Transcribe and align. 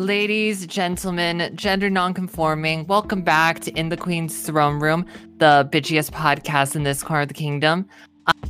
Ladies, 0.00 0.66
gentlemen, 0.66 1.54
gender 1.54 1.90
nonconforming, 1.90 2.86
welcome 2.86 3.20
back 3.20 3.60
to 3.60 3.70
In 3.72 3.90
the 3.90 3.98
Queen's 3.98 4.46
Throne 4.46 4.80
Room, 4.80 5.04
the 5.36 5.68
bitchiest 5.70 6.12
podcast 6.12 6.74
in 6.74 6.84
this 6.84 7.02
corner 7.02 7.20
of 7.20 7.28
the 7.28 7.34
kingdom. 7.34 7.86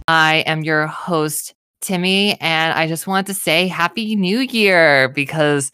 I 0.06 0.44
am 0.46 0.62
your 0.62 0.86
host, 0.86 1.54
Timmy, 1.80 2.40
and 2.40 2.72
I 2.78 2.86
just 2.86 3.08
want 3.08 3.26
to 3.26 3.34
say 3.34 3.66
Happy 3.66 4.14
New 4.14 4.38
Year 4.38 5.08
because 5.08 5.72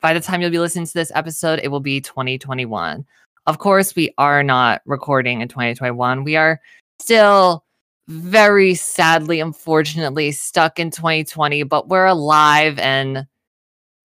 by 0.00 0.14
the 0.14 0.20
time 0.20 0.40
you'll 0.40 0.50
be 0.50 0.58
listening 0.58 0.86
to 0.86 0.94
this 0.94 1.12
episode, 1.14 1.60
it 1.62 1.68
will 1.68 1.80
be 1.80 2.00
2021. 2.00 3.04
Of 3.46 3.58
course, 3.58 3.94
we 3.94 4.10
are 4.16 4.42
not 4.42 4.80
recording 4.86 5.42
in 5.42 5.48
2021. 5.48 6.24
We 6.24 6.36
are 6.36 6.62
still 6.98 7.62
very 8.08 8.74
sadly, 8.74 9.40
unfortunately, 9.40 10.32
stuck 10.32 10.80
in 10.80 10.90
2020, 10.90 11.62
but 11.64 11.88
we're 11.88 12.06
alive 12.06 12.78
and 12.78 13.26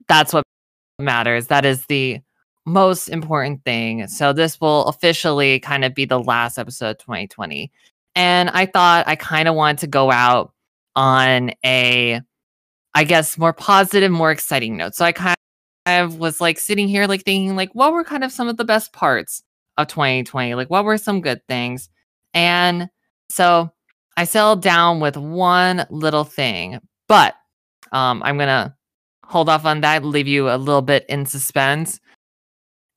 that's 0.09 0.34
what 0.34 0.43
matters. 0.99 1.48
That 1.48 1.66
is 1.66 1.85
the 1.85 2.20
most 2.66 3.08
important 3.08 3.63
thing. 3.63 4.08
So 4.08 4.34
this 4.34 4.59
will 4.62 4.85
officially 4.85 5.59
kind 5.59 5.84
of 5.84 5.95
be 5.95 6.05
the 6.05 6.20
last 6.20 6.58
episode 6.58 6.99
2020. 6.99 7.72
And 8.16 8.49
I 8.49 8.66
thought 8.66 9.08
I 9.08 9.16
kind 9.16 9.48
of 9.48 9.55
wanted 9.55 9.80
to 9.80 9.88
go 9.88 10.12
out 10.12 10.53
on 10.95 11.52
a 11.66 12.22
I 12.95 13.03
guess 13.03 13.38
more 13.38 13.53
positive, 13.53 14.12
more 14.12 14.31
exciting 14.31 14.75
note. 14.75 14.95
So 14.95 15.05
I 15.05 15.12
kind 15.12 15.35
of 15.85 16.17
was 16.17 16.41
like 16.41 16.58
sitting 16.59 16.88
here 16.88 17.05
like 17.05 17.23
thinking 17.23 17.55
like 17.55 17.73
what 17.73 17.94
were 17.94 18.03
kind 18.03 18.23
of 18.23 18.31
some 18.31 18.47
of 18.47 18.58
the 18.58 18.66
best 18.66 18.94
parts 18.94 19.44
of 19.77 19.88
2020? 19.88 20.55
Like 20.55 20.70
what 20.70 20.86
were 20.86 20.97
some 20.97 21.22
good 21.22 21.41
things? 21.47 21.89
And 22.34 22.89
so 23.30 23.72
I 24.17 24.25
settled 24.25 24.61
down 24.61 25.00
with 25.00 25.17
one 25.17 25.86
little 25.89 26.23
thing, 26.23 26.80
but 27.08 27.36
um, 27.91 28.22
I'm 28.23 28.38
gonna 28.38 28.75
hold 29.29 29.47
off 29.47 29.63
on 29.63 29.81
that, 29.81 30.03
leave 30.03 30.27
you 30.27 30.49
a 30.49 30.58
little 30.58 30.81
bit 30.81 31.05
in 31.08 31.25
suspense, 31.25 31.99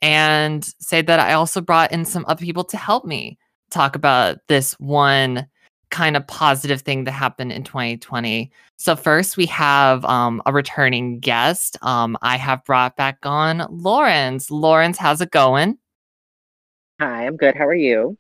and 0.00 0.64
say 0.80 1.02
that 1.02 1.20
I 1.20 1.34
also 1.34 1.60
brought 1.60 1.92
in 1.92 2.06
some 2.06 2.24
other 2.26 2.42
people 2.44 2.64
to 2.64 2.76
help 2.78 3.04
me 3.04 3.38
talk 3.70 3.94
about 3.94 4.38
this 4.48 4.72
one 4.80 5.46
kind 5.90 6.16
of 6.16 6.26
positive 6.26 6.80
thing 6.80 7.04
that 7.04 7.12
happened 7.12 7.52
in 7.52 7.62
2020. 7.62 8.50
So 8.78 8.96
first 8.96 9.36
we 9.36 9.44
have 9.46 10.04
um, 10.06 10.40
a 10.46 10.52
returning 10.52 11.20
guest. 11.20 11.76
Um, 11.82 12.16
I 12.22 12.38
have 12.38 12.64
brought 12.64 12.96
back 12.96 13.18
on 13.24 13.66
Lawrence. 13.70 14.50
Lawrence, 14.50 14.96
how's 14.96 15.20
it 15.20 15.30
going? 15.30 15.76
Hi, 16.98 17.26
I'm 17.26 17.36
good. 17.36 17.54
How 17.54 17.66
are 17.66 17.74
you? 17.74 18.16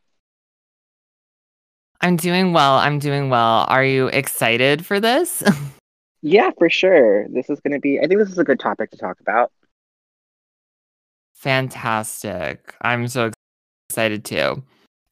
I'm 2.02 2.16
doing 2.16 2.52
well. 2.52 2.74
I'm 2.74 2.98
doing 2.98 3.30
well. 3.30 3.64
Are 3.68 3.84
you 3.84 4.08
excited 4.08 4.84
for 4.84 5.00
this? 5.00 5.42
Yeah, 6.22 6.50
for 6.56 6.70
sure. 6.70 7.26
This 7.28 7.50
is 7.50 7.60
going 7.60 7.72
to 7.72 7.80
be, 7.80 7.98
I 7.98 8.06
think 8.06 8.20
this 8.20 8.30
is 8.30 8.38
a 8.38 8.44
good 8.44 8.60
topic 8.60 8.90
to 8.92 8.96
talk 8.96 9.20
about. 9.20 9.50
Fantastic. 11.34 12.74
I'm 12.80 13.08
so 13.08 13.32
excited 13.88 14.24
too. 14.24 14.62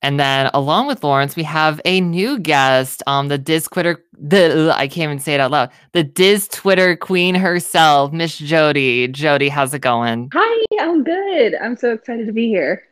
And 0.03 0.19
then 0.19 0.50
along 0.55 0.86
with 0.86 1.05
Lawrence, 1.05 1.36
we 1.36 1.42
have 1.42 1.81
a 1.84 2.00
new 2.00 2.38
guest, 2.38 3.03
um, 3.06 3.28
the 3.28 3.36
Diz 3.36 3.69
Twitter, 3.70 4.03
the 4.19 4.72
I 4.75 4.88
can't 4.88 5.11
even 5.11 5.19
say 5.19 5.34
it 5.34 5.41
out 5.41 5.50
loud. 5.50 5.70
The 5.92 6.05
Diz 6.05 6.48
Twitter 6.48 6.97
queen 6.97 7.34
herself, 7.34 8.12
Miss 8.12 8.38
Jodi. 8.38 9.08
Jodi, 9.08 9.48
how's 9.48 9.75
it 9.75 9.81
going? 9.81 10.31
Hi, 10.33 10.64
I'm 10.81 11.05
good. 11.05 11.55
I'm 11.56 11.77
so 11.77 11.92
excited 11.92 12.27
to 12.27 12.33
be 12.33 12.48
here. 12.48 12.83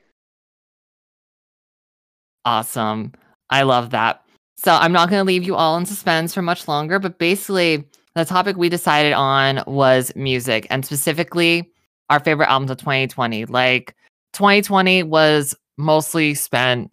Awesome. 2.45 3.13
I 3.49 3.63
love 3.63 3.91
that. 3.91 4.23
So 4.59 4.73
I'm 4.73 4.93
not 4.93 5.09
going 5.09 5.21
to 5.21 5.25
leave 5.25 5.45
you 5.45 5.55
all 5.55 5.77
in 5.79 5.87
suspense 5.87 6.35
for 6.35 6.43
much 6.43 6.67
longer, 6.67 6.99
but 6.99 7.19
basically, 7.19 7.85
the 8.19 8.25
topic 8.25 8.57
we 8.57 8.69
decided 8.69 9.13
on 9.13 9.63
was 9.67 10.13
music 10.17 10.67
and 10.71 10.85
specifically 10.85 11.71
our 12.11 12.19
favorite 12.19 12.51
albums 12.51 12.71
of 12.71 12.79
2020. 12.79 13.45
Like 13.47 13.95
2020 14.33 15.05
was 15.05 15.55
mostly 15.77 16.35
spent 16.35 16.91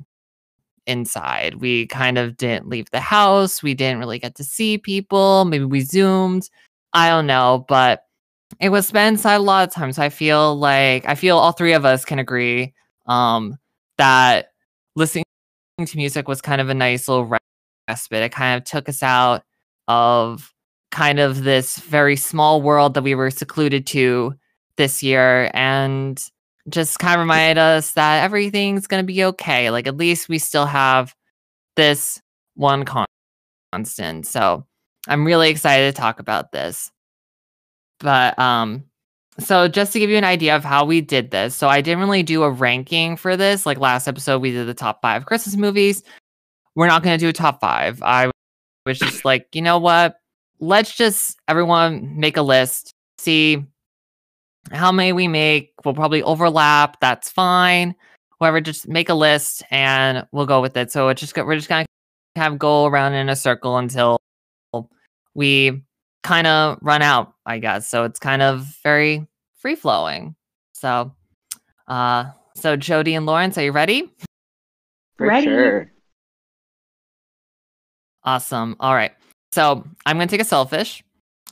inside. 0.85 1.55
We 1.55 1.87
kind 1.87 2.19
of 2.19 2.37
didn't 2.37 2.69
leave 2.69 2.91
the 2.91 2.99
house. 2.99 3.63
We 3.63 3.73
didn't 3.73 3.99
really 3.99 4.19
get 4.19 4.35
to 4.35 4.43
see 4.43 4.77
people. 4.77 5.45
Maybe 5.45 5.65
we 5.65 5.81
zoomed. 5.81 6.47
I 6.93 7.09
don't 7.09 7.25
know, 7.25 7.65
but 7.67 8.03
it 8.59 8.69
was 8.69 8.87
spent 8.87 9.15
inside 9.15 9.35
a 9.35 9.39
lot 9.39 9.67
of 9.67 9.73
times. 9.73 9.95
So 9.95 10.03
I 10.03 10.09
feel 10.09 10.55
like 10.55 11.07
I 11.07 11.15
feel 11.15 11.39
all 11.39 11.53
three 11.53 11.73
of 11.73 11.85
us 11.85 12.05
can 12.05 12.19
agree 12.19 12.73
um, 13.07 13.57
that 13.97 14.49
listening 14.95 15.25
to 15.83 15.97
music 15.97 16.27
was 16.27 16.39
kind 16.39 16.61
of 16.61 16.69
a 16.69 16.75
nice 16.75 17.07
little 17.07 17.35
respite. 17.89 18.21
It 18.23 18.31
kind 18.31 18.57
of 18.57 18.63
took 18.63 18.87
us 18.87 19.01
out 19.01 19.43
of 19.87 20.53
kind 20.95 21.19
of 21.19 21.43
this 21.43 21.77
very 21.79 22.15
small 22.15 22.61
world 22.61 22.93
that 22.93 23.03
we 23.03 23.15
were 23.15 23.29
secluded 23.29 23.85
to 23.85 24.33
this 24.77 25.03
year 25.03 25.51
and 25.53 26.25
just 26.69 26.99
kind 26.99 27.15
of 27.15 27.19
reminded 27.19 27.57
us 27.57 27.91
that 27.91 28.23
everything's 28.23 28.87
going 28.87 29.03
to 29.03 29.05
be 29.05 29.21
okay. 29.25 29.69
Like 29.69 29.87
at 29.87 29.97
least 29.97 30.29
we 30.29 30.39
still 30.39 30.65
have 30.65 31.13
this 31.75 32.21
one 32.53 32.85
constant. 33.73 34.25
So 34.25 34.65
I'm 35.09 35.25
really 35.25 35.49
excited 35.49 35.93
to 35.93 36.01
talk 36.01 36.21
about 36.21 36.53
this. 36.53 36.89
But 37.99 38.39
um 38.39 38.85
so 39.37 39.67
just 39.67 39.91
to 39.91 39.99
give 39.99 40.09
you 40.09 40.15
an 40.15 40.23
idea 40.23 40.55
of 40.55 40.63
how 40.63 40.85
we 40.85 41.01
did 41.01 41.29
this. 41.29 41.55
So 41.55 41.67
I 41.67 41.81
didn't 41.81 41.99
really 41.99 42.23
do 42.23 42.43
a 42.43 42.49
ranking 42.49 43.17
for 43.17 43.35
this. 43.35 43.65
Like 43.65 43.79
last 43.79 44.07
episode 44.07 44.41
we 44.41 44.51
did 44.51 44.65
the 44.65 44.73
top 44.73 45.01
5 45.01 45.25
Christmas 45.25 45.57
movies. 45.57 46.03
We're 46.75 46.87
not 46.87 47.03
going 47.03 47.19
to 47.19 47.25
do 47.25 47.27
a 47.27 47.33
top 47.33 47.59
5. 47.59 48.01
I 48.01 48.31
was 48.85 48.97
just 48.97 49.25
like, 49.25 49.47
you 49.51 49.61
know 49.61 49.77
what? 49.77 50.15
Let's 50.59 50.95
just 50.95 51.37
everyone 51.47 52.19
make 52.19 52.37
a 52.37 52.41
list, 52.41 52.91
see 53.17 53.65
how 54.71 54.91
many 54.91 55.13
we 55.13 55.27
make. 55.27 55.73
We'll 55.83 55.93
probably 55.93 56.23
overlap. 56.23 56.99
That's 56.99 57.29
fine. 57.29 57.95
Whoever, 58.39 58.61
just 58.61 58.87
make 58.87 59.09
a 59.09 59.13
list 59.13 59.63
and 59.71 60.25
we'll 60.31 60.45
go 60.45 60.61
with 60.61 60.75
it. 60.77 60.91
So 60.91 61.09
it's 61.09 61.21
just 61.21 61.35
we're 61.35 61.55
just 61.55 61.69
gonna 61.69 61.85
have 62.35 62.57
go 62.59 62.85
around 62.85 63.13
in 63.13 63.29
a 63.29 63.35
circle 63.35 63.77
until 63.77 64.19
we 65.33 65.83
kind 66.23 66.47
of 66.47 66.77
run 66.81 67.01
out, 67.01 67.33
I 67.45 67.59
guess. 67.59 67.87
So 67.87 68.03
it's 68.03 68.19
kind 68.19 68.41
of 68.41 68.65
very 68.83 69.27
free 69.57 69.75
flowing. 69.75 70.35
So, 70.73 71.13
uh, 71.87 72.25
so 72.55 72.75
Jodi 72.75 73.15
and 73.15 73.25
Lawrence, 73.25 73.57
are 73.57 73.63
you 73.63 73.71
ready? 73.71 74.11
For 75.17 75.27
Ready. 75.27 75.45
sure. 75.45 75.91
Awesome. 78.23 78.75
All 78.79 78.93
right. 78.93 79.13
So 79.55 79.87
I'm 80.05 80.17
gonna 80.17 80.27
take 80.27 80.41
a 80.41 80.43
selfish. 80.43 81.01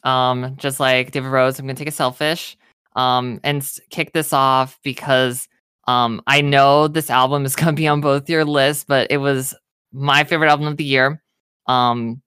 Um, 0.03 0.57
just 0.57 0.81
like 0.81 1.11
David 1.11 1.29
Rose, 1.29 1.57
I'm 1.57 1.65
gonna 1.65 1.75
take 1.75 1.87
a 1.87 1.91
selfish. 1.91 2.57
Um, 2.97 3.39
and 3.45 3.65
kick 3.91 4.11
this 4.11 4.33
off 4.33 4.77
because 4.83 5.47
um 5.87 6.21
I 6.27 6.41
know 6.41 6.89
this 6.89 7.09
album 7.09 7.45
is 7.45 7.55
gonna 7.59 7.71
be 7.71 7.87
on 7.87 8.01
both 8.01 8.29
your 8.29 8.43
lists, 8.43 8.83
but 8.85 9.07
it 9.09 9.19
was 9.19 9.55
my 9.93 10.25
favorite 10.25 10.49
album 10.49 10.67
of 10.67 10.75
the 10.75 10.83
year. 10.83 11.23
Um, 11.67 12.21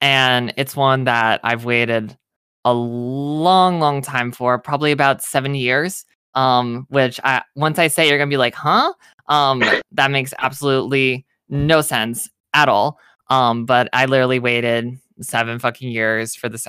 and 0.00 0.54
it's 0.56 0.74
one 0.74 1.04
that 1.04 1.40
I've 1.44 1.66
waited 1.66 2.16
a 2.64 2.72
long, 2.72 3.80
long 3.80 4.00
time 4.00 4.32
for, 4.32 4.58
probably 4.58 4.90
about 4.92 5.22
seven 5.22 5.54
years. 5.54 6.06
Um, 6.34 6.86
which 6.88 7.20
I 7.24 7.42
once 7.56 7.78
I 7.78 7.88
say 7.88 8.08
you're 8.08 8.16
gonna 8.16 8.30
be 8.30 8.38
like, 8.38 8.54
huh? 8.54 8.94
Um, 9.26 9.62
that 9.92 10.10
makes 10.10 10.32
absolutely 10.38 11.26
no 11.50 11.82
sense 11.82 12.30
at 12.54 12.70
all. 12.70 12.98
Um, 13.30 13.64
but 13.66 13.88
I 13.92 14.06
literally 14.06 14.38
waited 14.38 14.98
seven 15.20 15.58
fucking 15.58 15.90
years 15.90 16.34
for 16.34 16.48
this 16.48 16.66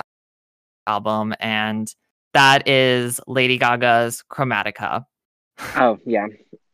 album, 0.88 1.34
and 1.40 1.88
that 2.34 2.68
is 2.68 3.20
Lady 3.28 3.58
Gaga's 3.58 4.24
Chromatica. 4.30 5.06
Oh, 5.76 5.98
yeah. 6.06 6.28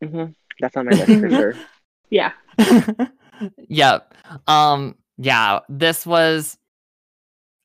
hmm 0.04 0.26
That's 0.60 0.76
on 0.78 0.86
my 0.86 0.92
list 0.92 1.08
for 1.20 1.30
sure. 1.30 1.54
Yeah. 2.10 2.32
yep. 3.68 4.14
Um, 4.48 4.96
yeah, 5.18 5.60
this 5.70 6.06
was 6.06 6.58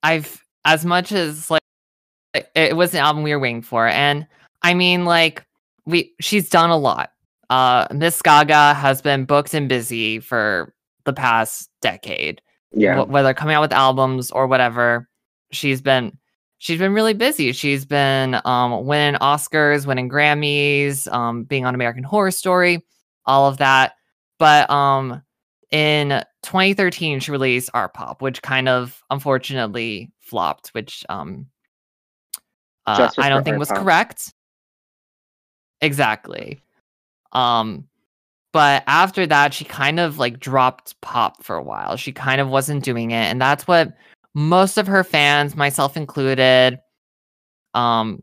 I've 0.02 0.42
as 0.64 0.84
much 0.84 1.12
as 1.12 1.50
like 1.50 1.62
it- 2.34 2.50
it 2.54 2.76
was 2.76 2.94
an 2.94 3.00
album 3.00 3.22
we 3.22 3.32
were 3.32 3.38
waiting 3.40 3.62
for, 3.62 3.86
and 3.86 4.26
I 4.62 4.74
mean 4.74 5.04
like 5.04 5.44
we 5.86 6.14
she's 6.20 6.48
done 6.48 6.70
a 6.70 6.76
lot. 6.76 7.12
Uh 7.48 7.86
Miss 7.92 8.20
Gaga 8.22 8.74
has 8.74 9.02
been 9.02 9.24
booked 9.24 9.52
and 9.54 9.68
busy 9.68 10.20
for 10.20 10.74
the 11.04 11.12
past 11.12 11.70
decade. 11.80 12.40
Yeah. 12.72 13.02
wh- 13.04 13.08
whether 13.10 13.34
coming 13.34 13.54
out 13.56 13.62
with 13.62 13.72
albums 13.72 14.30
or 14.30 14.46
whatever 14.46 15.08
she's 15.50 15.80
been 15.82 16.16
she's 16.58 16.78
been 16.78 16.92
really 16.92 17.14
busy 17.14 17.50
she's 17.52 17.84
been 17.84 18.40
um 18.44 18.86
winning 18.86 19.18
oscars 19.20 19.86
winning 19.86 20.08
grammys 20.08 21.10
um 21.12 21.42
being 21.44 21.66
on 21.66 21.74
american 21.74 22.04
horror 22.04 22.30
story 22.30 22.84
all 23.26 23.48
of 23.48 23.56
that 23.56 23.94
but 24.38 24.70
um 24.70 25.20
in 25.72 26.22
2013 26.44 27.18
she 27.18 27.32
released 27.32 27.70
art 27.74 27.92
pop 27.94 28.22
which 28.22 28.40
kind 28.42 28.68
of 28.68 29.02
unfortunately 29.10 30.12
flopped 30.20 30.68
which 30.68 31.04
um 31.08 31.46
uh, 32.86 33.10
i 33.18 33.28
don't 33.28 33.42
think 33.42 33.54
Art 33.54 33.58
was 33.58 33.68
Pop. 33.68 33.78
correct 33.78 34.32
exactly 35.80 36.60
um 37.32 37.88
but 38.52 38.82
after 38.86 39.26
that 39.26 39.54
she 39.54 39.64
kind 39.64 40.00
of 40.00 40.18
like 40.18 40.40
dropped 40.40 41.00
pop 41.00 41.42
for 41.42 41.56
a 41.56 41.62
while. 41.62 41.96
She 41.96 42.12
kind 42.12 42.40
of 42.40 42.48
wasn't 42.48 42.84
doing 42.84 43.10
it 43.10 43.14
and 43.14 43.40
that's 43.40 43.66
what 43.66 43.96
most 44.34 44.78
of 44.78 44.86
her 44.86 45.04
fans 45.04 45.56
myself 45.56 45.96
included 45.96 46.78
um 47.74 48.22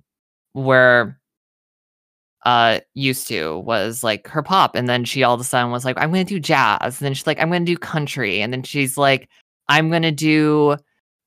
were 0.53 1.17
uh 2.45 2.79
used 2.93 3.27
to 3.27 3.57
was 3.59 4.03
like 4.03 4.27
her 4.27 4.41
pop. 4.43 4.75
And 4.75 4.87
then 4.87 5.05
she 5.05 5.23
all 5.23 5.35
of 5.35 5.41
a 5.41 5.43
sudden 5.43 5.71
was 5.71 5.85
like 5.85 5.97
i'm 5.97 6.11
gonna 6.11 6.23
do 6.23 6.39
jazz. 6.39 6.99
And 6.99 7.05
then 7.05 7.13
she's 7.13 7.27
like 7.27 7.39
i'm 7.39 7.51
gonna 7.51 7.65
do 7.65 7.77
country. 7.77 8.41
And 8.41 8.53
then 8.53 8.63
she's 8.63 8.97
like 8.97 9.29
i'm 9.69 9.89
gonna 9.89 10.11
do 10.11 10.77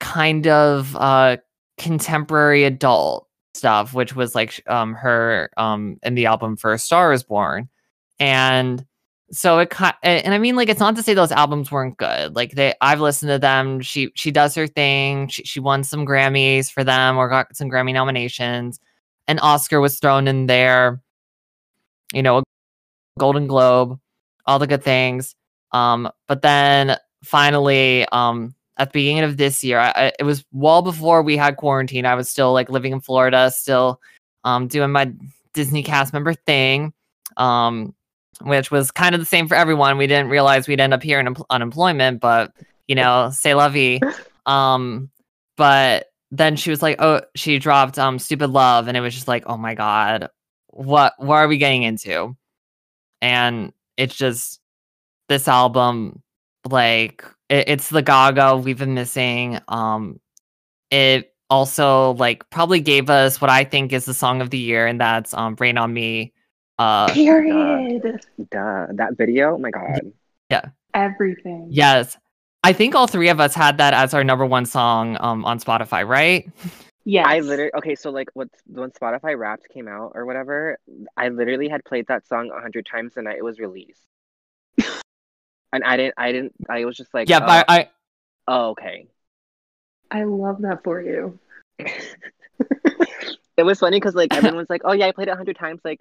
kind 0.01 0.47
of 0.47 0.97
uh 0.97 1.37
contemporary 1.79 2.65
adult 2.65 3.27
stuff 3.55 3.95
which 3.95 4.15
was 4.15 4.35
like 4.35 4.63
um 4.69 4.95
her 4.95 5.51
um 5.57 5.99
in 6.03 6.15
the 6.15 6.27
album 6.27 6.57
a 6.65 6.79
star 6.79 7.13
is 7.13 7.23
born. 7.23 7.69
And 8.19 8.85
so 9.33 9.61
it 9.61 9.73
and 10.03 10.35
i 10.35 10.39
mean 10.39 10.57
like 10.57 10.69
it's 10.69 10.81
not 10.81 10.97
to 10.97 11.03
say 11.03 11.15
those 11.15 11.33
albums 11.33 11.71
weren't 11.71 11.97
good. 11.97 12.35
Like 12.35 12.53
they 12.53 12.75
i've 12.81 13.01
listened 13.01 13.31
to 13.31 13.39
them. 13.39 13.81
She 13.81 14.11
she 14.15 14.31
does 14.31 14.55
her 14.57 14.67
thing. 14.67 15.29
She, 15.29 15.45
she 15.45 15.61
won 15.61 15.85
some 15.85 16.05
grammys 16.05 16.71
for 16.71 16.83
them 16.83 17.17
or 17.17 17.29
got 17.29 17.57
some 17.57 17.71
grammy 17.71 17.93
nominations. 17.93 18.81
An 19.29 19.39
oscar 19.39 19.81
was 19.81 19.99
thrown 19.99 20.27
in 20.27 20.47
there. 20.47 21.01
You 22.13 22.23
know 22.23 22.43
golden 23.19 23.47
globe 23.47 24.01
all 24.47 24.59
the 24.59 24.67
good 24.67 24.83
things. 24.83 25.37
Um 25.73 26.11
but 26.27 26.43
then 26.43 26.97
finally 27.23 28.07
um 28.11 28.55
at 28.79 28.93
the 28.93 28.99
beginning 28.99 29.25
of 29.25 29.37
this 29.37 29.63
year 29.63 29.79
I, 29.79 30.13
it 30.19 30.25
was 30.25 30.45
well 30.53 30.83
before 30.83 31.23
we 31.23 31.37
had 31.37 31.57
quarantine. 31.57 32.05
I 32.05 32.17
was 32.17 32.29
still 32.29 32.53
like 32.53 32.69
living 32.69 32.93
in 32.93 33.01
florida 33.01 33.51
still 33.53 34.01
um 34.43 34.67
doing 34.67 34.91
my 34.91 35.13
disney 35.53 35.85
cast 35.85 36.13
member 36.13 36.35
thing. 36.35 36.93
Um 37.37 37.95
which 38.43 38.71
was 38.71 38.91
kind 38.91 39.15
of 39.15 39.21
the 39.21 39.27
same 39.27 39.49
for 39.49 39.55
everyone. 39.55 39.99
We 39.99 40.07
didn't 40.07 40.31
realize 40.31 40.69
we'd 40.69 40.81
end 40.81 40.95
up 40.95 41.03
here 41.03 41.21
in 41.21 41.27
em- 41.27 41.37
unemployment, 41.51 42.21
but 42.21 42.53
you 42.87 42.95
know, 42.95 43.31
say 43.33 43.53
vie. 43.53 44.01
Um, 44.47 45.11
but 45.59 46.07
then 46.31 46.57
she 46.57 46.71
was 46.71 46.83
like, 46.83 46.97
oh, 47.01 47.21
she 47.37 47.59
dropped 47.59 47.99
um 47.99 48.19
stupid 48.19 48.51
love, 48.51 48.89
and 48.89 48.97
it 48.97 49.01
was 49.01 49.15
just 49.15 49.29
like, 49.29 49.45
oh 49.47 49.57
my 49.57 49.75
god, 49.75 50.29
what 50.69 51.15
what 51.19 51.37
are 51.37 51.49
we 51.49 51.59
getting 51.59 51.83
into? 51.83 52.37
And 53.21 53.73
it's 53.97 54.17
just 54.17 54.61
this 55.29 55.47
album, 55.47 56.23
like 56.69 57.25
it, 57.49 57.69
it's 57.69 57.91
the 57.91 58.03
Gaga 58.03 58.57
we've 58.57 58.79
been 58.79 58.95
missing. 58.95 59.61
Um, 59.69 60.21
it 60.91 61.35
also 61.51 62.13
like 62.15 62.49
probably 62.51 62.81
gave 62.81 63.11
us 63.11 63.41
what 63.41 63.51
I 63.51 63.65
think 63.65 63.93
is 63.93 64.05
the 64.07 64.15
song 64.15 64.41
of 64.41 64.51
the 64.51 64.59
year, 64.59 64.87
and 64.87 65.01
that's 65.01 65.35
um 65.35 65.57
"Rain 65.59 65.79
on 65.79 65.93
Me." 65.93 66.33
Uh, 66.81 67.13
Period. 67.13 68.23
Duh. 68.51 68.87
That 68.95 69.19
video, 69.19 69.57
oh 69.57 69.59
my 69.59 69.71
god. 69.71 70.13
Yeah. 70.49 70.71
Everything. 70.95 71.67
Yes. 71.69 72.17
I 72.65 72.73
think 72.73 72.95
all 72.95 73.07
three 73.07 73.29
of 73.29 73.39
us 73.39 73.55
had 73.55 73.77
that 73.77 73.93
as 73.93 74.15
our 74.15 74.25
number 74.25 74.47
one 74.47 74.65
song 74.65 75.19
um, 75.21 75.45
on 75.45 75.61
Spotify, 75.61 76.09
right? 76.09 76.51
Yeah. 77.05 77.29
I 77.29 77.41
literally 77.41 77.73
okay, 77.75 77.95
so 77.95 78.11
like 78.11 78.29
what 78.33 78.49
when 78.67 78.91
Spotify 78.93 79.39
Wrapped 79.39 79.69
came 79.69 79.89
out 79.89 80.13
or 80.15 80.25
whatever, 80.25 80.79
I 81.19 81.29
literally 81.29 81.69
had 81.69 81.85
played 81.85 82.07
that 82.07 82.27
song 82.27 82.51
a 82.51 82.61
hundred 82.63 82.87
times 82.87 83.13
the 83.13 83.23
night 83.23 83.37
it 83.37 83.45
was 83.45 83.61
released. 83.61 84.07
and 84.79 85.85
I 85.85 85.99
didn't 85.99 86.15
I 86.17 86.33
didn't 86.33 86.55
I 86.71 86.87
was 86.87 86.97
just 86.97 87.13
like 87.13 87.29
yeah, 87.29 87.41
oh, 87.43 87.47
but 87.47 87.67
I, 87.69 87.91
oh, 88.49 88.71
okay. 88.71 89.07
I 90.11 90.25
love 90.25 90.63
that 90.63 90.83
for 90.83 91.03
you. 91.03 91.39
it 91.79 93.65
was 93.65 93.79
funny 93.81 93.99
because 93.99 94.15
like 94.15 94.33
everyone's 94.35 94.71
like, 94.71 94.83
Oh 94.87 94.93
yeah, 94.93 95.09
I 95.09 95.13
played 95.13 95.29
it 95.29 95.33
a 95.33 95.37
hundred 95.37 95.57
times 95.57 95.83
like 95.85 96.01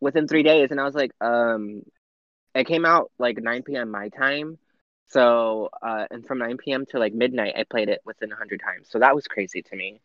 within 0.00 0.28
three 0.28 0.42
days 0.42 0.70
and 0.70 0.80
I 0.80 0.84
was 0.84 0.94
like, 0.94 1.12
um 1.20 1.82
it 2.54 2.66
came 2.66 2.84
out 2.84 3.10
like 3.18 3.38
nine 3.42 3.62
PM 3.62 3.90
my 3.90 4.08
time. 4.10 4.58
So 5.08 5.70
uh 5.82 6.06
and 6.10 6.26
from 6.26 6.38
nine 6.38 6.58
PM 6.58 6.86
to 6.86 6.98
like 6.98 7.14
midnight 7.14 7.54
I 7.56 7.64
played 7.64 7.88
it 7.88 8.00
within 8.04 8.32
a 8.32 8.36
hundred 8.36 8.60
times. 8.60 8.88
So 8.90 8.98
that 9.00 9.14
was 9.14 9.26
crazy 9.26 9.62
to 9.62 9.76
me. 9.76 10.00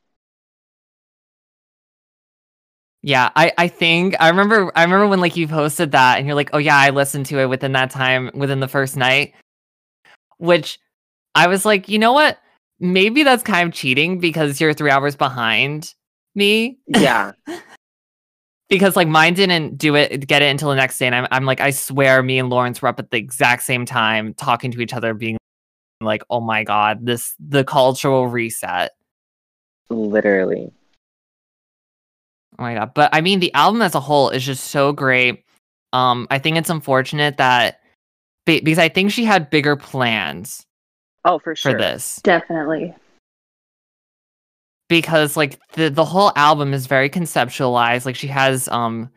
yeah, 3.04 3.31
I, 3.36 3.51
I 3.57 3.68
think 3.68 4.16
I 4.22 4.30
remember 4.30 4.72
I 4.75 4.84
remember 4.84 5.07
when 5.07 5.19
like 5.19 5.36
you 5.36 5.45
posted 5.48 5.92
that 5.92 6.18
and 6.18 6.25
you're 6.25 6.36
like, 6.38 6.51
oh 6.54 6.57
yeah, 6.57 6.78
I 6.78 6.89
listened 6.92 7.25
to 7.28 7.39
it 7.39 7.48
within 7.48 7.74
that 7.74 7.92
time 7.92 8.31
within 8.34 8.62
the 8.62 8.68
first 8.69 8.96
night, 8.96 9.34
which 10.38 10.80
I 11.36 11.48
was 11.48 11.66
like, 11.66 11.89
you 11.89 12.00
know 12.00 12.13
what? 12.13 12.39
Maybe 12.80 13.24
that's 13.24 13.44
kind 13.44 13.68
of 13.68 13.74
cheating 13.74 14.19
because 14.19 14.62
you're 14.62 14.74
three 14.74 14.89
hours 14.89 15.18
behind 15.18 15.94
me. 16.34 16.80
Yeah. 16.88 17.34
because 18.74 18.96
like 18.96 19.08
mine 19.08 19.34
didn't 19.34 19.78
do 19.78 19.96
it 19.96 20.28
get 20.28 20.42
it 20.42 20.46
until 20.46 20.70
the 20.70 20.75
next 20.75 20.98
day 20.98 21.06
and 21.06 21.14
I'm, 21.16 21.28
I'm 21.31 21.46
like 21.46 21.62
i 21.62 21.70
swear 21.70 22.24
me 22.24 22.40
and 22.40 22.50
lawrence 22.50 22.81
were 22.81 22.88
up 22.88 23.00
at 23.00 23.12
the 23.12 23.18
exact 23.18 23.64
same 23.64 23.86
time 23.86 24.34
talking 24.34 24.72
to 24.72 24.81
each 24.81 24.94
other 24.94 25.14
being 25.14 25.38
like 26.02 26.24
oh 26.30 26.42
my 26.42 26.64
god 26.64 27.06
this 27.06 27.36
the 27.40 27.64
cultural 27.64 28.28
reset 28.28 28.92
Literally. 29.90 30.72
oh 32.58 32.64
my 32.64 32.74
god 32.74 32.94
but 32.94 33.10
i 33.14 33.22
mean 33.22 33.40
the 33.40 33.54
album 33.54 33.81
as 33.81 33.96
a 33.96 34.00
whole 34.00 34.30
is 34.30 34.44
just 34.44 34.66
so 34.66 34.92
great 34.92 35.44
um 35.94 36.28
i 36.31 36.40
think 36.40 36.58
it's 36.58 36.70
unfortunate 36.70 37.38
that 37.38 37.80
because 38.46 38.80
i 38.80 38.90
think 38.90 39.12
she 39.12 39.24
had 39.24 39.50
bigger 39.50 39.75
plans 39.75 40.66
Oh, 41.25 41.40
for 41.40 41.56
sure. 41.56 41.72
for 41.72 41.78
this 41.78 42.20
Definitely. 42.24 42.94
Because 44.94 45.36
like 45.36 45.57
the 45.72 45.90
the 45.90 46.06
whole 46.06 46.31
album 46.36 46.72
is 46.72 46.86
very 46.86 47.10
conceptualized 47.10 48.06
like 48.06 48.16
she 48.16 48.28
has 48.28 48.68
um 48.68 49.10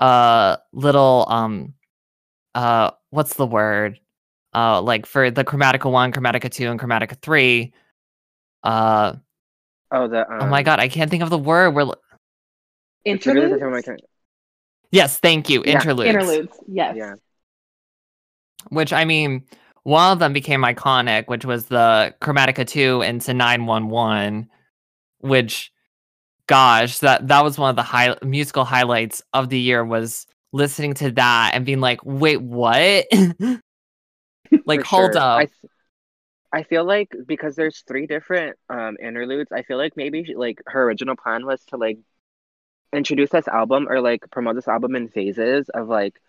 uh 0.00 0.56
little 0.72 1.26
um 1.28 1.74
uh 2.54 2.90
what's 3.10 3.34
the 3.34 3.44
word 3.46 4.00
uh 4.54 4.80
like 4.80 5.04
for 5.04 5.30
the 5.30 5.44
chromatica 5.44 5.90
1 5.90 6.12
chromatica 6.12 6.50
2 6.50 6.70
and 6.70 6.80
chromatica 6.80 7.14
3 7.20 7.72
uh 8.64 9.12
Oh, 9.90 10.08
the 10.08 10.20
um, 10.32 10.38
oh 10.42 10.46
my 10.46 10.62
god 10.62 10.80
i 10.80 10.88
can't 10.88 11.10
think 11.10 11.22
of 11.22 11.28
the 11.28 11.36
word 11.38 11.74
we're 11.74 11.82
it's 13.04 13.26
Interludes. 13.26 13.60
time 13.60 13.74
I 13.74 13.82
can- 13.82 13.98
yes 14.90 15.18
thank 15.18 15.50
you 15.50 15.62
Yeah. 15.66 15.72
interludes 15.74 16.08
Interludes. 16.08 16.52
Yes. 16.66 16.96
Yeah. 16.96 17.14
which 18.70 18.94
i 18.94 19.04
mean 19.04 19.44
one 19.82 20.10
of 20.10 20.20
them 20.20 20.32
became 20.32 20.62
iconic 20.62 21.26
which 21.28 21.44
was 21.44 21.66
the 21.66 22.14
chromatica 22.22 22.66
2 22.66 23.02
into 23.02 23.34
911 23.34 24.48
which 25.20 25.72
gosh 26.46 26.98
that 27.00 27.28
that 27.28 27.44
was 27.44 27.58
one 27.58 27.70
of 27.70 27.76
the 27.76 27.82
high 27.82 28.16
musical 28.22 28.64
highlights 28.64 29.22
of 29.32 29.48
the 29.50 29.58
year 29.58 29.84
was 29.84 30.26
listening 30.52 30.94
to 30.94 31.10
that 31.12 31.52
and 31.54 31.66
being 31.66 31.80
like 31.80 32.00
wait 32.04 32.40
what 32.40 33.06
like 34.66 34.82
hold 34.82 35.12
sure. 35.12 35.22
up 35.22 35.40
I, 35.40 35.48
I 36.52 36.62
feel 36.62 36.84
like 36.84 37.14
because 37.26 37.56
there's 37.56 37.82
three 37.86 38.06
different 38.06 38.56
um 38.70 38.96
interludes, 39.02 39.52
I 39.52 39.62
feel 39.62 39.76
like 39.76 39.96
maybe 39.96 40.24
she- 40.24 40.36
like 40.36 40.60
her 40.66 40.82
original 40.84 41.16
plan 41.16 41.44
was 41.46 41.64
to 41.66 41.76
like 41.76 41.98
introduce 42.92 43.30
this 43.30 43.48
album 43.48 43.86
or 43.88 44.00
like 44.00 44.30
promote 44.30 44.56
this 44.56 44.68
album 44.68 44.96
in 44.96 45.08
phases 45.08 45.68
of 45.70 45.88
like 45.88 46.20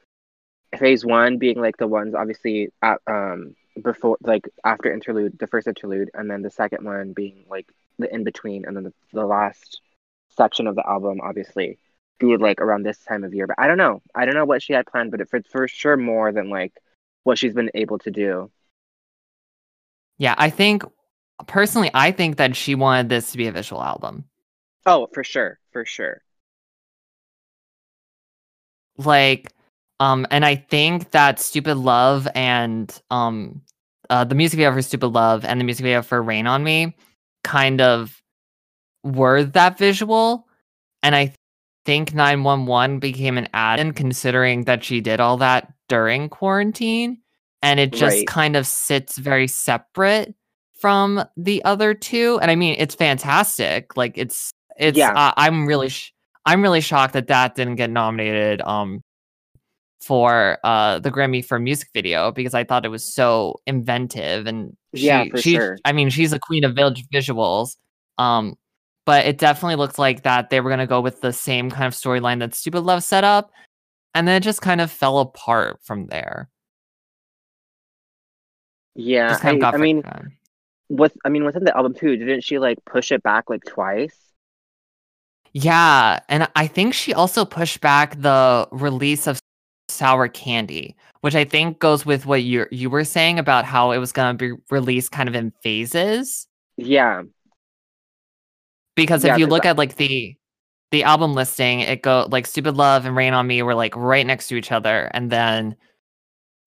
phase 0.78 1.06
one 1.06 1.38
being 1.38 1.60
like 1.60 1.78
the 1.78 1.88
ones 1.88 2.14
obviously 2.16 2.70
at, 2.82 3.00
um 3.08 3.56
before 3.84 4.18
like 4.22 4.48
after 4.66 4.94
interlude 4.94 5.38
the 5.40 5.48
first 5.48 5.68
interlude 5.68 6.12
and 6.14 6.30
then 6.30 6.42
the 6.42 6.52
second 6.52 6.86
one 6.86 7.14
being 7.14 7.46
like 7.50 7.68
the 8.00 8.14
in 8.14 8.24
between 8.24 8.66
and 8.66 8.76
then 8.76 8.84
the, 8.84 8.94
the 9.14 9.26
last 9.26 9.82
section 10.30 10.68
of 10.68 10.76
the 10.76 10.88
album 10.88 11.20
obviously 11.22 11.78
be 12.20 12.38
like 12.38 12.60
around 12.62 12.84
this 12.84 13.00
time 13.00 13.24
of 13.24 13.34
year. 13.34 13.48
But 13.48 13.58
i 13.60 13.68
don't 13.68 13.78
know. 13.78 14.02
I 14.16 14.26
don't 14.26 14.36
know 14.36 14.46
what 14.46 14.62
she 14.62 14.74
had 14.74 14.86
planned 14.88 15.12
but 15.12 15.22
it 15.22 15.30
for, 15.30 15.42
for 15.44 15.68
sure 15.68 15.98
more 15.98 16.32
than 16.32 16.50
like 16.50 16.74
what 17.24 17.38
she's 17.38 17.54
been 17.54 17.72
able 17.74 18.00
to 18.00 18.12
do. 18.12 18.52
Yeah 20.18 20.36
i 20.38 20.50
think 20.50 20.84
personally 21.48 21.90
i 21.94 22.12
think 22.12 22.38
that 22.38 22.56
she 22.56 22.76
wanted 22.76 23.10
this 23.10 23.32
to 23.32 23.38
be 23.38 23.48
a 23.48 23.52
visual 23.52 23.82
album. 23.82 24.26
Oh 24.86 25.08
for 25.14 25.24
sure. 25.24 25.60
For 25.72 25.86
sure. 25.86 26.22
Like 28.98 29.54
um 30.00 30.26
and 30.32 30.46
i 30.46 30.56
think 30.56 31.12
that 31.12 31.40
stupid 31.40 31.76
love 31.76 32.28
and 32.36 33.02
um 33.12 33.62
uh 34.10 34.24
the 34.24 34.36
music 34.36 34.58
video 34.58 34.74
for 34.74 34.82
stupid 34.82 35.08
love 35.08 35.46
and 35.46 35.60
the 35.60 35.64
music 35.64 35.84
video 35.84 36.02
for 36.02 36.22
rain 36.22 36.48
on 36.48 36.64
me 36.64 36.96
kind 37.44 37.82
of 37.82 38.22
were 39.04 39.44
that 39.44 39.78
visual 39.78 40.48
and 41.04 41.16
i 41.16 41.34
think 41.86 42.14
911 42.14 43.00
became 43.00 43.38
an 43.38 43.48
add-in 43.54 43.94
considering 43.94 44.66
that 44.66 44.84
she 44.84 45.02
did 45.02 45.20
all 45.20 45.38
that 45.38 45.72
during 45.88 46.30
quarantine 46.30 47.18
and 47.62 47.80
it 47.80 47.92
just 47.94 48.18
Right. 48.18 48.28
kind 48.28 48.56
of 48.56 48.68
sits 48.68 49.18
very 49.18 49.48
separate 49.48 50.34
from 50.80 51.24
the 51.38 51.64
other 51.66 51.94
two 51.94 52.40
and 52.42 52.52
i 52.52 52.56
mean 52.56 52.76
it's 52.78 52.96
fantastic 52.96 53.96
like 53.98 54.18
it's 54.18 54.52
it's 54.78 54.98
Yeah. 54.98 55.14
uh, 55.14 55.34
i'm 55.38 55.66
really 55.66 55.90
sh- 55.90 56.14
i'm 56.46 56.62
really 56.62 56.82
shocked 56.82 57.14
that 57.14 57.28
that 57.28 57.56
didn't 57.56 57.76
get 57.76 57.90
nominated 57.90 58.62
um 58.62 59.02
for 60.02 60.58
uh 60.64 61.00
the 61.00 61.12
grammy 61.12 61.44
for 61.44 61.60
music 61.60 61.90
video 61.94 62.32
because 62.32 62.54
i 62.54 62.64
thought 62.64 62.86
it 62.86 62.90
was 62.90 63.14
so 63.14 63.56
inventive 63.68 64.48
and 64.48 64.76
she, 64.96 65.06
Yeah, 65.08 65.26
for 65.30 65.38
she 65.38 65.54
sure. 65.56 65.78
i 65.86 65.92
mean 65.92 66.10
she's 66.10 66.34
a 66.34 66.40
queen 66.40 66.64
of 66.64 66.76
vis- 66.76 67.08
visuals 67.14 67.76
um 68.18 68.56
but 69.06 69.26
it 69.26 69.38
definitely 69.38 69.76
looked 69.76 69.98
like 69.98 70.24
that 70.24 70.50
they 70.50 70.62
were 70.62 70.70
going 70.70 70.80
to 70.80 70.88
go 70.88 71.02
with 71.02 71.22
the 71.22 71.34
same 71.34 71.70
kind 71.72 71.86
of 71.86 71.94
storyline 71.94 72.40
that 72.40 72.54
stupid 72.54 72.82
love 72.82 73.04
set 73.04 73.24
up 73.24 73.52
and 74.14 74.28
then 74.28 74.36
it 74.36 74.44
just 74.44 74.62
kind 74.62 74.82
of 74.82 74.92
fell 74.92 75.20
apart 75.20 75.80
from 75.84 76.08
there. 76.08 76.50
Yeah 78.96 79.38
kind 79.38 79.64
of 79.64 79.74
I, 79.74 79.78
I 79.78 79.80
mean 79.80 80.04
with 80.90 81.16
i 81.24 81.30
mean 81.30 81.46
within 81.46 81.64
the 81.64 81.76
album 81.76 81.94
too 81.94 82.18
didn't 82.18 82.42
she 82.44 82.60
like 82.60 82.78
push 82.86 83.12
it 83.12 83.24
back 83.24 83.50
like 83.50 83.64
twice? 83.64 84.16
Yeah, 85.54 86.20
and 86.30 86.48
I 86.56 86.68
think 86.68 86.94
she 86.94 87.14
also 87.14 87.44
pushed 87.44 87.82
back 87.82 88.22
the 88.22 88.68
release 88.72 89.26
of 89.28 89.40
Sour 89.90 90.28
Candy, 90.28 90.96
which 91.22 91.36
I 91.36 91.44
think 91.46 91.80
goes 91.80 92.06
with 92.06 92.26
what 92.26 92.44
you 92.44 92.66
you 92.72 92.90
were 92.90 93.04
saying 93.04 93.40
about 93.40 93.66
how 93.66 93.92
it 93.92 93.98
was 93.98 94.12
going 94.12 94.38
to 94.38 94.56
be 94.56 94.62
released 94.70 95.12
kind 95.12 95.28
of 95.30 95.36
in 95.36 95.52
phases. 95.64 96.48
Yeah, 96.78 97.24
Because 98.96 99.24
Yeah, 99.26 99.34
if 99.34 99.40
you 99.40 99.48
look 99.48 99.66
I- 99.66 99.70
at 99.70 99.78
like 99.78 99.96
the 99.98 100.36
the 100.92 101.04
album 101.04 101.34
listing, 101.34 101.82
it 101.82 102.02
go 102.02 102.28
like 102.32 102.48
Stupid 102.48 102.76
Love 102.76 103.06
and 103.06 103.16
Rain 103.16 103.34
on 103.34 103.46
Me 103.48 103.62
were 103.62 103.76
like 103.76 103.96
right 103.96 104.26
next 104.26 104.48
to 104.48 104.56
each 104.56 104.72
other, 104.72 105.10
and 105.14 105.30
then 105.32 105.76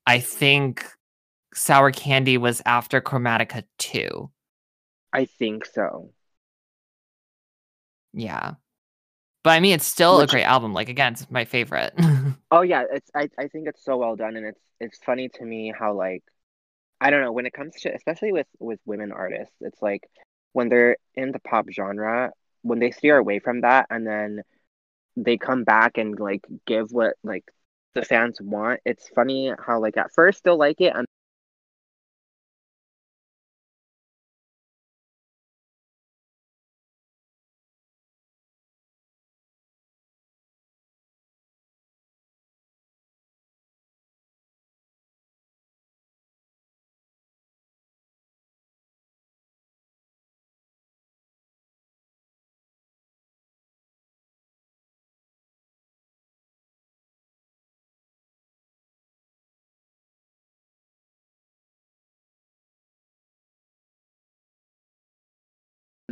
I 0.06 0.20
think 0.20 0.84
Sour 1.54 1.90
Candy 1.92 2.38
was 2.38 2.62
after 2.66 3.00
Chromatica 3.00 3.64
2. 3.78 4.30
I 5.12 5.24
think 5.26 5.66
so. 5.66 6.10
Yeah. 8.12 8.54
But 9.44 9.50
I 9.50 9.60
mean, 9.60 9.74
it's 9.74 9.86
still 9.86 10.18
Which- 10.18 10.30
a 10.30 10.32
great 10.32 10.44
album. 10.44 10.72
Like 10.72 10.88
again, 10.88 11.12
it's 11.14 11.30
my 11.30 11.44
favorite. 11.44 11.94
Oh 12.54 12.60
yeah, 12.60 12.84
it's 12.92 13.10
I, 13.14 13.30
I 13.38 13.48
think 13.48 13.66
it's 13.66 13.82
so 13.82 13.96
well 13.96 14.14
done 14.14 14.36
and 14.36 14.44
it's 14.44 14.60
it's 14.78 14.98
funny 15.06 15.30
to 15.30 15.44
me 15.44 15.72
how 15.76 15.94
like 15.94 16.22
I 17.00 17.08
don't 17.10 17.22
know, 17.22 17.32
when 17.32 17.46
it 17.46 17.54
comes 17.54 17.74
to 17.80 17.94
especially 17.94 18.30
with 18.32 18.46
with 18.58 18.78
women 18.84 19.10
artists, 19.10 19.54
it's 19.62 19.80
like 19.80 20.06
when 20.52 20.68
they're 20.68 20.98
in 21.14 21.32
the 21.32 21.38
pop 21.38 21.66
genre, 21.70 22.30
when 22.60 22.78
they 22.78 22.90
steer 22.90 23.16
away 23.16 23.38
from 23.38 23.62
that 23.62 23.86
and 23.88 24.06
then 24.06 24.42
they 25.16 25.38
come 25.38 25.64
back 25.64 25.96
and 25.96 26.20
like 26.20 26.44
give 26.66 26.92
what 26.92 27.14
like 27.24 27.44
the 27.94 28.02
fans 28.04 28.38
want, 28.40 28.80
it's 28.84 29.08
funny 29.08 29.50
how 29.58 29.80
like 29.80 29.96
at 29.96 30.12
first 30.12 30.44
they'll 30.44 30.58
like 30.58 30.82
it 30.82 30.92
and 30.94 31.06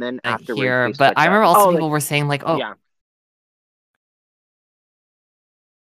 then 0.02 0.20
like 0.24 0.40
afterwards 0.40 0.56
here, 0.56 0.88
but 0.98 1.14
I 1.16 1.24
remember 1.26 1.44
also 1.44 1.68
Oh, 1.68 1.70
people 1.70 1.86
like, 1.86 1.92
were 1.92 2.00
saying 2.00 2.28
like, 2.28 2.42
"Oh, 2.46 2.56
yeah. 2.58 2.74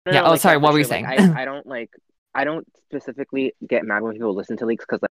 No, 0.06 0.12
Yeah, 0.14 0.22
no, 0.22 0.26
oh, 0.26 0.30
like, 0.32 0.42
sorry, 0.42 0.58
for 0.58 0.64
what 0.64 0.74
were 0.74 0.80
you 0.80 0.84
sure, 0.84 0.88
like, 0.88 1.04
saying? 1.04 1.06
I, 1.06 1.42
I 1.42 1.46
don't 1.46 1.66
like 1.68 1.92
I 2.34 2.44
don't 2.44 2.66
specifically 2.86 3.54
get 3.68 3.84
mad 3.86 4.02
when 4.04 4.14
people 4.14 4.34
listen 4.36 4.58
to 4.58 4.66
leaks 4.66 4.86
because 4.86 5.02
like 5.02 5.12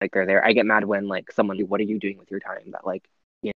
like 0.00 0.12
they're 0.12 0.26
there. 0.26 0.44
I 0.44 0.52
get 0.52 0.66
mad 0.66 0.84
when 0.84 1.08
like 1.08 1.30
someone, 1.32 1.58
what 1.60 1.80
are 1.80 1.84
you 1.84 1.98
doing 1.98 2.18
with 2.18 2.30
your 2.30 2.40
time? 2.40 2.70
That 2.72 2.86
like 2.86 3.04
you 3.42 3.52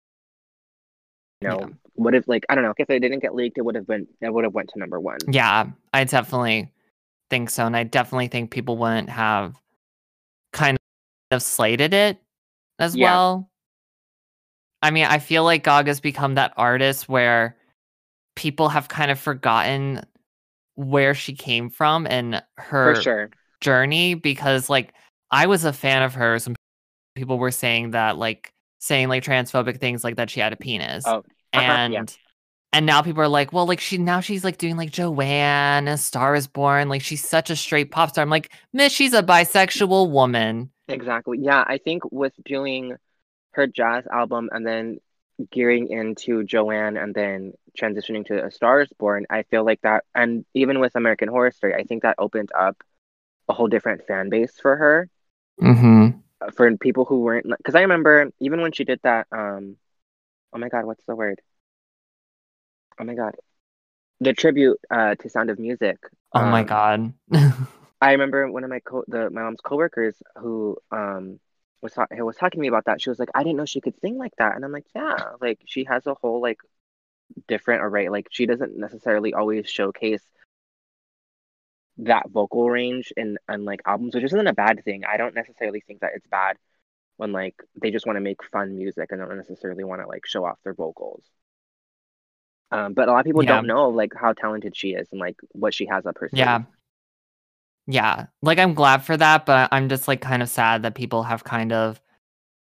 know, 1.41 1.59
Yeah. 1.59 1.69
what 1.93 2.15
if 2.15 2.27
like 2.27 2.45
I 2.49 2.55
don't 2.55 2.63
know 2.63 2.73
if 2.77 2.87
they 2.87 2.99
didn't 2.99 3.19
get 3.19 3.35
leaked, 3.35 3.57
it 3.57 3.61
would 3.65 3.75
have 3.75 3.87
been 3.87 4.07
it 4.21 4.33
would 4.33 4.43
have 4.43 4.53
went 4.53 4.69
to 4.69 4.79
number 4.79 4.99
one. 4.99 5.17
yeah, 5.31 5.67
I 5.93 6.03
definitely 6.03 6.71
think 7.29 7.49
so, 7.49 7.65
and 7.65 7.75
I 7.75 7.83
definitely 7.83 8.27
think 8.27 8.51
people 8.51 8.77
wouldn't 8.77 9.09
have 9.09 9.55
kind 10.53 10.77
of 11.31 11.41
slated 11.41 11.93
it 11.93 12.19
as 12.79 12.95
Yeah. 12.95 13.11
well. 13.11 13.49
I 14.81 14.91
mean, 14.91 15.05
I 15.05 15.19
feel 15.19 15.43
like 15.43 15.63
Gaga's 15.63 15.99
become 15.99 16.35
that 16.35 16.53
artist 16.57 17.09
where 17.09 17.57
people 18.35 18.69
have 18.69 18.87
kind 18.87 19.09
of 19.09 19.19
forgotten 19.19 20.05
where 20.75 21.13
she 21.13 21.33
came 21.33 21.69
from 21.69 22.05
and 22.05 22.43
her 22.57 23.01
sure. 23.01 23.29
journey 23.61 24.13
because 24.13 24.69
like 24.69 24.93
I 25.31 25.47
was 25.47 25.63
a 25.65 25.73
fan 25.73 26.03
of 26.03 26.13
hers 26.13 26.45
and 26.45 26.55
people 27.15 27.39
were 27.39 27.51
saying 27.51 27.91
that 27.91 28.17
like 28.17 28.51
saying 28.79 29.07
like 29.07 29.23
transphobic 29.23 29.79
things 29.79 30.03
like 30.03 30.17
that 30.17 30.29
she 30.29 30.39
had 30.39 30.53
a 30.53 30.57
penis. 30.57 31.05
Oh, 31.07 31.23
uh-huh, 31.53 31.61
and 31.61 31.93
yeah. 31.93 32.03
and 32.73 32.85
now 32.85 33.01
people 33.01 33.21
are 33.21 33.27
like, 33.27 33.53
well, 33.53 33.65
like 33.65 33.79
she 33.79 33.97
now 33.97 34.19
she's 34.19 34.43
like 34.43 34.57
doing 34.57 34.75
like 34.77 34.91
Joanne, 34.91 35.87
A 35.87 35.97
Star 35.97 36.35
is 36.35 36.47
Born, 36.47 36.89
like 36.89 37.01
she's 37.01 37.27
such 37.27 37.49
a 37.49 37.55
straight 37.55 37.89
pop 37.91 38.09
star. 38.09 38.21
I'm 38.21 38.29
like, 38.29 38.51
Miss, 38.73 38.91
she's 38.91 39.13
a 39.13 39.23
bisexual 39.23 40.11
woman. 40.11 40.69
Exactly. 40.87 41.39
Yeah, 41.41 41.63
I 41.65 41.77
think 41.77 42.03
with 42.11 42.33
doing 42.43 42.95
her 43.51 43.67
jazz 43.67 44.05
album 44.07 44.49
and 44.51 44.65
then 44.65 44.99
gearing 45.51 45.89
into 45.89 46.43
Joanne 46.43 46.97
and 46.97 47.13
then 47.13 47.53
transitioning 47.77 48.25
to 48.27 48.45
A 48.45 48.51
Star 48.51 48.81
is 48.81 48.89
Born, 48.97 49.25
I 49.29 49.43
feel 49.43 49.65
like 49.65 49.81
that, 49.81 50.05
and 50.13 50.45
even 50.53 50.79
with 50.79 50.95
American 50.95 51.27
Horror 51.27 51.51
Story, 51.51 51.75
I 51.75 51.83
think 51.83 52.03
that 52.03 52.15
opened 52.17 52.51
up 52.57 52.77
a 53.49 53.53
whole 53.53 53.67
different 53.67 54.07
fan 54.07 54.29
base 54.29 54.53
for 54.59 54.75
her. 54.75 55.09
Mm-hmm. 55.61 56.19
uh, 56.41 56.51
For 56.51 56.75
people 56.77 57.05
who 57.05 57.21
weren't, 57.21 57.47
because 57.57 57.75
I 57.75 57.81
remember 57.81 58.31
even 58.39 58.61
when 58.61 58.71
she 58.71 58.83
did 58.83 58.99
that, 59.03 59.27
um, 59.31 59.77
oh 60.53 60.57
my 60.57 60.69
God, 60.69 60.85
what's 60.85 61.05
the 61.05 61.15
word? 61.15 61.41
Oh 62.99 63.03
my 63.03 63.15
God, 63.15 63.35
the 64.19 64.33
tribute 64.33 64.79
uh, 64.89 65.15
to 65.15 65.29
Sound 65.29 65.49
of 65.49 65.59
Music. 65.59 65.97
Oh 66.33 66.45
my 66.45 66.61
um, 66.61 66.65
god. 66.65 67.13
I 68.01 68.11
remember 68.13 68.51
one 68.51 68.63
of 68.63 68.69
my 68.69 68.79
co 68.79 69.03
the 69.07 69.29
my 69.29 69.43
mom's 69.43 69.61
coworkers 69.61 70.21
who 70.37 70.77
um 70.91 71.39
was 71.81 71.93
ta- 71.93 72.07
was 72.11 72.37
talking 72.37 72.59
to 72.59 72.61
me 72.61 72.67
about 72.67 72.85
that. 72.85 73.01
She 73.01 73.09
was 73.09 73.19
like, 73.19 73.29
I 73.35 73.43
didn't 73.43 73.57
know 73.57 73.65
she 73.65 73.81
could 73.81 73.99
sing 74.01 74.17
like 74.17 74.33
that, 74.37 74.55
and 74.55 74.65
I'm 74.65 74.71
like, 74.71 74.87
yeah, 74.95 75.31
like 75.41 75.59
she 75.65 75.85
has 75.85 76.05
a 76.07 76.15
whole 76.15 76.41
like 76.41 76.59
different 77.47 77.83
array. 77.83 78.09
Like 78.09 78.27
she 78.31 78.45
doesn't 78.45 78.77
necessarily 78.77 79.33
always 79.33 79.69
showcase 79.69 80.23
that 81.97 82.29
vocal 82.29 82.69
range 82.69 83.13
in 83.17 83.37
in 83.51 83.65
like 83.65 83.81
albums, 83.85 84.15
which 84.15 84.23
isn't 84.23 84.47
a 84.47 84.53
bad 84.53 84.83
thing. 84.83 85.03
I 85.05 85.17
don't 85.17 85.35
necessarily 85.35 85.81
think 85.81 86.01
that 86.01 86.11
it's 86.15 86.27
bad 86.27 86.57
when 87.17 87.31
like 87.33 87.55
they 87.81 87.91
just 87.91 88.05
want 88.07 88.17
to 88.17 88.21
make 88.21 88.43
fun 88.43 88.77
music 88.77 89.11
and 89.11 89.21
don't 89.21 89.37
necessarily 89.37 89.83
want 89.83 90.01
to 90.01 90.07
like 90.07 90.25
show 90.25 90.45
off 90.45 90.59
their 90.63 90.73
vocals. 90.73 91.23
Um, 92.71 92.93
but 92.93 93.07
a 93.07 93.11
lot 93.11 93.19
of 93.19 93.25
people 93.25 93.43
Yeah. 93.43 93.47
don't 93.47 93.67
know 93.67 93.89
like 93.89 94.13
how 94.15 94.33
talented 94.33 94.75
she 94.75 94.89
is 94.93 95.09
and 95.11 95.19
like 95.21 95.37
what 95.51 95.73
she 95.73 95.85
has 95.85 96.05
up 96.05 96.17
her 96.19 96.29
sleeve. 96.29 96.39
yeah. 96.39 96.63
Yeah. 97.87 98.27
Like 98.41 98.57
I'm 98.59 98.73
glad 98.73 99.03
for 99.03 99.15
that, 99.17 99.45
but 99.45 99.69
I'm 99.71 99.89
just 99.89 100.07
like 100.07 100.21
kind 100.21 100.41
of 100.43 100.49
sad 100.49 100.83
that 100.83 100.95
people 100.95 101.23
have 101.23 101.43
kind 101.43 101.71
of 101.71 102.01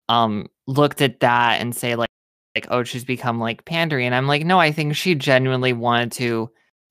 um 0.09 0.47
looked 0.67 1.01
at 1.01 1.19
that 1.21 1.61
and 1.61 1.75
say 1.75 1.95
like 1.95 2.09
like 2.55 2.67
oh 2.69 2.83
she's 2.83 3.05
become 3.05 3.39
like 3.39 3.65
pandering 3.65 4.05
and 4.07 4.15
I'm 4.15 4.27
like 4.27 4.45
no 4.45 4.59
I 4.59 4.71
think 4.71 4.95
she 4.95 5.15
genuinely 5.15 5.73
wanted 5.73 6.11
to 6.13 6.49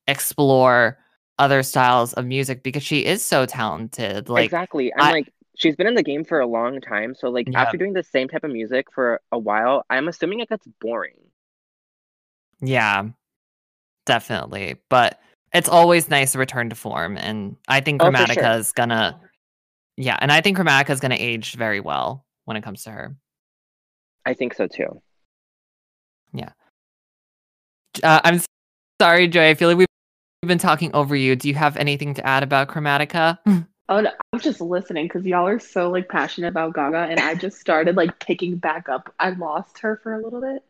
explore 0.08 0.98
other 1.38 1.62
styles 1.62 2.12
of 2.14 2.26
music 2.26 2.62
because 2.62 2.82
she 2.82 3.04
is 3.04 3.24
so 3.24 3.46
talented 3.46 4.28
like 4.28 4.44
exactly. 4.44 4.92
And 4.92 5.02
I- 5.02 5.12
like 5.12 5.32
she's 5.56 5.76
been 5.76 5.86
in 5.86 5.94
the 5.94 6.02
game 6.02 6.24
for 6.24 6.40
a 6.40 6.46
long 6.46 6.80
time. 6.80 7.14
So 7.14 7.28
like 7.30 7.48
Yeah. 7.48 7.62
after 7.62 7.76
doing 7.76 7.92
the 7.92 8.02
same 8.02 8.28
type 8.28 8.44
of 8.44 8.50
music 8.50 8.86
for 8.94 9.20
a 9.32 9.38
while, 9.38 9.84
I'm 9.90 10.08
assuming 10.08 10.40
it 10.40 10.48
gets 10.48 10.66
boring. 10.80 11.16
Yeah, 12.60 13.08
definitely. 14.06 14.76
But 14.88 15.20
it's 15.52 15.68
always 15.68 16.08
nice 16.08 16.32
to 16.32 16.38
return 16.38 16.68
to 16.70 16.76
form. 16.76 17.16
And 17.16 17.56
I 17.68 17.80
think 17.80 18.02
Oh, 18.02 18.06
for 18.06 18.12
Chromatica 18.12 18.34
sure. 18.34 18.58
is 18.58 18.72
gonna, 18.72 19.20
yeah, 19.96 20.16
and 20.20 20.30
I 20.30 20.40
think 20.40 20.56
Chromatica 20.58 20.90
is 20.90 21.00
gonna 21.00 21.16
age 21.18 21.54
very 21.54 21.80
well 21.80 22.24
when 22.44 22.56
it 22.56 22.62
comes 22.62 22.84
to 22.84 22.90
her. 22.90 23.16
I 24.26 24.34
think 24.34 24.54
so 24.54 24.66
too. 24.66 25.00
Yeah. 26.32 26.50
Uh, 28.02 28.20
I'm 28.24 28.40
sorry, 29.00 29.28
Joy. 29.28 29.48
I 29.50 29.54
feel 29.54 29.68
like 29.68 29.78
we've 29.78 29.86
we've 30.42 30.48
been 30.48 30.58
talking 30.58 30.90
over 30.94 31.16
you. 31.16 31.36
Do 31.36 31.48
you 31.48 31.54
have 31.54 31.76
anything 31.76 32.14
to 32.14 32.26
add 32.26 32.42
about 32.42 32.68
Chromatica? 32.68 33.38
Oh, 33.92 34.00
no, 34.00 34.08
I 34.08 34.14
was 34.36 34.44
just 34.44 34.60
listening 34.60 35.06
because 35.06 35.26
y'all 35.26 35.48
are 35.48 35.58
so 35.58 35.90
like 35.90 36.08
passionate 36.08 36.46
about 36.46 36.74
Gaga, 36.74 37.08
and 37.10 37.18
I 37.18 37.34
just 37.34 37.58
started 37.60 37.96
like 37.96 38.20
picking 38.20 38.54
back 38.56 38.88
up. 38.88 39.12
I 39.18 39.30
lost 39.30 39.80
her 39.80 39.98
for 40.00 40.14
a 40.14 40.22
little 40.22 40.40
bit, 40.40 40.62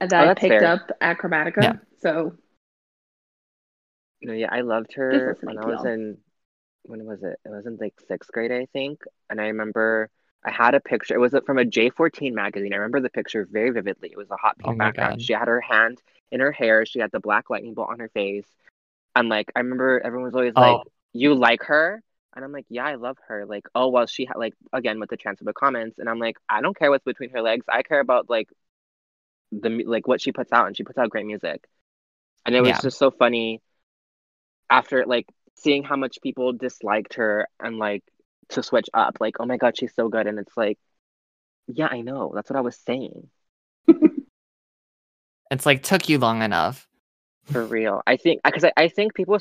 and 0.00 0.08
then 0.08 0.28
Oh, 0.28 0.30
I 0.30 0.34
picked 0.34 0.52
fair. 0.60 0.64
up 0.64 0.92
at 1.00 1.18
Chromatica. 1.18 1.60
Yeah. 1.60 1.72
So 2.00 2.36
No, 4.22 4.32
yeah, 4.32 4.48
I 4.50 4.60
loved 4.60 4.94
her 4.94 5.38
when 5.40 5.58
I 5.58 5.64
was 5.64 5.84
in 5.84 6.18
when 6.84 7.04
was 7.06 7.22
it? 7.22 7.38
It 7.44 7.50
was 7.50 7.66
in 7.66 7.76
like 7.78 7.94
sixth 8.08 8.32
grade, 8.32 8.52
I 8.52 8.66
think. 8.72 9.02
And 9.30 9.40
I 9.40 9.46
remember 9.46 10.10
I 10.44 10.50
had 10.52 10.74
a 10.74 10.80
picture. 10.80 11.14
It 11.14 11.18
was 11.20 11.34
from 11.46 11.58
a 11.58 11.64
J14 11.64 12.34
magazine. 12.34 12.72
I 12.74 12.76
remember 12.78 13.00
the 13.00 13.10
picture 13.10 13.46
very 13.50 13.70
vividly. 13.70 14.10
It 14.12 14.18
was 14.18 14.30
a 14.30 14.36
hot 14.36 14.58
pink 14.58 14.76
Oh 14.76 14.76
background. 14.78 15.20
God. 15.20 15.22
She 15.22 15.34
had 15.34 15.48
her 15.48 15.60
hand 15.60 16.02
in 16.32 16.40
her 16.40 16.52
hair. 16.52 16.86
She 16.86 17.00
had 17.00 17.12
the 17.12 17.20
black 17.20 17.50
lightning 17.50 17.74
bolt 17.74 17.90
on 17.90 18.00
her 18.00 18.10
face. 18.10 18.46
And 19.16 19.28
like 19.28 19.50
I 19.56 19.60
remember 19.60 20.00
everyone 20.04 20.26
was 20.26 20.34
always 20.36 20.56
like, 20.58 20.80
Oh. 20.80 20.84
"You 21.12 21.34
like 21.34 21.64
her?" 21.64 22.02
And 22.34 22.44
I'm 22.44 22.52
like, 22.52 22.66
"Yeah, 22.70 22.86
I 22.86 22.96
love 22.96 23.18
her." 23.28 23.46
Like, 23.46 23.66
oh 23.74 23.88
well, 23.88 24.06
she 24.06 24.26
had 24.26 24.36
like 24.36 24.54
again 24.72 25.00
with 25.00 25.10
the 25.10 25.18
transphobic 25.18 25.54
comments. 25.54 25.98
And 25.98 26.08
I'm 26.08 26.18
like, 26.20 26.36
I 26.48 26.62
don't 26.62 26.76
care 26.78 26.90
what's 26.90 27.04
between 27.04 27.30
her 27.30 27.42
legs. 27.42 27.66
I 27.68 27.82
care 27.82 28.00
about 28.00 28.30
like 28.30 28.48
the 29.52 29.84
like 29.84 30.06
what 30.06 30.20
she 30.20 30.32
puts 30.32 30.52
out, 30.52 30.66
and 30.66 30.76
she 30.76 30.84
puts 30.84 30.98
out 30.98 31.10
great 31.10 31.26
music. 31.26 31.66
And 32.46 32.54
it 32.56 32.62
was 32.62 32.70
Yeah. 32.70 32.80
just 32.80 32.98
so 32.98 33.10
funny 33.10 33.62
after 34.70 35.04
like 35.06 35.26
seeing 35.56 35.82
how 35.82 35.96
much 35.96 36.18
people 36.22 36.52
disliked 36.52 37.14
her 37.14 37.48
and 37.60 37.78
like 37.78 38.02
to 38.50 38.62
switch 38.62 38.88
up 38.94 39.18
like 39.20 39.36
oh 39.40 39.46
my 39.46 39.56
god 39.56 39.76
she's 39.76 39.94
so 39.94 40.08
good 40.08 40.26
and 40.26 40.38
it's 40.38 40.56
like 40.56 40.78
yeah 41.68 41.88
i 41.90 42.00
know 42.00 42.32
that's 42.34 42.50
what 42.50 42.56
i 42.56 42.62
was 42.62 42.76
saying 42.76 43.28
It's 45.50 45.66
like 45.66 45.82
took 45.82 46.08
you 46.08 46.18
long 46.18 46.42
enough. 46.42 46.86
For 47.46 47.64
real. 47.64 48.02
I 48.06 48.16
think 48.16 48.40
because 48.44 48.64
I, 48.64 48.72
I 48.76 48.88
think 48.88 49.14
people 49.14 49.38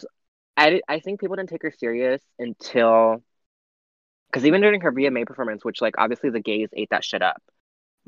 I, 0.58 0.82
I 0.88 1.00
think 1.00 1.20
people 1.20 1.36
didn't 1.36 1.50
take 1.50 1.62
her 1.62 1.72
serious 1.72 2.22
until 2.40 3.24
because 4.32 4.46
even 4.46 4.62
during 4.62 4.82
her 4.82 4.92
VMA 4.92 5.26
performance, 5.26 5.64
which 5.64 5.82
like 5.82 5.96
obviously 5.98 6.30
the 6.32 6.40
gays 6.40 6.70
ate 6.74 6.90
that 6.90 7.04
shit 7.04 7.22
up, 7.22 7.42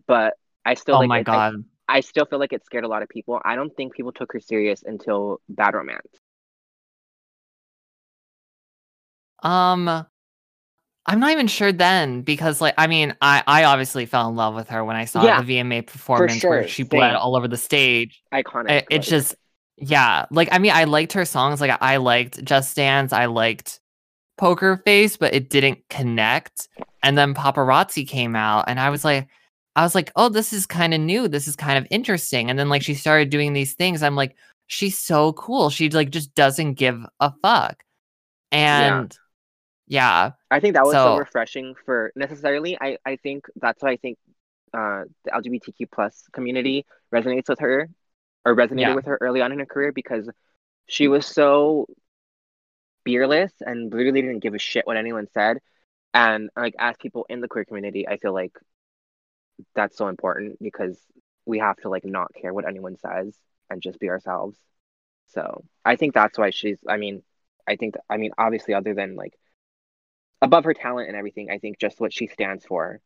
but 0.08 0.34
I 0.66 0.74
still 0.74 0.96
Oh 0.96 1.00
like 1.00 1.10
my 1.10 1.20
it- 1.20 1.30
I- 1.30 1.52
god. 1.52 1.66
I 1.88 2.00
still 2.00 2.26
feel 2.26 2.40
like 2.40 2.54
it 2.54 2.64
scared 2.66 2.86
a 2.86 2.88
lot 2.88 3.04
of 3.04 3.10
people. 3.10 3.42
I 3.44 3.56
don't 3.58 3.76
think 3.76 3.94
people 3.94 4.14
took 4.14 4.32
her 4.32 4.40
serious 4.40 4.82
until 4.82 5.42
Bad 5.50 5.74
Romance. 5.74 6.08
Um 9.42 10.06
I'm 11.08 11.20
not 11.20 11.32
even 11.32 11.48
sure 11.48 11.72
then 11.72 12.22
because 12.22 12.62
like 12.62 12.76
I 12.78 12.88
mean 12.88 13.16
I 13.22 13.44
I 13.48 13.64
obviously 13.64 14.06
fell 14.06 14.30
in 14.30 14.36
love 14.36 14.56
with 14.56 14.70
her 14.70 14.84
when 14.86 14.96
I 14.96 15.06
saw 15.06 15.24
Yeah, 15.24 15.42
the 15.42 15.58
VMA 15.58 15.86
performance 15.88 16.34
sure, 16.40 16.50
where 16.52 16.68
she 16.68 16.84
bled 16.84 17.12
same. 17.12 17.18
all 17.18 17.36
over 17.36 17.48
the 17.48 17.58
stage. 17.58 18.22
Iconic. 18.34 18.70
It, 18.72 18.86
it's 18.90 19.08
like- 19.08 19.20
just 19.22 19.36
yeah, 19.78 20.26
like 20.30 20.50
I 20.52 20.60
mean 20.60 20.72
I 20.74 20.84
liked 20.84 21.14
her 21.14 21.26
songs 21.26 21.60
like 21.60 21.76
I 21.82 21.98
liked 21.98 22.44
Just 22.44 22.76
Dance, 22.76 23.14
I 23.14 23.26
liked 23.26 23.80
Poker 24.38 24.82
Face, 24.86 25.18
but 25.18 25.34
it 25.34 25.50
didn't 25.50 25.80
connect. 25.90 26.68
And 27.04 27.18
then 27.18 27.34
Paparazzi 27.34 28.08
came 28.08 28.36
out 28.36 28.66
and 28.68 28.80
I 28.80 28.92
was 28.92 29.04
like 29.04 29.28
I 29.76 29.84
was 29.84 29.96
like, 29.96 30.12
"Oh, 30.18 30.28
this 30.28 30.52
is 30.52 30.66
kind 30.68 30.94
of 30.94 31.00
new. 31.00 31.28
This 31.30 31.48
is 31.48 31.56
kind 31.56 31.78
of 31.78 31.88
interesting." 31.90 32.50
And 32.50 32.60
then 32.60 32.68
like 32.70 32.82
she 32.84 32.94
started 32.94 33.30
doing 33.30 33.54
these 33.54 33.74
things. 33.74 34.04
I'm 34.04 34.18
like, 34.18 34.36
"She's 34.68 34.98
so 34.98 35.32
cool. 35.34 35.70
She 35.70 35.90
like 35.90 36.10
just 36.12 36.36
doesn't 36.36 36.74
give 36.74 37.04
a 37.22 37.32
fuck." 37.42 37.82
And 38.52 39.14
yeah, 39.14 39.18
I 40.50 40.60
think 40.60 40.76
that 40.76 40.84
was 40.86 40.94
so, 40.94 41.16
So- 41.16 41.18
refreshing 41.18 41.76
for 41.86 42.12
necessarily. 42.16 42.78
I, 42.80 42.98
I 43.06 43.18
think 43.18 43.46
that's 43.56 43.84
why 43.84 43.92
I 43.92 43.98
think 43.98 44.18
uh, 44.74 45.04
the 45.26 45.32
LGBTQ 45.32 45.92
plus 45.92 46.24
community 46.32 46.86
resonates 47.14 47.50
with 47.50 47.60
her 47.60 47.90
or 48.46 48.56
resonated 48.56 48.80
Yeah. 48.82 48.96
with 48.96 49.06
her 49.06 49.18
early 49.20 49.42
on 49.42 49.52
in 49.52 49.60
her 49.60 49.66
career 49.66 49.92
because 49.92 50.30
she 50.88 51.08
was 51.08 51.26
so 51.26 51.88
fearless 53.04 53.52
and 53.62 53.92
literally 53.92 54.22
didn't 54.22 54.40
give 54.40 54.54
a 54.54 54.60
shit 54.60 54.88
what 54.88 54.98
anyone 54.98 55.28
said. 55.34 55.58
And 56.14 56.50
like 56.56 56.76
as 56.80 56.96
people 56.98 57.26
in 57.30 57.42
the 57.42 57.48
queer 57.48 57.66
community, 57.66 58.08
I 58.08 58.18
feel 58.18 58.34
like 58.34 58.58
that's 59.76 59.98
so 59.98 60.08
important 60.08 60.58
because 60.62 60.98
we 61.46 61.60
have 61.60 61.78
to 61.78 61.90
like 61.90 62.06
not 62.06 62.34
care 62.34 62.54
what 62.54 62.68
anyone 62.68 62.98
says 62.98 63.36
and 63.70 63.82
just 63.82 64.00
be 64.00 64.10
ourselves. 64.10 64.58
So 65.28 65.64
I 65.86 65.96
think 65.96 66.14
that's 66.14 66.38
why 66.38 66.50
she's. 66.50 66.78
I 66.88 66.98
mean, 66.98 67.24
I 67.68 67.76
think. 67.78 67.96
I 68.10 68.18
mean, 68.18 68.32
obviously, 68.38 68.74
other 68.74 68.94
than 68.94 69.16
like 69.16 69.34
above 70.42 70.64
her 70.66 70.74
talent 70.74 71.08
and 71.08 71.18
everything, 71.18 71.50
I 71.52 71.58
think 71.58 71.80
just 71.80 72.00
what 72.00 72.14
she 72.14 72.28
stands 72.28 72.66
for 72.66 73.00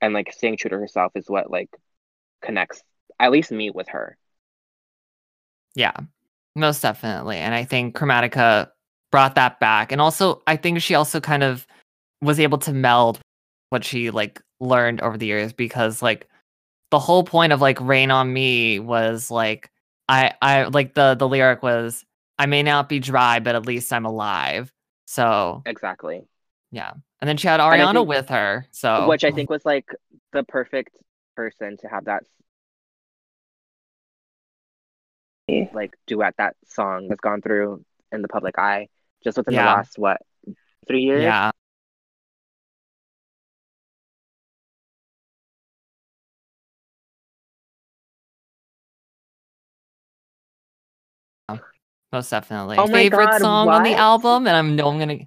and 0.00 0.14
like 0.14 0.32
staying 0.32 0.56
true 0.56 0.70
to 0.70 0.78
herself 0.78 1.12
is 1.14 1.28
what 1.28 1.50
like 1.50 1.70
connects 2.42 2.82
at 3.18 3.32
least 3.32 3.50
me 3.50 3.70
with 3.70 3.88
her. 3.88 4.16
Yeah, 5.74 5.96
most 6.54 6.82
definitely. 6.82 7.36
And 7.36 7.54
I 7.54 7.64
think 7.64 7.96
Chromatica 7.96 8.70
brought 9.10 9.34
that 9.36 9.60
back. 9.60 9.92
And 9.92 10.00
also, 10.00 10.42
I 10.46 10.56
think 10.56 10.80
she 10.80 10.94
also 10.94 11.20
kind 11.20 11.42
of 11.42 11.66
was 12.20 12.40
able 12.40 12.58
to 12.58 12.72
meld 12.72 13.20
what 13.70 13.84
she 13.84 14.10
like 14.10 14.40
learned 14.60 15.00
over 15.00 15.16
the 15.16 15.26
years 15.26 15.52
because 15.52 16.02
like 16.02 16.28
the 16.90 16.98
whole 16.98 17.22
point 17.22 17.52
of 17.52 17.60
like 17.60 17.80
Rain 17.80 18.10
on 18.10 18.32
Me 18.32 18.78
was 18.78 19.30
like 19.30 19.70
I 20.08 20.32
I 20.40 20.64
like 20.64 20.94
the 20.94 21.14
the 21.14 21.28
lyric 21.28 21.62
was 21.62 22.04
I 22.38 22.46
may 22.46 22.62
not 22.62 22.88
be 22.88 22.98
dry, 23.00 23.40
but 23.40 23.54
at 23.54 23.66
least 23.66 23.92
I'm 23.92 24.06
alive. 24.06 24.72
So 25.10 25.62
Exactly. 25.64 26.28
yeah. 26.70 26.92
And 27.20 27.26
then 27.26 27.38
she 27.38 27.48
had 27.48 27.60
Ariana 27.60 27.94
think- 27.94 28.08
with 28.08 28.28
her. 28.28 28.66
So 28.72 29.08
Which 29.08 29.24
I 29.24 29.30
think 29.30 29.48
was 29.48 29.64
like 29.64 29.86
the 30.34 30.42
perfect 30.44 30.94
person 31.34 31.78
to 31.78 31.88
have 31.88 32.04
that 32.04 32.24
like 35.72 35.96
duet 36.06 36.34
that 36.36 36.56
song 36.66 37.08
has 37.08 37.18
gone 37.20 37.40
through 37.40 37.82
in 38.12 38.20
the 38.20 38.28
public 38.28 38.58
eye 38.58 38.88
just 39.24 39.38
within 39.38 39.54
Yeah. 39.54 39.62
the 39.62 39.76
last 39.76 39.98
what 39.98 40.20
three 40.86 41.00
years. 41.04 41.22
yeah. 41.22 41.52
Most 52.12 52.30
definitely. 52.30 52.78
Oh 52.78 52.86
my 52.86 53.02
Favorite 53.02 53.26
God, 53.26 53.40
song 53.40 53.68
on 53.68 53.82
the 53.82 53.94
album, 53.94 54.46
and 54.46 54.56
I'm 54.56 54.76
no 54.76 54.88
I'm 54.88 54.98
gonna 54.98 55.18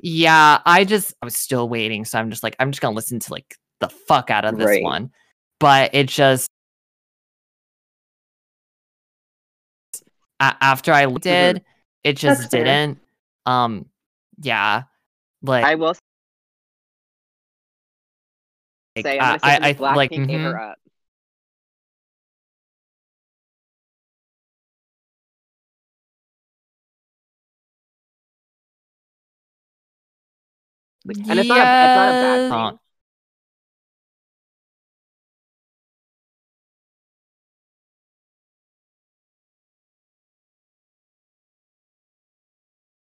Yeah, 0.00 0.60
I 0.64 0.84
just 0.84 1.14
I 1.20 1.26
was 1.26 1.36
still 1.36 1.68
waiting, 1.68 2.04
so 2.04 2.18
I'm 2.18 2.30
just 2.30 2.42
like 2.42 2.56
I'm 2.58 2.72
just 2.72 2.80
gonna 2.80 2.96
listen 2.96 3.20
to 3.20 3.32
like 3.32 3.54
the 3.80 3.88
fuck 3.88 4.30
out 4.30 4.44
of 4.44 4.56
this 4.58 4.66
Right. 4.66 4.82
one. 4.82 5.10
But 5.58 5.94
it 5.94 6.08
just 6.08 6.48
a- 10.40 10.56
after 10.60 10.92
I 10.92 11.06
did, 11.06 11.64
it 12.02 12.14
just 12.16 12.42
That's 12.42 12.50
didn't. 12.50 12.98
Um, 13.46 13.90
yeah, 14.40 14.84
like 15.42 15.64
I 15.64 15.74
will 15.74 15.94
like, 19.00 19.10
say 19.12 19.18
I, 19.18 19.24
I'm 19.24 19.28
gonna 19.28 19.40
I, 19.42 19.58
I 19.62 19.72
Blackpink 19.74 19.94
like 19.96 20.14
mhm. 20.14 20.42
her 20.42 20.58
up. 20.60 20.78
Like, 31.04 31.18
and 31.28 31.38
it's 31.38 31.48
not, 31.48 31.68
a, 31.68 31.72
it's 31.80 31.94
not 31.94 32.08
a 32.08 32.14
bad 32.14 32.42
Yes. 32.42 32.48
thing. 32.48 32.78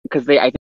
Because 0.04 0.26
they, 0.26 0.40
I 0.40 0.52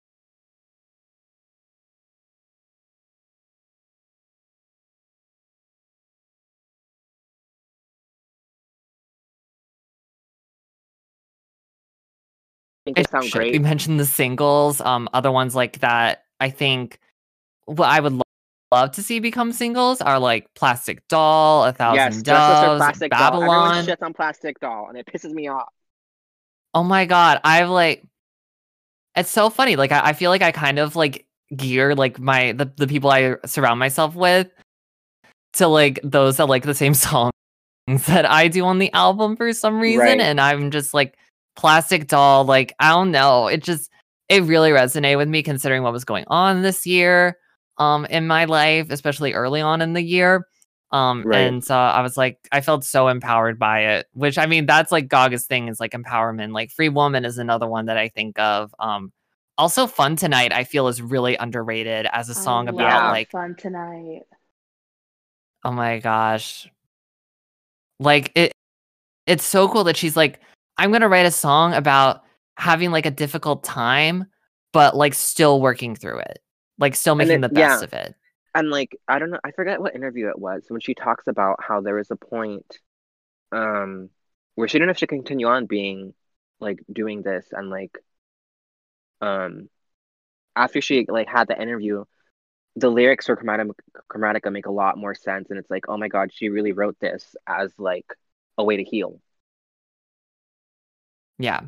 they 13.05 13.11
sound 13.11 13.25
should. 13.27 13.33
great. 13.33 13.53
We 13.53 13.59
mentioned 13.59 13.99
the 14.01 14.05
singles. 14.07 14.81
Um, 14.81 15.09
other 15.13 15.31
ones 15.31 15.55
like 15.55 15.81
that. 15.81 16.25
I 16.41 16.51
think 16.51 16.99
what 17.67 17.89
I 17.89 18.01
would 18.01 18.13
lo- 18.13 18.23
love 18.73 18.93
to 18.93 19.03
see 19.03 19.21
become 19.21 19.53
singles 19.53 20.01
are 20.01 20.19
like 20.19 20.47
Plastic 20.55 21.07
Doll, 21.09 21.65
A 21.65 21.73
Thousand 21.73 21.97
Yes, 21.97 22.23
Doves, 22.23 22.79
Plastic 22.79 23.11
Doll. 23.13 23.35
Everyone 23.43 23.85
shits 23.85 24.03
on 24.03 24.13
Plastic 24.15 24.59
Doll, 24.61 24.89
and 24.89 24.97
it 24.99 25.07
pisses 25.07 25.33
me 25.33 25.49
off. 25.49 25.69
Oh 26.75 26.83
my 26.85 27.05
god, 27.07 27.41
I've 27.45 27.69
like, 27.69 28.05
it's 29.17 29.31
so 29.31 29.51
funny. 29.51 29.77
Like 29.77 29.93
I, 29.93 30.09
I 30.11 30.13
feel 30.13 30.31
like 30.31 30.43
I 30.43 30.53
kind 30.53 30.79
of 30.79 30.95
like 30.97 31.27
gear 31.57 31.95
like 31.97 32.19
my 32.21 32.53
the 32.53 32.71
the 32.77 32.87
people 32.87 33.11
I 33.11 33.35
surround 33.45 33.81
myself 33.81 34.15
with 34.15 34.47
to 35.55 35.67
like 35.67 35.99
those 36.05 36.37
that 36.37 36.47
like 36.47 36.63
the 36.63 36.75
same 36.75 36.95
songs 37.07 37.33
that 38.07 38.25
I 38.25 38.47
do 38.47 38.65
on 38.65 38.79
the 38.79 38.93
album 38.93 39.37
for 39.37 39.53
some 39.53 39.81
reason, 39.81 39.99
Right. 40.01 40.21
and 40.21 40.41
I'm 40.41 40.71
just 40.71 40.95
like 40.95 41.17
Plastic 41.61 42.07
Doll. 42.09 42.45
Like 42.45 42.75
I 42.81 42.89
don't 42.91 43.11
know, 43.11 43.47
it 43.49 43.63
just 43.63 43.91
it 44.29 44.43
really 44.45 44.71
resonated 44.71 45.19
with 45.19 45.29
me 45.29 45.43
considering 45.43 45.83
what 45.83 45.93
was 45.93 46.05
going 46.05 46.25
on 46.29 46.63
this 46.63 46.87
year 46.87 47.37
um 47.79 48.07
in 48.07 48.27
my 48.27 48.47
life, 48.47 48.91
especially 48.91 49.35
early 49.35 49.61
on 49.61 49.83
in 49.83 49.93
the 49.93 50.03
year. 50.03 50.47
Um 50.93 51.23
Right. 51.27 51.41
and 51.41 51.65
so 51.65 51.75
I 51.77 52.01
was 52.03 52.17
like 52.17 52.39
I 52.53 52.63
felt 52.63 52.85
so 52.85 53.09
empowered 53.09 53.59
by 53.59 53.81
it, 53.97 54.07
which 54.15 54.39
I 54.39 54.47
mean 54.47 54.67
that's 54.67 54.91
like 54.93 55.09
Gaga's 55.09 55.47
thing 55.47 55.69
is 55.69 55.81
like 55.81 55.93
empowerment. 55.93 56.53
Like 56.55 56.71
Free 56.71 56.89
Woman 56.89 57.25
is 57.27 57.39
another 57.39 57.67
one 57.69 57.87
that 57.87 57.99
I 57.99 58.09
think 58.09 58.39
of. 58.39 58.75
Um 58.79 59.13
also 59.59 59.87
Fun 59.87 60.17
Tonight 60.17 60.53
I 60.55 60.65
feel 60.65 60.89
is 60.89 61.03
really 61.03 61.37
underrated 61.37 62.07
as 62.13 62.29
a 62.31 62.35
song 62.35 62.69
I 62.69 62.71
about 62.71 63.05
love 63.05 63.13
like 63.13 63.31
fun 63.31 63.55
tonight. 63.57 64.23
oh 65.65 65.73
my 65.73 65.99
gosh. 65.99 66.69
Like 67.99 68.33
it 68.35 68.53
it's 69.27 69.45
so 69.45 69.69
cool 69.69 69.85
that 69.85 69.97
she's 69.97 70.17
like 70.17 70.41
I'm 70.77 70.91
going 70.91 71.03
to 71.03 71.09
write 71.09 71.27
a 71.27 71.31
song 71.31 71.75
about 71.75 72.23
having 72.57 72.91
like 72.91 73.07
a 73.07 73.11
difficult 73.11 73.65
time 73.65 74.27
but 74.73 74.97
like 74.97 75.15
still 75.15 75.61
working 75.61 75.97
through 75.97 76.21
it. 76.21 76.39
Like 76.79 76.95
still 76.95 77.15
making 77.15 77.39
it- 77.39 77.41
the 77.43 77.49
best 77.49 77.81
yeah. 77.83 77.85
of 77.85 77.93
it. 77.93 78.15
and 78.55 78.71
like 78.71 78.97
I 79.09 79.19
don't 79.19 79.31
know, 79.31 79.41
I 79.45 79.53
forget 79.53 79.81
what 79.81 79.95
interview 79.95 80.29
it 80.29 80.39
was 80.39 80.65
when 80.69 80.81
she 80.81 80.95
talks 80.95 81.27
about 81.27 81.63
how 81.63 81.81
there 81.81 81.97
was 81.97 82.11
a 82.11 82.17
point 82.17 82.79
um 83.53 84.11
where 84.55 84.69
she 84.69 84.79
didn't 84.79 84.91
have 84.91 84.99
to 84.99 85.07
continue 85.07 85.47
on 85.47 85.67
being 85.67 86.15
like 86.61 86.81
doing 86.93 87.23
this 87.23 87.47
and 87.53 87.71
like 87.71 87.99
um 89.21 89.69
after 90.57 90.81
she 90.81 91.07
like 91.09 91.29
had 91.29 91.49
the 91.49 91.61
interview 91.61 92.05
the 92.77 92.89
lyrics 92.91 93.27
for 93.27 93.37
Chromatica, 93.37 93.73
Chromatica 94.11 94.53
make 94.53 94.67
a 94.67 94.71
lot 94.73 94.97
more 94.99 95.15
sense 95.15 95.51
and 95.51 95.59
it's 95.59 95.71
like 95.71 95.85
oh 95.89 95.97
my 95.97 96.09
god 96.09 96.33
she 96.33 96.49
really 96.49 96.73
wrote 96.73 96.99
this 97.01 97.35
as 97.47 97.73
like 97.79 98.07
a 98.59 98.65
way 98.65 98.77
to 98.77 98.85
heal 98.85 99.21
Yeah. 101.41 101.63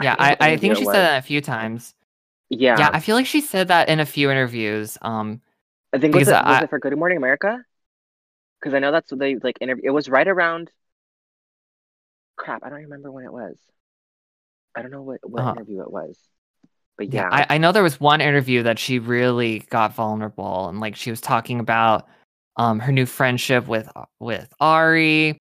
Yeah, 0.00 0.16
forget 0.16 0.38
I, 0.40 0.52
I 0.52 0.56
think 0.56 0.76
she 0.76 0.84
was. 0.84 0.94
said 0.94 1.02
that 1.02 1.18
a 1.18 1.22
few 1.22 1.40
times. 1.40 1.94
Yeah, 2.50 2.78
Yeah, 2.78 2.90
I 2.92 3.00
feel 3.00 3.16
like 3.16 3.26
she 3.26 3.40
said 3.40 3.68
that 3.68 3.88
in 3.88 4.00
a 4.00 4.06
few 4.06 4.30
interviews. 4.30 4.98
Um, 5.02 5.40
I 5.92 5.98
think 5.98 6.14
was 6.14 6.28
it, 6.28 6.46
was 6.46 6.60
it 6.60 6.70
for 6.70 6.78
Good 6.78 6.96
Morning 6.96 7.18
America? 7.18 7.64
Because 8.60 8.74
I 8.74 8.78
know 8.78 8.92
that's 8.92 9.10
what 9.10 9.20
they 9.20 9.36
like 9.36 9.58
interview. 9.60 9.84
It 9.86 9.90
was 9.90 10.08
right 10.08 10.26
around. 10.26 10.70
Crap, 12.36 12.62
I 12.64 12.68
don't 12.68 12.80
remember 12.82 13.10
when 13.10 13.24
it 13.24 13.32
was. 13.32 13.56
I 14.74 14.82
don't 14.82 14.90
know 14.90 15.02
what 15.02 15.20
what 15.28 15.42
Uh-huh. 15.42 15.48
interview 15.48 15.82
it 15.82 15.90
was, 15.90 16.18
but 16.96 17.12
yeah, 17.12 17.24
yeah, 17.28 17.28
I, 17.30 17.46
I 17.50 17.58
know 17.58 17.72
there 17.72 17.82
was 17.82 18.00
one 18.00 18.20
interview 18.20 18.62
that 18.62 18.78
she 18.78 18.98
really 18.98 19.60
got 19.70 19.94
vulnerable 19.94 20.68
and 20.68 20.80
like 20.80 20.96
she 20.96 21.10
was 21.10 21.20
talking 21.20 21.60
about 21.60 22.08
um 22.56 22.78
her 22.80 22.92
new 22.92 23.06
friendship 23.06 23.66
with 23.66 23.88
with 24.20 24.52
Ari. 24.60 25.40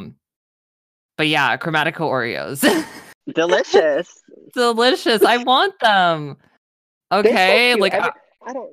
But 1.17 1.27
yeah, 1.27 1.57
Chromatica 1.57 1.97
Oreos. 1.99 2.63
delicious. 3.33 4.23
Delicious. 4.53 5.23
I 5.23 5.37
want 5.37 5.73
them. 5.81 6.37
They're 7.11 7.23
so 7.23 7.29
Okay, 7.29 7.75
like 7.75 7.93
Every- 7.93 8.09
I- 8.45 8.49
I 8.49 8.53
don't. 8.53 8.71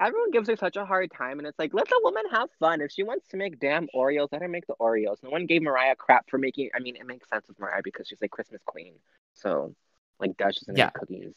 Everyone 0.00 0.30
gives 0.30 0.48
her 0.48 0.56
such 0.56 0.76
a 0.76 0.84
hard 0.86 1.10
time, 1.12 1.38
and 1.38 1.46
it's 1.46 1.58
like, 1.58 1.74
let 1.74 1.86
the 1.86 2.00
woman 2.02 2.22
have 2.32 2.48
fun. 2.58 2.80
If 2.80 2.90
she 2.90 3.02
wants 3.02 3.26
to 3.28 3.36
make 3.36 3.60
damn 3.60 3.86
Oreos, 3.94 4.28
let 4.32 4.40
her 4.40 4.48
make 4.48 4.66
the 4.66 4.74
Oreos. 4.80 5.16
No 5.22 5.28
one 5.28 5.44
gave 5.44 5.60
Mariah 5.60 5.94
crap 5.94 6.30
for 6.30 6.38
making. 6.38 6.70
I 6.74 6.78
mean, 6.78 6.96
it 6.96 7.06
makes 7.06 7.28
sense 7.28 7.46
with 7.46 7.58
Mariah 7.58 7.82
because 7.84 8.08
she's 8.08 8.18
like 8.22 8.30
Christmas 8.30 8.62
queen. 8.64 8.94
So, 9.34 9.74
like, 10.18 10.38
Dash 10.38 10.54
gonna 10.60 10.78
Yeah. 10.78 10.86
make 10.86 10.94
cookies. 10.94 11.32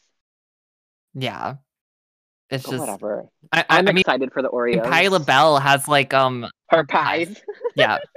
yeah. 1.13 1.56
It's 2.50 2.63
But 2.66 2.72
just 2.72 2.80
whatever. 2.82 3.26
I, 3.52 3.66
I'm 3.70 3.88
I 3.88 3.92
mean 3.92 3.98
excited 4.00 4.32
for 4.32 4.42
the 4.42 4.50
Oreos. 4.50 4.84
Patti 4.89 5.10
LaBelle 5.10 5.58
has 5.60 5.88
like 5.89 6.13
um 6.13 6.48
her 6.70 6.86
pies. 6.86 7.42
yeah. 7.76 7.98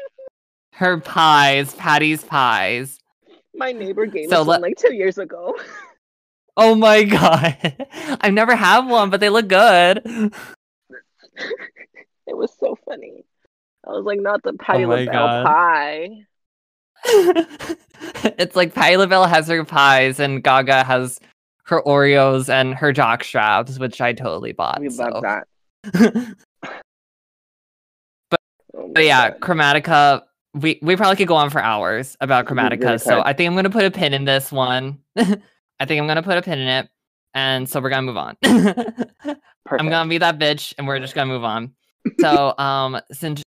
Her 0.77 1.01
pies, 1.01 1.75
Patti's 1.75 2.23
pies. 2.23 2.99
My 3.55 3.73
neighbor 3.73 4.05
gave 4.05 4.29
So 4.29 4.43
us 4.43 4.47
let- 4.47 4.61
one 4.61 4.71
like 4.71 4.77
two 4.79 4.95
years 4.95 5.19
ago. 5.19 5.57
Oh 6.59 6.75
my 6.75 7.05
god. 7.05 7.59
I've 8.23 8.33
never 8.33 8.57
had 8.57 8.87
one, 8.87 9.11
but 9.11 9.21
they 9.21 9.29
look 9.29 9.47
good. 9.47 10.01
it 10.07 10.33
was 12.35 12.51
so 12.59 12.79
funny. 12.89 13.27
I 13.87 13.91
was 13.91 14.07
like, 14.07 14.21
not 14.23 14.43
the 14.43 14.55
Patti 14.55 14.87
Oh 14.87 14.89
LaBelle 14.89 15.05
God. 15.13 15.45
pie. 15.45 16.09
it's 17.05 18.57
like 18.57 18.75
Patti 18.75 18.97
LaBelle 18.97 19.27
has 19.27 19.49
her 19.49 19.67
pies 19.67 20.19
and 20.19 20.43
Gaga 20.43 20.83
has 20.85 21.21
her 21.65 21.83
Oreos 21.83 22.49
and 22.49 22.75
her 22.75 22.91
jock 22.91 23.23
straps, 23.23 23.79
which 23.79 24.01
I 24.01 24.15
totally 24.15 24.53
bought. 24.53 24.81
We 24.81 24.89
love 24.89 25.13
so. 25.13 25.21
that. 25.21 25.47
Oh 28.75 28.91
but 28.95 29.05
yeah, 29.05 29.29
God. 29.33 29.41
Chromatica. 29.41 30.23
We 30.57 30.79
we 30.83 30.97
probably 30.97 31.17
could 31.17 31.29
go 31.29 31.37
on 31.37 31.51
for 31.51 31.63
hours 31.63 32.17
about 32.21 32.51
We 32.51 32.57
really 32.57 32.77
Chromatica. 32.79 33.01
so. 33.01 33.23
I 33.25 33.33
think 33.33 33.49
I'm 33.49 33.57
gonna 33.57 33.71
put 33.71 33.85
a 33.85 33.91
pin 33.91 34.15
in 34.15 34.25
this 34.25 34.51
one. 34.51 34.99
I 35.17 35.85
think 35.85 36.01
I'm 36.01 36.07
gonna 36.07 36.23
put 36.23 36.39
a 36.39 36.43
pin 36.43 36.59
in 36.59 36.69
it, 36.69 36.89
and 37.35 37.69
so 37.69 37.81
we're 37.81 37.91
gonna 37.91 38.03
move 38.03 38.17
on. 38.17 38.37
I'm 38.45 39.89
gonna 39.89 40.09
be 40.09 40.19
that 40.19 40.39
bitch, 40.39 40.73
and 40.79 40.87
we're 40.87 40.99
just 40.99 41.15
gonna 41.15 41.31
move 41.33 41.45
on. 41.45 41.75
So 42.21 42.55
um, 42.59 42.99
since 43.13 43.43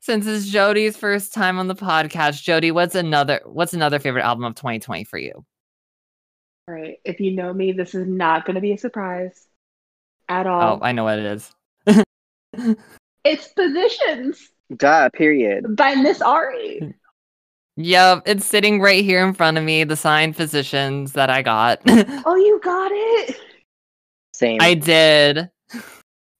since 0.00 0.26
it's 0.26 0.46
Jodi's 0.46 0.96
first 0.96 1.32
time 1.32 1.58
on 1.58 1.68
the 1.68 1.74
podcast, 1.74 2.42
Jodi, 2.42 2.70
what's 2.70 2.94
another 2.94 3.40
what's 3.44 3.72
another 3.72 3.98
favorite 3.98 4.24
album 4.24 4.44
of 4.44 4.54
2020 4.56 5.04
for 5.04 5.18
you? 5.18 5.44
All 6.68 6.74
right. 6.74 6.98
If 7.04 7.20
you 7.20 7.32
know 7.32 7.52
me, 7.52 7.72
this 7.72 7.94
is 7.94 8.06
not 8.06 8.44
going 8.44 8.56
to 8.56 8.60
be 8.60 8.72
a 8.72 8.78
surprise 8.78 9.46
at 10.28 10.46
all. 10.48 10.80
Oh. 10.80 10.84
I 10.84 10.92
know 10.92 11.04
what 11.04 11.20
it 11.20 11.24
is. 11.26 11.52
It's 13.24 13.48
Positions 13.48 14.50
Duh. 14.76 15.10
Period. 15.10 15.76
by 15.76 15.94
Miss 15.94 16.20
Ari. 16.20 16.94
Yep, 17.76 18.22
it's 18.24 18.46
sitting 18.46 18.80
right 18.80 19.04
here 19.04 19.26
in 19.26 19.34
front 19.34 19.58
of 19.58 19.64
me. 19.64 19.84
The 19.84 19.96
signed 19.96 20.34
Positions 20.34 21.12
that 21.12 21.28
I 21.30 21.42
got. 21.42 21.80
Oh, 22.24 22.34
you 22.34 22.58
got 22.64 22.90
it. 22.92 23.36
Same. 24.32 24.58
I 24.60 24.74
did. 24.74 25.50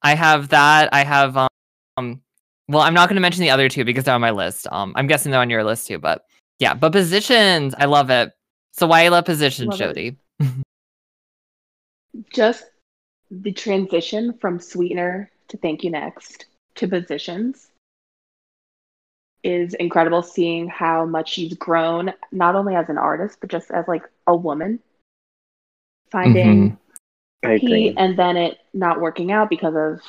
I 0.03 0.15
have 0.15 0.49
that. 0.49 0.89
I 0.93 1.05
have 1.05 1.37
um, 1.37 1.49
um 1.97 2.21
well, 2.69 2.83
I'm 2.83 2.95
not 2.95 3.09
going 3.09 3.15
to 3.17 3.21
mention 3.23 3.43
the 3.43 3.51
other 3.51 3.69
two 3.69 3.85
because 3.85 4.05
they're 4.05 4.15
on 4.15 4.21
my 4.21 4.31
list. 4.31 4.67
Um 4.73 4.93
I'm 4.97 5.07
guessing 5.07 5.31
they're 5.31 5.41
on 5.41 5.51
your 5.51 5.65
list 5.65 5.87
too, 5.87 5.99
but 5.99 6.25
yeah, 6.59 6.75
but 6.75 6.93
positions, 6.93 7.75
I 7.79 7.85
love 7.85 8.11
it. 8.11 8.33
So 8.73 8.87
why 8.87 9.05
you 9.05 9.11
love 9.11 9.25
positions, 9.27 9.69
Love. 9.69 9.79
Jodi? 9.79 10.17
Just 12.33 12.65
the 13.31 13.53
transition 13.53 14.33
from 14.41 14.59
Sweetener 14.59 15.31
to 15.49 15.57
Thank 15.59 15.85
You 15.85 15.91
Next 15.91 16.47
to 16.77 16.89
Positions 16.89 17.69
is 19.47 19.75
incredible 19.75 20.23
seeing 20.23 20.69
how 20.69 21.05
much 21.05 21.33
she's 21.33 21.55
grown, 21.55 22.13
not 22.33 22.55
only 22.55 22.75
as 22.75 22.89
an 22.89 22.99
artist, 22.99 23.39
but 23.41 23.51
just 23.51 23.71
as 23.71 23.87
like 23.89 24.03
a 24.27 24.37
woman. 24.37 24.81
Finding 26.11 26.71
mm-hmm. 26.71 27.49
I 27.49 27.53
agree. 27.53 27.69
Pete 27.69 27.95
and 27.97 28.19
then 28.19 28.37
it 28.37 28.59
not 28.75 29.01
working 29.01 29.33
out 29.33 29.51
because 29.51 29.75
of 29.77 30.01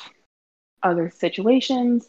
other 0.82 1.10
situations. 1.10 2.08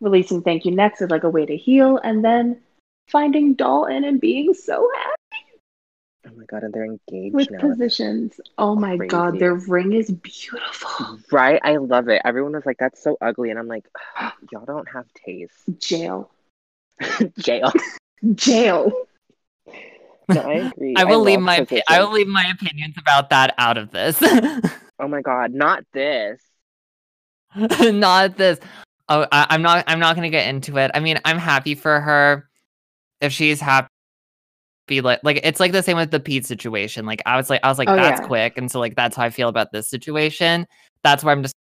Releasing 0.00 0.42
Thank 0.42 0.64
You 0.64 0.72
Next 0.72 1.00
is 1.00 1.10
like 1.10 1.24
a 1.24 1.30
way 1.30 1.46
to 1.46 1.56
heal, 1.56 1.98
and 2.02 2.24
then 2.24 2.60
finding 3.08 3.54
Dalton 3.54 4.04
and 4.04 4.20
being 4.20 4.52
so 4.52 4.90
happy 4.94 5.16
Oh 6.26 6.32
my 6.36 6.44
god, 6.44 6.64
and 6.64 6.74
they're 6.74 6.84
engaged 6.84 7.34
with 7.34 7.50
now. 7.50 7.60
positions. 7.60 8.40
Oh 8.58 8.74
my 8.74 8.96
god, 8.96 9.38
their 9.38 9.54
ring 9.54 9.92
is 9.92 10.10
beautiful. 10.10 11.18
Right? 11.30 11.60
I 11.62 11.76
love 11.76 12.08
it. 12.08 12.22
Everyone 12.24 12.52
was 12.52 12.66
like, 12.66 12.78
"That's 12.78 13.02
so 13.02 13.16
ugly," 13.20 13.50
and 13.50 13.58
I'm 13.58 13.68
like, 13.68 13.86
"Y'all 14.50 14.64
don't 14.64 14.88
have 14.88 15.06
taste." 15.14 15.64
Jail. 15.78 16.30
Jail. 17.38 17.72
Jail. 18.34 18.92
No, 20.28 20.40
I 20.40 20.54
agree. 20.54 20.94
I 20.96 21.04
will 21.04 21.20
leave 21.20 21.38
my 21.38 21.60
opi- 21.60 21.82
I 21.88 22.00
will 22.02 22.10
leave 22.10 22.26
my 22.26 22.44
opinions 22.52 22.96
about 22.98 23.30
that 23.30 23.54
out 23.58 23.78
of 23.78 23.92
this. 23.92 24.20
Oh 24.98 25.06
my 25.06 25.20
god, 25.22 25.52
not 25.52 25.84
this. 25.92 26.40
not 27.54 28.36
this. 28.36 28.58
Oh, 29.08 29.26
I, 29.30 29.46
I'm 29.50 29.62
not. 29.62 29.84
I'm 29.86 30.00
not 30.00 30.16
going 30.16 30.24
to 30.24 30.30
get 30.36 30.48
into 30.48 30.78
it. 30.78 30.90
I 30.94 31.00
mean, 31.00 31.20
I'm 31.24 31.38
happy 31.38 31.74
for 31.74 32.00
her 32.00 32.48
if 33.20 33.30
she's 33.32 33.60
happy. 33.60 33.88
Like, 34.90 35.20
like 35.22 35.40
it's 35.44 35.60
like 35.60 35.72
the 35.72 35.82
same 35.82 35.96
with 35.96 36.10
the 36.10 36.18
Pete 36.18 36.46
situation. 36.46 37.06
Like, 37.06 37.22
I 37.26 37.36
was 37.36 37.50
like, 37.50 37.60
I 37.62 37.68
was 37.68 37.78
like, 37.78 37.88
Oh, 37.88 37.94
that's 37.94 38.20
yeah. 38.22 38.26
quick, 38.26 38.56
and 38.58 38.70
so 38.70 38.80
like 38.80 38.96
that's 38.96 39.14
how 39.16 39.22
I 39.22 39.30
feel 39.30 39.48
about 39.48 39.70
this 39.70 39.88
situation. 39.88 40.66
That's 41.04 41.22
where 41.22 41.32
I'm 41.32 41.42
just. 41.42 41.54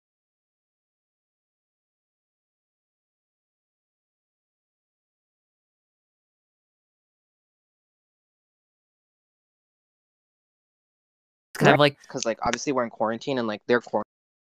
Kind 11.63 11.75
of 11.75 11.81
like 11.81 11.99
because 12.03 12.25
like 12.25 12.39
obviously 12.43 12.73
we're 12.73 12.85
in 12.85 12.91
quarantine 12.91 13.39
and 13.39 13.47
like 13.47 13.63
they're 13.67 13.81
quar- 13.81 14.03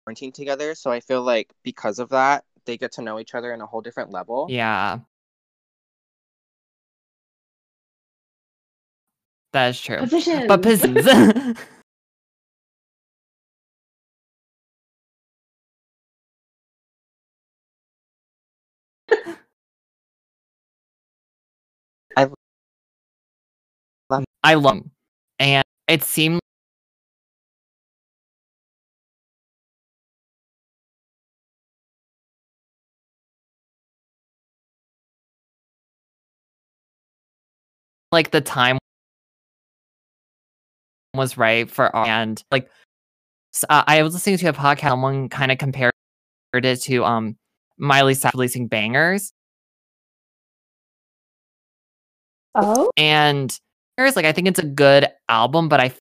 quarantined 0.05 0.33
together 0.33 0.75
so 0.75 0.91
i 0.91 0.99
feel 0.99 1.21
like 1.21 1.53
because 1.63 1.99
of 1.99 2.09
that 2.09 2.43
they 2.65 2.77
get 2.77 2.91
to 2.93 3.01
know 3.01 3.19
each 3.19 3.35
other 3.35 3.53
in 3.53 3.61
a 3.61 3.65
whole 3.65 3.81
different 3.81 4.11
level 4.11 4.47
Yeah. 4.49 4.99
That 9.53 9.69
is 9.69 9.79
true. 9.79 9.97
Positions. 9.97 10.45
But 10.47 10.63
positions. 10.63 11.05
I 24.43 24.55
love 24.55 24.75
'em. 24.75 24.91
and 25.39 25.63
it 25.87 26.03
seemed 26.03 26.39
like 38.13 38.31
the 38.31 38.41
time 38.41 38.77
was 41.15 41.37
right 41.37 41.69
for 41.69 41.95
our- 41.95 42.07
and 42.07 42.41
like 42.51 42.69
s- 43.53 43.65
uh, 43.69 43.83
I 43.87 44.01
was 44.03 44.13
listening 44.13 44.37
to 44.37 44.47
a 44.47 44.53
podcast 44.53 44.89
someone 44.89 45.29
kind 45.29 45.51
of 45.51 45.57
compared 45.57 45.91
it 46.53 46.81
to 46.83 47.03
um 47.05 47.35
Miley 47.77 48.13
Cyrus 48.13 48.33
releasing 48.35 48.69
Bangerz. 48.69 49.31
Oh, 52.55 52.89
and 52.97 53.57
there's 53.97 54.15
like 54.15 54.25
I 54.25 54.31
think 54.31 54.47
it's 54.47 54.59
a 54.59 54.65
good 54.65 55.07
album 55.29 55.69
but 55.69 55.79
I 55.79 55.91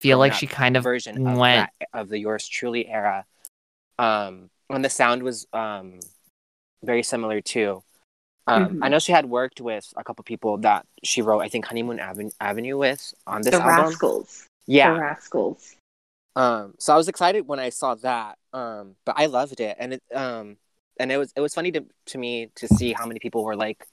feel 0.00 0.18
like 0.18 0.32
she 0.32 0.46
kind 0.46 0.76
of 0.76 0.82
version 0.82 1.26
of 1.26 1.38
went 1.38 1.70
that, 1.80 1.88
of 1.92 2.08
the 2.08 2.18
yours 2.18 2.46
truly 2.46 2.86
era. 2.86 3.24
Um, 3.98 4.50
when 4.68 4.82
the 4.82 4.90
sound 4.90 5.22
was 5.22 5.46
um 5.52 6.00
very 6.82 7.02
similar 7.02 7.40
too. 7.40 7.82
Um, 8.46 8.76
Mhm. 8.76 8.78
I 8.82 8.88
know 8.88 8.98
she 8.98 9.12
had 9.12 9.26
worked 9.26 9.60
with 9.60 9.92
a 9.96 10.04
couple 10.04 10.22
people 10.24 10.56
that 10.58 10.86
she 11.04 11.20
wrote, 11.20 11.40
I 11.40 11.48
think, 11.48 11.66
Honeymoon 11.66 11.98
Avenue, 12.00 12.30
Avenue 12.40 12.78
with 12.78 13.12
on 13.26 13.42
this 13.42 13.52
the 13.52 13.60
album. 13.60 13.84
Rascals. 13.90 14.48
Yeah, 14.66 14.94
The 14.94 15.00
Rascals. 15.00 15.76
Um, 16.36 16.74
so 16.78 16.94
I 16.94 16.96
was 16.96 17.08
excited 17.08 17.46
when 17.46 17.58
I 17.58 17.70
saw 17.70 17.94
that. 17.96 18.38
Um, 18.52 18.96
but 19.04 19.16
I 19.18 19.26
loved 19.26 19.60
it, 19.60 19.76
and 19.78 19.94
it 19.94 20.02
um, 20.14 20.56
and 20.98 21.12
it 21.12 21.18
was 21.18 21.32
it 21.36 21.40
was 21.40 21.54
funny 21.54 21.72
to 21.72 21.84
to 22.06 22.18
me 22.18 22.50
to 22.56 22.68
see 22.68 22.92
how 22.92 23.04
many 23.06 23.18
people 23.20 23.44
were 23.44 23.56
like 23.56 23.86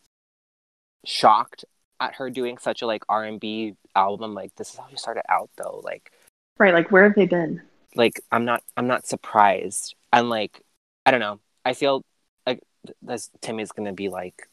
shocked 1.05 1.65
at 1.99 2.15
her 2.15 2.29
doing 2.29 2.57
such 2.57 2.81
a 2.81 2.87
like 2.87 3.03
R 3.09 3.23
and 3.23 3.39
B 3.39 3.75
album. 3.95 4.33
Like 4.33 4.55
this 4.55 4.71
is 4.71 4.77
how 4.77 4.87
you 4.89 4.97
started 4.97 5.23
out, 5.29 5.49
though. 5.57 5.81
Like 5.83 6.11
Right, 6.57 6.73
like 6.73 6.91
where 6.91 7.03
have 7.03 7.15
they 7.15 7.25
been? 7.25 7.61
like 7.95 8.19
I'm 8.31 8.45
not 8.45 8.61
I'm 8.77 8.87
not 8.87 9.05
surprised, 9.07 9.95
and 10.13 10.29
like 10.29 10.61
I 11.05 11.11
don't 11.11 11.19
know. 11.19 11.39
I 11.63 11.73
feel 11.73 12.03
like 12.45 12.61
this 13.01 13.29
Timmy's 13.41 13.71
gonna 13.71 13.93
be 13.93 14.09
like 14.09 14.47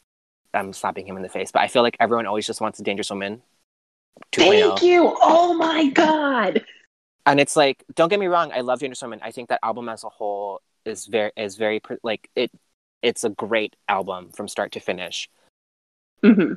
I'm 0.55 0.73
slapping 0.73 1.07
him 1.07 1.17
in 1.17 1.23
the 1.23 1.29
face, 1.29 1.51
but 1.53 1.63
I 1.63 1.69
feel 1.69 1.83
like 1.83 1.97
everyone 1.99 2.27
always 2.27 2.47
just 2.47 2.61
wants 2.61 2.79
a 2.79 2.83
Dangerous 2.83 3.11
Woman 3.11 3.43
2.0. 4.33 4.69
Thank 4.71 4.83
you. 4.83 5.17
Oh 5.21 5.55
my 5.55 5.89
god. 5.91 6.65
and 7.27 7.41
it's 7.41 7.57
like 7.57 7.85
don't 7.95 8.09
get 8.09 8.19
me 8.21 8.27
wrong 8.27 8.51
i 8.53 8.61
love 8.61 8.81
dangerous 8.81 9.01
woman 9.01 9.21
i 9.23 9.31
think 9.31 9.49
that 9.49 9.61
album 9.63 9.89
as 9.89 10.03
a 10.03 10.09
whole 10.09 10.61
is 10.85 11.07
very 11.07 11.31
is 11.37 11.57
very 11.57 11.81
like 12.03 12.29
it 12.35 12.51
it's 13.01 13.23
a 13.23 13.31
great 13.31 13.77
album 13.89 14.31
from 14.33 14.49
start 14.49 14.73
to 14.73 14.81
finish 14.81 15.31
hmm 16.25 16.55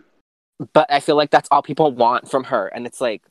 but 0.73 0.91
i 0.91 0.99
feel 0.99 1.15
like 1.15 1.31
that's 1.31 1.47
all 1.51 1.61
people 1.61 1.91
want 1.91 2.29
from 2.29 2.43
her 2.43 2.67
and 2.67 2.85
it's 2.85 3.01
like 3.01 3.23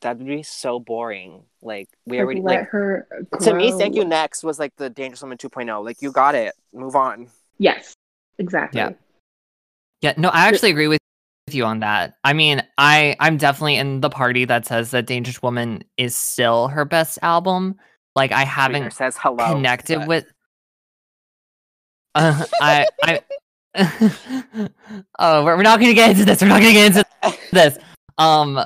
that 0.00 0.18
would 0.18 0.26
be 0.26 0.42
so 0.42 0.78
boring 0.78 1.44
like 1.62 1.88
we 2.04 2.18
already 2.18 2.40
let 2.40 2.60
like 2.60 2.68
her 2.68 3.06
to 3.40 3.54
me 3.54 3.72
thank 3.72 3.94
you 3.94 4.04
next 4.04 4.44
was 4.44 4.58
like 4.58 4.74
the 4.76 4.90
dangerous 4.90 5.22
woman 5.22 5.38
2.0 5.38 5.84
like 5.84 6.02
you 6.02 6.12
got 6.12 6.34
it 6.34 6.54
move 6.72 6.94
on 6.94 7.28
Yes, 7.58 7.94
exactly. 8.38 8.80
Yeah. 8.80 8.90
Yeah, 10.02 10.14
no, 10.16 10.28
I 10.28 10.48
actually 10.48 10.70
agree 10.70 10.88
with 10.88 11.00
with 11.46 11.54
you 11.54 11.64
on 11.64 11.80
that. 11.80 12.16
I 12.24 12.32
mean, 12.32 12.62
I 12.78 13.16
I'm 13.20 13.36
definitely 13.36 13.76
in 13.76 14.00
the 14.00 14.10
party 14.10 14.44
that 14.46 14.66
says 14.66 14.90
that 14.90 15.06
Dangerous 15.06 15.42
Woman 15.42 15.84
is 15.96 16.16
still 16.16 16.68
her 16.68 16.84
best 16.84 17.18
album. 17.22 17.76
Like 18.14 18.32
I 18.32 18.44
haven't 18.44 18.92
says 18.92 19.16
hello 19.18 19.54
connected 19.54 20.00
but- 20.00 20.08
with 20.08 20.26
uh, 22.14 22.44
I 22.60 22.86
I 23.02 23.20
Oh, 25.18 25.44
we're, 25.44 25.56
we're 25.56 25.62
not 25.62 25.78
going 25.80 25.90
to 25.90 25.94
get 25.94 26.10
into 26.10 26.24
this. 26.24 26.40
We're 26.42 26.48
not 26.48 26.60
going 26.60 26.74
to 26.74 26.80
get 26.80 26.96
into 27.22 27.38
this. 27.52 27.78
Um 28.18 28.60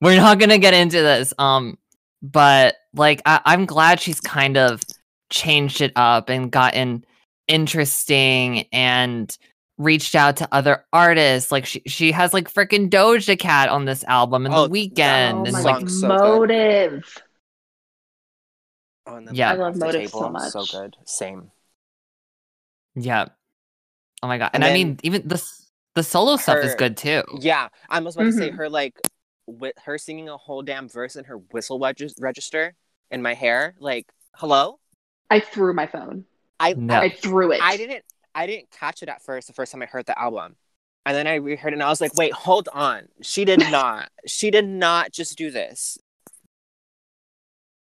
we're 0.00 0.16
not 0.16 0.38
going 0.38 0.48
to 0.50 0.58
get 0.58 0.72
into 0.74 0.96
this. 1.02 1.34
Um 1.38 1.76
but 2.22 2.76
like 2.94 3.20
I, 3.26 3.40
I'm 3.44 3.66
glad 3.66 4.00
she's 4.00 4.20
kind 4.20 4.56
of 4.56 4.82
changed 5.30 5.80
it 5.80 5.92
up 5.96 6.28
and 6.28 6.50
gotten 6.50 7.04
interesting 7.48 8.66
and 8.72 9.36
reached 9.78 10.14
out 10.14 10.36
to 10.38 10.48
other 10.52 10.84
artists. 10.92 11.50
Like 11.52 11.66
she 11.66 11.82
she 11.86 12.12
has 12.12 12.32
like 12.34 12.52
freaking 12.52 12.88
Doja 12.90 13.38
Cat 13.38 13.68
on 13.68 13.84
this 13.84 14.04
album 14.04 14.46
and 14.46 14.54
Oh, 14.54 14.66
the 14.66 14.72
Weeknd 14.90 15.32
Oh 15.34 15.44
and 15.44 15.52
my 15.52 15.60
like 15.60 15.80
god, 15.80 15.90
song's 15.90 16.00
so 16.00 16.08
good. 16.08 16.48
motive. 16.48 17.18
oh, 19.06 19.14
and 19.16 19.28
then 19.28 19.34
Yeah. 19.34 19.50
I 19.52 19.54
love 19.54 19.76
Motive 19.76 20.10
so 20.10 20.30
Table, 20.30 20.40
so 20.50 20.58
much. 20.60 20.72
good 20.72 20.96
same 21.04 21.50
yeah. 22.96 23.26
Oh 24.22 24.28
my 24.28 24.38
god. 24.38 24.50
And 24.54 24.62
And, 24.64 24.70
I 24.70 24.74
mean 24.74 24.98
even 25.02 25.26
the 25.26 25.42
the 25.94 26.02
solo 26.02 26.36
stuff 26.36 26.58
is 26.58 26.74
good 26.74 26.96
too. 26.96 27.22
Yeah, 27.40 27.68
I 27.88 28.00
was 28.00 28.14
about 28.16 28.24
to 28.24 28.32
say 28.32 28.50
Mhm. 28.50 28.56
her 28.56 28.68
like 28.68 29.00
with 29.46 29.74
her 29.84 29.98
singing 29.98 30.28
a 30.28 30.36
whole 30.36 30.62
damn 30.62 30.88
verse 30.88 31.16
in 31.16 31.24
her 31.24 31.38
whistle 31.38 31.78
regis- 31.80 32.14
register 32.20 32.74
in 33.10 33.22
my 33.22 33.34
hair. 33.34 33.74
Like, 33.80 34.06
hello? 34.36 34.78
I 35.28 35.40
threw 35.40 35.72
my 35.74 35.86
phone. 35.86 36.24
I 36.60 36.74
No. 36.74 36.94
I 37.00 37.08
threw 37.10 37.50
it. 37.52 37.60
I 37.62 37.76
didn't 37.76 38.04
I 38.34 38.46
didn't 38.46 38.70
catch 38.70 39.02
it 39.02 39.08
at 39.08 39.22
first 39.22 39.48
the 39.48 39.52
first 39.54 39.72
time 39.72 39.82
I 39.82 39.86
heard 39.86 40.06
the 40.06 40.16
album. 40.18 40.56
And 41.06 41.16
then 41.16 41.26
I 41.26 41.36
reheard 41.36 41.72
it 41.72 41.76
and 41.76 41.82
I 41.82 41.88
was 41.88 42.00
like, 42.00 42.14
wait, 42.14 42.32
hold 42.32 42.68
on. 42.72 43.08
She 43.22 43.44
did 43.44 43.58
not. 43.70 44.10
she 44.26 44.50
did 44.50 44.66
not 44.66 45.12
just 45.12 45.36
do 45.36 45.50
this. 45.50 45.98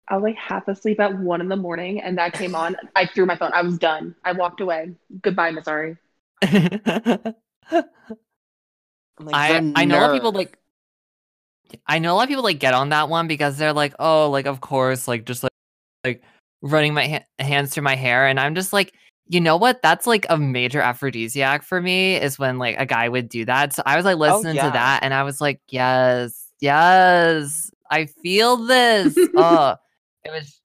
I 0.08 0.14
was 0.16 0.22
like 0.22 0.36
half 0.36 0.68
asleep 0.68 1.00
at 1.00 1.18
one 1.18 1.40
in 1.40 1.48
the 1.48 1.56
morning, 1.56 2.00
and 2.00 2.18
that 2.18 2.32
came 2.32 2.54
on. 2.54 2.76
I 2.94 3.06
threw 3.06 3.26
my 3.26 3.36
phone. 3.36 3.50
I 3.52 3.62
was 3.62 3.76
done. 3.76 4.14
I 4.24 4.32
walked 4.32 4.60
away. 4.60 4.92
Goodbye, 5.20 5.50
Miss 5.50 5.66
Ari. 5.66 5.90
I'm 5.90 5.98
like, 7.72 9.34
I 9.34 9.72
I 9.74 9.84
know 9.84 9.98
a 9.98 10.00
lot 10.00 10.10
of 10.10 10.14
people 10.14 10.32
like 10.32 10.58
I 11.86 11.98
know 11.98 12.14
a 12.14 12.16
lot 12.16 12.22
of 12.24 12.28
people 12.28 12.44
like 12.44 12.58
get 12.58 12.74
on 12.74 12.90
that 12.90 13.08
one 13.08 13.26
because 13.26 13.56
they're 13.58 13.72
like, 13.72 13.94
oh, 13.98 14.30
like 14.30 14.46
of 14.46 14.60
course, 14.60 15.08
like 15.08 15.24
just 15.24 15.42
like 15.42 15.52
like 16.04 16.22
running 16.62 16.94
my 16.94 17.08
ha- 17.08 17.26
hands 17.38 17.72
through 17.72 17.82
my 17.82 17.96
hair, 17.96 18.26
and 18.26 18.38
I'm 18.38 18.54
just 18.54 18.72
like, 18.72 18.94
you 19.26 19.40
know 19.40 19.56
what? 19.56 19.82
That's 19.82 20.06
like 20.06 20.26
a 20.30 20.38
major 20.38 20.80
aphrodisiac 20.80 21.62
for 21.62 21.80
me 21.80 22.16
is 22.16 22.38
when 22.38 22.58
like 22.58 22.76
a 22.78 22.86
guy 22.86 23.08
would 23.08 23.28
do 23.28 23.44
that. 23.46 23.72
So 23.72 23.82
I 23.86 23.96
was 23.96 24.04
like 24.04 24.16
oh, 24.16 24.20
listening 24.20 24.56
yeah. 24.56 24.66
to 24.66 24.70
that, 24.72 25.02
and 25.02 25.12
I 25.14 25.22
was 25.24 25.40
like, 25.40 25.60
yes, 25.68 26.48
yes, 26.60 27.70
I 27.90 28.06
feel 28.06 28.56
this. 28.56 29.16
oh, 29.36 29.76
it 30.24 30.30
was 30.30 30.60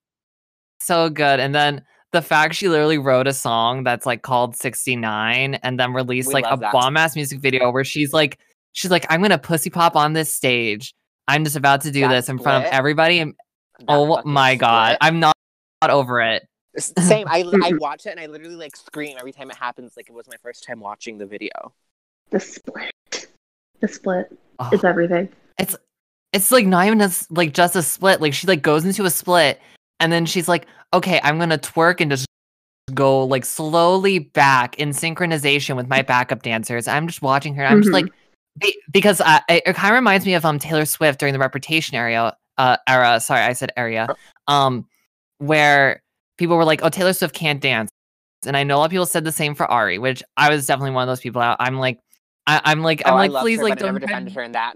so 0.79 1.09
good, 1.09 1.39
and 1.39 1.53
then. 1.55 1.83
The 2.11 2.21
fact 2.21 2.55
she 2.55 2.67
literally 2.67 2.97
wrote 2.97 3.27
a 3.27 3.33
song 3.33 3.83
that's 3.83 4.05
like 4.05 4.21
called 4.21 4.55
69 4.55 5.55
and 5.55 5.79
then 5.79 5.93
released 5.93 6.27
We 6.29 6.33
like 6.35 6.45
a 6.45 6.55
love 6.55 6.71
bomb 6.73 6.97
ass 6.97 7.15
music 7.15 7.39
video 7.39 7.71
where 7.71 7.83
she's 7.85 8.11
like 8.13 8.37
she's 8.73 8.91
like, 8.91 9.05
I'm 9.09 9.21
gonna 9.21 9.37
pussy 9.37 9.69
pop 9.69 9.95
on 9.95 10.13
this 10.13 10.33
stage. 10.33 10.93
I'm 11.27 11.43
just 11.45 11.55
about 11.55 11.81
to 11.81 11.91
do 11.91 12.01
That 12.01 12.09
this 12.09 12.29
in 12.29 12.37
front 12.37 12.65
of 12.65 12.71
everybody. 12.73 13.19
And 13.19 13.33
That 13.79 13.85
oh 13.89 14.15
fucking 14.15 14.31
my 14.31 14.55
god. 14.55 14.97
I'm 14.99 15.19
not, 15.21 15.35
not 15.81 15.89
over 15.91 16.19
it. 16.21 16.45
Same. 16.77 17.27
I 17.29 17.45
I 17.63 17.73
watch 17.79 18.05
it 18.05 18.09
and 18.09 18.19
I 18.19 18.25
literally 18.25 18.55
like 18.55 18.75
scream 18.75 19.15
every 19.17 19.31
time 19.31 19.49
it 19.49 19.55
happens 19.57 19.93
like 19.95 20.09
it 20.09 20.13
was 20.13 20.27
my 20.27 20.37
first 20.41 20.65
time 20.65 20.79
watching 20.81 21.17
the 21.17 21.25
video. 21.25 21.51
The 22.29 22.39
split. 22.39 23.27
The 23.79 23.87
split 23.87 24.37
Oh, 24.59 24.69
is 24.73 24.83
everything. 24.83 25.29
It's 25.57 25.75
it's 26.33 26.51
like 26.51 26.65
not 26.65 26.85
even 26.87 27.01
a, 27.01 27.05
s- 27.05 27.27
like 27.29 27.53
just 27.53 27.75
a 27.75 27.81
split. 27.81 28.19
Like 28.21 28.33
she 28.33 28.47
like 28.47 28.61
goes 28.61 28.83
into 28.85 29.05
a 29.05 29.09
split 29.09 29.59
and 30.01 30.11
then 30.11 30.25
she's 30.25 30.49
like, 30.49 30.67
okay, 30.93 31.21
I'm 31.23 31.39
gonna 31.39 31.57
twerk 31.57 32.01
and 32.01 32.11
just 32.11 32.25
go 32.93 33.23
like 33.23 33.45
slowly 33.45 34.19
back 34.19 34.77
in 34.77 34.89
synchronization 34.89 35.77
with 35.77 35.87
my 35.87 36.01
backup 36.01 36.41
dancers. 36.41 36.87
I'm 36.87 37.07
just 37.07 37.21
watching 37.21 37.55
her. 37.55 37.65
I'm 37.65 37.81
just 37.81 37.91
Mhm. 37.93 38.09
like, 38.59 38.75
because 38.91 39.21
uh, 39.21 39.39
it, 39.47 39.63
it 39.65 39.75
kind 39.75 39.93
of 39.93 39.95
reminds 39.95 40.25
me 40.25 40.33
of 40.33 40.43
um 40.43 40.59
Taylor 40.59 40.85
Swift 40.85 41.19
during 41.19 41.31
the 41.33 41.39
Reputation 41.39 41.95
area 41.95 42.35
uh 42.57 42.77
era. 42.89 43.19
Sorry, 43.21 43.41
I 43.41 43.53
said 43.53 43.71
area. 43.77 44.07
Um, 44.47 44.85
where 45.37 46.01
people 46.37 46.57
were 46.57 46.65
like, 46.65 46.83
oh, 46.83 46.89
Taylor 46.89 47.13
Swift 47.13 47.33
can't 47.33 47.61
dance. 47.61 47.89
And 48.45 48.57
I 48.57 48.63
know 48.63 48.77
a 48.77 48.79
lot 48.79 48.85
of 48.85 48.91
people 48.91 49.05
said 49.05 49.23
the 49.23 49.31
same 49.31 49.55
for 49.55 49.65
Ari, 49.67 49.99
which 49.99 50.23
I 50.35 50.49
was 50.49 50.65
definitely 50.65 50.91
one 50.91 51.03
of 51.03 51.07
those 51.07 51.21
people. 51.21 51.41
I, 51.41 51.55
I'm 51.59 51.77
like, 51.77 51.99
I, 52.47 52.59
I'm 52.65 52.81
like, 52.81 53.03
I'm 53.05 53.13
oh, 53.13 53.17
like, 53.17 53.31
please, 53.41 53.59
her, 53.59 53.65
like, 53.65 53.81
I 53.81 53.85
never 53.85 53.99
don't 53.99 54.07
defended 54.07 54.33
her 54.33 54.41
in 54.41 54.51
that. 54.53 54.73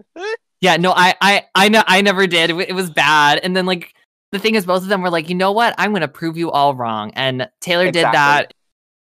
yeah, 0.60 0.78
no, 0.78 0.92
I, 0.92 1.14
I, 1.20 1.44
I 1.54 1.68
know, 1.68 1.82
I 1.86 2.00
never 2.00 2.26
did. 2.26 2.50
It 2.50 2.74
was 2.74 2.88
bad. 2.88 3.40
And 3.42 3.54
then 3.54 3.66
like 3.66 3.94
the 4.34 4.40
thing 4.40 4.56
is, 4.56 4.66
both 4.66 4.82
of 4.82 4.88
them 4.88 5.00
were 5.00 5.10
like, 5.10 5.28
you 5.28 5.34
know 5.36 5.52
what? 5.52 5.76
I'm 5.78 5.92
gonna 5.92 6.08
prove 6.08 6.36
you 6.36 6.50
all 6.50 6.74
wrong. 6.74 7.12
And 7.14 7.48
Taylor 7.60 7.90
did 7.92 8.04
that 8.04 8.52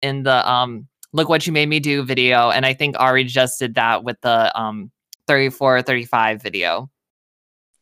in 0.01 0.23
the 0.23 0.51
um, 0.51 0.89
look 1.13 1.29
what 1.29 1.47
you 1.47 1.53
made 1.53 1.69
me 1.69 1.81
do 1.81 2.03
video, 2.03 2.49
and 2.49 2.65
I 2.65 2.73
think 2.73 2.99
Ari 2.99 3.25
just 3.25 3.59
did 3.59 3.75
that 3.75 4.03
with 4.05 4.19
the 4.23 4.59
um 4.59 4.91
34 5.27 5.83
35 5.83 6.43
video. 6.43 6.91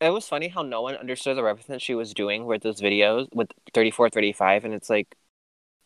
It 0.01 0.09
was 0.09 0.27
funny 0.27 0.49
how 0.49 0.61
no 0.61 0.81
one 0.81 0.95
understood 0.95 1.37
the 1.37 1.43
reference 1.43 1.81
she 1.81 1.95
was 1.95 2.13
doing 2.13 2.45
with 2.45 2.61
those 2.63 2.81
videos 2.81 3.27
with 3.33 3.47
34, 3.73 4.09
35, 4.09 4.65
and 4.65 4.73
it's 4.73 4.89
like, 4.91 5.07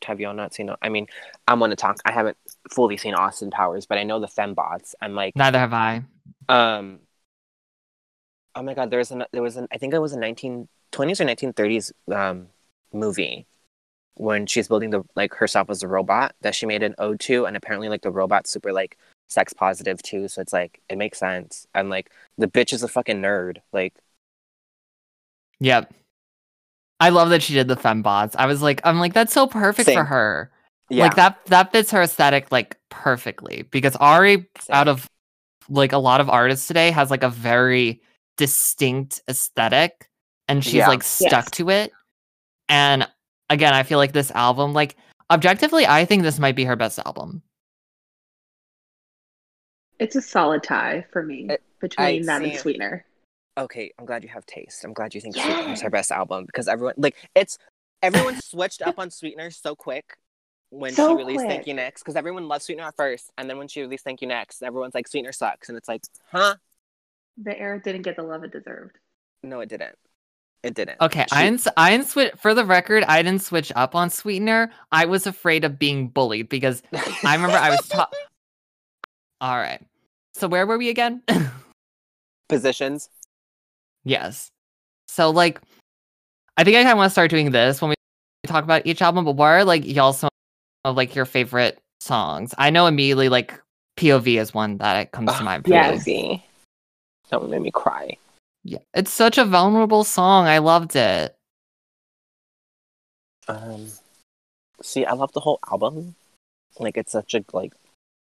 have 0.04 0.20
y'all 0.20 0.34
not 0.34 0.54
seen? 0.56 0.72
I 0.82 0.90
mean, 0.90 1.06
I'm 1.48 1.60
gonna 1.60 1.76
talk. 1.76 1.98
I 2.06 2.12
haven't 2.12 2.38
fully 2.72 2.98
seen 2.98 3.14
Austin 3.14 3.52
Powers, 3.52 3.86
but 3.86 4.00
I 4.00 4.04
know 4.04 4.20
the 4.20 4.28
fembots. 4.28 4.96
I'm 5.00 5.14
like, 5.14 5.36
Neither 5.36 5.60
have 5.60 5.74
I. 5.74 6.04
um, 6.50 7.02
oh 8.56 8.64
my 8.64 8.74
god, 8.74 8.90
there 8.90 8.98
was 8.98 9.12
an 9.12 9.26
there 9.32 9.44
was 9.44 9.58
an 9.58 9.68
I 9.72 9.78
think 9.78 9.94
it 9.94 10.00
was 10.00 10.14
a 10.14 10.20
1920s 10.92 11.20
or 11.20 11.26
1930s 11.26 11.92
um 12.14 12.48
movie 12.94 13.48
when 14.16 14.46
she's 14.46 14.68
building 14.68 14.90
the 14.90 15.04
like 15.16 15.34
herself 15.34 15.70
as 15.70 15.84
a 15.84 15.88
robot 15.88 16.36
that 16.42 16.54
she 16.54 16.66
made 16.66 16.84
an 16.84 16.96
ode 16.98 17.20
to, 17.22 17.46
and 17.46 17.56
apparently 17.58 17.90
like 17.90 18.02
the 18.02 18.12
robot's 18.12 18.50
super 18.50 18.72
like 18.72 18.98
sex 19.30 19.54
positive 19.54 20.02
too, 20.04 20.28
so 20.28 20.42
it's 20.42 20.54
like 20.54 20.82
it 20.90 20.98
makes 20.98 21.18
sense. 21.18 21.66
And 21.74 21.90
like 21.90 22.12
the 22.38 22.48
bitch 22.48 22.74
is 22.74 22.84
a 22.84 22.88
fucking 22.88 23.22
nerd, 23.22 23.58
like. 23.74 23.96
Yep. 25.60 25.94
I 27.00 27.10
love 27.10 27.30
that 27.32 27.42
she 27.42 27.54
did 27.54 27.68
the 27.68 27.76
fembots. 27.76 28.36
I 28.38 28.46
was 28.46 28.62
like, 28.62 28.82
I'm 28.84 29.00
like, 29.00 29.14
that's 29.14 29.34
so 29.34 29.48
perfect 29.48 29.90
for 29.90 30.04
her. 30.04 30.52
Yeah. 30.90 31.06
Like 31.06 31.16
that 31.16 31.44
that 31.48 31.72
fits 31.72 31.90
her 31.92 32.02
aesthetic 32.02 32.52
like 32.52 32.78
perfectly. 32.90 33.64
Because 33.72 33.96
Ari, 33.96 34.36
Same. 34.36 34.46
out 34.70 34.88
of 34.88 35.10
like 35.70 35.94
a 35.94 35.98
lot 35.98 36.22
of 36.22 36.30
artists 36.30 36.68
today, 36.68 36.92
has 36.92 37.10
like 37.10 37.24
a 37.24 37.30
very 37.30 38.02
distinct 38.38 39.22
aesthetic 39.28 40.11
and 40.52 40.64
she's 40.64 40.74
Yeah. 40.76 40.88
like 40.90 41.02
stuck 41.04 41.46
Yes. 41.46 41.52
to 41.52 41.70
it. 41.70 41.92
And 42.68 43.08
again, 43.50 43.74
I 43.74 43.84
feel 43.84 43.98
like 43.98 44.12
this 44.12 44.32
album, 44.32 44.74
like 44.74 44.98
objectively, 45.30 45.88
I 45.88 46.06
think 46.06 46.24
this 46.24 46.40
might 46.40 46.56
be 46.56 46.66
her 46.66 46.76
best 46.76 47.00
album. 47.00 47.42
It's 50.00 50.16
a 50.16 50.22
solid 50.22 50.64
tie 50.64 51.06
for 51.12 51.24
me 51.24 51.48
It- 51.50 51.64
between 51.80 52.06
I 52.06 52.22
that 52.26 52.42
and 52.44 52.52
see. 52.54 52.58
Sweetener. 52.58 53.06
okay, 53.58 53.92
I'm 53.98 54.06
glad 54.06 54.24
you 54.24 54.30
have 54.30 54.46
taste. 54.46 54.84
I'm 54.84 54.94
glad 54.94 55.14
you 55.16 55.22
think 55.22 55.36
Yes. 55.36 55.46
Sweetener's 55.46 55.82
her 55.82 55.90
best 55.90 56.12
album 56.12 56.46
because 56.46 56.68
everyone 56.68 56.96
like 56.98 57.16
it's 57.36 57.58
everyone 58.02 58.40
switched 58.42 58.82
up 58.82 59.00
on 59.00 59.10
Sweetener 59.10 59.52
so 59.52 59.76
quick 59.76 60.18
when 60.70 60.92
So 60.94 61.10
she 61.10 61.16
released 61.24 61.46
Thank. 61.46 61.68
You 61.68 61.74
Next 61.74 62.02
because 62.02 62.16
everyone 62.16 62.48
loved 62.48 62.64
Sweetener 62.64 62.88
at 62.88 62.96
first, 62.96 63.32
and 63.38 63.50
then 63.50 63.58
when 63.58 63.68
she 63.68 63.82
released 63.82 64.04
Thank 64.04 64.22
You 64.22 64.28
Next, 64.28 64.62
everyone's 64.64 64.96
like 64.96 65.08
Sweetener 65.08 65.34
sucks, 65.34 65.70
and 65.70 65.78
it's 65.78 65.88
like, 65.88 66.04
huh? 66.32 66.56
The 67.38 67.58
air 67.58 67.80
didn't 67.80 68.02
get 68.04 68.16
the 68.16 68.24
love 68.24 68.44
it 68.44 68.52
deserved. 68.52 68.98
No, 69.44 69.60
it 69.62 69.70
didn't. 69.70 69.96
It 70.64 70.76
didn't. 70.76 71.02
Okay, 71.02 71.26
She- 71.30 71.36
I 71.36 71.44
didn't. 71.44 71.68
I 71.76 71.90
didn't 71.92 72.08
switch. 72.08 72.34
For 72.40 72.54
the 72.54 72.64
record, 72.66 73.04
I 73.08 73.24
didn't 73.24 73.42
switch 73.42 73.72
up 73.76 73.96
on 73.96 74.10
Sweetener. 74.12 74.72
I 74.92 75.06
was 75.06 75.26
afraid 75.26 75.64
of 75.66 75.80
being 75.80 76.08
bullied 76.08 76.50
because 76.50 76.84
I 77.26 77.34
remember 77.36 77.58
I 77.58 77.72
was 77.72 77.88
taught. 77.88 78.14
All 79.42 79.58
right. 79.58 79.82
So 80.36 80.48
where 80.48 80.68
were 80.68 80.78
we 80.78 80.90
again? 80.90 81.24
positions. 82.50 83.10
yes. 84.04 84.50
So 85.08 85.30
like, 85.30 85.60
I 86.58 86.64
think 86.64 86.78
I 86.78 86.84
kind 86.84 86.92
of 86.92 86.98
want 86.98 87.08
to 87.10 87.12
start 87.12 87.30
doing 87.32 87.52
this 87.52 87.82
when 87.82 87.90
we 87.90 87.96
talk 88.48 88.64
about 88.64 88.86
each 88.86 89.02
album. 89.02 89.26
But 89.26 89.34
what 89.34 89.48
are 89.48 89.64
like 89.64 89.86
y'all 89.86 90.14
some 90.14 90.30
of 90.86 90.96
like 90.96 91.16
your 91.16 91.26
favorite 91.26 91.80
songs? 92.00 92.54
I 92.58 92.70
know 92.70 92.88
immediately 92.88 93.30
like 93.30 93.60
POV 93.98 94.40
is 94.40 94.54
one 94.54 94.78
that 94.78 95.12
comes 95.12 95.32
to 95.32 95.38
Ugh, 95.38 95.44
mind. 95.44 95.66
Yes. 95.68 96.04
POV. 96.06 96.42
That 97.30 97.42
one 97.42 97.50
made 97.50 97.62
me 97.62 97.72
cry. 97.72 98.18
Yeah, 98.64 98.80
it's 98.94 99.12
such 99.12 99.38
a 99.38 99.46
vulnerable 99.46 100.04
song. 100.04 100.48
I 100.48 100.60
loved 100.60 100.96
it. 100.96 101.36
Um, 103.48 103.88
see, 104.82 105.06
I 105.06 105.14
love 105.14 105.32
the 105.34 105.40
whole 105.40 105.60
album. 105.72 106.16
Like, 106.80 106.98
it's 106.98 107.12
such 107.12 107.34
a 107.34 107.44
like. 107.54 107.74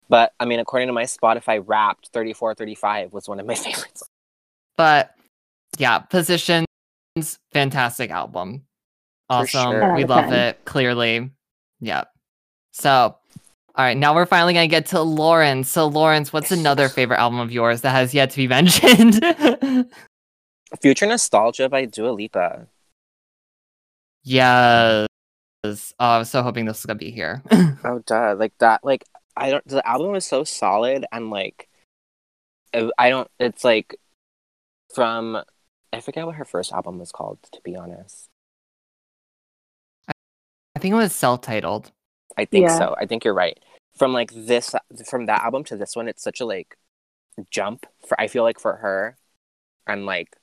But 0.08 0.34
I 0.40 0.46
mean, 0.46 0.60
according 0.60 0.88
to 0.88 0.94
my 0.94 1.04
Spotify 1.04 1.64
Wrapped, 1.66 2.10
34, 2.14 2.56
35 2.56 3.14
was 3.14 3.28
one 3.28 3.40
of 3.40 3.46
my 3.46 3.54
favorites. 3.56 4.04
But 4.78 5.14
yeah, 5.78 6.00
Positions, 6.00 6.66
fantastic 7.52 8.10
album. 8.10 8.64
Awesome. 9.30 9.72
sure. 9.74 9.94
We 9.96 10.02
Ten 10.02 10.04
out 10.04 10.04
of 10.04 10.10
love 10.10 10.26
10. 10.30 10.34
it. 10.34 10.66
Clearly. 10.66 11.30
Yeah. 11.82 12.06
So, 12.72 12.90
all 12.90 13.86
right, 13.86 13.96
now 13.98 14.16
we're 14.16 14.26
finally 14.26 14.54
gonna 14.54 14.68
get 14.68 14.88
to 14.88 15.02
Lawrence. 15.02 15.70
So, 15.70 15.86
Lawrence, 15.88 16.34
what's 16.34 16.52
another 16.52 16.90
favorite 16.90 17.20
album 17.20 17.40
of 17.40 17.52
yours 17.52 17.82
that 17.82 17.92
has 17.92 18.14
yet 18.14 18.32
to 18.32 18.38
be 18.38 18.48
mentioned? 18.58 19.24
Future 20.82 21.06
Nostalgia 21.08 21.68
by 21.70 21.86
Dua 21.86 22.12
Lipa. 22.12 22.68
yes. 24.24 25.08
Oh, 25.64 25.78
I 26.00 26.18
was 26.20 26.30
so 26.30 26.42
hoping 26.44 26.66
this 26.66 26.78
was 26.80 26.86
gonna 26.86 26.98
be 27.00 27.12
here. 27.12 27.42
Oh, 27.84 28.00
duh. 28.06 28.36
Like 28.38 28.54
that. 28.60 28.84
Like 28.84 29.06
I 29.38 29.50
don't. 29.52 29.66
The 29.68 29.86
album 29.88 30.12
was 30.12 30.26
so 30.26 30.44
solid 30.44 31.06
and 31.12 31.30
like, 31.30 31.70
uh, 32.74 32.90
I 32.98 33.10
don't. 33.10 33.30
It's 33.40 33.64
like 33.64 33.96
from. 34.94 35.42
I 35.94 36.02
forget 36.02 36.26
what 36.26 36.36
her 36.36 36.46
first 36.46 36.72
album 36.72 37.00
was 37.00 37.12
called. 37.12 37.40
To 37.54 37.62
be 37.64 37.76
honest, 37.76 38.28
I 40.76 40.80
think 40.80 40.92
it 40.94 40.98
was 40.98 41.14
self-titled. 41.16 41.92
I 42.38 42.46
think 42.46 42.68
Yeah. 42.68 42.78
so. 42.78 42.96
I 43.00 43.06
think 43.06 43.24
you're 43.26 43.34
right. 43.34 43.58
From 43.98 44.14
like 44.14 44.32
this, 44.34 44.76
from 45.10 45.26
that 45.26 45.44
album 45.44 45.64
to 45.66 45.78
this 45.78 45.96
one, 45.96 46.08
it's 46.08 46.22
such 46.24 46.40
a 46.42 46.46
like 46.46 46.78
jump 47.50 47.86
for. 48.08 48.20
I 48.20 48.28
feel 48.28 48.44
like 48.44 48.60
for 48.60 48.76
her, 48.78 49.18
and 49.88 50.06
like 50.06 50.36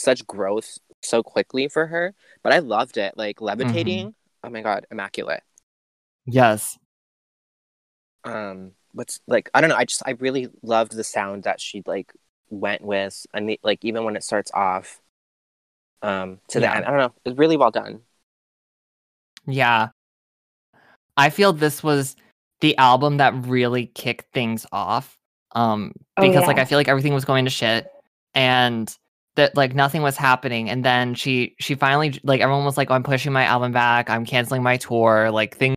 such 0.00 0.26
growth 0.26 0.78
so 1.02 1.22
quickly 1.22 1.68
for 1.68 1.86
her. 1.88 2.14
But 2.42 2.52
I 2.52 2.58
loved 2.60 2.96
it. 2.96 3.16
Like 3.16 3.40
levitating. 3.40 4.14
Oh 4.44 4.50
my 4.50 4.62
god, 4.62 4.86
immaculate. 4.90 5.42
Yes. 6.26 6.78
um 8.24 8.72
what's 8.92 9.20
like 9.26 9.48
i 9.54 9.60
don't 9.60 9.70
know 9.70 9.76
i 9.76 9.84
just 9.84 10.02
i 10.06 10.10
really 10.12 10.48
loved 10.62 10.92
the 10.92 11.04
sound 11.04 11.44
that 11.44 11.60
she 11.60 11.82
like 11.86 12.12
went 12.50 12.82
with 12.82 13.26
and 13.32 13.48
the, 13.48 13.60
like 13.62 13.84
even 13.84 14.04
when 14.04 14.16
it 14.16 14.24
starts 14.24 14.50
off 14.52 15.00
um 16.02 16.38
to 16.48 16.60
the 16.60 16.70
end 16.70 16.84
i 16.84 16.90
don't 16.90 16.98
know 16.98 17.14
it's 17.24 17.38
really 17.38 17.56
well 17.56 17.70
done 17.70 18.00
Yeah. 19.46 19.90
I 21.16 21.30
feel 21.30 21.52
this 21.52 21.82
was 21.82 22.16
the 22.60 22.76
album 22.78 23.18
that 23.18 23.34
really 23.46 23.86
kicked 23.86 24.32
things 24.32 24.66
off. 24.72 25.18
Um 25.52 25.92
Oh, 26.16 26.22
because 26.22 26.46
like. 26.46 26.58
I 26.58 26.64
feel 26.64 26.78
like 26.78 26.88
everything 26.88 27.14
was 27.14 27.24
going 27.24 27.44
to 27.44 27.50
shit 27.50 27.88
and 28.34 28.94
that 29.36 29.56
like 29.56 29.74
nothing 29.74 30.02
was 30.02 30.16
happening 30.16 30.68
and 30.68 30.84
then 30.84 31.14
she 31.14 31.54
she 31.60 31.74
finally 31.74 32.18
like 32.24 32.40
everyone 32.40 32.64
was 32.64 32.76
like 32.76 32.90
oh, 32.90 32.94
I'm 32.94 33.02
pushing 33.02 33.32
my 33.32 33.44
album 33.44 33.72
back, 33.72 34.10
I'm 34.10 34.24
canceling 34.24 34.62
my 34.62 34.76
tour, 34.76 35.30
like 35.30 35.56
things 35.56 35.76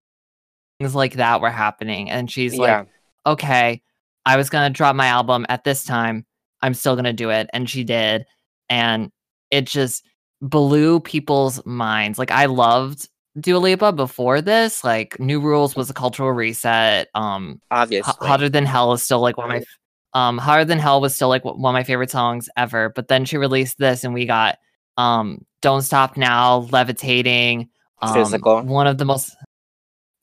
things 0.79 0.95
like 0.95 1.13
that 1.13 1.39
were 1.39 1.51
happening 1.51 2.09
and 2.09 2.29
she's 2.29 2.57
like 2.57 2.67
yeah 2.67 2.83
okay, 3.25 3.81
I 4.25 4.37
was 4.37 4.49
gonna 4.49 4.69
drop 4.69 4.95
my 4.95 5.07
album 5.07 5.45
at 5.49 5.63
this 5.63 5.83
time. 5.83 6.25
I'm 6.61 6.73
still 6.73 6.95
gonna 6.95 7.13
do 7.13 7.29
it. 7.29 7.49
And 7.53 7.69
she 7.69 7.83
did. 7.83 8.25
And 8.69 9.11
it 9.51 9.65
just 9.65 10.05
blew 10.41 10.99
people's 10.99 11.65
minds. 11.65 12.17
Like 12.19 12.31
I 12.31 12.45
loved 12.45 13.09
Dua 13.39 13.57
Lipa 13.57 13.91
before 13.93 14.41
this. 14.41 14.83
Like 14.83 15.19
New 15.19 15.39
Rules 15.39 15.75
was 15.75 15.89
a 15.89 15.93
cultural 15.93 16.31
reset. 16.31 17.09
Um 17.15 17.61
obviously 17.71 18.13
Hotter 18.19 18.49
Than 18.49 18.65
Hell 18.65 18.93
is 18.93 19.03
still 19.03 19.19
like 19.19 19.37
one 19.37 19.51
of 19.51 19.59
my 19.59 19.65
um 20.13 20.37
Hotter 20.37 20.65
Than 20.65 20.79
Hell 20.79 21.01
was 21.01 21.15
still 21.15 21.29
like 21.29 21.43
one 21.45 21.55
of 21.55 21.73
my 21.73 21.83
favorite 21.83 22.11
songs 22.11 22.49
ever. 22.55 22.89
But 22.89 23.07
then 23.07 23.25
she 23.25 23.37
released 23.37 23.77
this 23.77 24.03
and 24.03 24.13
we 24.13 24.25
got 24.25 24.57
um 24.97 25.43
Don't 25.61 25.81
Stop 25.81 26.17
Now, 26.17 26.67
Levitating, 26.71 27.69
um, 28.01 28.13
Physical. 28.13 28.61
one 28.63 28.87
of 28.87 28.97
the 28.97 29.05
most 29.05 29.35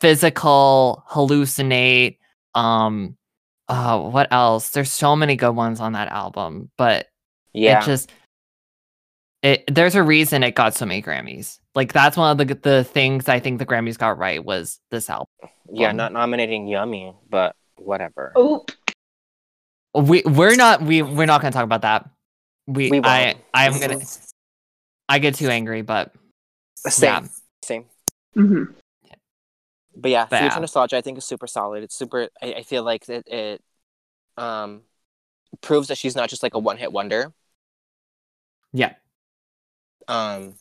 physical, 0.01 1.03
hallucinate, 1.11 2.19
um 2.55 3.17
uh 3.69 3.99
what 4.01 4.29
else? 4.33 4.71
There's 4.71 4.91
so 4.93 5.15
many 5.15 5.37
good 5.37 5.53
ones 5.53 5.81
on 5.81 5.93
that 5.93 6.09
album, 6.09 6.71
but 6.77 7.07
yeah 7.53 7.83
it 7.83 7.87
just 7.87 8.13
it 9.43 9.65
there's 9.73 9.95
a 9.95 10.03
reason 10.03 10.43
it 10.43 10.55
got 10.55 10.75
so 10.75 10.87
many 10.87 11.03
Grammys. 11.03 11.59
Like 11.75 11.93
that's 11.93 12.17
one 12.17 12.39
of 12.39 12.47
the 12.49 12.55
the 12.55 12.85
things 12.85 13.29
I 13.29 13.41
think 13.41 13.59
the 13.59 13.67
Grammys 13.67 13.99
got 13.99 14.19
right 14.19 14.45
was 14.45 14.81
this 14.91 15.09
album. 15.09 15.27
yeah 15.73 15.93
not 15.93 16.13
nominating 16.13 16.67
yummy 16.67 17.15
but 17.29 17.55
whatever 17.77 18.33
Oop. 18.39 18.73
We 19.95 20.23
we're 20.25 20.57
not 20.57 20.83
we 20.83 21.03
we're 21.03 21.27
not 21.27 21.41
gonna 21.41 21.53
talk 21.53 21.65
about 21.65 21.83
that. 21.83 22.09
We, 22.67 22.91
we. 22.91 23.01
I 23.03 23.35
I'm 23.53 23.79
gonna 23.81 24.01
I 25.09 25.19
get 25.19 25.35
too 25.35 25.49
angry, 25.49 25.83
but 25.83 26.15
same 26.89 27.25
yeah. 27.25 27.29
same 27.63 27.85
hmm 28.35 28.65
but 29.97 30.11
yeah 30.11 30.27
But 30.31 30.39
future 30.39 30.55
yeah. 30.55 30.61
nostalgia 30.61 30.97
i 30.97 31.01
think 31.01 31.19
is 31.19 31.25
super 31.25 31.47
solid 31.47 31.83
it's 31.83 31.95
super 31.95 32.29
i, 32.41 32.55
I 32.55 32.63
feel 32.63 32.85
like 32.85 33.09
it, 33.09 33.27
it 33.27 33.63
um 34.37 34.83
proves 35.61 35.89
that 35.89 35.99
she's 35.99 36.17
not 36.17 36.31
just 36.31 36.43
like 36.43 36.55
a 36.55 36.59
one-hit 36.59 36.93
wonder 36.93 37.33
yeah. 38.73 38.95
um 40.09 40.55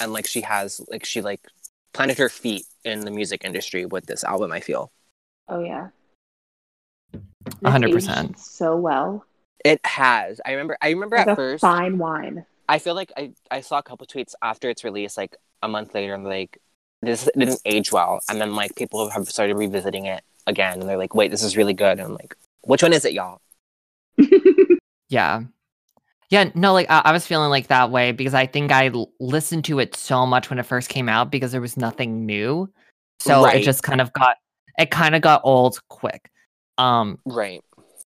and 0.00 0.12
like 0.12 0.26
she 0.26 0.40
has 0.40 0.80
like 0.88 1.04
she 1.04 1.20
like 1.20 1.46
planted 1.92 2.18
her 2.18 2.28
feet 2.28 2.64
in 2.82 3.00
the 3.00 3.10
music 3.10 3.44
industry 3.44 3.84
with 3.84 4.06
this 4.06 4.24
album 4.24 4.52
i 4.52 4.60
feel 4.60 4.90
Oh 5.48 5.60
yeah. 5.60 5.88
A 7.64 7.70
hundred 7.70 7.88
It's 7.94 8.06
percent. 8.06 8.38
So 8.38 8.76
well. 8.76 9.24
it 9.64 9.80
has 9.84 10.40
i 10.46 10.50
remember 10.52 10.76
i 10.82 10.90
remember 10.90 11.16
Like 11.16 11.26
at 11.28 11.32
a 11.32 11.36
first 11.36 11.60
fine 11.62 11.98
wine. 11.98 12.44
i 12.68 12.78
feel 12.78 12.94
like 12.94 13.10
i 13.16 13.32
i 13.50 13.60
saw 13.60 13.78
a 13.78 13.82
couple 13.82 14.06
tweets 14.06 14.34
after 14.42 14.68
its 14.70 14.84
release 14.84 15.16
like 15.16 15.34
a 15.62 15.68
month 15.68 15.94
later 15.94 16.14
and 16.14 16.24
like 16.24 16.58
this 17.02 17.28
didn't 17.36 17.60
age 17.64 17.90
well 17.92 18.20
and 18.28 18.40
then 18.40 18.54
like 18.54 18.74
people 18.76 19.08
have 19.10 19.28
started 19.28 19.56
revisiting 19.56 20.06
it 20.06 20.22
again 20.46 20.80
and 20.80 20.88
they're 20.88 20.98
like 20.98 21.14
wait 21.14 21.30
this 21.30 21.42
is 21.42 21.56
really 21.56 21.72
good 21.74 21.92
and 21.98 22.02
i'm 22.02 22.14
like 22.14 22.36
which 22.62 22.82
one 22.82 22.92
is 22.92 23.04
it 23.04 23.12
y'all 23.12 23.40
Yeah. 25.08 25.42
Yeah, 26.30 26.50
no, 26.56 26.72
like 26.72 26.90
I, 26.90 27.02
I 27.04 27.12
was 27.12 27.24
feeling 27.24 27.50
like 27.50 27.68
that 27.68 27.92
way 27.92 28.10
because 28.10 28.34
I 28.34 28.46
think 28.46 28.72
I 28.72 28.88
l- 28.88 29.12
listened 29.20 29.64
to 29.66 29.78
it 29.78 29.94
so 29.94 30.26
much 30.26 30.50
when 30.50 30.58
it 30.58 30.64
first 30.64 30.88
came 30.88 31.08
out 31.08 31.30
because 31.30 31.52
there 31.52 31.60
was 31.60 31.76
nothing 31.76 32.26
new. 32.26 32.68
So 33.20 33.44
Right. 33.44 33.60
it 33.60 33.64
just 33.64 33.84
kind 33.84 34.00
of 34.00 34.12
got 34.12 34.36
it 34.78 34.90
kind 34.90 35.14
of 35.14 35.22
got 35.22 35.42
old 35.44 35.78
quick. 35.88 36.28
Um 36.78 37.18
right 37.26 37.62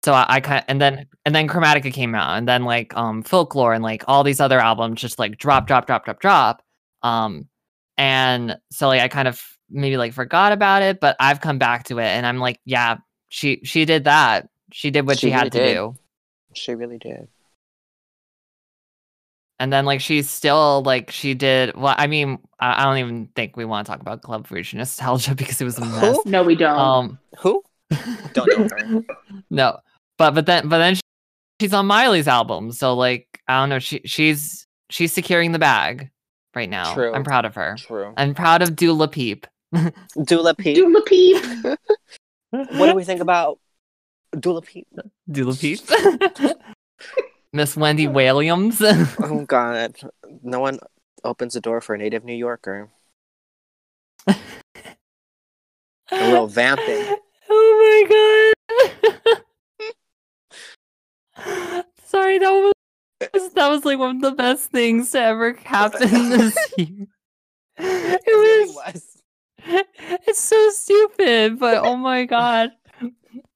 so 0.05 0.13
I, 0.13 0.27
I 0.29 0.41
kind 0.41 0.65
and 0.69 0.81
then 0.81 1.07
and 1.25 1.35
then 1.35 1.49
Chromatica 1.49 1.93
came 1.93 2.15
out 2.15 2.39
and 2.39 2.49
then 2.49 2.65
like 2.65 2.97
um 2.97 3.23
Folklore 3.23 3.73
and 3.75 3.83
like 3.83 4.05
all 4.09 4.25
these 4.25 4.41
other 4.41 4.61
albums 4.61 5.01
just 5.01 5.19
like 5.19 5.39
drop 5.39 5.67
drop 5.67 5.87
drop 5.87 6.05
drop 6.05 6.21
drop. 6.21 6.63
Um 7.03 7.49
and 7.97 8.57
so 8.71 8.87
like 8.89 9.01
I 9.01 9.09
kind 9.09 9.29
of 9.29 9.43
maybe 9.71 9.97
like 9.97 10.13
forgot 10.13 10.53
about 10.53 10.83
it, 10.83 11.01
but 11.01 11.17
I've 11.21 11.41
come 11.41 11.59
back 11.59 11.85
to 11.85 11.99
it 11.99 12.05
and 12.07 12.25
I'm 12.27 12.39
like, 12.39 12.61
yeah, 12.65 12.99
she 13.29 13.61
she 13.65 13.85
did 13.85 14.05
that. 14.05 14.49
She 14.73 14.91
did 14.91 15.07
what 15.07 15.19
she, 15.19 15.27
She 15.29 15.31
had 15.31 15.51
to 15.53 15.59
did. 15.59 15.75
do. 15.75 15.95
she 16.55 16.75
really 16.75 16.99
did 16.99 17.29
And 19.61 19.73
then 19.73 19.85
like 19.85 20.01
she's 20.01 20.31
still 20.31 20.83
like 20.85 21.11
she 21.11 21.35
did 21.35 21.75
well, 21.77 21.95
I 21.99 22.07
mean, 22.07 22.39
I, 22.61 22.83
I 22.83 22.85
don't 22.85 22.99
even 22.99 23.29
think 23.35 23.57
we 23.57 23.65
want 23.65 23.87
to 23.87 23.91
talk 23.91 24.01
about 24.01 24.23
Club 24.23 24.47
Rouge 24.51 24.73
nostalgia 24.75 25.35
because 25.37 25.61
it 25.61 25.65
was 25.65 25.79
a 25.79 25.85
mess. 25.85 26.01
Who? 26.01 26.23
no, 26.27 26.45
we 26.45 26.55
don't. 26.55 26.79
Um 26.79 27.19
who 27.39 27.63
don't 28.33 28.59
know 28.59 28.69
her 28.79 29.03
no. 29.51 29.79
But 30.19 30.35
but 30.35 30.47
then 30.47 30.69
but 30.69 30.79
then 30.79 30.97
she's 31.61 31.73
on 31.73 31.87
Miley's 31.87 32.29
album. 32.29 32.73
So 32.73 32.95
like 32.95 33.27
I 33.49 33.61
don't 33.61 33.69
know, 33.69 33.79
she 33.79 34.01
she's 34.05 34.67
she's 34.91 35.13
securing 35.13 35.53
the 35.53 35.59
bag 35.59 36.11
right 36.55 36.69
now. 36.69 36.93
True. 36.95 37.15
I'm 37.15 37.25
proud 37.25 37.45
of 37.45 37.55
her. 37.55 37.77
true 37.79 38.13
I'm 38.17 38.35
proud 38.35 38.63
of 38.63 38.75
Dula 38.77 39.09
Peep. 39.09 39.47
dula 40.25 40.55
peep 40.57 40.77
Dula 40.77 41.03
peep. 41.03 41.37
what 42.51 42.87
do 42.87 42.95
we 42.95 43.05
think 43.05 43.21
about 43.21 43.59
dula 44.41 44.63
peep 44.63 44.89
Dula 45.31 45.55
Peep. 45.55 45.81
Miss 47.53 47.77
Wendy 47.77 48.07
Williams. 48.09 48.81
Oh 48.83 49.45
God, 49.47 49.95
no 50.43 50.61
one 50.61 50.79
opens 51.25 51.55
the 51.55 51.61
door 51.61 51.81
for 51.81 51.95
a 51.95 51.99
native 51.99 52.25
New 52.25 52.35
Yorker. 52.35 52.89
A 54.27 54.35
little 56.13 56.47
vamping. 56.47 57.17
Oh 57.49 58.55
my 58.67 59.35
god. 59.37 59.45
Sorry, 62.05 62.39
that 62.39 62.51
was 62.51 63.53
that 63.55 63.69
was 63.69 63.85
like 63.85 63.99
one 63.99 64.17
of 64.17 64.23
the 64.23 64.33
best 64.33 64.71
things 64.71 65.11
to 65.13 65.21
ever 65.21 65.55
happen 65.65 66.09
this 66.31 66.57
year. 66.77 67.07
It 67.77 68.27
really 68.27 68.75
was 68.75 69.19
it's 69.69 70.41
so 70.41 70.71
stupid, 70.71 71.59
but 71.59 71.79
oh 71.79 71.97
my 71.97 72.25
god. 72.25 72.71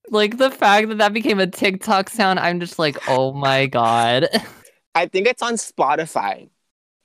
Like 0.09 0.37
the 0.37 0.51
fact 0.51 0.89
that 0.89 0.99
that 0.99 1.13
became 1.13 1.41
a 1.41 1.47
TikTok 1.47 2.11
sound, 2.11 2.39
I'm 2.39 2.61
just 2.61 2.79
like, 2.79 3.09
oh 3.09 3.33
my 3.33 3.67
god. 3.67 4.29
I 4.95 5.07
think 5.07 5.27
it's 5.27 5.43
on 5.43 5.55
Spotify. 5.55 6.51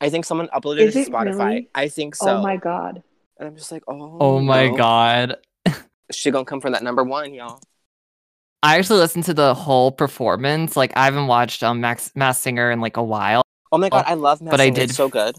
I 0.02 0.10
think 0.10 0.26
someone 0.26 0.50
uploaded 0.54 0.80
Is 0.80 0.96
it 0.96 1.06
to 1.06 1.12
Spotify. 1.12 1.38
really? 1.38 1.70
I 1.74 1.88
think 1.88 2.16
oh 2.22 2.26
so. 2.26 2.38
Oh 2.38 2.42
my 2.42 2.58
god. 2.58 3.02
And 3.40 3.48
I'm 3.48 3.56
just 3.56 3.72
like, 3.72 3.84
oh. 3.88 4.18
Oh 4.20 4.40
my 4.40 4.68
no. 4.68 4.76
god. 4.76 5.38
She 6.12 6.32
gonna 6.32 6.46
come 6.46 6.62
from 6.62 6.72
that 6.74 6.84
number 6.84 7.04
one, 7.04 7.34
y'all. 7.34 7.60
I 8.64 8.78
actually 8.78 9.00
listened 9.00 9.26
to 9.26 9.34
the 9.34 9.54
whole 9.54 9.92
performance. 9.92 10.76
Like 10.76 10.92
I 10.96 11.06
haven't 11.06 11.28
watched 11.28 11.64
um 11.64 11.82
Max 11.82 12.12
Masked 12.16 12.44
Singer 12.44 12.72
in 12.72 12.82
like 12.82 12.98
a 12.98 13.04
while. 13.04 13.44
Oh 13.72 13.78
my 13.78 13.90
god, 13.90 14.06
I 14.08 14.14
love 14.16 14.42
Mass 14.42 14.52
but 14.52 14.62
I 14.62 14.70
did- 14.70 14.90
It's 14.90 14.96
so 14.96 15.10
good. 15.10 15.36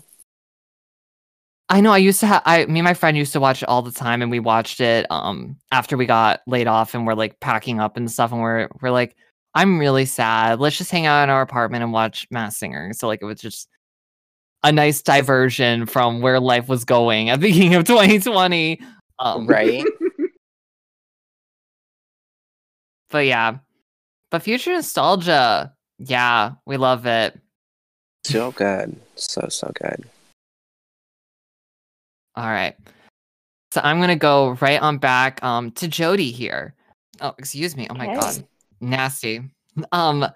I 1.71 1.83
know 1.83 1.93
I 1.93 1.99
used 1.99 2.21
to 2.21 2.27
have 2.27 2.43
I 2.47 2.64
me 2.66 2.81
and 2.81 2.85
my 2.85 2.95
friend 2.95 3.16
used 3.16 3.35
to 3.35 3.41
watch 3.41 3.62
it 3.62 3.69
all 3.69 3.83
the 3.83 3.93
time 3.93 4.23
and 4.23 4.31
we 4.31 4.41
watched 4.41 4.81
it 4.81 5.07
um 5.11 5.57
after 5.71 5.97
we 5.99 6.07
got 6.07 6.41
laid 6.47 6.66
off 6.66 6.95
and 6.95 7.07
we're 7.07 7.14
like 7.14 7.41
packing 7.41 7.79
up 7.79 7.97
and 7.99 8.11
stuff 8.11 8.33
and 8.33 8.41
we're 8.41 8.69
we're 8.81 8.91
like 8.91 9.16
I'm 9.55 9.79
really 9.79 10.05
sad. 10.07 10.61
Let's 10.61 10.79
just 10.79 10.91
hang 10.91 11.07
out 11.07 11.25
in 11.25 11.31
our 11.31 11.43
apartment 11.43 11.83
and 11.83 11.93
watch 11.93 12.27
Masked 12.31 12.61
Singer. 12.61 12.93
So 12.93 13.07
like 13.07 13.21
it 13.23 13.27
was 13.27 13.41
just 13.41 13.69
a 14.62 14.73
nice 14.73 15.03
diversion 15.03 15.87
from 15.87 16.21
where 16.21 16.39
life 16.41 16.69
was 16.69 16.85
going 16.85 17.29
at 17.31 17.41
the 17.41 17.49
beginning 17.49 17.75
of 17.75 17.85
2020. 17.85 18.81
Um, 19.19 19.47
Right? 19.47 19.85
But 23.11 23.26
yeah. 23.26 23.59
But 24.30 24.42
future 24.42 24.72
nostalgia, 24.72 25.72
yeah, 25.98 26.52
we 26.66 26.76
love 26.76 27.06
it. 27.06 27.38
so 28.24 28.52
good. 28.52 28.96
So 29.14 29.46
so 29.48 29.70
good. 29.74 30.04
All 32.36 32.46
right. 32.46 32.76
So 33.72 33.80
I'm 33.82 34.00
gonna 34.00 34.16
go 34.16 34.50
right 34.61 34.80
on 34.80 34.98
back 34.98 35.42
um 35.42 35.70
to 35.72 35.88
Jody 35.88 36.30
here. 36.30 36.74
Oh, 37.20 37.34
excuse 37.38 37.76
me. 37.76 37.86
Oh 37.90 37.94
my 37.94 38.06
god. 38.14 38.46
Nasty. 38.80 39.42
Um 39.92 40.26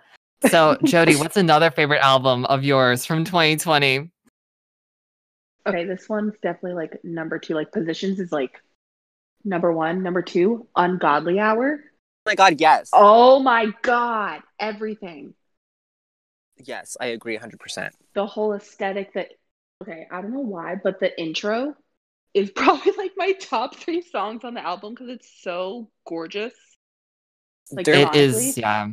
so 0.48 0.76
Jody, 0.84 1.16
what's 1.16 1.36
another 1.36 1.70
favorite 1.70 2.00
album 2.00 2.44
of 2.46 2.64
yours 2.64 3.04
from 3.04 3.24
2020? 3.24 4.10
Okay, 5.64 5.84
this 5.84 6.08
one's 6.08 6.34
definitely 6.42 6.74
like 6.74 6.98
number 7.04 7.38
two. 7.38 7.54
Like 7.54 7.70
positions 7.70 8.18
is 8.18 8.32
like 8.32 8.60
number 9.44 9.72
one. 9.72 10.02
Number 10.02 10.22
two, 10.22 10.66
Ungodly 10.74 11.38
Hour. 11.38 11.84
Oh 12.24 12.30
my 12.30 12.34
god, 12.36 12.60
yes. 12.60 12.90
Oh 12.92 13.40
my 13.40 13.72
god, 13.82 14.42
everything. 14.60 15.34
Yes, 16.56 16.96
I 17.00 17.06
agree 17.06 17.36
100%. 17.36 17.92
The 18.14 18.26
whole 18.26 18.52
aesthetic 18.52 19.14
that 19.14 19.30
okay, 19.82 20.06
I 20.10 20.22
don't 20.22 20.32
know 20.32 20.40
why, 20.40 20.76
but 20.76 21.00
the 21.00 21.20
intro 21.20 21.74
is 22.32 22.50
probably 22.54 22.92
like 22.96 23.12
my 23.16 23.32
top 23.32 23.74
three 23.74 24.02
songs 24.02 24.44
on 24.44 24.54
the 24.54 24.64
album 24.64 24.94
because 24.94 25.08
it's 25.08 25.28
so 25.42 25.90
gorgeous. 26.06 26.54
Like 27.72 27.86
There- 27.86 27.94
It 27.94 28.08
Honestly? 28.08 28.48
is 28.48 28.58
yeah. 28.58 28.88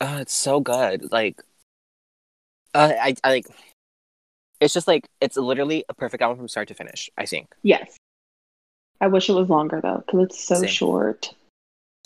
Oh, 0.00 0.18
it's 0.18 0.32
so 0.34 0.60
good. 0.60 1.10
Like, 1.10 1.42
uh, 2.74 2.92
I, 3.00 3.16
I 3.24 3.28
like. 3.30 3.46
It's 4.60 4.72
just 4.72 4.86
like 4.86 5.08
it's 5.20 5.36
literally 5.36 5.84
a 5.88 5.94
perfect 5.94 6.22
album 6.22 6.38
from 6.38 6.48
start 6.48 6.68
to 6.68 6.74
finish. 6.74 7.10
I 7.18 7.26
think. 7.26 7.48
Yes. 7.64 7.96
I 9.00 9.08
wish 9.08 9.28
it 9.28 9.32
was 9.32 9.48
longer 9.48 9.80
though, 9.80 10.04
because 10.06 10.26
it's 10.26 10.44
so 10.44 10.60
Same. 10.60 10.68
short. 10.68 11.34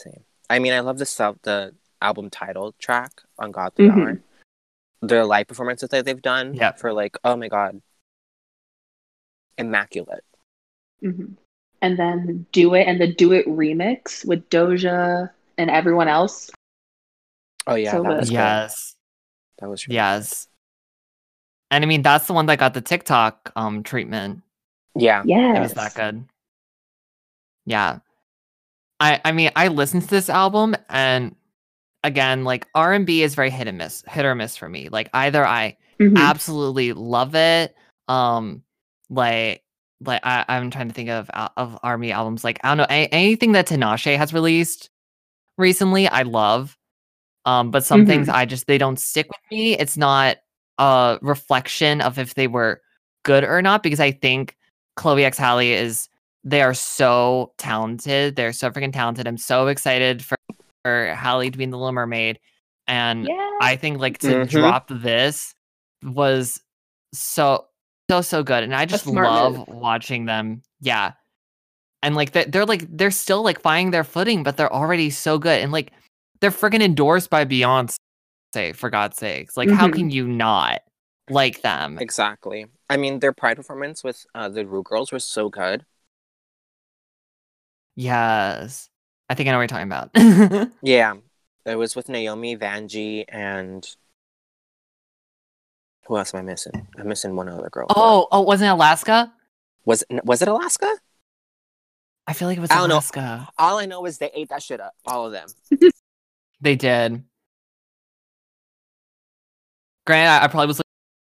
Same. 0.00 0.24
I 0.52 0.58
mean, 0.58 0.74
I 0.74 0.80
love 0.80 0.98
the 0.98 1.06
sub 1.06 1.38
the 1.42 1.74
album 2.02 2.28
title 2.28 2.74
track 2.78 3.22
Ungodly 3.38 3.86
Mhm. 3.88 3.96
Hour. 3.96 4.20
Their 5.00 5.24
live 5.24 5.48
performances 5.48 5.88
that 5.88 6.04
they've 6.04 6.20
done 6.20 6.54
Yep. 6.54 6.78
for 6.78 6.92
like, 6.92 7.16
oh 7.24 7.36
my 7.36 7.48
god, 7.48 7.80
immaculate. 9.56 10.24
hmm 11.00 11.32
And 11.80 11.98
then 11.98 12.46
Do 12.52 12.74
It 12.74 12.86
and 12.86 13.00
the 13.00 13.12
Do 13.12 13.32
It 13.32 13.46
remix 13.46 14.26
with 14.26 14.48
Doja 14.50 15.30
and 15.56 15.70
everyone 15.70 16.08
else. 16.08 16.50
Oh 17.66 17.74
yeah, 17.74 17.92
So 17.92 18.02
that 18.02 18.08
good. 18.10 18.18
was 18.20 18.28
good. 18.30 18.36
Yes. 18.36 18.94
That 19.58 19.68
was 19.70 19.86
really 19.86 19.96
Yes. 19.96 20.48
And 21.70 21.82
I 21.82 21.86
mean 21.86 22.02
that's 22.02 22.26
the 22.26 22.34
one 22.34 22.46
that 22.46 22.58
got 22.58 22.74
the 22.74 22.80
TikTok 22.82 23.52
um 23.56 23.82
treatment. 23.82 24.42
Yeah. 24.94 25.22
Yeah, 25.24 25.54
Yes. 25.54 25.56
It 25.56 25.60
was 25.60 25.74
that 25.74 25.94
good. 25.94 26.28
Yeah. 27.64 28.00
I 29.02 29.20
I 29.24 29.32
mean 29.32 29.50
I 29.56 29.68
listened 29.68 30.04
to 30.04 30.08
this 30.08 30.30
album 30.30 30.74
and 30.88 31.34
again 32.04 32.44
like 32.44 32.66
R&B 32.74 33.22
is 33.22 33.34
very 33.34 33.50
hit 33.50 33.68
and 33.68 33.76
miss, 33.78 34.02
hit 34.08 34.24
or 34.24 34.34
miss 34.34 34.56
for 34.56 34.68
me. 34.68 34.88
Like 34.88 35.10
either 35.12 35.44
I 35.46 35.76
Mhm. 36.00 36.16
absolutely 36.16 36.92
love 36.94 37.34
it 37.34 37.76
um 38.08 38.62
like 39.08 39.62
like 40.04 40.20
I, 40.24 40.44
i'm 40.48 40.70
trying 40.70 40.88
to 40.88 40.94
think 40.94 41.10
of 41.10 41.30
of 41.56 41.78
army 41.84 42.10
albums 42.10 42.42
like 42.42 42.58
i 42.64 42.68
don't 42.68 42.78
know 42.78 42.86
a- 42.90 43.06
anything 43.12 43.52
that 43.52 43.68
tinashe 43.68 44.16
has 44.16 44.32
released 44.34 44.90
recently 45.58 46.08
i 46.08 46.22
love 46.22 46.76
um 47.44 47.70
but 47.70 47.84
some 47.84 48.04
things 48.06 48.28
i 48.28 48.44
just 48.44 48.66
they 48.66 48.78
don't 48.78 48.98
stick 48.98 49.28
with 49.28 49.38
me 49.52 49.78
it's 49.78 49.96
not 49.96 50.38
a 50.78 51.18
reflection 51.22 52.00
of 52.00 52.18
if 52.18 52.34
they 52.34 52.48
were 52.48 52.80
good 53.24 53.44
or 53.44 53.62
not 53.62 53.82
because 53.84 54.00
i 54.00 54.10
think 54.10 54.56
chloe 54.96 55.24
x 55.24 55.38
Halle 55.38 55.72
is 55.72 56.08
they 56.44 56.60
are 56.62 56.74
so 56.74 57.52
talented 57.58 58.34
they're 58.36 58.52
so 58.52 58.70
freaking 58.70 58.92
talented 58.92 59.26
i'm 59.28 59.36
so 59.38 59.68
excited 59.68 60.24
for, 60.24 60.36
for 60.84 61.14
Halle 61.14 61.50
to 61.50 61.56
be 61.58 61.64
in 61.64 61.70
the 61.70 61.78
little 61.78 61.92
mermaid 61.92 62.38
and 62.88 63.26
Yes. 63.28 63.52
I 63.60 63.76
think 63.76 64.00
like 64.00 64.18
to 64.18 64.26
Mhm. 64.26 64.48
drop 64.48 64.88
this 64.88 65.54
was 66.02 66.60
so 67.14 67.66
so 68.10 68.20
so 68.20 68.42
good, 68.42 68.64
and 68.64 68.74
I 68.74 68.84
just 68.84 69.06
love 69.06 69.56
move. 69.58 69.68
watching 69.68 70.24
them. 70.26 70.62
Yeah, 70.80 71.12
and 72.02 72.16
like 72.16 72.32
they're, 72.32 72.44
they're 72.44 72.66
like 72.66 72.84
they're 72.90 73.12
still 73.12 73.42
like 73.42 73.60
finding 73.62 73.92
their 73.92 74.02
footing, 74.04 74.42
but 74.42 74.56
they're 74.56 74.72
already 74.72 75.10
so 75.10 75.38
good, 75.38 75.60
and 75.62 75.70
like 75.70 75.92
they're 76.40 76.50
freaking 76.50 76.82
endorsed 76.82 77.30
by 77.30 77.44
Beyonce. 77.44 77.96
For 78.74 78.90
God's 78.90 79.16
sakes, 79.16 79.56
like 79.56 79.70
how 79.70 79.86
Mhm. 79.88 79.94
can 79.94 80.10
you 80.10 80.26
not 80.26 80.82
like 81.30 81.62
them? 81.62 81.98
exactly. 82.00 82.66
I 82.90 82.96
mean, 82.98 83.20
their 83.20 83.32
Pride 83.32 83.56
performance 83.56 84.02
with 84.04 84.26
uh, 84.34 84.48
the 84.48 84.66
Rue 84.66 84.82
Girls 84.82 85.12
was 85.12 85.24
so 85.24 85.48
good. 85.48 85.86
Yes, 87.94 88.88
I 89.28 89.34
think 89.34 89.48
I 89.48 89.52
know 89.52 89.58
what 89.58 89.62
you're 89.62 89.68
talking 89.68 90.62
about. 90.62 90.70
Yeah, 90.82 91.14
it 91.66 91.76
was 91.76 91.94
with 91.94 92.08
Naomi, 92.08 92.56
Vanjie, 92.56 93.24
and 93.28 93.88
who 96.06 96.16
else 96.16 96.34
am 96.34 96.40
I 96.40 96.42
missing? 96.42 96.86
I'm 96.98 97.08
missing 97.08 97.36
one 97.36 97.48
other 97.48 97.70
girl. 97.70 97.86
oh, 97.94 98.26
oh, 98.32 98.40
wasn't 98.42 98.68
it 98.68 98.72
Alaska? 98.72 99.32
was 99.84 100.04
it, 100.08 100.24
was 100.24 100.42
it 100.42 100.48
Alaska? 100.48 100.90
I 102.26 102.32
feel 102.34 102.48
like 102.48 102.58
it 102.58 102.60
was 102.60 102.70
I 102.70 102.76
don't 102.76 102.88
know. 102.88 102.96
Alaska. 102.96 103.48
All 103.58 103.78
I 103.78 103.86
know 103.86 104.04
is 104.06 104.18
they 104.18 104.30
ate 104.34 104.48
that 104.50 104.62
shit 104.62 104.80
up, 104.80 104.94
all 105.06 105.26
of 105.26 105.32
them. 105.32 105.48
They 106.62 106.76
did. 106.76 107.24
Granted, 110.06 110.28
I, 110.28 110.44
I 110.44 110.46
probably 110.46 110.68
was 110.68 110.80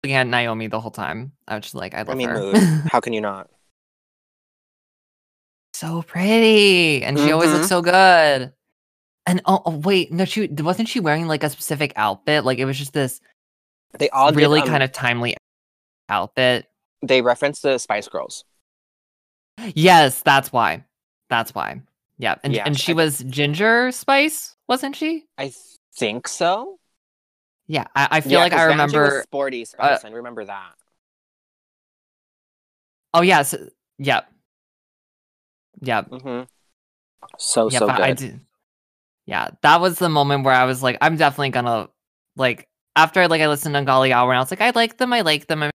looking 0.03 0.15
at 0.15 0.25
Naomi 0.25 0.65
the 0.65 0.79
whole 0.79 0.89
time. 0.89 1.33
I 1.47 1.53
was 1.55 1.63
just 1.65 1.75
like, 1.75 1.93
I 1.93 1.99
love 1.99 2.09
I 2.09 2.15
mean, 2.15 2.29
her. 2.29 2.39
mood. 2.39 2.57
How 2.91 2.99
can 2.99 3.13
you 3.13 3.21
not? 3.21 3.47
So 5.79 6.01
pretty, 6.03 7.03
and 7.03 7.17
she 7.17 7.31
always 7.31 7.49
Mhm. 7.49 7.53
looks 7.53 7.69
so 7.69 7.81
good. 7.81 8.53
And 9.25 9.41
oh, 9.45 9.61
oh, 9.65 9.77
wait, 9.77 10.11
no, 10.11 10.25
she 10.25 10.47
wasn't 10.47 10.89
she 10.89 10.99
wearing 10.99 11.27
like 11.27 11.43
a 11.43 11.49
specific 11.49 11.93
outfit? 11.95 12.45
Like 12.45 12.57
it 12.59 12.65
was 12.65 12.77
just 12.77 12.93
this 12.93 13.21
They 13.97 14.09
all 14.09 14.31
really 14.33 14.59
did, 14.61 14.67
um, 14.67 14.71
kind 14.71 14.83
of 14.83 14.91
timely 14.91 15.37
outfit. 16.09 16.67
They 17.01 17.21
referenced 17.21 17.61
the 17.63 17.77
Spice 17.77 18.07
Girls. 18.07 18.43
Yes, 19.75 20.21
that's 20.21 20.51
why. 20.51 20.85
That's 21.29 21.53
why. 21.53 21.81
Yeah, 22.17 22.35
and 22.43 22.53
Yeah, 22.53 22.63
and 22.65 22.77
she 22.79 22.91
I- 22.93 22.95
was 22.95 23.19
Ginger 23.19 23.91
Spice, 23.91 24.55
wasn't 24.67 24.95
she? 24.95 25.25
I 25.37 25.53
think 25.95 26.27
so. 26.27 26.79
Yeah, 27.67 27.85
I, 27.95 28.07
I 28.11 28.21
feel 28.21 28.33
Yeah, 28.33 28.39
like 28.39 28.53
I 28.53 28.63
remember. 28.65 29.21
Sporty 29.23 29.61
uh, 29.61 29.65
Spice. 29.65 30.05
I 30.05 30.09
remember 30.09 30.45
that. 30.45 30.73
Oh 33.13 33.21
yes, 33.21 33.55
yep, 33.97 34.31
yep. 35.81 36.07
hmm 36.09 36.41
So 37.37 37.69
yeah, 37.69 37.79
so 37.79 37.87
good. 37.87 37.99
I 37.99 38.13
did. 38.13 38.39
Yeah, 39.25 39.49
that 39.61 39.81
was 39.81 39.99
the 39.99 40.09
moment 40.09 40.43
where 40.43 40.53
I 40.53 40.65
was 40.65 40.81
like, 40.81 40.97
I'm 41.01 41.17
definitely 41.17 41.49
gonna 41.51 41.89
like 42.35 42.67
after 42.95 43.27
like 43.27 43.41
I 43.41 43.47
listened 43.47 43.75
to 43.75 43.83
Golly 43.83 44.11
Hour 44.13 44.31
and 44.31 44.37
I 44.37 44.41
was 44.41 44.51
like, 44.51 44.61
I 44.61 44.71
like 44.71 44.97
them, 44.97 45.13
I 45.13 45.21
like 45.21 45.47
them, 45.47 45.63
I'm 45.63 45.71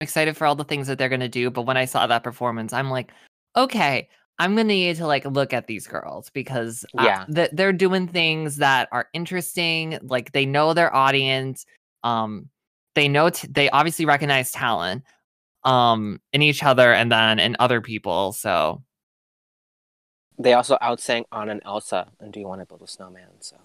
excited 0.00 0.36
for 0.36 0.46
all 0.46 0.56
the 0.56 0.64
things 0.64 0.88
that 0.88 0.98
they're 0.98 1.08
gonna 1.08 1.28
do. 1.28 1.50
But 1.50 1.62
when 1.62 1.76
I 1.76 1.84
saw 1.84 2.06
that 2.06 2.24
performance, 2.24 2.72
I'm 2.72 2.90
like, 2.90 3.12
okay, 3.56 4.08
I'm 4.38 4.52
gonna 4.52 4.64
need 4.64 4.96
to 4.96 5.06
like 5.06 5.24
look 5.24 5.52
at 5.52 5.66
these 5.68 5.86
girls 5.86 6.30
because 6.30 6.84
uh, 6.98 7.04
Yeah. 7.04 7.26
th- 7.32 7.50
they're 7.52 7.72
doing 7.72 8.08
things 8.08 8.56
that 8.56 8.88
are 8.92 9.08
interesting. 9.14 9.98
Like 10.02 10.32
they 10.32 10.46
know 10.46 10.74
their 10.74 10.94
audience. 10.94 11.64
um 12.04 12.50
they 12.94 13.08
know 13.08 13.30
t- 13.30 13.48
they 13.50 13.68
obviously 13.70 14.06
recognize 14.06 14.50
talent 14.52 15.04
um 15.64 16.20
in 16.32 16.42
each 16.42 16.62
other 16.62 16.92
and 16.92 17.10
then 17.12 17.38
in 17.38 17.54
other 17.58 17.80
people 17.82 18.32
so 18.32 18.82
They 20.38 20.52
also 20.52 20.76
outsang 20.82 21.24
Anna 21.32 21.52
and 21.52 21.62
Elsa 21.64 22.08
and 22.20 22.32
Do 22.32 22.40
You 22.40 22.48
Want 22.48 22.60
to 22.60 22.66
Build 22.66 22.82
a 22.82 22.86
Snowman? 22.86 23.28
So 23.40 23.56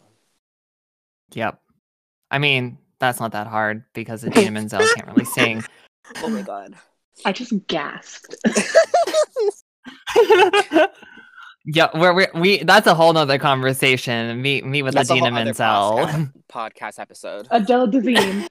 yep 1.34 1.62
i 2.30 2.38
mean 2.38 2.78
that's 3.00 3.20
not 3.22 3.32
that 3.32 3.48
hard 3.48 3.86
because 3.94 4.26
Adina 4.26 4.52
Menzel 4.60 4.82
can't 4.96 5.08
really 5.08 5.24
sing 5.26 5.64
Oh 6.24 6.30
my 6.30 6.42
god. 6.42 6.76
I 7.26 7.32
just 7.32 7.54
gasped. 7.68 8.36
yeah 11.66 11.88
we're, 11.94 12.14
we're 12.14 12.32
we 12.36 12.64
that's 12.64 12.88
a 12.88 12.96
whole 12.96 13.14
nother 13.14 13.38
conversation 13.38 14.42
Meet 14.42 14.66
me 14.66 14.82
with 14.82 14.96
That's 14.96 15.10
Adina 15.12 15.26
whole 15.28 15.34
Menzel 15.46 15.64
podcast, 15.64 16.34
podcast 16.52 17.00
episode. 17.00 17.48
Adele 17.52 17.88
Dazeem. 17.88 18.48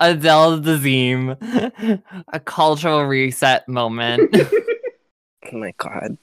Adele 0.00 0.60
Dazeem 0.60 2.02
a 2.32 2.40
cultural 2.40 3.04
reset 3.04 3.68
moment 3.68 4.34
Oh 5.52 5.58
my 5.58 5.72
god. 5.78 6.16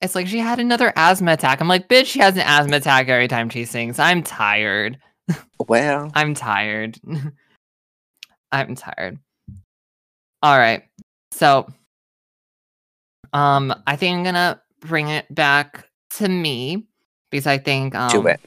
It's 0.00 0.14
like 0.14 0.26
she 0.26 0.38
had 0.38 0.58
another 0.58 0.92
asthma 0.96 1.32
attack. 1.32 1.60
I'm 1.60 1.68
like, 1.68 1.88
bitch, 1.88 2.06
she 2.06 2.20
has 2.20 2.34
an 2.34 2.42
asthma 2.42 2.76
attack 2.76 3.08
every 3.08 3.28
time 3.28 3.50
she 3.50 3.64
sings. 3.64 3.98
I'm 3.98 4.22
tired. 4.22 4.98
Well, 5.68 6.10
I'm 6.14 6.34
tired. 6.34 6.98
I'm 8.52 8.74
tired. 8.74 9.18
All 10.42 10.58
right. 10.58 10.82
So 11.32 11.68
um 13.32 13.72
I 13.86 13.94
think 13.94 14.16
I'm 14.16 14.24
gonna 14.24 14.60
bring 14.80 15.08
it 15.08 15.32
back 15.32 15.86
to 16.16 16.28
me 16.28 16.86
because 17.30 17.46
I 17.46 17.58
think 17.58 17.94
um 17.94 18.10
do 18.22 18.26
it. 18.26 18.40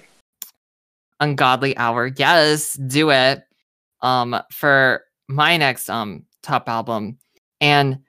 Ungodly 1.19 1.77
Hour. 1.77 2.07
Yes, 2.07 2.73
do 2.73 3.11
it. 3.11 3.43
Um 4.01 4.35
for 4.51 5.03
my 5.29 5.55
next 5.55 5.89
um 5.89 6.25
top 6.41 6.67
album. 6.67 7.19
And 7.61 7.99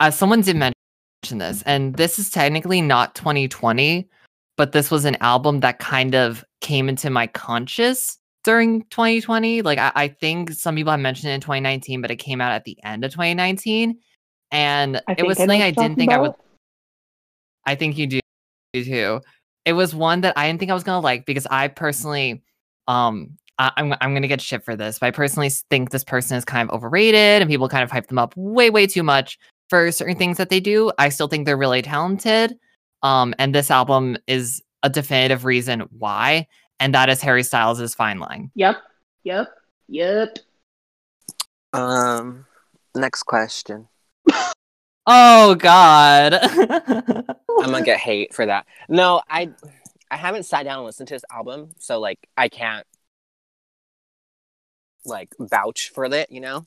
as 0.00 0.18
someone 0.18 0.42
did 0.42 0.56
mention 0.56 0.75
this, 1.22 1.62
and 1.66 1.94
this 1.96 2.18
is 2.18 2.30
technically 2.30 2.80
not 2.80 3.14
2020, 3.14 4.08
but 4.56 4.72
this 4.72 4.90
was 4.90 5.04
an 5.04 5.16
album 5.20 5.60
that 5.60 5.78
kind 5.78 6.14
of 6.14 6.44
came 6.60 6.88
into 6.88 7.10
my 7.10 7.26
conscious 7.26 8.18
during 8.44 8.82
2020. 8.90 9.62
Like 9.62 9.78
I, 9.78 9.92
I 9.94 10.08
think 10.08 10.52
some 10.52 10.76
people 10.76 10.92
have 10.92 11.00
mentioned 11.00 11.30
it 11.30 11.34
in 11.34 11.40
2019, 11.40 12.00
but 12.00 12.10
it 12.10 12.16
came 12.16 12.40
out 12.40 12.52
at 12.52 12.64
the 12.64 12.78
end 12.84 13.04
of 13.04 13.10
2019. 13.10 13.98
And 14.52 15.02
it 15.18 15.26
was 15.26 15.36
something 15.38 15.62
I 15.62 15.72
didn't 15.72 15.96
think 15.96 16.12
I 16.12 16.18
would. 16.18 16.32
I 17.66 17.74
think 17.74 17.98
you 17.98 18.06
do 18.06 18.20
too. 18.74 19.20
It 19.64 19.72
was 19.72 19.94
one 19.94 20.20
that 20.20 20.38
I 20.38 20.46
didn't 20.46 20.60
think 20.60 20.70
I 20.70 20.74
was 20.74 20.84
gonna 20.84 21.00
like 21.00 21.26
because 21.26 21.46
I 21.50 21.66
personally, 21.66 22.44
um, 22.86 23.36
I, 23.58 23.72
I'm 23.76 23.92
I'm 24.00 24.14
gonna 24.14 24.28
get 24.28 24.40
shit 24.40 24.64
for 24.64 24.76
this, 24.76 25.00
but 25.00 25.06
I 25.06 25.10
personally 25.10 25.50
think 25.68 25.90
this 25.90 26.04
person 26.04 26.36
is 26.36 26.44
kind 26.44 26.68
of 26.68 26.74
overrated 26.74 27.42
and 27.42 27.50
people 27.50 27.68
kind 27.68 27.82
of 27.82 27.90
hype 27.90 28.06
them 28.06 28.18
up 28.18 28.32
way 28.36 28.70
way 28.70 28.86
too 28.86 29.02
much 29.02 29.36
for 29.68 29.90
certain 29.92 30.16
things 30.16 30.36
that 30.38 30.48
they 30.48 30.60
do. 30.60 30.92
I 30.98 31.08
still 31.08 31.28
think 31.28 31.46
they're 31.46 31.56
really 31.56 31.82
talented, 31.82 32.58
um, 33.02 33.34
and 33.38 33.54
this 33.54 33.70
album 33.70 34.16
is 34.26 34.62
a 34.82 34.90
definitive 34.90 35.44
reason 35.44 35.80
why, 35.98 36.46
and 36.80 36.94
that 36.94 37.08
is 37.08 37.20
Harry 37.22 37.42
Styles' 37.42 37.94
Fine 37.94 38.20
Line. 38.20 38.50
Yep. 38.54 38.76
Yep. 39.24 39.48
Yep. 39.88 40.38
Um, 41.72 42.46
next 42.94 43.24
question. 43.24 43.88
Oh 45.06 45.54
God. 45.54 46.34
I'm 46.42 47.70
gonna 47.70 47.82
get 47.82 47.98
hate 47.98 48.34
for 48.34 48.44
that. 48.46 48.66
No, 48.88 49.22
I 49.28 49.50
I 50.10 50.16
haven't 50.16 50.44
sat 50.44 50.64
down 50.64 50.78
and 50.78 50.86
listened 50.86 51.08
to 51.08 51.14
this 51.14 51.24
album, 51.30 51.70
so 51.78 52.00
like 52.00 52.18
I 52.36 52.48
can't 52.48 52.86
like 55.04 55.32
vouch 55.38 55.90
for 55.94 56.06
it. 56.06 56.30
You 56.30 56.40
know, 56.40 56.66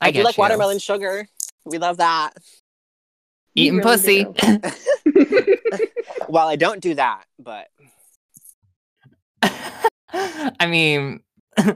I, 0.00 0.10
do 0.10 0.22
like 0.22 0.36
you. 0.36 0.40
watermelon 0.42 0.78
sugar. 0.78 1.26
We 1.64 1.78
love 1.78 1.96
that. 1.98 2.30
Eating 3.54 3.78
really 3.78 3.82
pussy. 3.82 4.26
well, 6.28 6.46
I 6.48 6.56
don't 6.56 6.80
do 6.80 6.94
that, 6.94 7.24
but 7.38 7.66
I 10.12 10.66
mean, 10.66 11.20
I, 11.58 11.74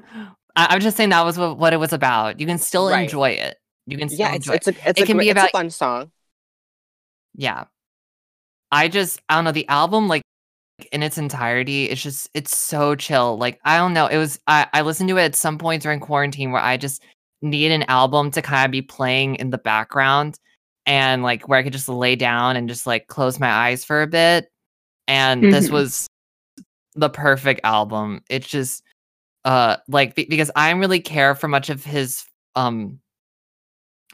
I'm 0.56 0.80
just 0.80 0.96
saying 0.96 1.10
that 1.10 1.24
was 1.24 1.38
what, 1.38 1.58
what 1.58 1.72
it 1.72 1.78
was 1.78 1.92
about. 1.92 2.40
You 2.40 2.46
can 2.46 2.58
still 2.58 2.88
Right. 2.88 3.02
enjoy 3.02 3.30
it. 3.30 3.56
You 3.86 3.98
can 3.98 4.08
still 4.08 4.20
yeah, 4.20 4.34
it's 4.34 4.46
enjoy 4.46 4.54
it's 4.54 4.68
a 4.68 4.70
it's 4.88 5.00
It 5.00 5.02
a, 5.02 5.06
can 5.06 5.16
gre- 5.16 5.22
be 5.22 5.28
it's 5.30 5.38
about- 5.38 5.48
a 5.48 5.52
fun 5.52 5.70
song. 5.70 6.12
yeah 7.34 7.64
i 8.70 8.86
just 8.88 9.20
i 9.28 9.34
don't 9.34 9.44
know 9.44 9.50
the 9.52 9.66
album 9.68 10.06
like 10.06 10.22
in 10.92 11.02
its 11.02 11.18
entirety 11.18 11.86
it's 11.86 12.00
just 12.02 12.28
it's 12.34 12.56
so 12.56 12.94
chill 12.94 13.36
like 13.38 13.58
i 13.64 13.76
don't 13.76 13.92
know 13.92 14.06
it 14.06 14.18
was 14.18 14.38
i 14.46 14.66
i 14.72 14.82
listened 14.82 15.08
to 15.08 15.16
it 15.18 15.22
at 15.24 15.34
some 15.34 15.58
point 15.58 15.82
during 15.82 15.98
quarantine 15.98 16.52
where 16.52 16.62
i 16.62 16.76
just 16.76 17.02
need 17.42 17.72
an 17.72 17.84
album 17.84 18.30
to 18.30 18.42
kind 18.42 18.64
of 18.64 18.70
be 18.70 18.82
playing 18.82 19.34
in 19.36 19.50
the 19.50 19.58
background 19.58 20.38
and 20.86 21.22
like 21.22 21.48
where 21.48 21.58
i 21.58 21.62
could 21.62 21.72
just 21.72 21.88
lay 21.88 22.16
down 22.16 22.56
and 22.56 22.68
just 22.68 22.86
like 22.86 23.06
close 23.08 23.38
my 23.40 23.50
eyes 23.50 23.84
for 23.84 24.02
a 24.02 24.06
bit. 24.06 24.50
And 25.08 25.42
this 25.52 25.68
Mhm. 25.68 25.72
was 25.72 26.06
the 26.94 27.10
perfect 27.10 27.60
album. 27.64 28.22
It's 28.30 28.48
just 28.48 28.82
uh 29.44 29.76
like 29.88 30.14
be- 30.14 30.26
because 30.26 30.50
i 30.54 30.70
don't 30.70 30.78
really 30.80 31.00
care 31.00 31.34
for 31.34 31.48
much 31.48 31.68
of 31.70 31.84
his 31.84 32.24
um 32.54 33.00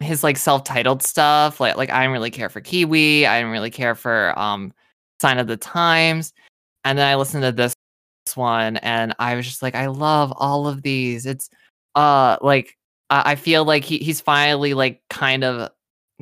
his 0.01 0.23
like 0.25 0.37
self-titled 0.39 1.03
stuff 1.03 1.61
like 1.61 1.77
like 1.77 1.91
i 1.91 2.03
don't 2.05 2.13
really 2.13 2.31
care 2.31 2.49
for 2.49 2.61
kiwi 2.63 3.27
i 3.27 3.41
don't 3.43 3.51
really 3.51 3.71
care 3.71 3.95
for 3.95 4.33
um 4.39 4.73
sign 5.21 5.39
of 5.39 5.49
the 5.49 5.57
times. 5.57 6.33
And 6.85 6.97
then 6.99 7.07
i 7.09 7.17
listened 7.17 7.43
to 7.43 7.53
this 7.53 7.75
one 8.35 8.77
and 8.79 9.15
i 9.19 9.35
was 9.35 9.45
just 9.47 9.63
like 9.63 9.75
i 9.75 9.87
love 9.87 10.33
all 10.37 10.67
of 10.69 10.83
these. 10.83 11.27
It's 11.27 11.51
uh 11.95 12.39
like 12.41 12.78
i, 13.11 13.33
I 13.33 13.35
feel 13.37 13.65
like 13.65 13.85
he, 13.85 13.99
he's 13.99 14.21
finally 14.21 14.75
like 14.75 15.03
kind 15.11 15.45
of 15.45 15.71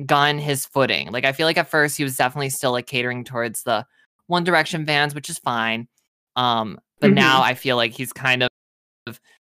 gotten 0.05 0.37
his 0.39 0.65
footing 0.65 1.11
like 1.11 1.25
i 1.25 1.31
feel 1.31 1.45
like 1.47 1.57
at 1.57 1.69
first 1.69 1.97
he 1.97 2.03
was 2.03 2.15
definitely 2.17 2.49
still 2.49 2.71
like 2.71 2.85
catering 2.87 3.23
towards 3.23 3.63
the 3.63 3.85
one 4.27 4.43
direction 4.43 4.85
fans 4.85 5.15
which 5.15 5.29
is 5.29 5.39
fine 5.39 5.87
um 6.35 6.79
but 6.99 7.11
Mhm. 7.11 7.15
now 7.15 7.41
i 7.41 7.53
feel 7.53 7.75
like 7.77 7.91
he's 7.93 8.13
kind 8.13 8.43
of 8.43 8.49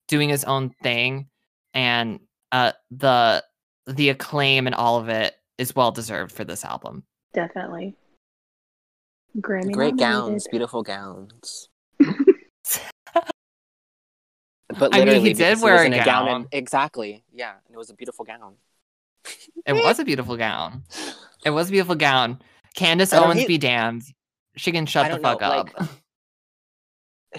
doing 0.09 0.28
his 0.28 0.45
own 0.45 0.70
thing 0.83 1.28
and 1.74 2.20
uh 2.53 2.72
the 2.91 3.45
the 3.87 4.09
acclaim 4.09 4.66
and 4.66 4.74
all 4.74 4.99
of 4.99 5.09
it 5.09 5.35
is 5.59 5.74
well 5.76 5.91
deserved 5.91 6.33
for 6.33 6.45
this 6.45 6.64
album. 6.64 7.03
Definitely. 7.35 7.97
Grammy 9.39 9.72
Great 9.72 9.97
gowns, 9.97 10.47
beautiful 10.49 10.83
gowns. 10.83 11.68
I 14.93 15.05
mean, 15.05 15.21
he 15.25 15.33
did 15.33 15.61
wear 15.61 15.83
a 15.83 15.87
in 15.87 15.93
gown. 15.93 16.29
and- 16.29 16.47
exactly. 16.53 17.25
Yeah, 17.33 17.55
and 17.66 17.75
it 17.75 17.79
was 17.79 17.91
a 17.91 17.95
beautiful 17.95 18.25
gown. 18.25 18.55
It 19.66 19.73
was 19.75 19.99
a 19.99 20.05
beautiful 20.05 20.37
gown. 20.37 20.85
It 21.45 21.51
was 21.51 21.68
a 21.68 21.73
beautiful 21.73 21.95
gown. 21.95 22.41
Candace 22.75 23.12
Owens 23.12 23.41
hate- 23.41 23.49
be 23.49 23.59
damned. 23.59 24.03
She 24.57 24.73
can 24.73 24.87
shut 24.87 25.05
the 25.07 25.12
don't 25.14 25.23
know, 25.23 25.29
fuck 25.31 25.43
up. 25.43 25.79
like- 25.81 25.89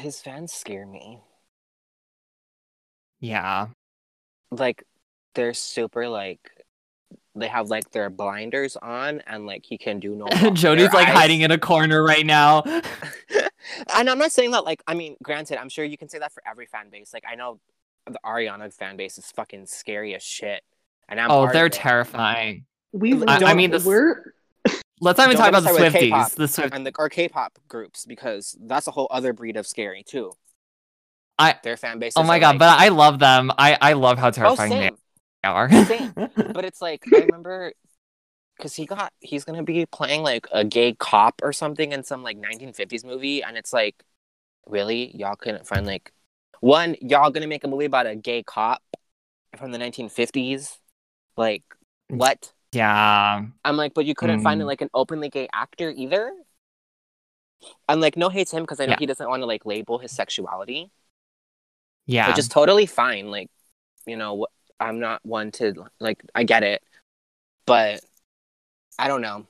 His 0.02 0.20
fans 0.22 0.54
scare 0.54 0.86
me. 0.86 1.20
yeah. 3.20 3.68
Like, 4.52 4.84
they're 5.36 5.54
super 5.54 6.08
like. 6.08 6.40
They 7.34 7.48
have 7.48 7.70
like 7.70 7.90
their 7.92 8.10
blinders 8.10 8.76
on, 8.76 9.22
and 9.26 9.46
like 9.46 9.64
he 9.66 9.78
can 9.78 10.02
do 10.02 10.16
no. 10.16 10.28
Jody's 10.54 10.92
like 10.92 11.08
eyes. 11.08 11.14
hiding 11.16 11.42
in 11.42 11.52
a 11.52 11.58
corner 11.58 12.04
right 12.04 12.26
now. 12.26 12.64
and 13.96 14.10
I'm 14.10 14.18
not 14.18 14.32
saying 14.32 14.52
that 14.52 14.66
like 14.66 14.82
I 14.88 14.94
mean, 14.94 15.16
granted, 15.24 15.60
I'm 15.60 15.70
sure 15.70 15.86
you 15.86 15.98
can 15.98 16.10
say 16.10 16.20
that 16.20 16.32
for 16.32 16.44
every 16.48 16.66
fan 16.66 16.90
base. 16.90 17.14
Like 17.14 17.24
I 17.30 17.36
know 17.36 17.60
the 18.08 18.20
Ariana 18.26 18.74
fan 18.74 18.98
base 18.98 19.18
is 19.18 19.26
fucking 19.32 19.66
scary 19.68 20.16
as 20.16 20.24
shit, 20.24 20.64
and 21.08 21.20
I'm 21.20 21.30
oh, 21.32 21.52
they're 21.52 21.66
of 21.66 21.72
it. 21.72 21.76
We 21.76 21.80
terrifying. 21.80 22.66
we 22.92 23.14
I- 23.26 23.36
I 23.36 23.40
don't- 23.40 23.58
mean, 23.58 23.72
the- 23.72 23.80
we're 23.86 24.34
Let's 25.04 25.18
not 25.18 25.28
even 25.30 25.38
talk 25.38 25.50
about 25.50 25.64
me 25.64 25.72
the 25.72 25.90
K-pop. 25.90 26.28
Swifties. 26.32 26.36
The 26.36 26.48
Swift 26.48 26.76
and 26.76 26.86
the 26.86 26.92
or 27.00 27.10
K-pop 27.10 27.58
groups 27.68 28.06
because 28.06 28.56
that's 28.62 28.86
a 28.88 28.92
whole 28.92 29.08
other 29.10 29.34
breed 29.34 29.58
of 29.58 29.66
scary 29.66 30.04
too. 30.04 30.32
I- 31.40 31.58
their 31.64 31.76
fan 31.78 31.98
base. 31.98 32.14
Oh 32.16 32.22
my 32.24 32.38
god, 32.38 32.60
but 32.60 32.70
I 32.80 32.90
love 32.90 33.18
them. 33.18 33.52
I 33.58 33.78
I 33.82 33.94
love 33.94 34.20
how 34.20 34.28
oh 34.28 34.32
terrifying 34.32 34.72
same. 34.72 34.98
they 35.44 35.50
are. 35.50 35.70
Same. 35.86 36.14
But 36.16 36.66
it's 36.66 36.82
like 36.84 37.04
I 37.12 37.18
remember 37.26 37.74
because 38.62 38.76
he 38.76 38.86
got 38.86 39.14
he's 39.20 39.44
gonna 39.44 39.64
be 39.64 39.86
playing 39.88 40.24
like 40.24 40.48
a 40.52 40.64
gay 40.64 40.94
cop 40.94 41.42
or 41.44 41.54
something 41.54 41.92
in 41.92 42.04
some 42.04 42.24
like 42.24 42.38
1950s 42.38 43.04
movie, 43.06 43.44
and 43.44 43.58
it's 43.58 43.74
like, 43.74 44.04
really, 44.68 45.16
y'all 45.18 45.36
couldn't 45.36 45.68
find 45.68 45.86
like 45.88 46.14
one 46.62 46.96
y'all 47.02 47.32
gonna 47.32 47.48
make 47.48 47.64
a 47.64 47.68
movie 47.68 47.86
about 47.86 48.08
a 48.08 48.16
gay 48.16 48.44
cop 48.44 48.82
from 49.58 49.72
the 49.72 49.80
1950s, 49.80 50.80
like 51.38 51.64
what? 52.10 52.54
yeah. 52.74 53.46
I'm 53.64 53.78
like, 53.78 53.94
but 53.94 54.06
you 54.06 54.16
couldn't 54.16 54.40
find 54.40 54.62
Mm. 54.62 54.66
like 54.66 54.82
an 54.82 54.90
openly 54.94 55.30
gay 55.30 55.48
actor 55.54 55.92
either. 55.92 56.32
I'm 57.88 58.00
like, 58.00 58.18
no 58.18 58.30
hate 58.30 58.48
to 58.50 58.58
him 58.58 58.64
because 58.64 58.80
I 58.80 58.86
know 58.86 58.94
Yeah. 58.94 59.00
he 59.00 59.06
doesn't 59.06 59.28
want 59.30 59.42
to 59.42 59.46
like 59.46 59.66
label 59.66 60.00
his 60.00 60.12
sexuality, 60.12 60.92
Yeah. 62.08 62.28
which 62.30 62.40
is 62.40 62.48
totally 62.48 62.86
fine. 62.86 63.30
Like, 63.30 63.50
you 64.06 64.18
know, 64.18 64.48
I'm 64.80 65.00
not 65.00 65.24
one 65.26 65.52
to 65.54 65.86
like, 66.00 66.24
I 66.34 66.44
get 66.44 66.64
it, 66.64 66.82
but 67.66 68.02
I 69.02 69.08
don't 69.08 69.22
know. 69.22 69.48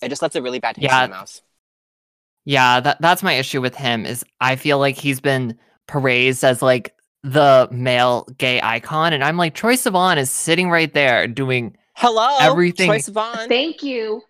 It 0.00 0.08
just 0.08 0.22
left 0.22 0.34
a 0.36 0.42
really 0.42 0.58
bad 0.60 0.76
taste 0.76 0.84
Yeah. 0.84 1.04
in 1.04 1.10
my 1.10 1.16
mouth. 1.18 1.40
Yeah, 2.44 2.80
that 2.80 3.00
that's 3.00 3.22
my 3.22 3.34
issue 3.34 3.60
with 3.60 3.74
him 3.74 4.06
is 4.06 4.24
I 4.40 4.56
feel 4.56 4.78
like 4.78 4.96
he's 4.96 5.20
been 5.20 5.58
praised 5.86 6.42
as 6.42 6.62
like 6.62 6.94
the 7.22 7.68
male 7.70 8.26
gay 8.38 8.60
icon, 8.62 9.12
and 9.12 9.22
I'm 9.22 9.36
like 9.36 9.54
Troye 9.54 9.74
Sivan 9.74 10.16
is 10.16 10.30
sitting 10.30 10.70
right 10.70 10.92
there 10.94 11.26
doing 11.26 11.76
Hello, 11.94 12.38
Everything- 12.40 12.88
Troye 12.90 13.04
Sivan. 13.10 13.48
Thank 13.48 13.82
you. 13.82 14.22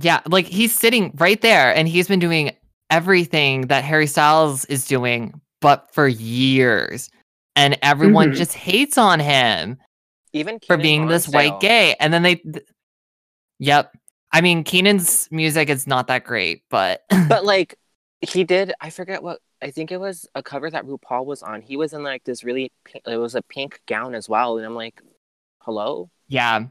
yeah, 0.00 0.20
like 0.26 0.46
he's 0.46 0.74
sitting 0.74 1.12
right 1.18 1.40
there, 1.42 1.74
and 1.74 1.86
he's 1.88 2.08
been 2.08 2.20
doing 2.20 2.52
everything 2.90 3.62
that 3.62 3.84
Harry 3.84 4.06
Styles 4.06 4.64
is 4.66 4.86
doing, 4.86 5.40
but 5.60 5.92
for 5.92 6.08
years, 6.08 7.10
and 7.56 7.78
everyone 7.82 8.30
Mhm. 8.32 8.36
just 8.36 8.54
hates 8.54 8.96
on 8.98 9.20
him. 9.20 9.76
Even 10.34 10.58
for 10.60 10.76
Kenan 10.76 10.82
being 10.82 11.06
this 11.06 11.26
white 11.28 11.58
gay. 11.60 11.94
And 11.98 12.12
then 12.12 12.22
they, 12.22 12.34
th- 12.36 12.66
yep. 13.58 13.92
I 14.32 14.40
mean, 14.42 14.64
Keenan's 14.64 15.28
music 15.30 15.70
is 15.70 15.86
not 15.86 16.08
that 16.08 16.24
great, 16.24 16.62
but 16.68 17.02
But 17.28 17.44
like 17.54 17.76
he 18.20 18.44
did, 18.44 18.72
I 18.80 18.90
forget 18.90 19.22
what 19.22 19.38
I 19.62 19.70
think 19.70 19.90
it 19.92 19.98
was 19.98 20.28
a 20.34 20.42
cover 20.42 20.68
that 20.70 20.84
RuPaul 20.84 21.24
was 21.24 21.42
on. 21.42 21.62
He 21.62 21.76
was 21.76 21.92
in 21.94 22.02
like 22.02 22.24
this 22.24 22.42
really, 22.44 22.72
pink, 22.84 23.04
it 23.06 23.16
was 23.16 23.34
a 23.34 23.42
pink 23.42 23.80
gown 23.86 24.14
as 24.14 24.28
well, 24.28 24.58
and 24.58 24.66
I'm 24.66 24.74
like, 24.74 25.00
hello, 25.60 26.10
yeah, 26.28 26.64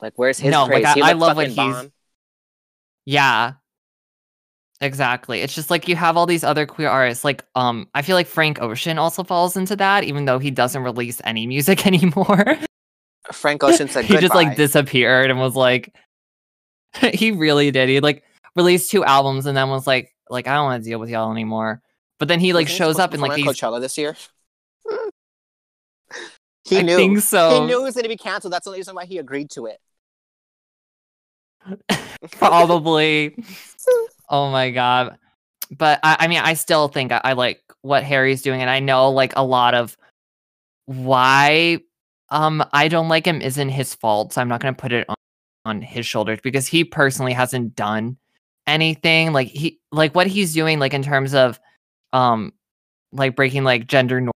like 0.00 0.12
where's 0.16 0.38
his 0.38 0.50
No, 0.52 0.62
like, 0.64 0.70
praise? 0.70 0.86
I- 0.86 0.94
he 0.94 1.02
I 1.02 1.12
looked 1.12 1.20
love 1.20 1.36
what 1.36 1.46
he's- 1.48 1.56
bomb. 1.56 1.92
yeah. 3.04 3.52
Exactly. 4.82 5.42
It's 5.42 5.54
just 5.54 5.70
like 5.70 5.86
you 5.86 5.94
have 5.94 6.16
all 6.16 6.26
these 6.26 6.42
other 6.42 6.66
queer 6.66 6.88
artists. 6.88 7.24
Like, 7.24 7.44
um, 7.54 7.88
I 7.94 8.02
feel 8.02 8.16
like 8.16 8.26
Frank 8.26 8.60
Ocean 8.60 8.98
also 8.98 9.22
falls 9.22 9.56
into 9.56 9.76
that, 9.76 10.02
even 10.02 10.24
though 10.24 10.40
he 10.40 10.50
doesn't 10.50 10.82
release 10.82 11.20
any 11.22 11.46
music 11.54 11.86
anymore. 11.86 12.58
Frank 13.30 13.62
Ocean 13.64 13.88
said 13.88 14.04
he 14.04 14.16
just 14.18 14.34
like 14.34 14.56
disappeared 14.56 15.30
and 15.30 15.38
was 15.38 15.54
like, 15.54 15.94
he 17.14 17.30
really 17.30 17.70
did. 17.70 17.88
He 17.88 18.00
like 18.00 18.24
released 18.56 18.90
two 18.90 19.04
albums 19.04 19.46
and 19.46 19.56
then 19.56 19.70
was 19.70 19.86
like, 19.86 20.12
like 20.28 20.48
I 20.48 20.54
don't 20.54 20.64
want 20.64 20.82
to 20.82 20.90
deal 20.90 20.98
with 20.98 21.10
y'all 21.10 21.30
anymore. 21.30 21.80
But 22.18 22.26
then 22.26 22.40
he 22.40 22.52
like 22.52 22.64
Wasn't 22.64 22.78
shows 22.78 22.98
up 22.98 23.12
and 23.12 23.22
like 23.22 23.36
these. 23.36 23.46
Coachella 23.46 23.80
this 23.80 23.96
year. 23.96 24.16
he 26.64 26.78
I 26.78 26.82
knew. 26.82 26.96
think 26.96 27.20
so. 27.20 27.60
He 27.60 27.66
knew 27.66 27.80
it 27.80 27.84
was 27.84 27.94
going 27.94 28.02
to 28.02 28.08
be 28.08 28.16
canceled. 28.16 28.52
That's 28.52 28.64
the 28.64 28.70
only 28.70 28.80
reason 28.80 28.96
why 28.96 29.04
he 29.04 29.18
agreed 29.18 29.50
to 29.52 29.66
it. 29.66 29.78
probably. 32.32 33.36
Oh 34.28 34.50
my 34.50 34.70
god. 34.70 35.18
But 35.70 36.00
I, 36.02 36.16
I 36.20 36.28
mean, 36.28 36.40
I 36.40 36.54
still 36.54 36.88
think 36.88 37.12
I, 37.12 37.20
I 37.24 37.32
like 37.34 37.62
what 37.82 38.04
Harry's 38.04 38.42
doing, 38.42 38.60
and 38.60 38.70
I 38.70 38.80
know 38.80 39.10
like 39.10 39.32
a 39.36 39.44
lot 39.44 39.74
of 39.74 39.96
why 40.86 41.78
um 42.30 42.64
I 42.72 42.88
don't 42.88 43.08
like 43.08 43.26
him 43.26 43.40
isn't 43.42 43.68
his 43.70 43.94
fault. 43.94 44.32
So 44.32 44.40
I'm 44.40 44.48
not 44.48 44.60
gonna 44.60 44.74
put 44.74 44.92
it 44.92 45.08
on, 45.08 45.16
on 45.64 45.82
his 45.82 46.06
shoulders 46.06 46.40
because 46.42 46.66
he 46.66 46.84
personally 46.84 47.32
hasn't 47.32 47.76
done 47.76 48.16
anything. 48.66 49.32
Like 49.32 49.48
he 49.48 49.80
like 49.92 50.14
what 50.14 50.26
he's 50.26 50.54
doing, 50.54 50.78
like 50.78 50.94
in 50.94 51.02
terms 51.02 51.34
of 51.34 51.60
um 52.12 52.52
like 53.12 53.36
breaking 53.36 53.64
like 53.64 53.86
gender 53.86 54.20
nor- 54.20 54.32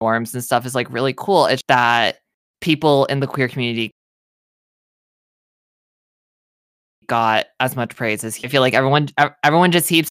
norms 0.00 0.34
and 0.34 0.44
stuff 0.44 0.66
is 0.66 0.74
like 0.74 0.90
really 0.90 1.14
cool. 1.16 1.46
It's 1.46 1.62
that 1.68 2.18
people 2.60 3.04
in 3.06 3.20
the 3.20 3.26
queer 3.26 3.48
community 3.48 3.90
got 7.06 7.46
as 7.60 7.76
much 7.76 7.94
praise 7.96 8.24
as 8.24 8.34
he. 8.36 8.46
I 8.46 8.50
feel 8.50 8.60
like 8.60 8.74
everyone 8.74 9.08
everyone 9.42 9.72
just 9.72 9.88
heaps 9.88 10.08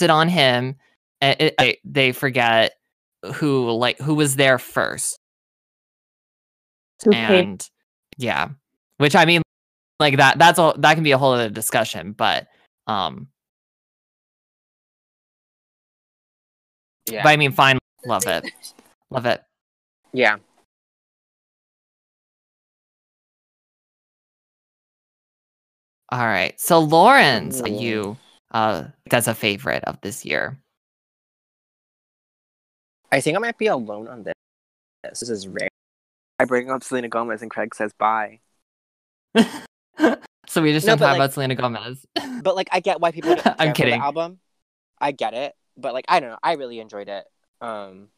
it 0.00 0.10
on 0.10 0.28
him 0.28 0.76
and 1.20 1.36
it, 1.40 1.54
I- 1.58 1.78
they 1.84 2.12
forget 2.12 2.74
who 3.34 3.70
like 3.72 3.98
who 3.98 4.14
was 4.14 4.36
there 4.36 4.58
first 4.58 5.18
paid 7.02 7.14
and 7.14 7.68
yeah 8.16 8.48
which 8.98 9.16
i 9.16 9.24
mean 9.24 9.42
like 9.98 10.16
that 10.18 10.38
that's 10.38 10.58
all 10.58 10.74
that 10.78 10.94
can 10.94 11.02
be 11.02 11.10
a 11.10 11.18
whole 11.18 11.32
other 11.32 11.48
discussion 11.50 12.12
but 12.12 12.46
um 12.86 13.26
Yeah. 17.10 17.22
but 17.24 17.30
i 17.30 17.36
mean 17.36 17.50
fine 17.52 17.78
love 18.06 18.26
it 18.26 18.44
love 19.10 19.26
it 19.26 19.42
yeah. 20.12 20.36
All 26.10 26.18
right 26.26 26.58
so 26.60 26.78
lawrence 26.80 27.60
Ooh. 27.62 27.70
you 27.70 28.16
uh 28.52 28.84
that's 29.10 29.26
a 29.28 29.34
favorite 29.34 29.84
of 29.84 30.00
this 30.00 30.24
year 30.24 30.58
I 33.10 33.20
think 33.22 33.36
I 33.36 33.40
might 33.40 33.56
be 33.56 33.68
alone 33.68 34.06
on 34.06 34.22
this. 34.22 34.34
This 35.02 35.30
is 35.30 35.48
rare. 35.48 35.70
I 36.38 36.44
bring 36.44 36.70
up 36.70 36.84
Selena 36.84 37.08
Gomez 37.08 37.40
and 37.40 37.50
Craig 37.50 37.74
says 37.74 37.90
bye. 37.98 38.40
so 40.46 40.60
we 40.62 40.72
just 40.74 40.86
No, 40.86 40.92
don't 40.92 40.98
talk 40.98 41.08
like- 41.08 41.16
about 41.16 41.32
selena 41.32 41.54
gomez 41.54 42.04
But 42.42 42.54
like, 42.54 42.68
I 42.70 42.80
get 42.80 43.00
why 43.00 43.10
people 43.12 43.34
I'm 43.58 43.72
kidding. 43.72 43.98
the 43.98 44.04
album. 44.04 44.40
I 45.00 45.12
get 45.12 45.32
it, 45.32 45.54
but 45.76 45.94
like, 45.94 46.04
I 46.08 46.20
don't 46.20 46.30
know. 46.30 46.38
I 46.42 46.52
really 46.54 46.80
enjoyed 46.80 47.08
it. 47.08 47.24
Um, 47.62 48.08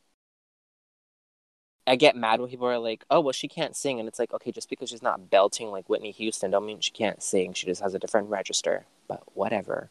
I 1.91 1.97
get 1.97 2.15
mad 2.17 2.41
when 2.41 2.49
people 2.49 2.69
are 2.69 2.79
like, 2.79 3.05
"Oh, 3.11 3.21
well, 3.21 3.33
she 3.33 3.49
can't 3.49 3.75
sing," 3.75 3.99
and 3.99 4.09
it's 4.09 4.21
like, 4.21 4.33
okay, 4.33 4.53
just 4.53 4.71
because 4.71 4.91
she's 4.91 5.03
not 5.03 5.29
belting 5.29 5.71
like 5.71 5.89
Whitney 5.89 6.13
Houston, 6.13 6.53
don't 6.53 6.65
mean 6.65 6.81
she 6.81 6.93
can't 6.93 7.21
sing. 7.21 7.53
She 7.53 7.67
just 7.67 7.83
has 7.83 7.95
a 7.95 7.99
different 7.99 8.29
register. 8.29 8.87
But 9.09 9.23
whatever. 9.35 9.91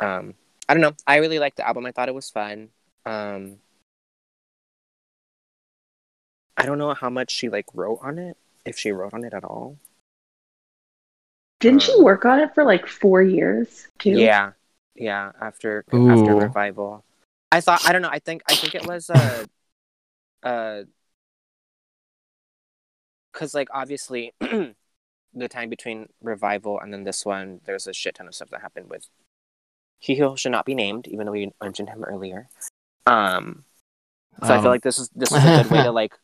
Um, 0.00 0.34
I 0.68 0.74
don't 0.74 0.82
know. 0.82 0.92
I 1.06 1.16
really 1.16 1.38
liked 1.38 1.56
the 1.56 1.66
album. 1.66 1.86
I 1.86 1.92
thought 1.92 2.10
it 2.10 2.14
was 2.14 2.28
fun. 2.28 2.68
Um, 3.06 3.56
I 6.58 6.66
don't 6.66 6.78
know 6.78 6.92
how 6.92 7.08
much 7.10 7.30
she 7.30 7.48
like 7.48 7.66
wrote 7.72 8.00
on 8.02 8.18
it, 8.18 8.36
if 8.66 8.78
she 8.78 8.92
wrote 8.92 9.14
on 9.14 9.24
it 9.24 9.32
at 9.32 9.44
all. 9.44 9.78
Didn't 11.60 11.80
she 11.80 11.92
Uh, 11.92 12.02
work 12.02 12.26
on 12.26 12.40
it 12.40 12.54
for 12.54 12.64
like 12.64 12.86
four 12.86 13.22
years 13.22 13.88
too? 13.98 14.10
Yeah, 14.10 14.52
yeah. 14.94 15.32
After 15.40 15.84
after 15.90 16.34
revival, 16.34 17.02
I 17.50 17.62
thought 17.62 17.86
I 17.88 17.92
don't 17.92 18.02
know. 18.02 18.10
I 18.10 18.18
think 18.18 18.42
I 18.46 18.54
think 18.54 18.74
it 18.74 18.86
was 18.86 19.08
uh 19.08 19.46
uh 20.42 20.82
because 23.34 23.54
like 23.54 23.68
obviously 23.74 24.32
the 24.40 25.48
time 25.50 25.68
between 25.68 26.08
revival 26.22 26.80
and 26.80 26.92
then 26.92 27.04
this 27.04 27.26
one, 27.26 27.60
there's 27.66 27.86
a 27.86 27.92
shit 27.92 28.14
ton 28.14 28.28
of 28.28 28.34
stuff 28.34 28.50
that 28.50 28.62
happened 28.62 28.88
with 28.88 29.08
he 29.98 30.16
who 30.16 30.36
should 30.36 30.52
not 30.52 30.66
be 30.66 30.74
named, 30.74 31.08
even 31.08 31.26
though 31.26 31.32
we 31.32 31.50
mentioned 31.62 31.88
him 31.88 32.04
earlier. 32.04 32.48
Um, 33.06 33.64
so 34.42 34.54
I 34.54 34.58
Um, 34.58 34.62
feel 34.62 34.70
like 34.70 34.82
this 34.82 34.98
is 34.98 35.10
this 35.14 35.32
is 35.32 35.44
a 35.44 35.62
good 35.62 35.70
way 35.70 35.82
to 35.82 35.90
like 35.92 36.18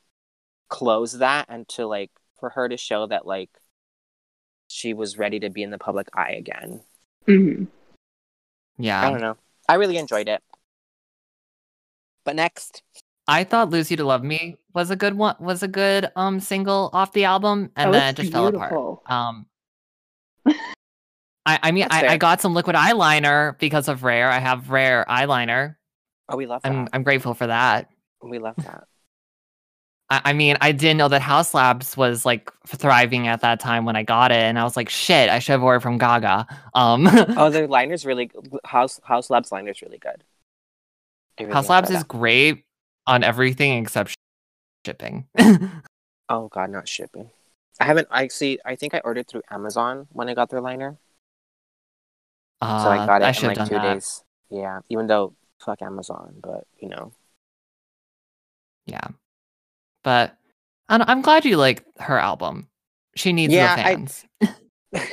close 0.68 1.12
that 1.14 1.46
and 1.48 1.68
to 1.68 1.86
like 1.86 2.11
for 2.38 2.50
her 2.50 2.68
to 2.68 2.76
show 2.76 3.06
that 3.06 3.26
like 3.26 3.50
she 4.68 4.94
was 4.94 5.18
ready 5.18 5.40
to 5.40 5.50
be 5.50 5.62
in 5.62 5.70
the 5.70 5.78
public 5.78 6.08
eye 6.14 6.32
again. 6.32 6.82
hmm 7.26 7.64
I 8.80 9.11
don't 9.11 9.20
know. 9.20 9.36
I 9.68 9.74
really 9.74 9.96
enjoyed 9.96 10.28
it. 10.28 10.42
But 12.24 12.36
next, 12.36 12.82
I 13.30 13.44
thought 13.44 13.70
"Lose 13.70 13.90
You 13.90 13.96
to 13.98 14.04
Love 14.04 14.24
Me" 14.24 14.56
was 14.74 14.90
a 14.90 14.96
good 14.96 15.14
one. 15.14 15.36
Was 15.38 15.62
a 15.62 15.68
good 15.68 16.10
um 16.16 16.40
single 16.40 16.90
off 16.92 17.12
the 17.12 17.24
album, 17.24 17.70
and 17.76 17.90
Oh, 17.90 17.92
then 17.92 18.10
it 18.14 18.16
just 18.16 18.32
fell 18.32 18.48
apart. 18.48 18.98
Um, 19.06 19.46
I 21.46 21.58
I 21.62 21.70
mean 21.70 21.86
I, 21.90 22.08
I 22.08 22.16
got 22.16 22.40
some 22.40 22.54
liquid 22.54 22.74
eyeliner 22.76 23.56
because 23.58 23.86
of 23.88 24.02
Rare. 24.02 24.28
I 24.28 24.38
have 24.38 24.70
Rare 24.70 25.04
eyeliner. 25.08 25.76
oh, 26.28 26.36
we 26.36 26.46
love 26.46 26.62
that. 26.62 26.72
I'm 26.72 26.88
I'm 26.92 27.02
grateful 27.04 27.34
for 27.34 27.46
that. 27.46 27.88
we 28.20 28.38
love 28.38 28.56
that. 28.56 28.84
I, 30.10 30.20
I 30.24 30.32
mean 30.32 30.56
I 30.60 30.72
didn't 30.72 30.96
know 30.96 31.08
that 31.08 31.22
Haus 31.22 31.54
Labs 31.54 31.96
was 31.96 32.26
like 32.26 32.50
thriving 32.66 33.28
at 33.28 33.42
that 33.42 33.60
time 33.60 33.84
when 33.84 33.94
I 33.94 34.02
got 34.02 34.32
it, 34.32 34.38
and 34.42 34.58
I 34.58 34.64
was 34.64 34.76
like, 34.76 34.88
shit, 34.88 35.30
I 35.30 35.38
should 35.38 35.52
have 35.52 35.62
ordered 35.62 35.80
from 35.80 35.98
Gaga. 35.98 36.46
Um, 36.74 37.06
Oh, 37.36 37.48
the 37.54 37.68
liner's 37.68 38.04
really 38.04 38.28
House 38.64 38.98
Haus 39.04 39.30
Labs 39.30 39.52
liner's 39.52 39.82
really 39.82 39.98
good. 39.98 40.24
Haus 41.52 41.68
Labs 41.68 41.90
is 41.90 42.02
great 42.02 42.64
on 43.11 43.24
everything 43.24 43.82
except 43.82 44.14
shipping. 44.86 45.26
Oh 46.32 46.46
God, 46.46 46.70
not 46.70 46.86
shipping. 46.86 47.28
I 47.80 47.84
haven't. 47.86 48.06
I 48.08 48.28
see. 48.28 48.61
I 48.64 48.76
think 48.76 48.94
I 48.94 49.00
ordered 49.02 49.26
through 49.26 49.42
Amazon 49.50 50.06
when 50.12 50.28
I 50.28 50.34
got 50.34 50.48
their 50.48 50.61
liner, 50.61 50.96
uh, 52.62 52.84
so 52.84 52.90
I 52.90 53.04
got 53.04 53.20
it 53.22 53.42
in 53.42 53.48
like 53.48 53.66
two 53.66 53.74
that. 53.74 53.94
days. 53.94 54.22
Yeah, 54.48 54.78
even 54.88 55.08
though 55.08 55.34
fuck 55.58 55.82
Amazon, 55.82 56.36
but 56.40 56.68
you 56.78 56.88
know. 56.88 57.11
Yeah. 58.86 59.08
But 60.04 60.36
I'm, 60.88 61.02
I'm 61.02 61.20
glad 61.20 61.44
you 61.44 61.56
like 61.56 61.82
her 61.98 62.16
album. 62.18 62.68
She 63.16 63.32
needs 63.32 63.52
Yeah, 63.52 63.74
the 63.74 63.82
I- 63.82 63.94
fans. 63.96 64.24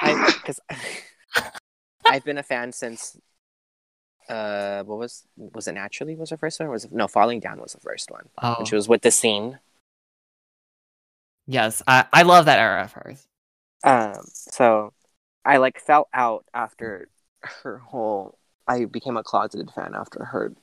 I 0.00 0.28
because 0.42 0.60
I've 2.04 2.24
been 2.24 2.36
a 2.36 2.42
fan 2.42 2.72
since 2.72 3.16
uh 4.28 4.82
what 4.84 4.98
was 4.98 5.24
was 5.36 5.68
it 5.68 5.72
naturally 5.72 6.14
was 6.14 6.30
the 6.30 6.36
first 6.36 6.58
one 6.58 6.68
or 6.68 6.72
was 6.72 6.84
it 6.84 6.92
no 6.92 7.06
falling 7.06 7.40
down 7.40 7.60
was 7.60 7.72
the 7.72 7.80
first 7.80 8.10
one 8.10 8.28
oh, 8.42 8.56
which 8.58 8.72
was 8.72 8.88
with 8.88 9.02
the 9.02 9.10
scene 9.10 9.58
yes. 11.46 11.82
I, 11.86 12.06
I 12.12 12.22
love 12.22 12.46
that 12.46 12.58
era 12.58 12.84
of 12.84 12.92
hers. 12.92 13.26
um 13.84 14.24
so 14.32 14.92
I 15.44 15.58
like 15.58 15.78
fell 15.80 16.08
out 16.14 16.46
after 16.54 17.08
her 17.42 17.78
whole 17.78 18.38
I 18.66 18.86
became 18.86 19.18
a 19.18 19.22
closeted 19.22 19.70
fan 19.70 19.94
after 19.94 20.24
her 20.24 20.54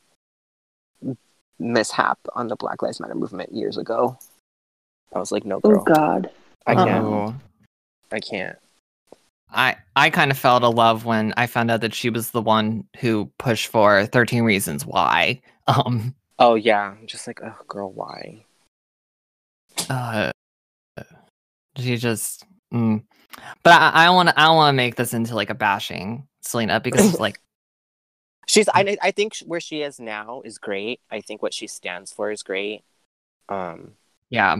mishap 1.59 2.17
on 2.33 2.47
the 2.47 2.55
Black 2.55 2.81
Lives 2.81 2.99
Matter 2.99 3.13
movement 3.13 3.53
years 3.53 3.77
ago 3.77 4.17
I 5.13 5.19
was 5.19 5.31
like 5.31 5.45
no 5.45 5.59
girl. 5.59 5.83
Oh 5.87 5.93
God. 5.93 6.31
I 6.65 6.75
can't 6.75 7.05
Oh. 7.05 7.35
I 8.11 8.19
can't. 8.19 8.57
I 9.51 9.75
I 9.95 10.09
kind 10.09 10.31
of 10.31 10.37
fell 10.37 10.63
of 10.63 10.75
love 10.75 11.05
when 11.05 11.33
I 11.37 11.47
found 11.47 11.71
out 11.71 11.81
that 11.81 11.93
she 11.93 12.09
was 12.09 12.31
the 12.31 12.41
one 12.41 12.85
who 12.99 13.31
pushed 13.37 13.67
for 13.67 14.05
13 14.05 14.43
Reasons 14.43 14.85
Why. 14.85 15.41
Um 15.67 16.15
Oh 16.39 16.55
yeah, 16.55 16.95
I'm 16.99 17.05
just 17.05 17.27
like, 17.27 17.39
oh 17.43 17.55
girl, 17.67 17.91
why? 17.91 18.45
uh 19.89 20.31
she 21.77 21.95
just 21.97 22.45
mm. 22.73 23.03
but 23.63 23.73
I, 23.73 24.07
I 24.07 24.09
want 24.09 24.29
to 24.29 24.39
I 24.39 24.49
want 24.49 24.73
to 24.73 24.77
make 24.77 24.95
this 24.95 25.13
into 25.13 25.35
like 25.35 25.49
a 25.49 25.55
bashing 25.55 26.27
Selena 26.41 26.79
because 26.79 27.05
it's 27.05 27.19
like 27.19 27.39
She's 28.47 28.67
I 28.73 28.97
I 29.01 29.11
think 29.11 29.37
where 29.45 29.61
she 29.61 29.81
is 29.81 29.99
now 29.99 30.41
is 30.43 30.57
great. 30.57 30.99
I 31.09 31.21
think 31.21 31.41
what 31.41 31.53
she 31.53 31.67
stands 31.67 32.11
for 32.11 32.31
is 32.31 32.43
great. 32.43 32.81
Um 33.47 33.93
yeah 34.29 34.57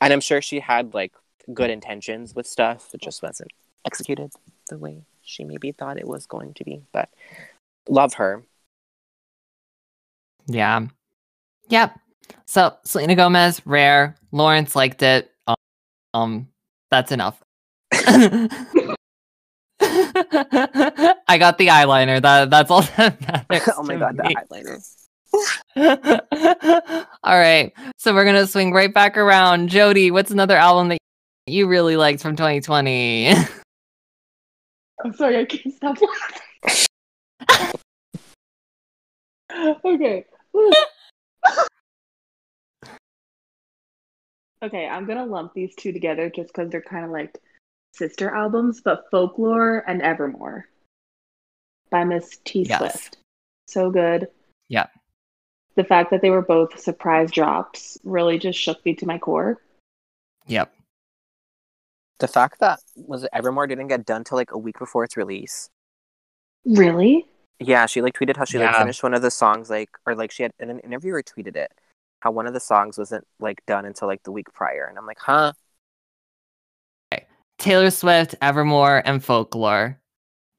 and 0.00 0.12
I'm 0.12 0.20
sure 0.20 0.40
she 0.40 0.60
had 0.60 0.94
like 0.94 1.12
good 1.52 1.70
intentions 1.70 2.34
with 2.34 2.46
stuff. 2.46 2.94
It 2.94 3.02
just 3.02 3.22
wasn't 3.22 3.50
executed 3.84 4.32
the 4.68 4.78
way 4.78 5.02
she 5.22 5.44
maybe 5.44 5.72
thought 5.72 5.98
it 5.98 6.06
was 6.06 6.26
going 6.26 6.54
to 6.54 6.64
be. 6.64 6.82
But 6.92 7.08
love 7.88 8.14
her. 8.14 8.42
yeah 10.46 10.86
yep 11.68 11.98
so 12.46 12.74
Selena 12.84 13.14
Gomez 13.14 13.60
rare 13.64 14.16
Lawrence 14.32 14.74
liked 14.74 15.02
it 15.02 15.30
um, 15.46 15.56
um 16.14 16.48
that's 16.90 17.12
enough 17.12 17.40
I 19.82 21.36
got 21.38 21.58
the 21.58 21.68
eyeliner. 21.68 22.20
That 22.20 22.50
that's 22.50 22.70
all 22.70 22.82
that 22.96 23.20
matters. 23.20 23.74
oh 23.76 23.82
my 23.82 23.96
god, 23.96 24.16
me. 24.16 24.34
that 24.34 24.48
eyeliner. 24.48 24.96
all 27.22 27.38
right. 27.38 27.72
So 27.96 28.14
we're 28.14 28.24
gonna 28.24 28.46
swing 28.46 28.72
right 28.72 28.92
back 28.92 29.16
around. 29.16 29.68
Jody, 29.68 30.10
what's 30.10 30.30
another 30.30 30.56
album 30.56 30.88
that 30.88 30.98
you 31.46 31.66
really 31.66 31.96
liked 31.96 32.20
from 32.20 32.36
2020? 32.36 33.34
I'm 35.04 35.12
sorry, 35.14 35.38
I 35.38 35.44
can't 35.44 35.74
stop 35.74 35.96
laughing. 36.00 36.86
okay. 39.84 40.24
okay, 44.62 44.86
I'm 44.86 45.06
gonna 45.06 45.26
lump 45.26 45.54
these 45.54 45.74
two 45.74 45.92
together 45.92 46.30
just 46.30 46.48
because 46.48 46.70
they're 46.70 46.82
kind 46.82 47.04
of 47.04 47.10
like 47.10 47.38
sister 47.94 48.30
albums, 48.30 48.80
but 48.82 49.04
Folklore 49.10 49.82
and 49.86 50.02
Evermore 50.02 50.66
by 51.90 52.04
Miss 52.04 52.38
T 52.44 52.62
Yes. 52.68 52.78
Swift. 52.78 53.16
So 53.66 53.90
good. 53.90 54.28
Yeah. 54.68 54.86
The 55.76 55.84
fact 55.84 56.10
that 56.10 56.20
they 56.20 56.30
were 56.30 56.42
both 56.42 56.78
surprise 56.78 57.30
drops 57.30 57.98
really 58.04 58.38
just 58.38 58.58
shook 58.58 58.84
me 58.84 58.94
to 58.96 59.06
my 59.06 59.18
core. 59.18 59.60
yep. 60.46 60.72
The 62.20 62.28
fact 62.28 62.60
that 62.60 62.78
was 62.96 63.24
it 63.24 63.30
Evermore 63.32 63.66
didn't 63.66 63.88
get 63.88 64.06
done 64.06 64.24
till 64.24 64.36
like 64.38 64.52
a 64.52 64.58
week 64.58 64.78
before 64.78 65.04
its 65.04 65.16
release. 65.16 65.68
Really? 66.64 67.26
Yeah, 67.58 67.86
she 67.86 68.00
like 68.02 68.14
tweeted 68.14 68.36
how 68.36 68.44
she 68.44 68.58
like 68.58 68.74
finished 68.76 69.02
one 69.02 69.14
of 69.14 69.22
the 69.22 69.30
songs 69.30 69.68
like 69.70 69.90
or 70.06 70.14
like 70.14 70.30
she 70.30 70.42
had 70.44 70.52
in 70.60 70.70
an 70.70 70.78
interviewer 70.80 71.22
tweeted 71.22 71.56
it 71.56 71.70
how 72.20 72.30
one 72.30 72.46
of 72.46 72.52
the 72.52 72.60
songs 72.60 72.98
wasn't 72.98 73.26
like 73.38 73.62
done 73.66 73.84
until 73.86 74.06
like 74.08 74.22
the 74.22 74.32
week 74.32 74.52
prior 74.52 74.86
and 74.88 74.96
I'm 74.98 75.06
like, 75.06 75.18
"Huh?" 75.18 75.52
Taylor 77.58 77.90
Swift, 77.90 78.34
Evermore, 78.40 79.02
and 79.04 79.22
Folklore. 79.22 79.98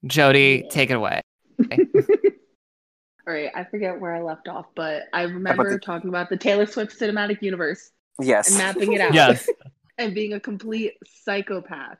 Jody, 0.06 0.66
take 0.70 0.92
it 0.92 0.94
away. 0.94 1.22
All 1.72 3.34
right, 3.34 3.50
I 3.56 3.64
forget 3.64 4.00
where 4.00 4.14
I 4.16 4.22
left 4.22 4.48
off, 4.48 4.68
but 4.76 5.04
I 5.14 5.24
remember 5.24 5.72
the- 5.74 5.80
talking 5.80 6.10
about 6.10 6.30
the 6.30 6.38
Taylor 6.38 6.66
Swift 6.66 7.00
cinematic 7.00 7.42
universe 7.42 7.92
Yes. 8.20 8.50
and 8.50 8.58
mapping 8.60 8.94
it 8.94 9.02
out 9.02 9.14
Yes. 9.14 9.48
and 10.02 10.14
being 10.16 10.34
a 10.34 10.40
complete 10.40 10.94
psychopath. 11.06 11.98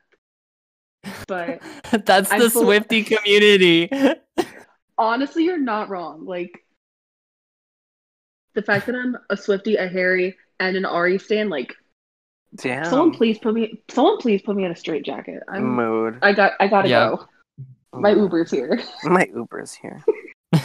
But 1.26 1.60
That's 2.04 2.30
I'm 2.32 2.40
the 2.40 2.50
full- 2.50 2.62
Swifty 2.64 3.02
community. 3.04 3.90
honestly, 4.98 5.44
you're 5.44 5.58
not 5.58 5.88
wrong. 5.88 6.24
Like 6.26 6.64
the 8.54 8.62
fact 8.62 8.86
that 8.86 8.94
I'm 8.94 9.16
a 9.30 9.36
Swifty, 9.36 9.76
a 9.76 9.88
Harry, 9.88 10.36
and 10.60 10.76
an 10.76 10.84
Ari 10.84 11.18
stan, 11.18 11.48
like 11.48 11.74
Damn. 12.56 12.84
someone 12.84 13.12
please 13.12 13.38
put 13.38 13.54
me 13.54 13.80
someone 13.90 14.18
please 14.18 14.42
put 14.42 14.54
me 14.56 14.64
in 14.64 14.70
a 14.72 14.76
straight 14.76 15.04
jacket. 15.04 15.42
I'm 15.48 15.64
mood. 15.64 16.18
I 16.22 16.32
got 16.32 16.52
I 16.60 16.68
gotta 16.68 16.88
Yeah. 16.88 17.08
go. 17.10 17.26
My 17.94 18.10
Uber's 18.10 18.50
here. 18.50 18.80
My 19.04 19.26
Uber's 19.34 19.74
here. 19.74 20.04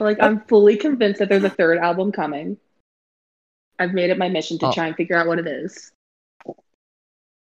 Like 0.00 0.18
I'm 0.20 0.40
fully 0.48 0.76
convinced 0.76 1.18
that 1.20 1.28
there's 1.28 1.44
a 1.44 1.50
third 1.50 1.78
album 1.78 2.12
coming. 2.12 2.56
I've 3.78 3.92
made 3.92 4.10
it 4.10 4.18
my 4.18 4.28
mission 4.28 4.58
to 4.60 4.66
Oh. 4.68 4.72
try 4.72 4.86
and 4.86 4.96
figure 4.96 5.16
out 5.16 5.26
what 5.26 5.38
it 5.38 5.46
is. 5.46 5.92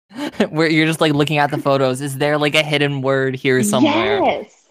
Where 0.49 0.69
you're 0.69 0.87
just 0.87 1.01
like 1.01 1.13
looking 1.13 1.37
at 1.37 1.51
the 1.51 1.57
photos. 1.57 2.01
Is 2.01 2.17
there 2.17 2.37
like 2.37 2.55
a 2.55 2.63
hidden 2.63 3.01
word 3.01 3.35
here 3.35 3.61
somewhere? 3.63 4.23
Yes. 4.23 4.69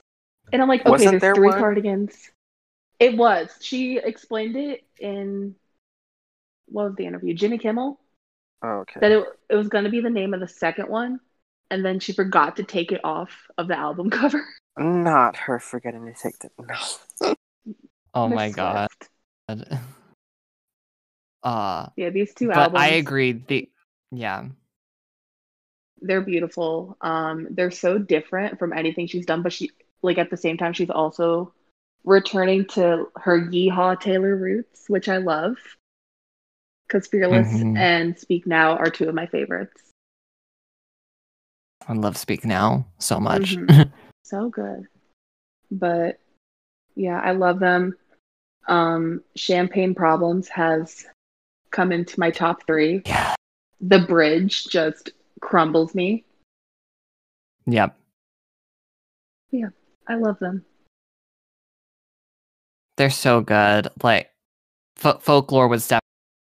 And 0.53 0.63
I'm 0.63 0.69
like, 0.69 0.81
okay, 0.81 0.91
Wasn't 0.91 1.11
there's 1.13 1.23
there 1.23 1.35
three 1.35 1.49
one? 1.49 1.59
cardigans. 1.59 2.31
It 2.99 3.17
was. 3.17 3.49
She 3.61 3.99
explained 3.99 4.57
it 4.57 4.85
in 4.99 5.55
what 6.67 6.85
was 6.87 6.95
the 6.97 7.07
interview? 7.07 7.35
Jimmy 7.35 7.59
Kimmel. 7.59 8.01
Oh, 8.63 8.69
okay. 8.81 9.01
That 9.01 9.13
it 9.13 9.25
it 9.49 9.55
was 9.55 9.69
gonna 9.69 9.91
be 9.91 10.01
the 10.01 10.11
name 10.11 10.35
of 10.35 10.41
the 10.41 10.49
second 10.49 10.89
one, 10.89 11.21
and 11.71 11.85
then 11.85 12.01
she 12.01 12.13
forgot 12.13 12.57
to 12.57 12.65
take 12.65 12.91
it 12.91 13.01
off 13.05 13.31
of 13.57 13.69
the 13.69 13.77
album 13.79 14.11
cover. 14.19 14.45
Not 14.79 15.37
her 15.37 15.59
forgetting 15.61 16.07
to 16.07 16.15
take 16.15 16.39
the 16.39 16.51
no. 16.59 17.35
Oh 18.15 18.29
Miss 18.29 18.37
my 18.37 18.51
god. 18.51 18.89
Swift. 19.49 19.69
Uh 21.43 21.87
Yeah, 21.97 22.11
these 22.11 22.35
two 22.35 22.49
but 22.49 22.57
albums. 22.57 22.81
I 22.83 22.89
agree. 22.89 23.33
The 23.33 23.69
yeah. 24.11 24.47
They're 26.03 26.21
beautiful. 26.21 26.97
Um, 27.01 27.49
they're 27.51 27.71
so 27.71 27.99
different 27.99 28.59
from 28.59 28.73
anything 28.73 29.07
she's 29.07 29.27
done, 29.27 29.43
but 29.43 29.53
she 29.53 29.71
like 30.03 30.19
at 30.19 30.31
the 30.31 30.37
same 30.37 30.57
time 30.57 30.73
she's 30.73 30.91
also 30.91 31.53
returning 32.05 32.65
to 32.67 33.09
her 33.17 33.41
Yeehaw 33.41 34.01
Taylor 34.01 34.37
roots, 34.37 34.85
which 34.89 35.09
I 35.09 35.17
love. 35.19 35.57
Because 36.87 37.07
Fearless 37.09 37.49
Mhm. 37.53 37.77
and 37.77 38.19
Speak 38.19 38.47
Now 38.47 38.77
are 38.77 38.91
two 38.91 39.09
of 39.09 39.15
my 39.15 39.27
favorites. 39.27 39.91
I 41.87 41.93
love 41.95 42.17
Speak 42.17 42.45
Now 42.45 42.87
so 42.99 43.19
much. 43.21 43.57
Mhm. 43.57 43.93
So 44.25 44.51
good. 44.51 44.87
But 45.71 46.21
yeah, 46.95 47.19
I 47.19 47.33
love 47.33 47.61
them. 47.61 47.97
Um, 48.67 49.25
Champagne 49.37 49.95
Problems 49.95 50.49
has 50.49 51.07
come 51.71 51.93
into 51.93 52.21
my 52.21 52.31
top 52.31 52.67
three. 52.67 53.01
yeah. 53.07 53.35
The 53.81 54.01
bridge 54.01 54.67
just 54.67 55.13
crumbles 55.41 55.95
me. 55.95 56.25
Yep. 57.67 57.97
Yeah, 59.51 59.69
I 60.09 60.15
love 60.17 60.39
them. 60.39 60.65
They're 62.97 63.11
so 63.11 63.41
good. 63.41 63.89
Like 64.03 64.31
F- 65.03 65.23
folklore 65.23 65.69
was 65.69 65.91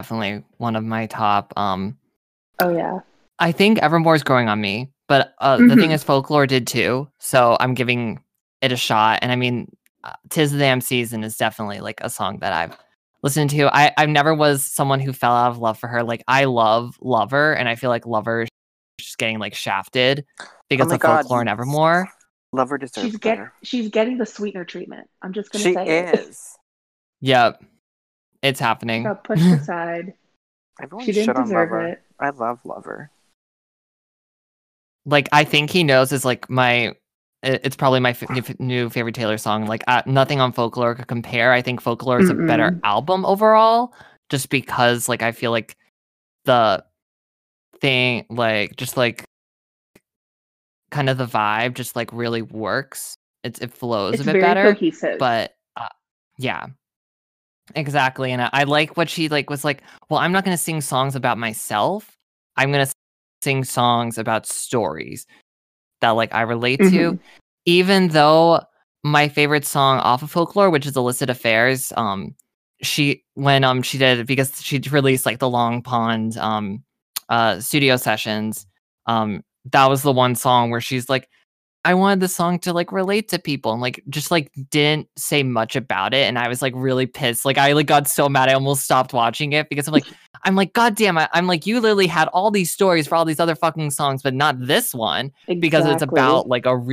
definitely 0.01 0.43
one 0.57 0.75
of 0.75 0.83
my 0.83 1.05
top 1.05 1.53
um 1.57 1.97
Oh 2.61 2.75
yeah. 2.75 2.99
I 3.37 3.51
think 3.53 3.79
Evermore's 3.79 4.23
growing 4.23 4.49
on 4.49 4.59
me, 4.59 4.91
but 5.07 5.33
uh, 5.39 5.55
the 5.57 5.77
thing 5.77 5.91
Mhm. 5.91 5.93
is, 5.93 6.03
folklore 6.03 6.45
did 6.45 6.67
too. 6.67 7.07
So 7.19 7.55
I'm 7.61 7.73
giving 7.73 8.21
it 8.61 8.73
a 8.73 8.75
shot. 8.75 9.19
And 9.21 9.31
I 9.31 9.37
mean, 9.37 9.71
uh, 10.03 10.11
"Tis 10.29 10.51
the 10.51 10.57
Damn 10.57 10.81
Season" 10.81 11.23
is 11.23 11.37
definitely 11.37 11.79
like 11.79 12.01
a 12.01 12.09
song 12.09 12.39
that 12.39 12.51
I've 12.51 12.77
listened 13.23 13.49
to. 13.51 13.73
I 13.73 13.93
I 13.97 14.07
never 14.07 14.33
was 14.35 14.65
someone 14.65 14.99
who 14.99 15.13
fell 15.13 15.31
out 15.31 15.51
of 15.51 15.57
love 15.59 15.79
for 15.79 15.87
her. 15.87 16.03
Like 16.03 16.21
I 16.27 16.45
love 16.45 16.97
Lover, 16.99 17.53
and 17.53 17.69
I 17.69 17.75
feel 17.75 17.89
like 17.89 18.05
Lover 18.05 18.41
is 18.41 18.49
just 19.03 19.17
getting 19.17 19.39
like 19.39 19.53
shafted 19.55 20.25
because 20.69 20.87
Oh 20.87 20.89
my 20.89 20.95
of 20.95 21.01
God, 21.01 21.21
folklore 21.21 21.41
and. 21.41 21.49
Evermore. 21.49 22.07
Lover 22.51 22.77
deserves 22.79 23.05
She's 23.05 23.17
get 23.17 23.37
better. 23.37 23.53
she's 23.63 23.89
getting 23.89 24.17
the 24.17 24.25
sweetener 24.25 24.65
treatment. 24.65 25.07
I'm 25.21 25.33
just 25.33 25.51
gonna 25.51 25.63
She 25.63 25.73
say 25.73 25.85
it. 26.09 26.19
is. 26.19 26.55
Yep, 27.21 27.63
it's 28.41 28.59
happening. 28.59 29.03
Got 29.03 29.23
pushed 29.23 29.43
aside. 29.45 30.13
Everyone 30.81 31.05
She 31.05 31.13
shit 31.13 31.25
didn't 31.27 31.43
deserve 31.43 31.71
Lover. 31.71 31.87
it. 31.87 32.01
I 32.19 32.29
love 32.31 32.59
Lover. 32.65 33.11
like 35.05 35.29
I 35.31 35.43
think 35.43 35.69
he 35.69 35.83
knows 35.83 36.11
is 36.11 36.25
like 36.25 36.49
my 36.49 36.93
it's 37.41 37.75
probably 37.75 37.99
my 38.01 38.09
f- 38.09 38.59
new 38.59 38.89
favorite 38.89 39.15
Taylor 39.15 39.37
song. 39.37 39.65
Like 39.65 39.83
uh, 39.87 40.01
nothing 40.05 40.41
on 40.41 40.51
Folklore 40.51 40.95
could 40.95 41.07
compare. 41.07 41.53
I 41.53 41.61
think 41.61 41.79
Folklore 41.81 42.19
is 42.19 42.29
a 42.29 42.33
better 42.33 42.77
album 42.83 43.25
overall, 43.25 43.93
just 44.29 44.49
because 44.49 45.07
like 45.07 45.21
I 45.21 45.31
feel 45.31 45.51
like 45.51 45.77
the 46.45 46.83
thing 47.81 48.25
like 48.29 48.75
just 48.75 48.97
like 48.97 49.25
kind 50.91 51.09
of 51.09 51.17
the 51.17 51.25
vibe 51.25 51.73
just 51.75 51.95
like 51.95 52.11
really 52.13 52.41
works. 52.41 53.15
It's 53.43 53.59
it 53.59 53.71
flows 53.71 54.15
It's 54.15 54.23
a 54.23 54.25
bit 54.25 54.31
very 54.33 54.43
better, 54.43 54.73
cohesive. 54.73 55.17
but 55.19 55.53
uh, 55.77 55.87
yeah. 56.37 56.67
Exactly, 57.75 58.31
and 58.31 58.41
I, 58.41 58.49
I 58.51 58.63
like 58.63 58.97
what 58.97 59.09
she 59.09 59.29
like 59.29 59.49
was 59.49 59.63
like. 59.63 59.83
Well, 60.09 60.19
I'm 60.19 60.31
not 60.31 60.43
going 60.43 60.57
to 60.57 60.61
sing 60.63 60.81
songs 60.81 61.15
about 61.15 61.37
myself. 61.37 62.17
I'm 62.57 62.71
going 62.71 62.85
to 62.85 62.91
sing 63.43 63.63
songs 63.63 64.17
about 64.17 64.47
stories 64.47 65.27
that 66.01 66.09
like 66.11 66.33
I 66.33 66.41
relate 66.41 66.77
to. 66.79 66.85
Mhm. 67.13 67.19
Even 67.65 68.07
though 68.07 68.61
my 69.03 69.27
favorite 69.29 69.65
song 69.65 69.99
off 69.99 70.23
of 70.23 70.31
Folklore, 70.31 70.71
which 70.71 70.87
is 70.87 70.97
Illicit 70.97 71.29
Affairs, 71.29 71.93
um, 71.95 72.33
she 72.81 73.23
when 73.35 73.63
um 73.63 73.83
she 73.83 73.99
did 73.99 74.25
because 74.25 74.59
she 74.63 74.79
released 74.89 75.27
like 75.27 75.37
the 75.37 75.49
Long 75.49 75.83
Pond 75.83 76.37
um 76.37 76.83
uh 77.29 77.59
studio 77.59 77.97
sessions, 77.97 78.65
um 79.05 79.41
that 79.71 79.87
was 79.87 80.01
the 80.01 80.11
one 80.11 80.35
song 80.35 80.69
where 80.71 80.81
she's 80.81 81.09
like, 81.09 81.29
I 81.85 81.93
wanted 81.93 82.19
the 82.19 82.27
song 82.27 82.59
to 82.59 82.73
like 82.73 82.91
relate 82.91 83.29
to 83.29 83.39
people 83.39 83.71
and 83.71 83.81
like 83.81 84.03
just 84.09 84.31
like 84.31 84.51
didn't 84.69 85.07
say 85.17 85.43
much 85.43 85.75
about 85.75 86.13
it. 86.13 86.27
And 86.27 86.37
I 86.37 86.49
was 86.49 86.61
like 86.61 86.73
really 86.75 87.05
pissed. 87.05 87.45
Like 87.45 87.57
I 87.57 87.71
like 87.71 87.87
got 87.87 88.07
so 88.07 88.27
mad 88.27 88.49
I 88.49 88.53
almost 88.53 88.83
stopped 88.83 89.13
watching 89.13 89.53
it 89.53 89.69
because 89.69 89.87
I'm 89.87 89.93
like, 89.93 90.05
I'm 90.43 90.55
like, 90.55 90.73
God 90.73 90.95
damn 90.95 91.17
it. 91.17 91.29
I'm 91.33 91.47
like, 91.47 91.65
you 91.65 91.79
literally 91.79 92.07
had 92.07 92.27
all 92.29 92.51
these 92.51 92.69
stories 92.69 93.07
for 93.07 93.15
all 93.15 93.25
these 93.25 93.39
other 93.39 93.55
fucking 93.55 93.91
songs, 93.91 94.21
but 94.21 94.33
not 94.33 94.59
this 94.59 94.93
one 94.93 95.31
because 95.61 95.85
it's 95.85 96.01
about 96.01 96.47
like 96.49 96.65
a 96.65 96.77
re- 96.77 96.91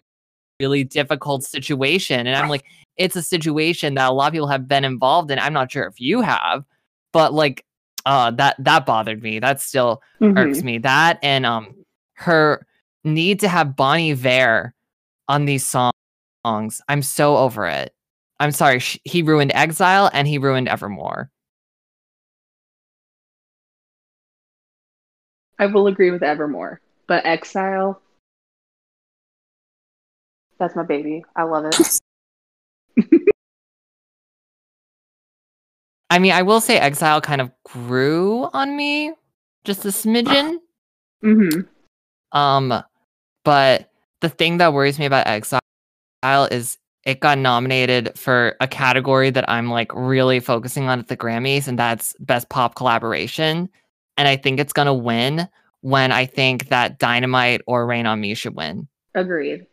really 0.61 0.85
difficult 0.85 1.43
situation. 1.43 2.27
And 2.27 2.37
I'm 2.37 2.49
like, 2.49 2.65
it's 2.97 3.17
a 3.17 3.23
situation 3.23 3.95
that 3.95 4.09
a 4.09 4.13
lot 4.13 4.29
of 4.29 4.33
people 4.33 4.49
have 4.49 4.69
been 4.69 4.85
involved 4.85 5.31
in. 5.33 5.39
I'm 5.39 5.53
not 5.53 5.71
sure 5.71 5.85
if 5.85 6.01
you 6.01 6.21
have, 6.21 6.65
but 7.13 7.35
like, 7.35 7.66
uh, 8.07 8.31
that 8.31 8.57
that 8.59 8.87
bothered 8.87 9.23
me. 9.23 9.39
That 9.41 9.61
still 9.61 10.03
Mhm. 10.21 10.39
irks 10.39 10.63
me. 10.63 10.79
That 10.79 11.19
and 11.23 11.45
um, 11.45 11.75
her 12.15 12.67
need 13.05 13.41
to 13.41 13.49
have 13.49 13.77
Bon 13.77 13.99
Iver 13.99 14.73
on 15.29 15.45
these 15.45 15.67
songs. 15.67 16.81
I'm 16.89 17.03
so 17.03 17.37
over 17.37 17.67
it. 17.67 17.93
I'm 18.41 18.53
sorry. 18.53 18.79
Sh- 18.79 18.99
he 19.05 19.23
ruined 19.23 19.53
Exile 19.55 20.11
and 20.13 20.27
he 20.29 20.39
ruined 20.39 20.69
Evermore. 20.69 21.31
I 25.59 25.67
will 25.67 25.87
agree 25.87 26.11
with 26.11 26.23
Evermore, 26.23 26.81
but 27.07 27.25
Exile, 27.25 28.01
that's 30.59 30.77
my 30.77 30.83
baby. 30.85 31.25
I 31.35 31.45
love 31.45 31.65
it. 31.67 32.01
I 36.11 36.19
mean, 36.19 36.33
I 36.33 36.43
will 36.43 36.61
say 36.61 36.79
Exile 36.79 37.21
kind 37.21 37.41
of 37.41 37.51
grew 37.65 38.49
on 38.53 38.77
me 38.77 39.13
just 39.65 39.85
a 39.85 39.89
smidgen. 39.89 40.59
hmm 41.23 41.49
Um, 42.33 42.73
but 43.45 43.91
the 44.21 44.29
thing 44.29 44.59
that 44.59 44.73
worries 44.73 44.99
me 44.99 45.07
about 45.07 45.27
Exile 45.27 45.61
is 46.51 46.79
it 47.05 47.21
got 47.21 47.39
nominated 47.39 48.19
for 48.19 48.57
a 48.61 48.67
category 48.67 49.31
that 49.31 49.49
I'm 49.49 49.71
like 49.71 49.93
really 49.95 50.41
focusing 50.41 50.89
on 50.89 50.99
at 50.99 51.09
the 51.09 51.17
Grammys, 51.17 51.69
and 51.69 51.79
that's 51.79 52.15
Best 52.21 52.49
Pop 52.49 52.75
Collaboration. 52.75 53.69
And 54.17 54.27
I 54.29 54.37
think 54.37 54.59
it's 54.59 54.73
gonna 54.73 54.95
win 54.95 55.49
when 55.83 56.11
I 56.11 56.27
think 56.27 56.69
that 56.69 56.99
Dynamite 56.99 57.63
or 57.67 57.87
Rain 57.87 58.07
on 58.07 58.21
Me 58.21 58.35
should 58.35 58.55
win. 58.57 58.89
Agreed. 59.15 59.67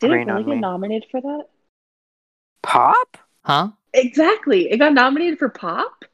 Did 0.00 0.10
Rain 0.10 0.28
it 0.28 0.32
really 0.32 0.44
get 0.44 0.54
Me. 0.54 0.60
nominated 0.60 1.08
for 1.10 1.20
that? 1.20 1.44
Pop? 2.62 3.18
Huh? 3.44 3.70
Exactly. 3.94 4.70
It 4.70 4.78
got 4.78 4.92
nominated 4.92 5.38
for 5.38 5.48
pop. 5.48 6.04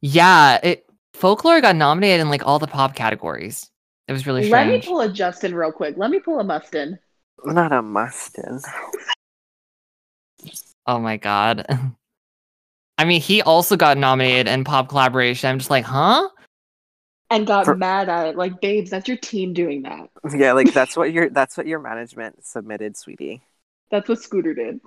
Yeah, 0.00 0.60
it 0.62 0.86
folklore 1.14 1.60
got 1.60 1.76
nominated 1.76 2.20
in 2.20 2.30
like 2.30 2.46
all 2.46 2.58
the 2.58 2.66
pop 2.66 2.94
categories. 2.94 3.70
It 4.08 4.12
was 4.12 4.26
really 4.26 4.48
Let 4.48 4.68
me 4.68 4.80
pull 4.80 5.00
a 5.00 5.08
Justin 5.08 5.54
real 5.54 5.72
quick. 5.72 5.96
Let 5.96 6.10
me 6.10 6.20
pull 6.20 6.38
a 6.38 6.44
Mustin. 6.44 6.98
Not 7.44 7.72
a 7.72 7.82
Mustin. 7.82 8.60
Oh 10.86 11.00
my 11.00 11.16
god. 11.16 11.66
I 12.98 13.04
mean, 13.04 13.20
he 13.20 13.42
also 13.42 13.76
got 13.76 13.98
nominated 13.98 14.46
in 14.46 14.64
pop 14.64 14.88
collaboration. 14.88 15.50
I'm 15.50 15.58
just 15.58 15.70
like, 15.70 15.84
huh? 15.84 16.28
And 17.28 17.46
got 17.46 17.64
For- 17.64 17.74
mad 17.74 18.08
at 18.08 18.28
it. 18.28 18.36
Like, 18.36 18.60
babes, 18.60 18.90
that's 18.90 19.08
your 19.08 19.16
team 19.16 19.52
doing 19.52 19.82
that. 19.82 20.08
Yeah, 20.32 20.52
like 20.52 20.72
that's 20.72 20.96
what 20.96 21.12
your 21.12 21.28
that's 21.28 21.56
what 21.56 21.66
your 21.66 21.80
management 21.80 22.46
submitted, 22.46 22.96
sweetie. 22.96 23.42
That's 23.90 24.08
what 24.08 24.20
Scooter 24.22 24.54
did. 24.54 24.80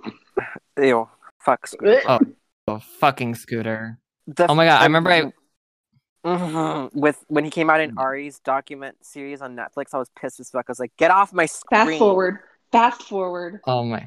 Ew. 0.78 1.08
Fuck. 1.40 1.66
Scooter. 1.66 2.00
Oh, 2.06 2.20
oh 2.68 2.78
fucking 2.98 3.34
scooter. 3.34 3.98
The- 4.26 4.50
Oh 4.50 4.54
my 4.54 4.64
God, 4.66 4.80
I 4.80 4.84
remember 4.84 5.10
I- 5.10 5.32
Mhm. 6.24 6.94
with 6.94 7.24
when 7.28 7.44
he 7.44 7.50
came 7.50 7.70
out 7.70 7.80
in 7.80 7.96
Ari's 7.96 8.40
document 8.40 8.96
series 9.02 9.40
on 9.40 9.56
Netflix, 9.56 9.94
I 9.94 9.98
was 9.98 10.10
pissed 10.14 10.38
as 10.38 10.50
fuck. 10.50 10.66
I 10.68 10.70
was 10.72 10.78
like, 10.78 10.92
"Get 10.98 11.10
off 11.10 11.32
my 11.32 11.46
screen!" 11.46 11.86
Fast 11.86 11.98
forward. 11.98 12.38
Fast 12.72 13.02
forward. 13.04 13.60
Oh 13.66 13.84
my. 13.84 14.06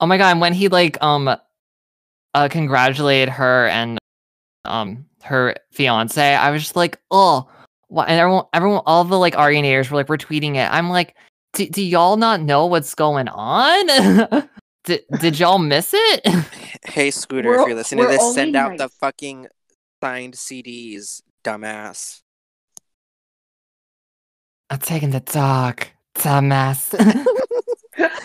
Oh 0.00 0.06
my 0.06 0.16
god, 0.16 0.30
and 0.30 0.40
when 0.40 0.54
he 0.54 0.68
like 0.68 0.96
um 1.02 1.28
uh 1.28 2.48
congratulated 2.48 3.28
her 3.28 3.66
and 3.68 3.98
um 4.64 5.04
her 5.22 5.54
fiance, 5.72 6.34
I 6.34 6.50
was 6.50 6.62
just 6.62 6.76
like, 6.76 6.98
oh 7.10 7.48
why 7.88 8.06
and 8.06 8.18
everyone 8.18 8.44
everyone 8.54 8.80
all 8.86 9.04
the 9.04 9.18
like 9.18 9.34
Arianators 9.34 9.90
were 9.90 9.96
like 9.98 10.06
retweeting 10.08 10.54
it. 10.56 10.72
I'm 10.72 10.88
like, 10.88 11.16
do, 11.52 11.68
do 11.68 11.82
y'all 11.84 12.16
not 12.16 12.40
know 12.40 12.64
what's 12.66 12.94
going 12.94 13.28
on? 13.28 14.48
did, 14.86 15.02
did 15.20 15.38
y'all 15.38 15.58
miss 15.58 15.92
it? 15.94 16.26
Hey, 16.84 17.10
Scooter, 17.10 17.48
We're- 17.48 17.62
if 17.62 17.68
you're 17.68 17.76
listening 17.76 18.04
to 18.04 18.10
this, 18.10 18.34
send 18.34 18.54
out 18.54 18.78
the 18.78 18.88
fucking 18.88 19.48
signed 20.02 20.34
CDs, 20.34 21.20
dumbass. 21.42 22.20
I'm 24.70 24.78
taking 24.78 25.10
the 25.10 25.20
talk. 25.20 25.88
Dumbass. 26.14 26.94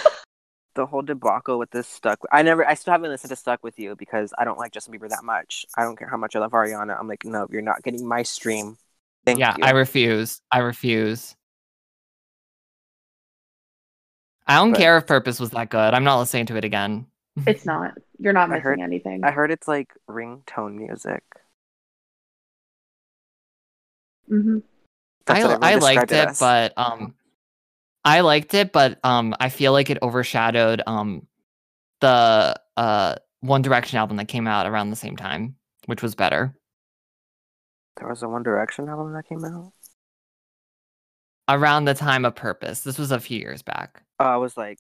The 0.73 0.85
whole 0.85 1.01
debacle 1.01 1.59
with 1.59 1.69
this 1.71 1.85
stuck. 1.85 2.19
I 2.31 2.43
never. 2.43 2.65
I 2.65 2.75
still 2.75 2.93
haven't 2.93 3.09
listened 3.09 3.29
to 3.31 3.35
Stuck 3.35 3.61
with 3.61 3.77
You 3.77 3.93
because 3.97 4.33
I 4.37 4.45
don't 4.45 4.57
like 4.57 4.71
Justin 4.71 4.93
Bieber 4.93 5.09
that 5.09 5.21
much. 5.21 5.65
I 5.77 5.83
don't 5.83 5.99
care 5.99 6.07
how 6.07 6.15
much 6.15 6.33
I 6.33 6.39
love 6.39 6.51
Ariana. 6.51 6.97
I'm 6.97 7.09
like, 7.09 7.25
no, 7.25 7.45
you're 7.51 7.61
not 7.61 7.83
getting 7.83 8.07
my 8.07 8.23
stream. 8.23 8.77
Thank 9.25 9.39
yeah, 9.39 9.53
you. 9.57 9.65
I 9.65 9.71
refuse. 9.71 10.39
I 10.49 10.59
refuse. 10.59 11.35
I 14.47 14.55
don't 14.57 14.71
But- 14.71 14.79
care 14.79 14.97
if 14.97 15.07
Purpose 15.07 15.39
was 15.39 15.51
that 15.51 15.69
good. 15.69 15.93
I'm 15.93 16.03
not 16.03 16.19
listening 16.19 16.45
to 16.47 16.55
it 16.57 16.65
again. 16.65 17.05
It's 17.47 17.65
not. 17.65 17.93
You're 18.19 18.33
not 18.33 18.49
I 18.49 18.55
missing 18.55 18.61
heard- 18.63 18.79
anything. 18.81 19.23
I 19.23 19.31
heard 19.31 19.51
it's 19.51 19.67
like 19.67 19.93
ringtone 20.09 20.75
music. 20.75 21.23
hmm 24.27 24.59
I 25.27 25.41
I 25.43 25.75
liked 25.75 26.11
it, 26.11 26.27
as. 26.29 26.39
but 26.39 26.73
um, 26.77 27.13
I 28.03 28.21
liked 28.21 28.53
it, 28.53 28.71
but 28.73 28.99
um, 29.03 29.35
I 29.39 29.49
feel 29.49 29.71
like 29.71 29.89
it 29.89 29.99
overshadowed 30.01 30.81
um, 30.87 31.25
the 32.01 32.55
uh 32.75 33.15
One 33.41 33.61
Direction 33.61 33.97
album 33.97 34.17
that 34.17 34.27
came 34.27 34.47
out 34.47 34.65
around 34.67 34.89
the 34.89 34.95
same 34.97 35.15
time, 35.15 35.55
which 35.85 36.01
was 36.01 36.15
better. 36.15 36.53
there 37.97 38.09
was 38.09 38.23
a 38.23 38.27
One 38.29 38.43
Direction 38.43 38.89
album 38.89 39.13
that 39.13 39.25
came 39.27 39.45
out. 39.45 39.71
Around 41.49 41.85
the 41.85 41.93
time 41.93 42.23
of 42.25 42.35
Purpose, 42.35 42.81
this 42.81 42.97
was 42.97 43.11
a 43.11 43.19
few 43.19 43.39
years 43.39 43.61
back. 43.61 44.03
Oh, 44.19 44.25
I 44.25 44.37
was 44.37 44.55
like, 44.55 44.79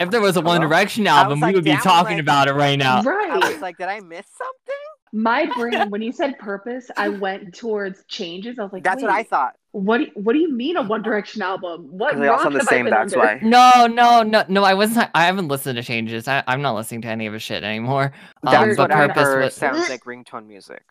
If 0.00 0.10
there 0.10 0.20
was 0.20 0.36
a 0.36 0.40
One 0.40 0.60
Direction 0.60 1.06
album, 1.06 1.38
like, 1.40 1.52
we 1.52 1.58
would 1.58 1.64
be 1.64 1.76
talking 1.76 2.16
like- 2.16 2.22
about 2.22 2.48
it 2.48 2.54
right 2.54 2.78
now. 2.78 2.98
I 2.98 3.02
Right. 3.02 3.52
was 3.52 3.60
like, 3.60 3.78
did 3.78 3.88
I 3.88 4.00
miss 4.00 4.26
something? 4.36 4.74
My 5.12 5.46
brain, 5.54 5.90
when 5.90 6.02
you 6.02 6.10
said 6.10 6.38
purpose, 6.38 6.90
I 6.96 7.10
went 7.10 7.54
towards 7.54 8.02
changes. 8.06 8.58
I 8.58 8.62
was 8.64 8.72
like, 8.72 8.82
That's 8.82 9.02
what 9.02 9.12
I 9.12 9.22
thought. 9.22 9.54
What 9.72 9.98
do, 9.98 10.06
what 10.14 10.32
do 10.32 10.38
you 10.40 10.52
mean 10.52 10.76
a 10.76 10.82
One 10.82 11.02
Direction 11.02 11.40
album? 11.42 11.86
What 11.90 12.12
'Cause 12.12 12.20
they 12.20 12.28
all 12.28 12.38
sound 12.42 12.54
the 12.56 12.60
same. 12.64 12.86
been 12.86 12.90
That's 12.94 13.12
under? 13.14 13.24
why. 13.26 13.38
No, 13.42 13.86
no, 13.86 14.22
no, 14.22 14.44
no. 14.48 14.64
I 14.64 14.74
wasn't. 14.74 15.08
I 15.14 15.24
haven't 15.26 15.48
listened 15.48 15.76
to 15.76 15.82
Changes. 15.82 16.26
I, 16.28 16.42
I'm 16.46 16.62
not 16.62 16.74
listening 16.74 17.02
to 17.02 17.08
any 17.08 17.26
of 17.26 17.32
his 17.34 17.42
shit 17.42 17.62
anymore. 17.62 18.12
That's 18.42 18.56
Um, 18.56 18.62
Very 18.64 18.76
but 18.76 18.90
what 18.90 18.98
I 18.98 19.06
Purpose 19.08 19.22
heard. 19.22 19.44
was. 19.44 19.54
Sounds 19.54 19.88
like 19.88 20.04
ringtone 20.04 20.46
music. 20.46 20.82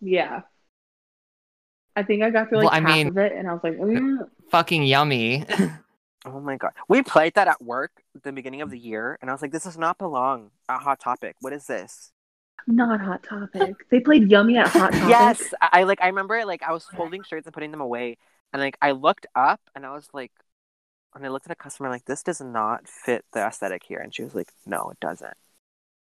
Yeah. 0.00 0.40
I 1.98 2.02
think 2.04 2.22
I 2.22 2.30
got 2.30 2.48
through 2.48 2.58
Well, 2.58 2.66
like 2.68 2.82
I 2.82 2.86
half 2.86 2.96
mean- 2.96 3.08
of 3.08 3.18
it, 3.18 3.32
and 3.32 3.48
I 3.48 3.52
was 3.52 3.64
like, 3.64 3.76
mm, 3.76 4.18
fucking 4.50 4.84
yummy. 4.84 5.44
Oh 6.24 6.40
my 6.40 6.56
god, 6.56 6.72
we 6.88 7.00
played 7.02 7.34
that 7.34 7.46
at 7.46 7.62
work 7.62 8.02
the 8.22 8.32
beginning 8.32 8.60
of 8.60 8.70
the 8.70 8.78
year, 8.78 9.16
and 9.22 9.30
I 9.30 9.32
was 9.32 9.40
like, 9.40 9.52
"This 9.52 9.64
does 9.64 9.78
not 9.78 9.98
belong 9.98 10.50
at 10.68 10.80
Hot 10.80 10.98
Topic. 10.98 11.36
What 11.40 11.52
is 11.52 11.66
this?" 11.66 12.10
not 12.66 13.00
Hot 13.00 13.22
Topic. 13.22 13.76
They 13.88 14.00
played 14.00 14.28
Yummy 14.28 14.58
at 14.58 14.66
Hot 14.66 14.92
Topic. 14.92 15.08
Yes, 15.08 15.54
I, 15.62 15.68
I 15.72 15.82
like. 15.84 16.02
I 16.02 16.08
remember 16.08 16.44
like 16.44 16.62
I 16.64 16.72
was 16.72 16.84
folding 16.84 17.22
shirts 17.22 17.46
and 17.46 17.54
putting 17.54 17.70
them 17.70 17.80
away, 17.80 18.18
and 18.52 18.60
like 18.60 18.76
I 18.82 18.90
looked 18.90 19.26
up 19.36 19.60
and 19.76 19.86
I 19.86 19.94
was 19.94 20.08
like, 20.12 20.32
and 21.14 21.24
I 21.24 21.28
looked 21.28 21.46
at 21.46 21.52
a 21.52 21.56
customer 21.56 21.88
like, 21.88 22.04
"This 22.04 22.24
does 22.24 22.40
not 22.40 22.88
fit 22.88 23.24
the 23.32 23.40
aesthetic 23.40 23.84
here," 23.84 24.00
and 24.00 24.12
she 24.12 24.24
was 24.24 24.34
like, 24.34 24.48
"No, 24.66 24.90
it 24.90 24.98
doesn't." 25.00 25.36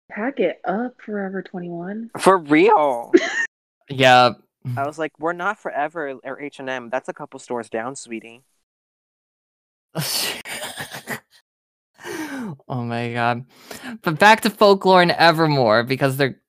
Pack 0.10 0.40
it 0.40 0.62
up, 0.66 0.96
Forever 1.06 1.42
21. 1.44 2.12
For 2.18 2.38
real. 2.38 3.12
yeah. 3.90 4.32
I 4.76 4.86
was 4.88 4.98
like, 5.00 5.18
"We're 5.20 5.34
not 5.34 5.60
forever 5.60 6.20
or 6.24 6.40
H 6.42 6.60
and 6.60 6.70
M. 6.70 6.90
That's 6.90 7.10
a 7.10 7.14
couple 7.14 7.40
stores 7.40 7.70
down, 7.70 7.96
sweetie." 7.96 8.44
oh 12.68 12.84
my 12.84 13.12
god. 13.14 13.46
But 14.02 14.20
back 14.20 14.42
to 14.42 14.50
folklore 14.50 15.02
and 15.02 15.12
Evermore 15.12 15.84
because 15.84 16.18
they're 16.18 16.40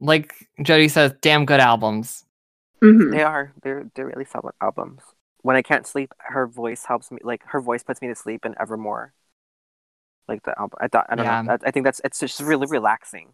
like 0.00 0.34
Jody 0.62 0.88
says, 0.88 1.14
damn 1.22 1.46
good 1.46 1.60
albums. 1.60 2.24
Mhm. 2.82 3.10
They 3.10 3.22
are. 3.22 3.52
They're 3.62 3.90
they're 3.94 4.06
really 4.06 4.24
solid 4.24 4.54
albums. 4.60 5.02
When 5.42 5.56
I 5.56 5.62
can't 5.62 5.86
sleep, 5.86 6.12
her 6.18 6.46
voice 6.46 6.84
helps 6.84 7.10
me. 7.10 7.18
Like 7.22 7.42
her 7.46 7.60
voice 7.60 7.82
puts 7.82 8.00
me 8.02 8.08
to 8.08 8.14
sleep, 8.14 8.44
and 8.44 8.54
Evermore. 8.58 9.14
Like 10.28 10.42
the 10.44 10.58
album, 10.58 10.78
I 10.80 10.88
thought. 10.88 11.06
I 11.08 11.16
don't 11.16 11.26
Yeah. 11.26 11.42
know. 11.42 11.52
I, 11.54 11.58
I 11.66 11.70
think 11.72 11.84
that's 11.84 12.00
it's 12.04 12.20
just 12.20 12.40
really 12.40 12.66
relaxing. 12.68 13.32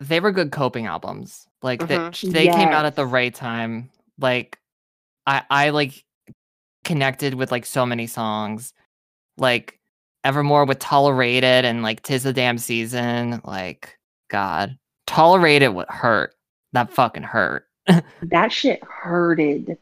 They 0.00 0.20
were 0.20 0.32
good 0.32 0.50
coping 0.52 0.86
albums. 0.86 1.46
Like 1.62 1.86
they, 1.86 1.96
Mhm. 1.98 2.32
they 2.32 2.46
came 2.48 2.68
out 2.68 2.84
at 2.84 2.96
the 2.96 3.06
right 3.06 3.34
time. 3.34 3.90
Like 4.18 4.58
I 5.26 5.42
I 5.50 5.70
like 5.70 6.04
connected 6.84 7.34
with 7.34 7.52
like 7.52 7.64
so 7.66 7.86
many 7.86 8.06
songs. 8.06 8.72
Like 9.36 9.78
Evermore 10.24 10.64
with 10.64 10.78
Tolerated 10.78 11.64
and 11.64 11.82
like 11.82 12.02
Tis 12.02 12.22
the 12.24 12.32
Damn 12.32 12.58
Season. 12.58 13.40
Like 13.44 13.98
God. 14.28 14.76
Tolerated 15.06 15.70
what 15.74 15.90
hurt. 15.90 16.34
That 16.72 16.90
fucking 16.90 17.22
hurt. 17.24 17.66
That 18.22 18.50
shit 18.52 18.82
hurted. 18.84 19.76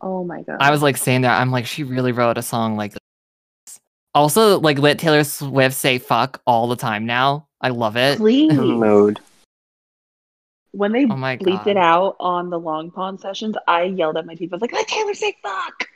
Oh 0.00 0.24
my 0.24 0.42
god. 0.42 0.58
I 0.60 0.70
was 0.70 0.82
like 0.82 0.96
saying 0.96 1.22
that 1.22 1.40
I'm 1.40 1.50
like 1.50 1.66
she 1.66 1.82
really 1.84 2.12
wrote 2.12 2.36
a 2.38 2.42
song 2.42 2.76
like. 2.76 2.94
Also, 4.14 4.60
like 4.60 4.78
let 4.78 4.98
Taylor 4.98 5.24
Swift 5.24 5.74
say 5.74 5.98
fuck 5.98 6.40
all 6.46 6.68
the 6.68 6.76
time 6.76 7.04
now. 7.04 7.48
I 7.60 7.70
love 7.70 7.96
it. 7.96 8.18
please. 8.18 8.52
Mode. 8.52 9.20
When 10.72 10.92
they 10.92 11.04
Oh 11.04 11.16
my 11.16 11.36
bleeped 11.36 11.66
it 11.66 11.76
out 11.76 12.16
on 12.18 12.50
the 12.50 12.58
Long 12.58 12.90
Pond 12.90 13.20
sessions, 13.20 13.56
I 13.68 13.84
yelled 13.84 14.16
at 14.16 14.26
my 14.26 14.34
TV. 14.34 14.48
I 14.52 14.56
was 14.56 14.60
like, 14.60 14.72
"Let 14.72 14.88
Taylor 14.88 15.14
say 15.14 15.36
fuck." 15.42 15.88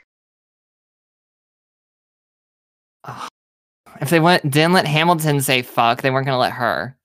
If 4.01 4.09
they 4.09 4.19
went 4.19 4.49
didn't 4.49 4.73
let 4.73 4.85
Hamilton 4.85 5.41
say 5.41 5.61
fuck, 5.61 6.01
they 6.01 6.11
weren't 6.11 6.25
gonna 6.25 6.37
let 6.37 6.53
her. 6.53 6.95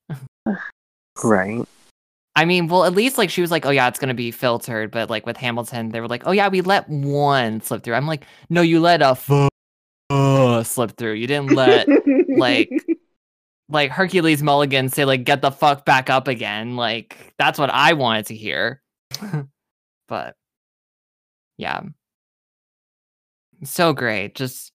Right. 1.23 1.65
I 2.37 2.45
mean, 2.45 2.67
well, 2.67 2.85
at 2.85 2.95
least 2.95 3.17
like 3.19 3.31
she 3.31 3.41
was 3.41 3.51
like, 3.51 3.65
oh 3.65 3.71
yeah, 3.71 3.87
it's 3.89 3.99
gonna 3.99 4.15
be 4.15 4.31
filtered, 4.31 4.91
but 4.91 5.09
like 5.11 5.25
with 5.27 5.37
Hamilton, 5.37 5.91
they 5.91 6.01
were 6.01 6.09
like, 6.09 6.27
oh 6.27 6.33
yeah, 6.33 6.49
we 6.49 6.61
let 6.61 6.89
one 6.89 7.61
slip 7.61 7.83
through. 7.83 7.95
I'm 7.95 8.07
like, 8.07 8.25
no, 8.51 8.61
you 8.63 8.81
let 8.81 9.03
a 9.03 9.15
fu- 9.15 9.49
slip 10.65 10.97
through. 10.97 11.15
You 11.15 11.27
didn't 11.27 11.53
let 11.53 11.89
like 12.37 12.71
like 13.69 13.91
Hercules 13.91 14.43
Mulligan 14.43 14.89
say 14.89 15.05
like 15.05 15.25
get 15.25 15.41
the 15.43 15.51
fuck 15.51 15.85
back 15.85 16.11
up 16.11 16.29
again. 16.29 16.77
Like 16.77 17.35
that's 17.39 17.59
what 17.59 17.71
I 17.71 17.93
wanted 17.95 18.27
to 18.27 18.35
hear. 18.37 18.83
but 20.09 20.37
yeah. 21.57 21.83
So 23.65 23.93
great. 23.93 24.35
Just 24.35 24.73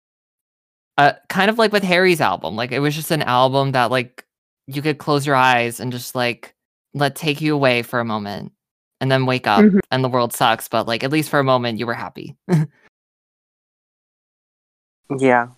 uh 0.99 1.13
kind 1.29 1.51
of 1.51 1.59
like 1.59 1.73
with 1.73 1.83
Harry's 1.83 2.21
album. 2.21 2.57
Like 2.57 2.73
it 2.73 2.81
was 2.81 2.95
just 2.95 3.11
an 3.11 3.23
album 3.23 3.73
that 3.73 3.91
like 3.91 4.25
you 4.67 4.83
could 4.83 4.99
close 4.99 5.27
your 5.27 5.37
eyes 5.37 5.81
and 5.81 5.93
just 5.93 6.15
like 6.15 6.55
let 6.95 7.15
take 7.17 7.41
you 7.41 7.55
away 7.55 7.83
for 7.83 8.01
a 8.01 8.05
moment 8.05 8.53
and 9.01 9.11
then 9.11 9.27
wake 9.27 9.47
up 9.47 9.61
Mhm. 9.61 9.81
and 9.91 10.03
the 10.03 10.09
world 10.09 10.33
sucks, 10.33 10.69
but 10.69 10.87
like 10.89 11.05
at 11.05 11.11
least 11.13 11.29
for 11.31 11.39
a 11.39 11.45
moment 11.45 11.79
you 11.79 11.87
were 11.87 11.95
happy. 11.95 12.35
Yeah. 15.19 15.49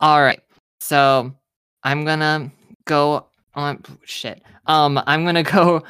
All 0.00 0.22
right. 0.22 0.40
So 0.80 1.34
I'm 1.82 2.04
gonna 2.04 2.50
go 2.84 3.26
on 3.54 3.82
shit. 4.04 4.42
Um, 4.66 5.00
I'm 5.06 5.24
gonna 5.24 5.42
go 5.58 5.82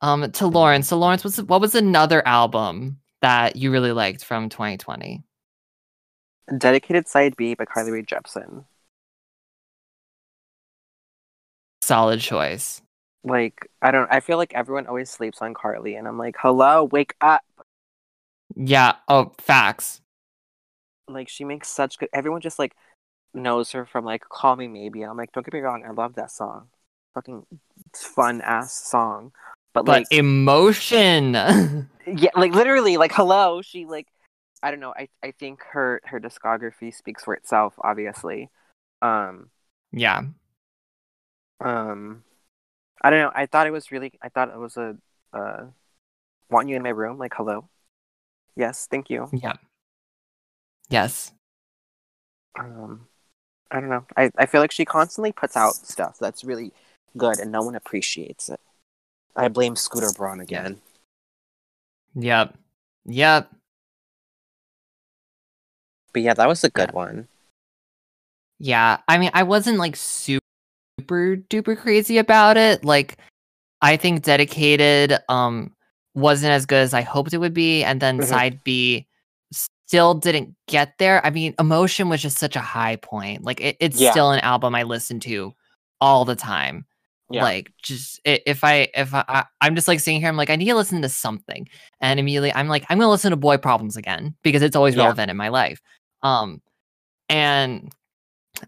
um 0.00 0.30
to 0.32 0.46
Lawrence. 0.46 0.88
So 0.88 0.98
Lawrence, 0.98 1.24
what's 1.24 1.40
what 1.42 1.60
was 1.60 1.74
another 1.74 2.26
album 2.26 2.98
that 3.22 3.56
you 3.56 3.70
really 3.70 3.92
liked 3.92 4.24
from 4.24 4.48
2020? 4.48 5.22
Dedicated 6.58 7.06
Side 7.06 7.36
B 7.36 7.54
by 7.54 7.64
Carly 7.64 7.92
Rae 7.92 8.02
Jepsen. 8.02 8.64
Solid 11.82 12.20
choice. 12.20 12.82
Like, 13.24 13.68
I 13.82 13.90
don't 13.90 14.08
I 14.10 14.20
feel 14.20 14.38
like 14.38 14.54
everyone 14.54 14.86
always 14.86 15.10
sleeps 15.10 15.42
on 15.42 15.54
Carly 15.54 15.94
and 15.96 16.08
I'm 16.08 16.18
like, 16.18 16.36
hello, 16.38 16.84
wake 16.84 17.14
up. 17.20 17.42
Yeah. 18.56 18.96
Oh, 19.08 19.32
facts. 19.38 20.00
Like 21.08 21.28
she 21.28 21.44
makes 21.44 21.68
such 21.68 21.98
good 21.98 22.08
everyone 22.12 22.40
just 22.40 22.58
like 22.58 22.74
knows 23.34 23.72
her 23.72 23.86
from 23.86 24.04
like 24.04 24.22
Call 24.28 24.56
Me 24.56 24.68
Maybe. 24.68 25.02
I'm 25.02 25.16
like, 25.16 25.32
don't 25.32 25.44
get 25.44 25.54
me 25.54 25.60
wrong, 25.60 25.84
I 25.86 25.90
love 25.90 26.14
that 26.14 26.30
song. 26.30 26.68
Fucking 27.14 27.44
fun 27.94 28.40
ass 28.40 28.72
song. 28.72 29.32
But, 29.72 29.84
But 29.84 29.92
like 29.92 30.06
emotion. 30.12 31.34
yeah, 32.06 32.30
like 32.34 32.52
literally, 32.54 32.96
like 32.96 33.12
hello, 33.12 33.62
she 33.62 33.86
like 33.86 34.08
I 34.62 34.70
don't 34.70 34.80
know, 34.80 34.94
I 34.96 35.08
I 35.22 35.32
think 35.32 35.62
her 35.72 36.00
her 36.04 36.20
discography 36.20 36.94
speaks 36.94 37.24
for 37.24 37.34
itself, 37.34 37.74
obviously. 37.82 38.50
Um 39.02 39.50
yeah. 39.92 40.22
um 41.60 42.24
I 43.02 43.10
don't 43.10 43.20
know, 43.20 43.32
I 43.34 43.46
thought 43.46 43.66
it 43.66 43.72
was 43.72 43.90
really 43.90 44.12
I 44.22 44.28
thought 44.28 44.50
it 44.50 44.58
was 44.58 44.76
a 44.76 44.96
uh 45.32 45.66
want 46.50 46.68
you 46.68 46.76
in 46.76 46.82
my 46.82 46.90
room, 46.90 47.18
like 47.18 47.34
hello. 47.34 47.68
Yes, 48.56 48.86
thank 48.90 49.08
you. 49.10 49.28
Yeah. 49.32 49.54
Yes. 50.88 51.32
Um 52.58 53.06
I 53.70 53.80
don't 53.80 53.88
know. 53.90 54.04
I, 54.16 54.30
I 54.36 54.46
feel 54.46 54.60
like 54.60 54.72
she 54.72 54.84
constantly 54.84 55.32
puts 55.32 55.56
out 55.56 55.74
stuff 55.74 56.18
that's 56.18 56.44
really 56.44 56.72
good 57.16 57.38
and 57.38 57.52
no 57.52 57.62
one 57.62 57.74
appreciates 57.74 58.48
it. 58.48 58.60
I 59.36 59.48
blame 59.48 59.76
Scooter 59.76 60.10
Braun 60.16 60.40
again. 60.40 60.80
Yep. 62.14 62.58
Yep. 63.06 63.50
But 66.12 66.22
yeah, 66.22 66.34
that 66.34 66.48
was 66.48 66.64
a 66.64 66.70
good 66.70 66.88
Yeah. 66.88 66.94
one. 66.94 67.28
Yeah, 68.58 68.98
I 69.08 69.16
mean, 69.16 69.30
I 69.32 69.44
wasn't 69.44 69.78
like 69.78 69.96
super 69.96 70.40
duper 71.08 71.78
crazy 71.78 72.18
about 72.18 72.56
it. 72.56 72.84
Like, 72.84 73.16
I 73.80 73.96
think 73.96 74.22
dedicated 74.22 75.18
um 75.28 75.74
wasn't 76.14 76.52
as 76.52 76.66
good 76.66 76.82
as 76.82 76.92
I 76.92 77.02
hoped 77.02 77.32
it 77.32 77.38
would 77.38 77.54
be, 77.54 77.84
and 77.84 78.00
then 78.00 78.18
Mhm. 78.18 78.24
side 78.24 78.64
B 78.64 79.06
still 79.90 80.14
didn't 80.14 80.54
get 80.68 80.94
there. 80.98 81.20
I 81.26 81.30
mean, 81.30 81.52
emotion 81.58 82.08
was 82.08 82.22
just 82.22 82.38
such 82.38 82.54
a 82.54 82.60
high 82.60 82.94
point. 82.94 83.42
Like, 83.42 83.60
it, 83.60 83.76
it's 83.80 84.00
Yeah. 84.00 84.12
still 84.12 84.30
an 84.30 84.38
album 84.38 84.72
I 84.72 84.84
listen 84.84 85.18
to 85.20 85.52
all 86.00 86.24
the 86.24 86.36
time. 86.36 86.86
Yeah. 87.28 87.42
Like, 87.42 87.72
just 87.82 88.20
if 88.24 88.62
I 88.62 88.86
if 88.94 89.12
I, 89.12 89.24
I 89.26 89.44
I'm 89.60 89.74
just 89.74 89.88
like 89.88 89.98
sitting 89.98 90.20
here, 90.20 90.28
I'm 90.28 90.36
like, 90.36 90.48
I 90.48 90.54
need 90.54 90.66
to 90.68 90.76
listen 90.76 91.02
to 91.02 91.08
something, 91.08 91.68
and 92.00 92.20
immediately 92.20 92.52
I'm 92.54 92.68
like, 92.68 92.84
I'm 92.88 92.98
gonna 92.98 93.10
listen 93.10 93.30
to 93.32 93.36
Boy 93.36 93.56
Problems 93.56 93.96
again 93.96 94.36
because 94.44 94.62
it's 94.62 94.76
always 94.76 94.94
Yeah. 94.94 95.02
relevant 95.02 95.28
in 95.28 95.36
my 95.36 95.48
life. 95.48 95.80
Um, 96.22 96.62
and 97.28 97.92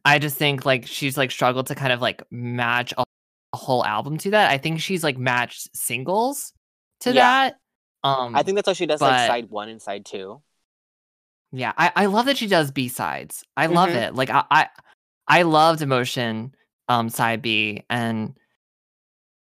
I 0.04 0.18
just 0.18 0.36
think 0.36 0.64
like 0.66 0.88
she's 0.88 1.16
like 1.16 1.30
struggled 1.30 1.68
to 1.68 1.76
kind 1.76 1.92
of 1.92 2.00
like 2.00 2.22
match 2.32 2.92
a, 2.98 3.04
a 3.52 3.56
whole 3.56 3.84
album 3.84 4.18
to 4.18 4.30
that. 4.32 4.50
I 4.50 4.58
think 4.58 4.80
she's 4.80 5.04
like 5.04 5.18
matched 5.18 5.68
singles 5.76 6.52
to 7.00 7.12
that. 7.12 7.58
Um 8.02 8.34
I 8.34 8.42
think 8.42 8.56
that's 8.56 8.66
what 8.66 8.76
she 8.76 8.86
does 8.86 8.98
but- 8.98 9.12
like 9.12 9.28
side 9.28 9.50
one 9.50 9.68
and 9.68 9.80
side 9.80 10.04
two. 10.04 10.42
Yeah, 11.52 11.72
I, 11.76 11.92
I 11.94 12.06
love 12.06 12.26
that 12.26 12.36
she 12.38 12.46
does 12.46 12.70
B 12.70 12.88
sides. 12.88 13.44
I 13.56 13.66
love 13.66 13.90
Mhm. 13.90 14.08
it. 14.08 14.14
Like 14.14 14.30
I, 14.30 14.44
I 14.50 14.68
I 15.28 15.42
loved 15.42 15.82
emotion 15.82 16.54
um 16.88 17.08
side 17.08 17.42
B 17.42 17.84
and 17.90 18.34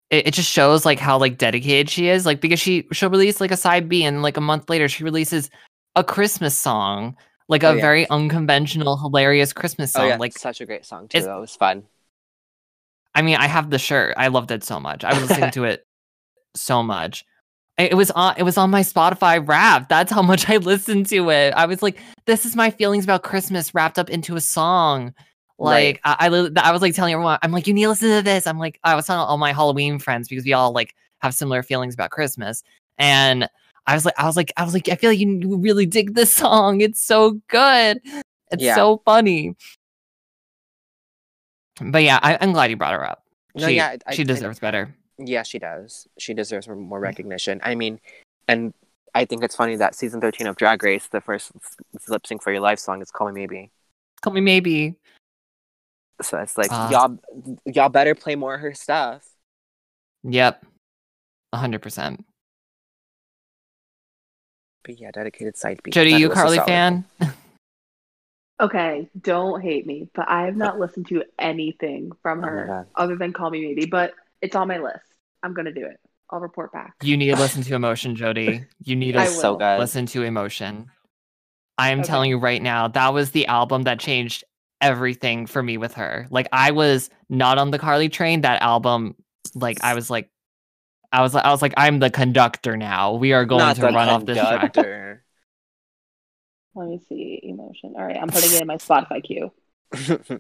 it, 0.09 0.27
it 0.27 0.33
just 0.33 0.49
shows 0.49 0.85
like 0.85 0.99
how 0.99 1.17
like 1.17 1.37
dedicated 1.37 1.89
she 1.89 2.07
is. 2.07 2.25
Like 2.25 2.41
because 2.41 2.59
she 2.59 2.87
she'll 2.93 3.09
release 3.09 3.39
like 3.41 3.51
a 3.51 3.57
side 3.57 3.89
B 3.89 4.03
and 4.03 4.21
like 4.21 4.37
a 4.37 4.41
month 4.41 4.69
later 4.69 4.87
she 4.87 5.03
releases 5.03 5.49
a 5.95 6.03
Christmas 6.03 6.57
song. 6.57 7.15
Like 7.49 7.63
a 7.63 7.69
Oh, 7.69 7.73
yeah. 7.75 7.81
very 7.81 8.09
unconventional, 8.09 8.97
hilarious 8.97 9.53
Christmas 9.53 9.93
song. 9.93 10.03
oh 10.03 10.07
yeah, 10.09 10.17
Like 10.17 10.37
such 10.37 10.59
a 10.59 10.65
great 10.65 10.85
song 10.85 11.07
too. 11.07 11.21
That 11.21 11.35
was 11.39 11.55
fun. 11.55 11.83
I 13.15 13.21
mean, 13.21 13.37
I 13.37 13.47
have 13.47 13.69
the 13.69 13.79
shirt. 13.79 14.13
I 14.17 14.27
loved 14.27 14.51
it 14.51 14.63
so 14.65 14.79
much. 14.79 15.03
I 15.05 15.13
was 15.13 15.29
listening 15.29 15.51
to 15.57 15.63
it 15.63 15.85
so 16.55 16.83
much. 16.83 17.25
It 17.78 17.95
was 17.95 18.09
on. 18.11 18.34
It 18.38 18.43
was 18.43 18.57
on 18.57 18.71
my 18.71 18.82
Spotify 18.82 19.45
rap. 19.47 19.88
That's 19.88 20.11
how 20.11 20.21
much 20.23 20.49
I 20.49 20.57
listened 20.57 21.05
to 21.07 21.30
it. 21.30 21.53
I 21.53 21.65
was 21.67 21.84
like, 21.84 21.99
"This 22.25 22.43
is 22.45 22.55
my 22.55 22.71
feelings 22.71 23.03
about 23.03 23.21
Christmas 23.23 23.75
wrapped 23.75 23.99
up 23.99 24.09
into 24.09 24.36
a 24.36 24.41
song." 24.41 25.13
Like 25.59 25.99
I, 26.03 26.28
I, 26.28 26.49
I 26.69 26.71
was 26.71 26.82
like 26.82 26.93
telling 26.95 27.13
everyone, 27.13 27.38
I'm 27.43 27.51
like, 27.51 27.67
"You 27.67 27.73
need 27.73 27.84
to 27.84 27.89
listen 27.89 28.09
to 28.09 28.21
this." 28.23 28.47
I'm 28.47 28.57
like, 28.57 28.80
I 28.84 28.95
was 28.95 29.05
telling 29.05 29.21
all 29.28 29.38
my 29.38 29.53
Halloween 29.53 29.99
friends 29.99 30.28
because 30.28 30.43
we 30.45 30.53
all 30.53 30.71
like 30.71 30.95
have 31.21 31.34
similar 31.36 31.61
feelings 31.61 31.93
about 31.93 32.09
Christmas, 32.09 32.63
and 32.97 33.47
I 33.86 33.93
was 33.93 34.05
like, 34.05 34.15
I 34.17 34.25
was 34.25 34.36
like, 34.36 34.51
I 34.57 34.63
was 34.63 34.73
like, 34.73 34.89
I 34.89 34.95
feel 34.95 35.11
like 35.11 35.19
you 35.19 35.57
really 35.57 35.86
dig 35.86 36.15
this 36.15 36.34
song. 36.34 36.82
It's 36.82 37.01
so 37.01 37.39
good. 37.47 37.99
It's 38.51 38.63
Yeah. 38.63 38.75
so 38.75 39.01
funny. 39.05 39.55
But 41.82 42.03
yeah, 42.03 42.19
I, 42.23 42.38
I'm 42.41 42.53
glad 42.53 42.69
you 42.71 42.75
brought 42.78 42.93
her 42.93 43.07
up. 43.07 43.23
No, 43.55 43.67
she, 43.67 43.75
yeah, 43.75 43.95
I- 44.07 44.13
she 44.15 44.21
I- 44.23 44.25
deserves 44.25 44.59
better. 44.59 44.93
Yeah, 45.20 45.43
she 45.43 45.59
does. 45.59 46.07
She 46.18 46.34
deserves 46.34 46.68
more 46.68 46.99
recognition. 46.99 47.59
I 47.63 47.76
mean, 47.76 47.99
and 48.47 48.74
I 49.15 49.26
think 49.26 49.43
it's 49.43 49.55
funny 49.55 49.76
that 49.78 49.95
season 49.95 50.22
thirteen 50.22 50.47
of 50.47 50.55
Drag 50.57 50.84
Race, 50.84 51.07
the 51.07 51.22
first 51.22 51.51
lip 52.07 52.28
sync 52.28 52.43
for 52.43 52.51
your 52.51 52.61
life 52.61 52.80
song 52.80 53.01
is 53.01 53.09
"Call 53.11 53.28
Me 53.32 53.41
Maybe." 53.41 53.72
Call 54.22 54.34
me 54.34 54.41
maybe. 54.41 54.95
So 56.22 56.39
it's 56.39 56.57
like 56.57 56.70
Ah. 56.72 56.89
y'all, 56.89 57.20
y'all 57.65 57.89
better 57.89 58.15
play 58.15 58.36
more 58.36 58.55
of 58.55 58.61
her 58.61 58.74
stuff. 58.74 59.28
Yep. 60.24 60.65
A 61.53 61.57
hundred 61.57 61.82
percent. 61.84 62.26
But 64.84 64.99
yeah, 64.99 65.11
dedicated 65.11 65.55
side 65.57 65.80
B. 65.84 65.91
Jodi, 65.91 66.11
you 66.11 66.32
a 66.32 66.34
Carly 66.34 66.59
fan? 66.59 67.05
Okay, 68.59 69.07
don't 69.22 69.61
hate 69.61 69.86
me, 69.86 70.09
but 70.15 70.28
I 70.28 70.45
have 70.45 70.55
not 70.55 70.80
listened 70.80 71.07
to 71.09 71.24
anything 71.38 72.11
from 72.24 72.39
Oh 72.39 72.47
her 72.47 72.65
God. 72.65 72.88
other 72.95 73.15
than 73.15 73.32
Call 73.32 73.51
Me 73.51 73.61
Maybe, 73.63 73.86
but 73.86 74.13
it's 74.41 74.55
on 74.55 74.67
my 74.67 74.79
list. 74.79 75.05
I'm 75.43 75.53
gonna 75.53 75.73
do 75.73 75.85
it. 75.85 75.97
I'll 76.29 76.39
report 76.39 76.71
back. 76.73 76.95
You 77.01 77.15
need 77.15 77.33
to 77.33 77.39
listen 77.39 77.61
to 77.63 77.75
Emotion, 77.75 78.15
Jodi. 78.15 78.65
You 78.83 78.95
need 78.95 79.13
to 79.13 79.25
so 79.27 79.55
good. 79.55 79.79
listen 79.79 80.05
to 80.07 80.23
Emotion. 80.23 80.89
I 81.77 81.91
am 81.91 81.99
Okay. 81.99 82.07
telling 82.07 82.29
you 82.29 82.38
right 82.38 82.61
now, 82.61 82.88
that 82.89 83.13
was 83.13 83.31
the 83.31 83.45
album 83.47 83.83
that 83.83 83.99
changed 83.99 84.43
everything 84.81 85.45
for 85.45 85.61
me 85.61 85.77
with 85.77 85.93
her. 85.93 86.27
Like 86.29 86.47
I 86.51 86.71
was 86.71 87.09
not 87.29 87.57
on 87.57 87.71
the 87.71 87.79
Carly 87.79 88.09
train. 88.09 88.41
That 88.41 88.61
album, 88.61 89.15
like 89.55 89.83
I 89.83 89.93
was 89.93 90.09
like, 90.09 90.29
I 91.11 91.21
was 91.21 91.33
like, 91.33 91.45
I 91.45 91.51
was 91.51 91.61
like, 91.61 91.73
I'm 91.77 91.99
the 91.99 92.09
conductor 92.09 92.75
now. 92.77 93.13
We 93.13 93.33
are 93.33 93.45
going 93.45 93.59
Not 93.59 93.75
to 93.75 93.81
the 93.81 93.91
run 93.91 94.09
off 94.09 94.25
this 94.25 94.38
track. 94.38 94.75
Let 96.75 96.88
me 96.89 96.99
see 97.09 97.39
emotion. 97.43 97.93
All 97.97 98.05
right, 98.05 98.17
I'm 98.17 98.27
putting 98.27 98.51
it 98.51 98.61
in 98.61 98.67
my 98.67 98.77
Spotify 98.77 99.23
queue. 99.23 99.51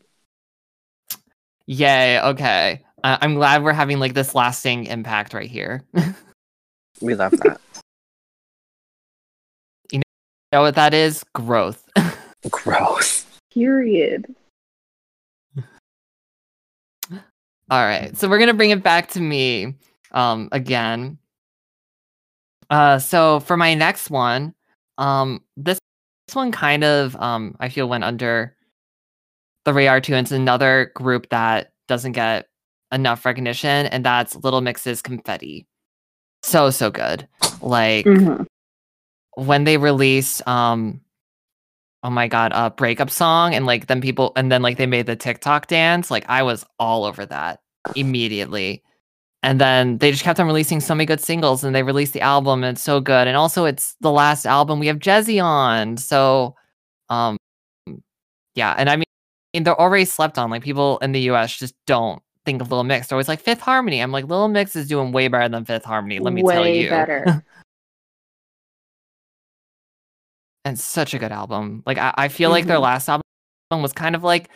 Yay. 1.65 2.19
Okay. 2.21 2.83
I- 3.03 3.17
I'm 3.21 3.35
glad 3.35 3.63
we're 3.63 3.73
having 3.73 3.99
like 3.99 4.13
this 4.13 4.33
lasting 4.35 4.85
impact 4.85 5.33
right 5.33 5.49
here. 5.49 5.83
We 6.99 7.13
love 7.13 7.31
that. 7.43 7.61
You 9.91 10.01
know 10.51 10.61
what 10.61 10.73
that 10.73 10.95
is? 10.95 11.23
Growth. 11.35 11.87
Growth. 12.49 13.39
Period. 13.53 14.25
All 17.69 17.85
right. 17.85 18.17
So 18.17 18.27
we're 18.27 18.39
gonna 18.39 18.55
bring 18.55 18.71
it 18.71 18.81
back 18.81 19.09
to 19.09 19.19
me 19.21 19.75
um 20.11 20.49
again. 20.51 21.19
Uh 22.71 22.97
so 22.97 23.41
for 23.41 23.57
my 23.57 23.75
next 23.75 24.09
one, 24.09 24.55
um 24.97 25.43
this, 25.55 25.77
this 26.27 26.35
one 26.35 26.51
kind 26.51 26.83
of 26.83 27.15
um 27.17 27.55
I 27.59 27.69
feel 27.69 27.87
went 27.87 28.05
under 28.05 28.55
the 29.65 29.73
radar 29.73 30.01
too. 30.01 30.15
And 30.15 30.25
it's 30.25 30.31
another 30.31 30.91
group 30.95 31.29
that 31.29 31.73
doesn't 31.87 32.13
get 32.13 32.47
enough 32.91 33.25
recognition, 33.25 33.87
and 33.87 34.03
that's 34.05 34.35
Little 34.35 34.61
Mix's 34.61 35.01
Confetti. 35.01 35.65
So 36.43 36.69
so 36.69 36.89
good. 36.91 37.27
Like 37.61 38.05
Mhm. 38.05 38.45
when 39.35 39.63
they 39.65 39.77
released 39.77 40.47
um 40.47 41.01
oh 42.03 42.09
my 42.09 42.27
god 42.27 42.51
a 42.55 42.69
breakup 42.69 43.09
song 43.09 43.53
and 43.55 43.65
like 43.65 43.87
then 43.87 44.01
people 44.01 44.31
and 44.35 44.51
then 44.51 44.61
like 44.61 44.77
they 44.77 44.85
made 44.85 45.05
the 45.07 45.15
tiktok 45.15 45.65
dance 45.67 46.09
like 46.11 46.23
i 46.29 46.43
was 46.43 46.63
all 46.79 47.03
over 47.03 47.25
that 47.25 47.59
immediately 47.95 48.83
and 49.43 49.59
then 49.59 49.97
they 49.97 50.11
just 50.11 50.23
kept 50.23 50.39
on 50.39 50.45
releasing 50.45 50.79
so 50.79 50.93
many 50.93 51.05
good 51.05 51.19
singles 51.19 51.63
and 51.63 51.75
they 51.75 51.81
released 51.83 52.13
the 52.13 52.21
album 52.21 52.63
and 52.63 52.75
it's 52.75 52.83
so 52.83 52.99
good 53.01 53.27
and 53.27 53.35
also 53.35 53.65
it's 53.65 53.95
the 54.01 54.11
last 54.11 54.45
album 54.45 54.79
we 54.79 54.87
have 54.87 54.99
jesy 54.99 55.39
on 55.39 55.97
so 55.97 56.55
um 57.09 57.35
yeah 58.55 58.73
and 58.77 58.89
i 58.89 58.95
mean 58.95 59.63
they're 59.63 59.79
already 59.79 60.05
slept 60.05 60.37
on 60.37 60.49
like 60.51 60.63
people 60.63 60.99
in 60.99 61.11
the 61.11 61.21
us 61.21 61.55
just 61.57 61.73
don't 61.87 62.21
think 62.47 62.61
of 62.61 62.71
little 62.71 62.85
mix 62.85 63.07
they're 63.07 63.17
always 63.17 63.27
like 63.27 63.41
fifth 63.41 63.59
harmony 63.59 63.99
i'm 63.99 64.13
like 64.13 64.23
little 64.25 64.47
mix 64.47 64.73
is 64.73 64.87
doing 64.87 65.11
way 65.11 65.27
better 65.27 65.49
than 65.49 65.65
fifth 65.65 65.83
harmony 65.83 66.17
let 66.19 66.33
me 66.33 66.41
Way 66.43 66.53
tell 66.53 66.65
you 66.67 66.89
better. 66.89 67.43
and 70.67 70.77
such 70.77 71.13
a 71.13 71.19
good 71.19 71.31
album. 71.31 71.81
Like 71.85 71.97
I, 71.97 72.13
I 72.17 72.27
feel 72.27 72.49
like 72.49 72.65
their 72.65 72.77
Mhm. 72.77 72.81
last 72.81 73.07
album 73.09 73.21
was 73.71 73.93
kind 73.93 74.15
of 74.15 74.23
like 74.23 74.49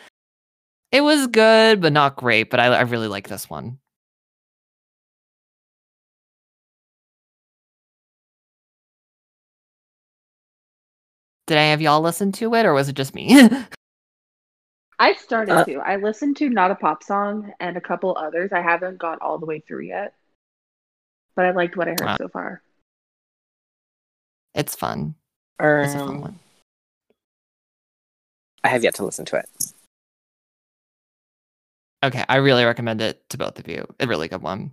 it 0.90 1.00
was 1.00 1.26
good 1.26 1.80
but 1.80 1.92
not 1.92 2.16
great, 2.16 2.50
but 2.50 2.60
I, 2.60 2.66
I 2.66 2.80
really 2.82 3.08
like 3.08 3.28
this 3.28 3.48
one. 3.48 3.78
Did 11.46 11.56
any 11.56 11.72
of 11.72 11.80
y'all 11.80 12.00
listen 12.00 12.30
to 12.32 12.54
it 12.54 12.66
or 12.66 12.72
was 12.74 12.88
it 12.88 12.94
just 12.94 13.14
me? 13.14 13.48
I 15.02 15.14
started 15.14 15.52
Uh, 15.52 15.64
to. 15.64 15.74
I 15.80 15.96
listened 15.96 16.36
to 16.36 16.48
Not 16.48 16.70
a 16.70 16.76
Pop 16.76 17.02
Song 17.02 17.52
and 17.58 17.76
a 17.76 17.80
couple 17.80 18.16
others. 18.16 18.52
I 18.52 18.60
haven't 18.62 18.98
got 18.98 19.20
all 19.20 19.36
the 19.38 19.46
way 19.46 19.58
through 19.58 19.82
yet. 19.86 20.14
But 21.34 21.46
I 21.46 21.50
liked 21.50 21.76
what 21.76 21.88
I 21.88 21.92
heard 21.92 22.02
Ah. 22.06 22.16
so 22.18 22.28
far. 22.28 22.62
it's 24.54 24.76
fun. 24.76 25.14
It's 25.58 25.94
a 25.94 25.98
fun 25.98 26.08
Um, 26.08 26.20
one. 26.20 26.38
I 28.62 28.68
have 28.68 28.84
yet 28.84 28.94
to 28.96 29.04
listen 29.04 29.24
to 29.26 29.36
it. 29.36 29.48
Okay, 32.04 32.24
I 32.28 32.36
really 32.36 32.64
recommend 32.64 33.00
it 33.00 33.28
to 33.30 33.38
both 33.38 33.58
of 33.58 33.66
you. 33.66 33.86
A 33.98 34.06
really 34.06 34.28
good 34.28 34.42
one. 34.42 34.72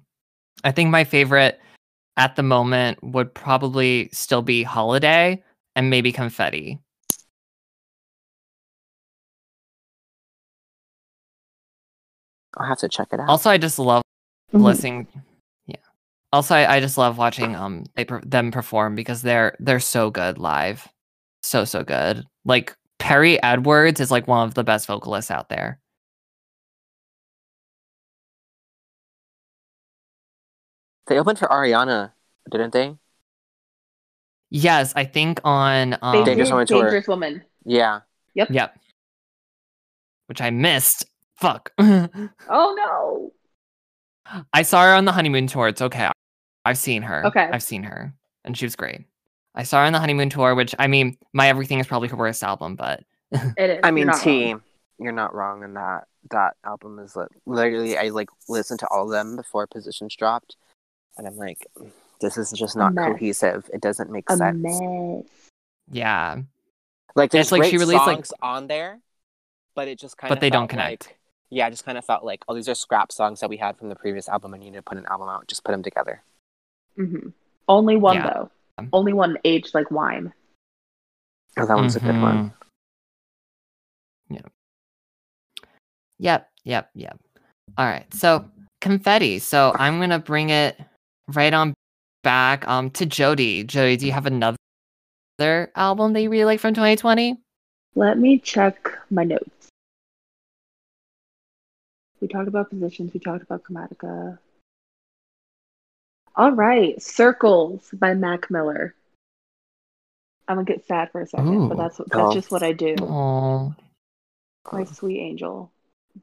I 0.63 0.71
think 0.73 0.89
my 0.91 1.05
favorite 1.05 1.59
at 2.17 2.35
the 2.35 2.43
moment 2.43 3.01
would 3.03 3.33
probably 3.33 4.09
still 4.11 4.41
be 4.41 4.61
Holiday 4.63 5.41
and 5.75 5.89
maybe 5.89 6.11
Confetti. 6.11 6.79
I'll 12.57 12.67
have 12.67 12.79
to 12.79 12.89
check 12.89 13.09
it 13.11 13.19
out. 13.19 13.29
Also, 13.29 13.49
I 13.49 13.57
just 13.57 13.79
love 13.79 14.03
Mhm. 14.53 14.63
listening. 14.63 15.07
Yeah. 15.67 15.75
Also, 16.33 16.55
I, 16.55 16.75
I 16.75 16.79
just 16.79 16.97
love 16.97 17.17
watching 17.17 17.55
um 17.55 17.85
they 17.95 18.05
them 18.23 18.51
perform 18.51 18.95
because 18.95 19.21
they're 19.21 19.55
they're 19.59 19.79
so 19.79 20.09
good 20.09 20.37
live, 20.37 20.87
so 21.43 21.65
so 21.65 21.83
good. 21.83 22.25
Like 22.45 22.75
Perrie 22.99 23.39
Edwards 23.43 23.99
is 23.99 24.11
like 24.11 24.27
one 24.27 24.47
of 24.47 24.53
the 24.55 24.63
best 24.63 24.87
vocalists 24.87 25.31
out 25.31 25.49
there. 25.49 25.79
They 31.07 31.17
opened 31.19 31.39
for 31.39 31.47
Ariana, 31.47 32.11
didn't 32.51 32.73
they? 32.73 32.95
Yes, 34.51 34.93
I 34.95 35.05
think 35.05 35.39
on 35.43 35.97
um, 36.01 36.23
did 36.23 36.25
Dangerous 36.25 36.49
Woman 36.51 36.65
Dangerous 36.65 37.07
Woman. 37.07 37.45
Yeah. 37.65 38.01
Yep. 38.35 38.49
Yep, 38.51 38.79
which 40.27 40.41
I 40.41 40.49
missed. 40.49 41.05
Fuck. 41.39 41.71
Oh 41.79 42.75
no. 42.77 43.31
I 44.53 44.61
saw 44.61 44.83
her 44.83 44.93
on 44.93 45.05
the 45.05 45.11
honeymoon 45.11 45.47
tour. 45.47 45.67
It's 45.69 45.81
okay. 45.81 46.09
I've 46.65 46.77
seen 46.77 47.01
her. 47.01 47.25
Okay. 47.25 47.49
I've 47.51 47.63
seen 47.63 47.83
her, 47.83 48.13
and 48.45 48.55
she 48.57 48.65
was 48.65 48.75
great. 48.75 49.05
I 49.55 49.63
saw 49.63 49.79
her 49.79 49.85
on 49.85 49.93
the 49.93 49.99
honeymoon 49.99 50.29
tour, 50.29 50.53
which 50.55 50.75
I 50.77 50.87
mean, 50.87 51.17
my 51.33 51.47
everything 51.47 51.79
is 51.79 51.87
probably 51.87 52.09
her 52.09 52.15
worst 52.17 52.43
album, 52.43 52.75
but 52.75 53.03
It 53.31 53.69
is. 53.69 53.79
I 53.83 53.91
mean, 53.91 54.07
not 54.07 54.21
T, 54.21 54.51
wrong. 54.53 54.61
you're 54.99 55.11
not 55.11 55.33
wrong 55.33 55.63
in 55.63 55.73
that. 55.75 56.05
That 56.31 56.55
album 56.65 56.99
is 56.99 57.15
li- 57.15 57.25
literally, 57.45 57.97
I 57.97 58.09
like 58.09 58.29
listened 58.47 58.79
to 58.81 58.87
all 58.89 59.05
of 59.05 59.11
them 59.11 59.35
before 59.35 59.65
Positions 59.67 60.15
dropped, 60.15 60.55
and 61.17 61.25
I'm 61.25 61.37
like, 61.37 61.65
this 62.21 62.37
is 62.37 62.51
just 62.51 62.75
not 62.75 62.95
cohesive. 62.95 63.69
It 63.73 63.81
doesn't 63.81 64.11
make 64.11 64.25
A 64.29 64.37
sense. 64.37 64.57
mess. 64.61 65.23
yeah, 65.91 66.37
Like, 67.15 67.31
there's 67.31 67.45
It's 67.47 67.51
like 67.53 67.61
great 67.61 67.71
she 67.71 67.77
released, 67.77 68.05
like- 68.05 68.25
on 68.43 68.67
there, 68.67 68.99
but 69.75 69.87
it 69.87 69.97
just 69.97 70.17
kind 70.17 70.31
of 70.31 70.35
but 70.35 70.41
they 70.41 70.49
don't 70.51 70.67
connect. 70.67 71.13
Yeah, 71.49 71.65
I 71.65 71.69
just 71.69 71.83
kind 71.85 71.97
of 71.97 72.05
felt 72.05 72.23
like, 72.23 72.43
oh, 72.47 72.53
these 72.55 72.69
are 72.69 72.75
scrap 72.75 73.11
songs 73.11 73.39
that 73.39 73.49
we 73.49 73.57
had 73.57 73.77
from 73.77 73.89
the 73.89 73.95
previous 73.95 74.29
album. 74.29 74.53
I 74.53 74.57
need 74.57 74.73
to 74.73 74.81
put 74.81 74.97
an 74.97 75.05
album 75.07 75.29
out. 75.29 75.47
Just 75.47 75.63
put 75.63 75.71
them 75.71 75.83
together. 75.83 76.21
hmm 76.95 77.29
Only 77.67 77.95
one 77.95 78.17
Yeah. 78.17 78.33
though. 78.33 78.51
Only 78.93 79.13
one 79.13 79.37
aged 79.43 79.73
like 79.73 79.89
wine. 79.91 80.33
Oh, 81.57 81.65
that 81.65 81.75
one's 81.75 81.95
a 81.95 81.99
good 81.99 82.21
one. 82.21 82.53
Mhm. 84.29 84.35
Yeah. 84.35 84.41
Yep, 86.19 86.49
yep, 86.63 86.89
yep. 86.93 87.19
All 87.77 87.85
right. 87.85 88.11
So 88.13 88.45
confetti. 88.81 89.39
So 89.39 89.73
I'm 89.77 89.99
gonna 89.99 90.19
bring 90.19 90.49
it 90.49 90.79
right 91.27 91.53
on 91.53 91.73
back 92.23 92.67
um 92.67 92.89
to 92.91 93.05
Jodi. 93.05 93.63
Jodi, 93.63 93.97
do 93.97 94.05
you 94.05 94.11
have 94.11 94.25
another 94.25 94.57
album 95.75 96.13
that 96.13 96.21
you 96.21 96.29
really 96.29 96.45
like 96.45 96.59
from 96.59 96.73
2020? 96.73 97.37
Let 97.95 98.17
me 98.19 98.39
check 98.39 98.97
my 99.09 99.23
notes. 99.23 99.58
We 102.21 102.27
talked 102.27 102.47
about 102.47 102.69
positions. 102.69 103.13
We 103.13 103.19
talked 103.19 103.43
about 103.43 103.63
Chromatica. 103.63 104.37
All 106.35 106.51
right, 106.51 107.01
Circles 107.01 107.89
by 107.93 108.13
Mac 108.13 108.49
Miller. 108.51 108.93
I'm 110.47 110.55
gonna 110.57 110.65
get 110.65 110.85
sad 110.87 111.11
for 111.11 111.21
a 111.21 111.27
second, 111.27 111.69
but 111.69 111.75
Ooh. 111.75 111.77
that's 111.77 111.97
that's 111.97 112.11
Oh. 112.13 112.33
just 112.33 112.51
what 112.51 112.63
I 112.63 112.71
do. 112.71 112.95
Oh, 113.01 113.75
My 114.71 114.83
sweet 114.83 115.19
angel. 115.19 115.71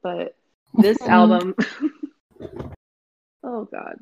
But 0.02 0.35
this 0.74 1.01
album, 1.02 1.55
oh 3.43 3.64
god, 3.64 3.98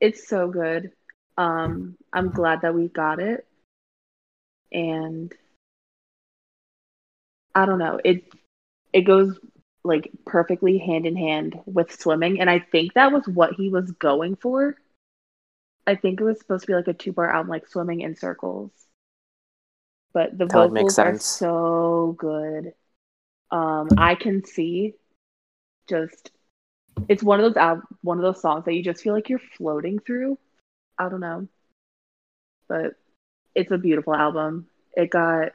it's 0.00 0.28
so 0.28 0.48
good. 0.48 0.92
Um, 1.38 1.96
I'm 2.12 2.30
glad 2.30 2.62
that 2.62 2.74
we 2.74 2.88
got 2.88 3.18
it, 3.20 3.46
and 4.72 5.32
I 7.54 7.64
don't 7.66 7.78
know 7.78 8.00
it. 8.04 8.24
It 8.92 9.02
goes 9.02 9.38
like 9.86 10.10
perfectly 10.26 10.78
hand 10.78 11.06
in 11.06 11.16
hand 11.16 11.58
with 11.66 11.98
swimming, 11.98 12.40
and 12.40 12.50
I 12.50 12.58
think 12.58 12.94
that 12.94 13.12
was 13.12 13.26
what 13.26 13.54
he 13.54 13.68
was 13.68 13.90
going 13.92 14.36
for. 14.36 14.76
I 15.86 15.94
think 15.94 16.20
it 16.20 16.24
was 16.24 16.38
supposed 16.38 16.62
to 16.62 16.66
be 16.66 16.74
like 16.74 16.88
a 16.88 16.92
two 16.92 17.12
bar 17.12 17.30
album, 17.30 17.48
like 17.48 17.68
swimming 17.68 18.00
in 18.00 18.16
circles. 18.16 18.72
But 20.12 20.36
the 20.36 20.46
That 20.46 20.52
vocals 20.54 20.98
are 20.98 21.18
so 21.18 22.14
good. 22.18 22.72
Um, 23.50 23.88
I 23.96 24.16
can 24.16 24.44
see 24.44 24.94
just 25.88 26.32
it's 27.08 27.22
one 27.22 27.38
of 27.38 27.44
those 27.44 27.56
al- 27.56 27.82
one 28.02 28.18
of 28.18 28.24
those 28.24 28.40
songs 28.40 28.64
that 28.64 28.74
you 28.74 28.82
just 28.82 29.02
feel 29.02 29.14
like 29.14 29.28
you're 29.28 29.38
floating 29.56 29.98
through. 30.00 30.38
I 30.98 31.08
don't 31.08 31.20
know, 31.20 31.46
but 32.68 32.94
it's 33.54 33.70
a 33.70 33.78
beautiful 33.78 34.14
album. 34.14 34.66
It 34.96 35.10
got 35.10 35.52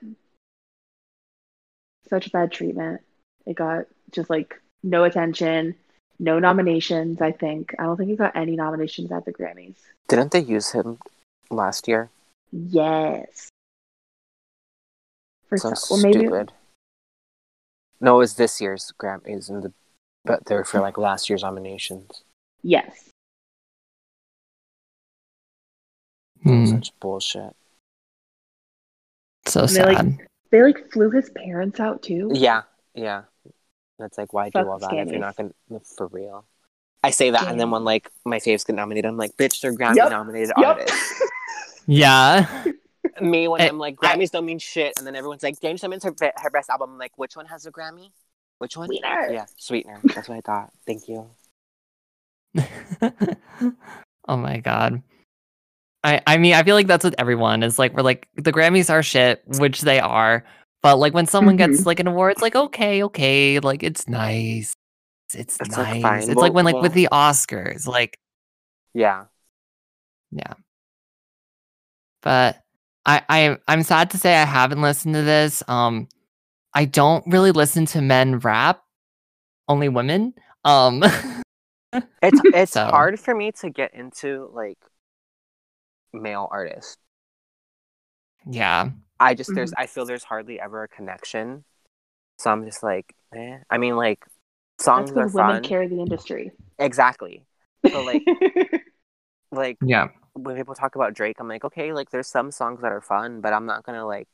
such 2.10 2.32
bad 2.32 2.52
treatment. 2.52 3.02
It 3.45 3.56
got 3.56 3.86
just 4.12 4.30
like 4.30 4.60
no 4.84 5.04
attention, 5.04 5.76
no 6.20 6.40
nominations. 6.40 7.22
I 7.22 7.32
think 7.32 7.74
I 7.80 7.84
don't 7.84 7.98
think 7.98 8.10
he 8.10 8.16
got 8.16 8.36
any 8.36 8.56
nominations 8.56 9.12
at 9.12 9.26
the 9.26 9.34
Grammys. 9.34 9.76
Didn't 10.08 10.32
they 10.32 10.40
use 10.42 10.72
him 10.72 11.00
last 11.50 11.88
year? 11.88 12.10
Yes. 12.52 13.50
For 15.48 15.58
So 15.58 15.74
some, 15.74 15.88
well, 15.90 16.04
maybe 16.04 16.20
stupid. 16.28 16.54
No, 18.00 18.16
it 18.16 18.20
was 18.20 18.36
this 18.36 18.60
year's 18.60 18.92
Grammys, 19.00 19.50
and 19.50 19.64
the 19.64 19.74
but 20.26 20.46
they 20.46 20.56
were 20.56 20.64
for 20.64 20.80
like 20.80 20.98
last 20.98 21.30
year's 21.30 21.44
nominations. 21.44 22.24
yes. 22.64 23.10
Hmm, 26.44 26.66
Such 26.66 26.92
bullshit. 27.00 27.56
so 29.46 29.62
And 29.62 29.70
they, 29.70 29.84
like, 29.86 29.98
sad. 29.98 30.18
They 30.50 30.64
like 30.64 30.92
flew 30.92 31.12
his 31.12 31.30
parents 31.30 31.80
out 31.80 32.02
too. 32.02 32.32
Yeah, 32.34 32.64
yeah. 32.96 33.24
That's 34.02 34.18
like 34.18 34.34
why 34.34 34.49
do 34.49 34.60
Fuck 34.60 34.68
all 34.68 34.80
that 34.80 34.94
if 34.94 35.10
you're 35.10 35.19
not 35.19 35.38
gonna 35.38 35.52
for 35.95 36.07
real? 36.07 36.45
I 37.03 37.11
say 37.11 37.30
that, 37.32 37.48
and 37.48 37.60
then 37.60 37.72
when 37.72 37.84
like 37.86 38.10
my 38.26 38.40
faves 38.40 38.65
get 38.65 38.76
nominated, 38.76 39.07
I'm 39.10 39.18
like, 39.18 39.38
bitch, 39.38 39.61
they're 39.61 39.73
Grammy 39.73 39.95
Yep. 39.95 40.10
nominated 40.11 40.52
Yep. 40.57 40.65
artists. 40.68 41.22
Yeah. 41.88 42.64
Me 43.19 43.48
when 43.48 43.60
Eh, 43.61 43.68
I'm 43.69 43.80
like 43.80 43.98
I- 44.03 44.15
Grammys 44.15 44.30
don't 44.32 44.45
mean 44.45 44.60
shit, 44.60 44.94
and 44.98 45.07
then 45.07 45.15
everyone's 45.15 45.41
like 45.44 45.60
James 45.61 45.82
Simmons 45.82 46.03
her, 46.03 46.11
be- 46.11 46.30
her 46.38 46.49
best 46.52 46.69
album. 46.69 46.91
I'm 46.91 46.98
like, 46.99 47.14
which 47.18 47.36
one 47.36 47.48
has 47.48 47.65
a 47.65 47.72
Grammy? 47.72 48.10
Which 48.60 48.78
one? 48.78 48.88
Sweetener. 48.88 49.30
Yeah, 49.32 49.45
Sweetener. 49.57 49.99
That's 50.15 50.30
what 50.30 50.38
I 50.38 50.41
thought. 50.41 50.69
Thank 50.86 51.07
you. 51.07 51.28
oh 54.28 54.38
my 54.38 54.57
god. 54.60 55.02
I 56.03 56.22
I 56.28 56.38
mean 56.38 56.53
I 56.53 56.64
feel 56.64 56.76
like 56.76 56.88
that's 56.88 57.03
with 57.03 57.15
everyone 57.18 57.64
is 57.64 57.78
like 57.80 57.94
we're 57.94 58.02
like 58.03 58.28
the 58.36 58.52
Grammys 58.52 58.90
are 58.90 59.03
shit, 59.03 59.41
which 59.57 59.82
they 59.82 59.99
are. 59.99 60.44
But 60.84 60.98
like 60.98 61.14
when 61.14 61.28
someone 61.28 61.58
gets 61.58 61.86
like 61.86 61.99
an 61.99 62.08
award, 62.08 62.34
it's 62.34 62.41
like 62.41 62.56
okay, 62.56 63.03
okay, 63.03 63.60
like 63.60 63.84
it's 63.84 64.08
nice. 64.08 64.74
It's, 65.34 65.58
It's, 65.62 65.78
like, 65.78 65.88
nice. 65.94 66.02
fine. 66.02 66.18
It's 66.24 66.28
Well- 66.36 66.38
like 66.45 66.53
when 66.53 66.66
like 66.66 66.74
well- 66.76 66.84
with 66.84 66.94
the 66.94 67.08
Oscars, 67.12 67.88
like 67.88 68.18
yeah, 68.94 69.26
Yeah. 70.32 70.53
but 72.22 72.62
I 73.06 73.22
I 73.30 73.58
I'm 73.68 73.84
sad 73.84 74.12
to 74.12 74.18
say 74.18 74.36
I 74.36 74.45
haven't 74.45 74.82
listened 74.82 75.16
to 75.16 75.22
this. 75.22 75.64
Um 75.68 76.08
I 76.74 76.86
don't 76.86 77.26
really 77.28 77.52
listen 77.52 77.86
to 77.88 78.02
men 78.02 78.40
rap, 78.40 78.82
only 79.68 79.90
women. 79.90 80.34
Um 80.66 81.03
It's 81.03 82.41
it's 82.53 82.72
So- 82.74 82.86
hard 82.86 83.20
for 83.20 83.34
me 83.36 83.52
to 83.62 83.70
get 83.70 83.94
into 83.94 84.49
like 84.53 84.78
male 86.14 86.48
artists. 86.52 86.98
yeah. 88.49 88.90
I 89.22 89.35
just 89.35 89.56
there's 89.56 89.73
I 89.77 89.88
feel 89.88 90.06
there's 90.06 90.23
hardly 90.26 90.60
ever 90.60 90.84
a 90.84 90.88
connection. 90.88 91.65
So 92.39 92.52
I'm 92.52 92.65
just 92.65 92.84
like, 92.84 93.15
eh. 93.35 93.60
I 93.69 93.77
mean, 93.77 93.95
like 93.98 94.26
songs 94.80 95.11
That's 95.11 95.11
are 95.18 95.27
because 95.27 95.34
women 95.35 95.64
carry 95.64 95.88
the 95.88 96.02
industry. 96.02 96.52
Exactly. 96.80 97.45
So 97.93 98.03
like 98.03 98.26
like 99.52 99.80
Yeah. 99.81 100.10
when 100.34 100.56
people 100.56 100.76
talk 100.76 100.95
about 100.95 101.14
Drake, 101.14 101.38
I'm 101.39 101.48
like, 101.48 101.65
okay, 101.65 101.93
like 101.93 102.10
there's 102.11 102.27
some 102.27 102.52
songs 102.52 102.81
that 102.81 102.91
are 102.91 103.02
fun, 103.02 103.41
but 103.41 103.53
I'm 103.53 103.65
not 103.65 103.84
gonna 103.85 104.06
like 104.06 104.30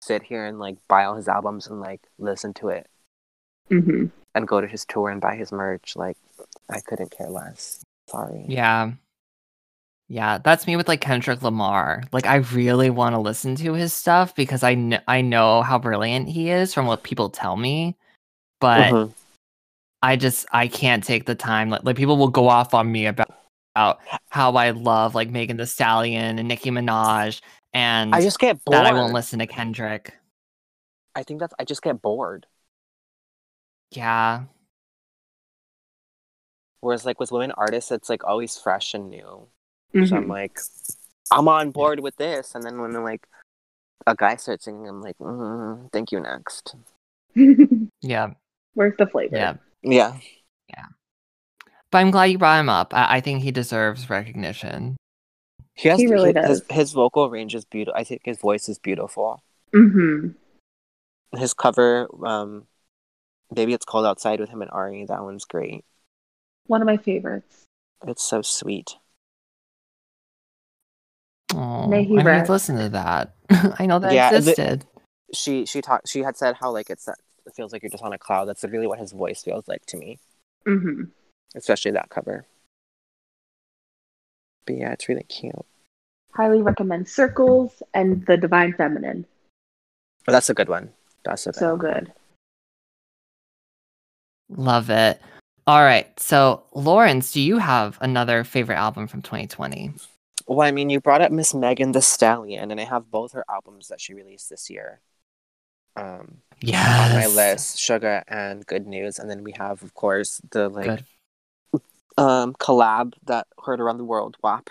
sit 0.00 0.22
here 0.22 0.46
and 0.46 0.58
like 0.58 0.76
buy 0.88 1.04
all 1.04 1.16
his 1.16 1.28
albums 1.28 1.66
and 1.66 1.80
like 1.80 2.00
listen 2.18 2.54
to 2.54 2.68
it 2.68 2.88
hmm 3.70 4.06
and 4.34 4.46
go 4.48 4.60
to 4.60 4.66
his 4.66 4.84
tour 4.84 5.10
and 5.10 5.20
buy 5.20 5.36
his 5.36 5.52
merch. 5.52 5.96
Like 5.96 6.16
I 6.70 6.80
couldn't 6.80 7.10
care 7.10 7.28
less. 7.30 7.82
Sorry. 8.08 8.46
Yeah. 8.46 8.92
Yeah, 10.08 10.38
that's 10.38 10.66
me 10.66 10.76
with 10.76 10.86
like 10.88 11.00
Kendrick 11.00 11.42
Lamar. 11.42 12.04
Like 12.12 12.26
I 12.26 12.36
really 12.36 12.90
want 12.90 13.14
to 13.14 13.18
listen 13.18 13.56
to 13.56 13.72
his 13.72 13.92
stuff 13.92 14.34
because 14.36 14.62
I 14.62 14.74
kn- 14.74 15.02
I 15.08 15.20
know 15.20 15.62
how 15.62 15.78
brilliant 15.78 16.28
he 16.28 16.50
is 16.50 16.72
from 16.72 16.86
what 16.86 17.02
people 17.02 17.28
tell 17.28 17.56
me. 17.56 17.96
But 18.60 18.92
Mhm. 18.92 19.14
I 20.02 20.16
just 20.16 20.46
I 20.52 20.68
can't 20.68 21.02
take 21.02 21.26
the 21.26 21.34
time. 21.34 21.70
Like, 21.70 21.82
like 21.84 21.96
people 21.96 22.16
will 22.16 22.28
go 22.28 22.48
off 22.48 22.72
on 22.72 22.90
me 22.92 23.06
about, 23.06 23.30
about 23.74 23.98
how 24.30 24.52
I 24.54 24.70
love 24.70 25.14
like 25.16 25.28
Megan 25.28 25.56
Thee 25.56 25.66
Stallion 25.66 26.38
and 26.38 26.46
Nicki 26.46 26.70
Minaj 26.70 27.40
and 27.74 28.14
I 28.14 28.20
just 28.20 28.38
get 28.38 28.64
bored. 28.64 28.76
that 28.76 28.86
I 28.86 28.92
won't 28.92 29.12
listen 29.12 29.40
to 29.40 29.46
Kendrick. 29.46 30.14
I 31.16 31.24
think 31.24 31.40
that's 31.40 31.54
I 31.58 31.64
just 31.64 31.82
get 31.82 32.00
bored. 32.00 32.46
Yeah. 33.90 34.44
Whereas 36.80 37.04
like 37.04 37.18
with 37.18 37.32
women 37.32 37.50
artists, 37.52 37.90
it's 37.90 38.08
like 38.08 38.22
always 38.22 38.56
fresh 38.56 38.94
and 38.94 39.10
new. 39.10 39.48
Mm-hmm. 39.96 40.06
So 40.06 40.16
I'm 40.16 40.28
like, 40.28 40.58
I'm 41.30 41.48
on 41.48 41.70
board 41.70 42.00
with 42.00 42.16
this. 42.16 42.54
And 42.54 42.62
then 42.62 42.80
when 42.80 42.92
like 43.02 43.26
a 44.06 44.14
guy 44.14 44.36
starts 44.36 44.64
singing, 44.66 44.88
I'm 44.88 45.00
like, 45.00 45.16
mm, 45.18 45.90
thank 45.92 46.12
you 46.12 46.20
next. 46.20 46.74
Yeah. 48.02 48.30
Where's 48.74 48.96
the 48.98 49.06
flavor? 49.06 49.36
Yeah. 49.36 49.54
Yeah. 49.82 50.18
Yeah. 50.68 50.84
But 51.90 51.98
I'm 51.98 52.10
glad 52.10 52.26
you 52.26 52.38
brought 52.38 52.60
him 52.60 52.68
up. 52.68 52.92
I, 52.94 53.16
I 53.16 53.20
think 53.20 53.42
he 53.42 53.50
deserves 53.50 54.10
recognition. 54.10 54.96
He 55.74 55.88
has 55.88 55.98
He 55.98 56.06
really 56.06 56.32
his, 56.32 56.60
does. 56.60 56.62
his 56.70 56.92
vocal 56.92 57.30
range 57.30 57.54
is 57.54 57.64
beautiful. 57.64 57.98
I 57.98 58.04
think 58.04 58.22
his 58.24 58.38
voice 58.38 58.68
is 58.68 58.78
beautiful. 58.78 59.42
hmm 59.72 60.28
His 61.36 61.54
cover, 61.54 62.08
um, 62.24 62.66
Baby 63.52 63.72
It's 63.72 63.84
Cold 63.84 64.06
Outside 64.06 64.40
with 64.40 64.50
him 64.50 64.62
and 64.62 64.70
Ari, 64.70 65.06
that 65.08 65.22
one's 65.22 65.44
great. 65.44 65.84
One 66.66 66.82
of 66.82 66.86
my 66.86 66.96
favorites. 66.96 67.64
It's 68.06 68.22
so 68.22 68.42
sweet. 68.42 68.96
Oh, 71.54 71.86
May 71.86 72.04
he 72.04 72.14
I 72.18 72.22
need 72.22 72.26
rest. 72.26 72.46
to 72.46 72.52
listen 72.52 72.76
to 72.78 72.88
that. 72.90 73.34
I 73.78 73.86
know 73.86 73.98
that 74.00 74.12
Yeah, 74.12 74.30
the- 74.30 74.38
existed. 74.38 74.84
She 75.34 75.66
she 75.66 75.80
talked 75.80 76.08
she 76.08 76.20
had 76.22 76.36
said 76.36 76.54
how 76.56 76.70
like 76.70 76.88
it's 76.90 77.04
that 77.06 77.16
it 77.46 77.54
feels 77.54 77.72
like 77.72 77.82
you're 77.82 77.90
just 77.90 78.02
on 78.04 78.12
a 78.12 78.18
cloud. 78.18 78.46
That's 78.46 78.62
really 78.64 78.86
what 78.86 78.98
his 78.98 79.12
voice 79.12 79.42
feels 79.42 79.66
like 79.68 79.84
to 79.86 79.96
me. 79.96 80.18
hmm 80.64 81.02
Especially 81.54 81.90
that 81.92 82.10
cover. 82.10 82.46
But 84.66 84.76
yeah, 84.76 84.92
it's 84.92 85.08
really 85.08 85.22
cute. 85.24 85.54
Highly 86.34 86.60
recommend 86.62 87.08
Circles 87.08 87.82
and 87.94 88.24
The 88.26 88.36
Divine 88.36 88.72
Feminine. 88.74 89.26
But 90.26 90.32
that's 90.32 90.50
a 90.50 90.54
good 90.54 90.68
one. 90.68 90.90
That's 91.24 91.46
a 91.46 91.52
good 91.52 91.58
So 91.58 91.76
good. 91.76 92.12
Love 94.48 94.90
it. 94.90 95.20
All 95.66 95.82
right. 95.82 96.08
So, 96.20 96.62
Lawrence, 96.74 97.32
do 97.32 97.40
you 97.40 97.58
have 97.58 97.98
another 98.00 98.44
favorite 98.44 98.76
album 98.76 99.06
from 99.08 99.22
2020? 99.22 99.92
Well, 100.46 100.66
I 100.66 100.70
mean, 100.70 100.90
you 100.90 101.00
brought 101.00 101.22
up 101.22 101.32
Miss 101.32 101.54
Megan 101.54 101.92
Thee 101.92 102.00
Stallion, 102.00 102.70
and 102.70 102.80
I 102.80 102.84
have 102.84 103.10
both 103.10 103.32
her 103.32 103.44
albums 103.48 103.88
that 103.88 104.00
she 104.00 104.14
released 104.14 104.48
this 104.48 104.70
year. 104.70 105.00
Um, 105.96 106.42
Yeah. 106.60 107.08
on 107.10 107.14
my 107.14 107.26
list, 107.26 107.78
Sugar 107.78 108.22
and 108.28 108.64
Good 108.66 108.86
News, 108.86 109.18
and 109.18 109.28
then 109.28 109.42
we 109.42 109.52
have, 109.52 109.82
of 109.82 109.94
course, 109.94 110.40
the 110.50 110.68
like 110.68 110.86
Good. 110.86 111.04
um 112.18 112.54
collab 112.54 113.14
that 113.24 113.46
heard 113.64 113.80
around 113.80 113.98
the 113.98 114.04
world, 114.04 114.36
WAP. 114.42 114.70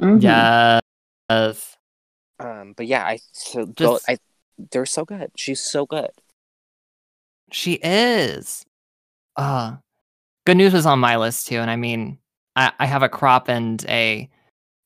Mhm. 0.00 0.22
Yes. 1.28 1.76
Um, 2.38 2.72
but 2.76 2.86
yeah, 2.86 3.04
I 3.06 3.18
so 3.32 3.66
both, 3.66 4.04
I 4.08 4.18
they're 4.72 4.86
so 4.86 5.04
good. 5.04 5.30
She's 5.36 5.60
so 5.60 5.86
good. 5.86 6.10
She 7.52 7.74
is. 7.74 8.64
Uh 9.36 9.76
Good 10.46 10.56
News 10.56 10.72
was 10.72 10.86
on 10.86 10.98
my 10.98 11.16
list 11.16 11.46
too, 11.48 11.56
and 11.58 11.70
I 11.70 11.76
mean, 11.76 12.18
I, 12.56 12.72
I 12.78 12.86
have 12.86 13.02
a 13.02 13.08
crop 13.08 13.48
and 13.48 13.84
a 13.88 14.28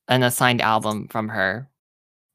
an 0.08 0.22
assigned 0.22 0.60
album 0.60 1.08
from 1.08 1.28
her 1.28 1.68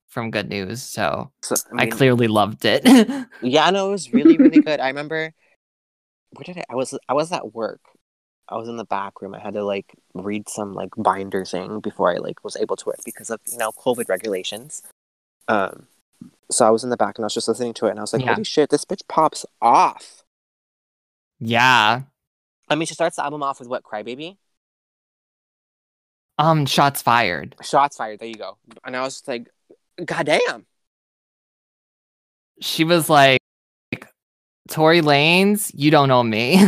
from 0.08 0.32
Good 0.32 0.50
News, 0.50 0.82
so 0.82 1.32
So 1.42 1.56
I, 1.78 1.84
I, 1.84 1.86
clearly 1.88 2.28
loved 2.28 2.66
it. 2.66 2.82
yeah, 3.42 3.70
no, 3.70 3.90
it 3.90 3.92
was 3.92 4.12
really 4.14 4.38
really 4.38 4.62
good. 4.62 4.80
I 4.80 4.88
remember 4.88 5.34
where 6.32 6.44
did 6.44 6.58
I? 6.58 6.64
I 6.70 6.76
was 6.76 6.98
I 7.08 7.14
was 7.14 7.32
at 7.32 7.54
work. 7.54 7.82
I 8.48 8.58
was 8.58 8.68
in 8.68 8.78
the 8.78 8.86
back 8.86 9.22
room. 9.22 9.36
I 9.36 9.40
had 9.40 9.54
to 9.54 9.64
like 9.64 9.94
read 10.14 10.50
some 10.50 10.74
like 10.74 10.90
binder 10.98 11.46
thing 11.46 11.80
before 11.80 12.12
I 12.12 12.18
like 12.18 12.44
was 12.44 12.58
able 12.58 12.76
to 12.78 12.86
work 12.88 13.00
because 13.06 13.30
of 13.30 13.40
you 13.52 13.58
know 13.58 13.72
COVID 13.72 14.10
regulations. 14.10 14.82
Um, 15.48 15.88
so 16.52 16.66
I 16.66 16.72
was 16.72 16.84
in 16.84 16.90
the 16.90 16.98
back 16.98 17.18
and 17.18 17.26
I 17.26 17.28
was 17.28 17.34
just 17.34 17.48
listening 17.48 17.74
to 17.76 17.86
it 17.86 17.92
and 17.92 18.00
I 18.00 18.04
was 18.04 18.14
like, 18.14 18.24
Yeah. 18.24 18.34
holy 18.34 18.44
shit, 18.44 18.70
this 18.70 18.86
bitch 18.86 19.02
pops 19.08 19.46
off. 19.62 20.24
yeah. 21.40 22.02
I 22.72 22.76
mean, 22.76 22.86
she 22.86 22.94
starts 22.94 23.16
the 23.16 23.24
album 23.24 23.42
off 23.42 23.60
with 23.60 23.68
what? 23.68 23.84
Crybaby. 23.84 24.38
Um, 26.40 26.66
shots 26.66 27.02
fired. 27.02 27.56
Shots 27.62 27.98
fired. 27.98 28.20
There 28.20 28.28
you 28.30 28.34
go. 28.36 28.58
And 28.86 28.96
I 28.96 29.02
was 29.02 29.16
just 29.16 29.28
like, 29.28 29.50
God 30.04 30.26
damn. 30.26 30.66
She 32.62 32.84
was 32.84 33.10
like, 33.10 33.40
Tory 34.70 35.02
Lanez, 35.02 35.72
you 35.76 35.92
don't 35.92 36.08
know 36.08 36.24
me. 36.24 36.62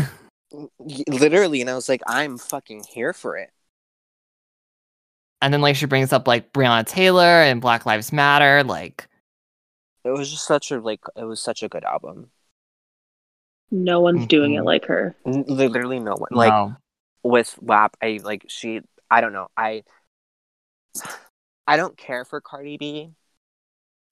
Literally. 1.08 1.62
And 1.62 1.70
I 1.70 1.76
was 1.76 1.88
like, 1.90 2.02
I'm 2.06 2.38
fucking 2.38 2.84
here 2.90 3.14
for 3.14 3.38
it. 3.38 3.50
and 5.42 5.54
then 5.54 5.62
like 5.62 5.76
she 5.76 5.86
brings 5.88 6.12
up 6.14 6.28
like 6.28 6.52
Breonna 6.54 6.86
Taylor 6.86 7.24
and 7.24 7.62
Black 7.62 7.86
Lives 7.86 8.12
Matter, 8.12 8.64
like 8.64 9.08
It 10.04 10.10
was 10.10 10.30
just 10.30 10.46
such 10.46 10.72
a 10.72 10.80
like. 10.80 11.00
It 11.16 11.24
was 11.24 11.42
such 11.42 11.64
a 11.64 11.70
good 11.70 11.84
album. 11.86 12.30
No 13.72 14.02
one's 14.02 14.28
doing 14.28 14.54
it 14.56 14.62
Mhm. 14.62 14.66
like 14.66 14.86
her. 14.86 15.16
N- 15.26 15.46
Literally 15.48 16.00
no 16.00 16.12
one. 16.16 16.28
Like 16.32 16.52
no. 16.52 16.76
with 17.24 17.58
WAP, 17.62 17.96
I 18.04 18.20
like 18.24 18.46
she. 18.50 18.82
I 19.12 19.22
don't 19.22 19.34
know. 19.34 19.48
I. 19.56 19.84
I 21.68 21.78
don't 21.78 21.96
care 21.96 22.26
for 22.26 22.42
Cardi 22.42 22.78
B. 22.78 23.12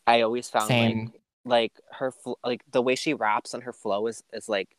I 0.06 0.22
always 0.22 0.50
found 0.50 0.70
like 0.70 0.78
Same. 0.80 1.12
like 1.46 1.72
her 1.92 2.12
fl- 2.12 2.34
like 2.44 2.62
the 2.72 2.82
way 2.82 2.96
she 2.96 3.14
raps 3.14 3.54
and 3.54 3.64
her 3.64 3.74
flow 3.74 4.08
is 4.08 4.24
is 4.34 4.48
like 4.48 4.70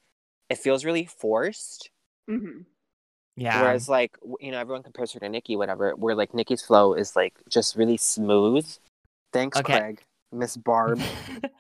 it 0.48 0.58
feels 0.58 0.84
really 0.84 1.04
forced. 1.06 1.90
hmm 2.28 2.62
Yeah. 3.36 3.60
Whereas 3.62 3.88
like 3.88 4.16
you 4.40 4.50
know 4.52 4.58
everyone 4.58 4.82
compares 4.82 5.12
her 5.12 5.20
to 5.20 5.28
Nicki, 5.28 5.56
whatever. 5.56 5.92
Where 5.96 6.14
like 6.14 6.32
Nicki's 6.34 6.62
flow 6.62 6.94
is 6.94 7.16
like 7.16 7.34
just 7.48 7.76
really 7.76 7.96
smooth. 7.96 8.66
Thanks, 9.32 9.58
Okay. 9.58 9.78
Craig. 9.78 10.02
Miss 10.32 10.56
Barb. 10.56 11.00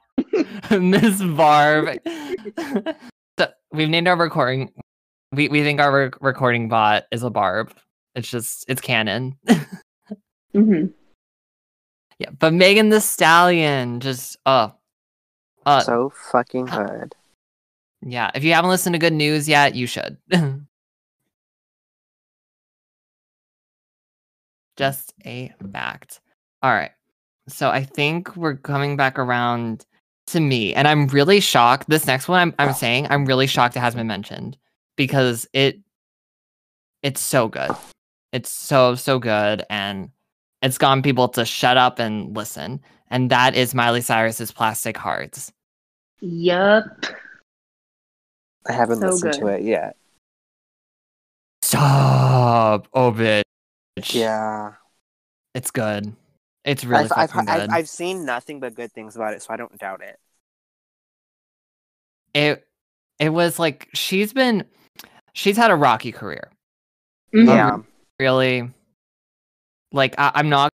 Miss 0.70 1.22
Barb. 1.22 1.98
So, 3.38 3.48
we've 3.72 3.88
named 3.88 4.06
our 4.06 4.16
recording. 4.16 4.70
We 5.32 5.48
we 5.48 5.62
think 5.62 5.80
our 5.80 5.90
rec- 5.92 6.20
recording 6.20 6.68
bot 6.68 7.04
is 7.10 7.22
a 7.22 7.30
Barb. 7.30 7.72
It's 8.14 8.28
just 8.28 8.64
it's 8.68 8.80
canon. 8.80 9.36
mm-hmm. 9.48 10.86
Yeah, 12.18 12.30
but 12.38 12.52
Megan 12.52 12.90
Thee 12.90 13.00
Stallion 13.00 14.00
just 14.00 14.36
uh, 14.44 14.70
uh 15.64 15.80
so 15.80 16.12
fucking 16.30 16.66
good. 16.66 17.14
Yeah, 18.02 18.30
if 18.34 18.44
you 18.44 18.52
haven't 18.54 18.70
listened 18.70 18.94
to 18.94 18.98
Good 18.98 19.12
News 19.12 19.48
yet, 19.48 19.74
you 19.74 19.86
should. 19.86 20.16
just 24.76 25.12
a 25.26 25.52
fact. 25.72 26.20
All 26.62 26.72
right. 26.72 26.92
So 27.48 27.68
I 27.68 27.84
think 27.84 28.34
we're 28.36 28.56
coming 28.56 28.96
back 28.96 29.18
around 29.18 29.84
to 30.28 30.40
me, 30.40 30.74
and 30.74 30.88
I'm 30.88 31.06
really 31.08 31.40
shocked. 31.40 31.88
This 31.88 32.06
next 32.06 32.28
one, 32.28 32.40
I'm 32.40 32.54
I'm 32.58 32.74
saying 32.74 33.06
I'm 33.10 33.26
really 33.26 33.46
shocked 33.46 33.76
it 33.76 33.80
hasn't 33.80 33.98
been 33.98 34.06
mentioned 34.06 34.56
because 34.96 35.46
it 35.52 35.80
it's 37.02 37.20
so 37.20 37.48
good. 37.48 37.70
It's 38.32 38.50
so 38.50 38.94
so 38.94 39.18
good, 39.18 39.64
and 39.70 40.10
it's 40.62 40.78
gotten 40.78 41.02
people 41.02 41.28
to 41.30 41.44
shut 41.44 41.76
up 41.76 41.98
and 41.98 42.36
listen. 42.36 42.80
And 43.08 43.30
that 43.30 43.56
is 43.56 43.74
Miley 43.74 44.00
Cyrus's 44.00 44.52
"Plastic 44.52 44.96
Hearts." 44.96 45.52
Yup. 46.20 46.84
I 48.68 48.72
haven't 48.72 49.00
So 49.00 49.08
listened 49.08 49.32
to 49.34 49.46
it 49.48 49.62
yet. 49.62 49.96
Stop, 51.62 52.88
oh 52.94 53.12
bitch. 53.12 53.42
Yeah. 54.14 54.74
it's 55.54 55.70
good. 55.70 56.14
It's 56.64 56.84
really 56.84 57.04
I've, 57.04 57.12
I've, 57.16 57.30
fucking 57.30 57.48
I've, 57.48 57.60
good. 57.60 57.70
I've 57.70 57.88
seen 57.88 58.24
nothing 58.24 58.60
but 58.60 58.74
good 58.74 58.92
things 58.92 59.16
about 59.16 59.34
it, 59.34 59.42
so 59.42 59.52
I 59.52 59.56
don't 59.56 59.76
doubt 59.78 60.02
it. 60.02 60.18
it 62.34 62.66
it 63.18 63.30
was 63.30 63.58
like 63.58 63.88
she's 63.94 64.32
been 64.32 64.64
she's 65.32 65.56
had 65.56 65.70
a 65.70 65.76
rocky 65.76 66.12
career. 66.12 66.50
Mhm. 67.34 67.46
Yeah. 67.46 67.78
Really, 68.20 68.68
like 69.92 70.14
I, 70.18 70.30
I'm 70.34 70.50
not 70.50 70.70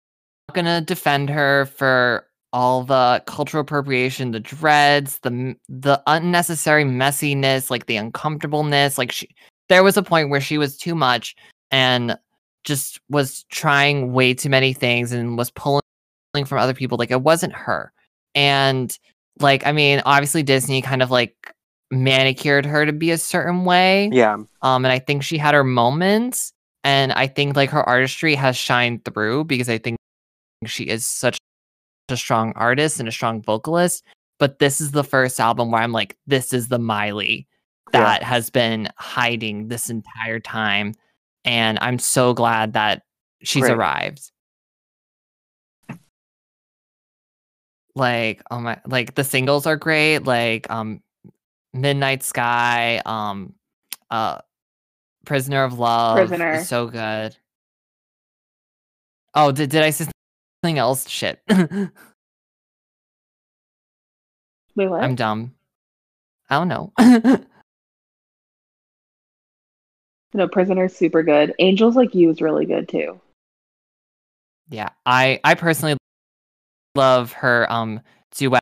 gonna 0.53 0.79
defend 0.79 1.27
her 1.31 1.65
for 1.65 2.27
all 2.53 2.83
the 2.83 3.23
cultural 3.25 3.61
appropriation, 3.61 4.31
the 4.31 4.39
dreads, 4.39 5.17
the 5.23 5.55
the 5.67 6.01
unnecessary 6.05 6.83
messiness, 6.83 7.71
like 7.71 7.87
the 7.87 7.97
uncomfortableness. 7.97 8.99
Like 8.99 9.11
she, 9.11 9.27
there 9.69 9.83
was 9.83 9.97
a 9.97 10.03
point 10.03 10.29
where 10.29 10.39
she 10.39 10.59
was 10.59 10.77
too 10.77 10.93
much 10.93 11.35
and 11.71 12.15
just 12.63 12.99
was 13.09 13.43
trying 13.49 14.13
way 14.13 14.35
too 14.35 14.49
many 14.49 14.71
things 14.71 15.11
and 15.11 15.35
was 15.35 15.49
pulling 15.49 15.81
from 16.45 16.59
other 16.59 16.75
people. 16.75 16.97
Like 16.97 17.09
it 17.09 17.23
wasn't 17.23 17.53
her. 17.53 17.91
And 18.35 18.95
like, 19.39 19.65
I 19.65 19.71
mean, 19.71 20.01
obviously 20.05 20.43
Disney 20.43 20.81
kind 20.81 21.01
of 21.01 21.09
like 21.09 21.55
manicured 21.89 22.65
her 22.65 22.85
to 22.85 22.93
be 22.93 23.11
a 23.11 23.17
certain 23.17 23.65
way. 23.65 24.09
Yeah. 24.11 24.37
Um, 24.61 24.85
and 24.85 24.91
I 24.91 24.99
think 24.99 25.23
she 25.23 25.37
had 25.37 25.55
her 25.55 25.63
moments, 25.63 26.53
and 26.83 27.11
I 27.13 27.27
think 27.27 27.55
like 27.55 27.69
her 27.69 27.87
artistry 27.87 28.35
has 28.35 28.57
shined 28.57 29.05
through 29.05 29.45
because 29.45 29.69
I 29.69 29.77
think 29.77 29.97
she 30.65 30.83
is 30.85 31.07
such 31.07 31.37
a 32.09 32.17
strong 32.17 32.53
artist 32.55 32.99
and 32.99 33.07
a 33.09 33.11
strong 33.11 33.41
vocalist. 33.41 34.03
But 34.39 34.59
this 34.59 34.81
is 34.81 34.91
the 34.91 35.03
first 35.03 35.39
album 35.39 35.71
where 35.71 35.81
I'm 35.81 35.91
like, 35.91 36.17
this 36.27 36.51
is 36.53 36.67
the 36.67 36.79
Miley 36.79 37.47
Yeah. 37.93 38.01
that 38.01 38.23
has 38.23 38.49
been 38.49 38.89
hiding 38.97 39.67
this 39.67 39.89
entire 39.89 40.39
time, 40.39 40.93
and 41.45 41.77
I'm 41.81 41.99
so 41.99 42.33
glad 42.33 42.73
that 42.73 43.03
she's 43.43 43.61
Great. 43.63 43.73
arrived. 43.73 44.31
Like, 47.95 48.41
oh 48.49 48.59
my, 48.59 48.79
like 48.87 49.15
the 49.15 49.23
singles 49.23 49.65
are 49.67 49.75
great. 49.75 50.19
Like, 50.19 50.69
um, 50.69 51.01
Midnight 51.73 52.23
Sky, 52.23 53.01
um, 53.05 53.53
uh, 54.09 54.39
Prisoner 55.25 55.63
of 55.63 55.77
Love 55.79 56.17
Prisoner. 56.17 56.53
is 56.53 56.67
so 56.67 56.87
good. 56.87 57.35
Oh, 59.33 59.51
did 59.51 59.69
did 59.69 59.83
I 59.83 59.91
say 59.91 60.07
something 60.63 60.77
else? 60.79 61.07
Shit, 61.09 61.41
Wait, 61.49 61.89
what? 64.75 65.03
I'm 65.03 65.15
dumb. 65.15 65.53
I 66.49 66.55
don't 66.57 66.67
know. 66.67 66.91
No, 70.33 70.47
Prisoner's 70.47 70.95
super 70.95 71.23
good. 71.23 71.53
Angels 71.59 71.97
Like 71.97 72.15
You 72.15 72.29
is 72.29 72.41
really 72.41 72.65
good 72.65 72.87
too. 72.87 73.19
yeah, 74.69 74.87
I 75.05 75.41
I 75.43 75.55
personally 75.55 75.97
love 76.95 77.33
her 77.33 77.69
um 77.69 77.99
duet 78.37 78.61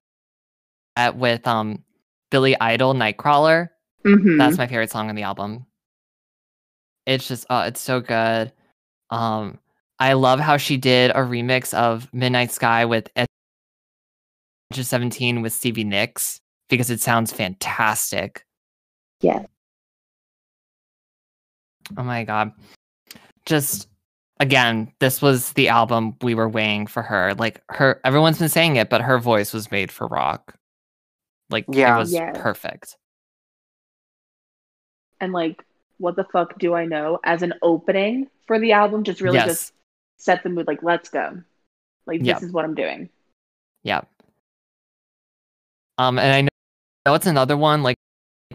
with 1.13 1.45
um 1.47 1.83
Billy 2.31 2.59
Idol, 2.59 2.95
Nightcrawler. 2.95 3.69
Mm-hmm. 4.03 4.37
That's 4.37 4.57
my 4.57 4.65
favorite 4.65 4.89
song 4.89 5.09
on 5.09 5.15
the 5.15 5.21
album. 5.21 5.67
It's 7.09 7.27
just 7.27 7.45
oh, 7.49 7.61
it's 7.61 7.81
so 7.81 7.99
good. 8.01 8.51
Um 9.09 9.57
I 9.99 10.13
love 10.13 10.39
how 10.39 10.57
she 10.57 10.77
did 10.77 11.09
a 11.11 11.15
remix 11.15 11.73
of 11.73 12.07
Midnight 12.13 12.51
Sky 12.51 12.85
with 12.85 13.09
Edge 13.15 13.27
of 14.77 14.85
17 14.85 15.41
with 15.41 15.51
Stevie 15.51 15.83
Nicks 15.83 16.39
because 16.69 16.91
it 16.91 17.01
sounds 17.01 17.33
fantastic. 17.33 18.45
Yeah. 19.21 19.45
Oh 21.97 22.03
my 22.03 22.23
god. 22.23 22.51
Just 23.47 23.87
again, 24.39 24.93
this 24.99 25.19
was 25.21 25.51
the 25.53 25.67
album 25.69 26.15
we 26.21 26.35
were 26.35 26.47
weighing 26.47 26.85
for 26.85 27.01
her. 27.01 27.33
Like 27.33 27.61
her 27.69 27.99
everyone's 28.05 28.37
been 28.37 28.49
saying 28.49 28.75
it, 28.75 28.89
but 28.91 29.01
her 29.01 29.17
voice 29.17 29.51
was 29.51 29.71
made 29.71 29.91
for 29.91 30.05
rock. 30.07 30.53
Like 31.49 31.65
Yeah. 31.71 31.95
it 31.95 31.99
was 31.99 32.13
Yes. 32.13 32.37
perfect. 32.39 32.95
and 35.21 35.33
like, 35.33 35.65
what 35.99 36.15
the 36.15 36.23
fuck 36.25 36.57
do 36.57 36.73
I 36.73 36.85
know? 36.85 37.19
As 37.23 37.43
an 37.43 37.53
opening 37.61 38.27
for 38.47 38.59
the 38.59 38.71
album, 38.71 39.03
just 39.03 39.21
really 39.21 39.37
yes. 39.37 39.47
just 39.47 39.73
set 40.17 40.43
the 40.43 40.49
mood. 40.49 40.65
Like, 40.67 40.81
let's 40.81 41.09
go. 41.09 41.41
Like, 42.07 42.21
Yeah. 42.23 42.33
this 42.33 42.43
is 42.43 42.51
what 42.51 42.65
I'm 42.65 42.75
doing. 42.75 43.09
Yeah. 43.83 44.01
Um, 45.97 46.17
and 46.17 46.33
I 46.33 46.41
know, 47.05 47.13
it's 47.13 47.27
another 47.27 47.57
one 47.57 47.83
like 47.83 47.97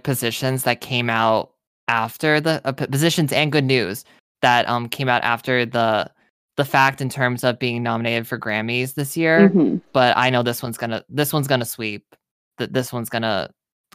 positions 0.02 0.64
that 0.64 0.80
came 0.80 1.08
out 1.08 1.52
after 1.88 2.40
the 2.40 2.60
uh, 2.64 2.72
positions 2.72 3.32
and 3.32 3.52
good 3.52 3.64
news 3.64 4.04
that 4.42 4.66
um 4.68 4.88
came 4.88 5.08
out 5.08 5.22
after 5.22 5.66
the 5.66 6.10
the 6.56 6.64
fact 6.64 7.00
in 7.00 7.08
terms 7.08 7.44
of 7.44 7.58
being 7.58 7.82
nominated 7.82 8.26
for 8.26 8.38
Grammys 8.38 8.94
this 8.94 9.16
year. 9.16 9.50
Mhm. 9.50 9.80
But 9.92 10.16
I 10.16 10.30
know 10.30 10.42
this 10.42 10.62
one's 10.62 10.78
gonna 10.78 11.04
this 11.08 11.32
one's 11.32 11.46
gonna 11.48 11.64
sweep. 11.64 12.14
That 12.58 12.72
this 12.72 12.92
one's 12.92 13.10
gonna 13.10 13.50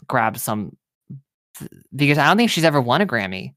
grab 0.06 0.38
some 0.38 0.76
because 1.94 2.18
I 2.18 2.26
don't 2.26 2.36
think 2.36 2.50
she's 2.50 2.64
ever 2.64 2.80
won 2.80 3.00
a 3.00 3.06
Grammy 3.06 3.54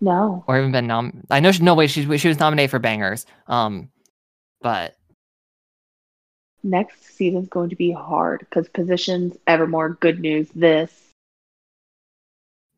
No. 0.00 0.44
or 0.46 0.58
even 0.58 0.72
been 0.72 0.86
nom. 0.86 1.24
I 1.30 1.40
know 1.40 1.52
she, 1.52 1.62
no 1.62 1.74
way 1.74 1.86
she 1.86 2.02
she 2.18 2.28
was 2.28 2.38
nominated 2.38 2.70
for 2.70 2.80
Bangerz. 2.80 3.24
Um, 3.46 3.90
but 4.60 4.96
Next 6.62 7.02
season's 7.16 7.48
going 7.48 7.70
to 7.70 7.76
be 7.76 7.90
hard 7.90 8.40
because 8.40 8.68
positions, 8.68 9.36
Evermore, 9.46 9.90
good 10.00 10.20
news, 10.20 10.48
this. 10.54 10.92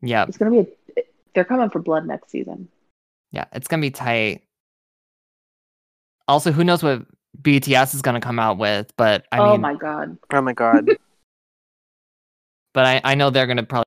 yeah, 0.01 0.25
It's 0.27 0.37
going 0.37 0.51
to 0.53 0.63
be 0.63 0.69
a. 1.01 1.03
They're 1.35 1.43
coming 1.43 1.69
for 1.69 1.79
blood 1.79 2.05
next 2.05 2.29
season. 2.29 2.67
Yeah, 3.31 3.45
it's 3.51 3.67
gonna 3.67 3.81
be 3.81 3.89
tight. 3.89 4.43
Also, 6.27 6.51
who 6.51 6.63
knows 6.63 6.83
what 6.83 7.05
BTS 7.41 7.95
is 7.95 8.03
gonna 8.03 8.21
come 8.21 8.37
out 8.37 8.59
with? 8.59 8.93
But 8.95 9.25
I 9.31 9.39
oh 9.39 9.53
mean, 9.53 9.61
my 9.61 9.73
god. 9.73 10.15
Oh 10.31 10.41
my 10.41 10.53
god. 10.53 10.89
but 12.73 12.85
I, 12.85 13.01
I 13.03 13.15
know 13.15 13.29
they're 13.29 13.47
gonna 13.47 13.63
probably 13.63 13.85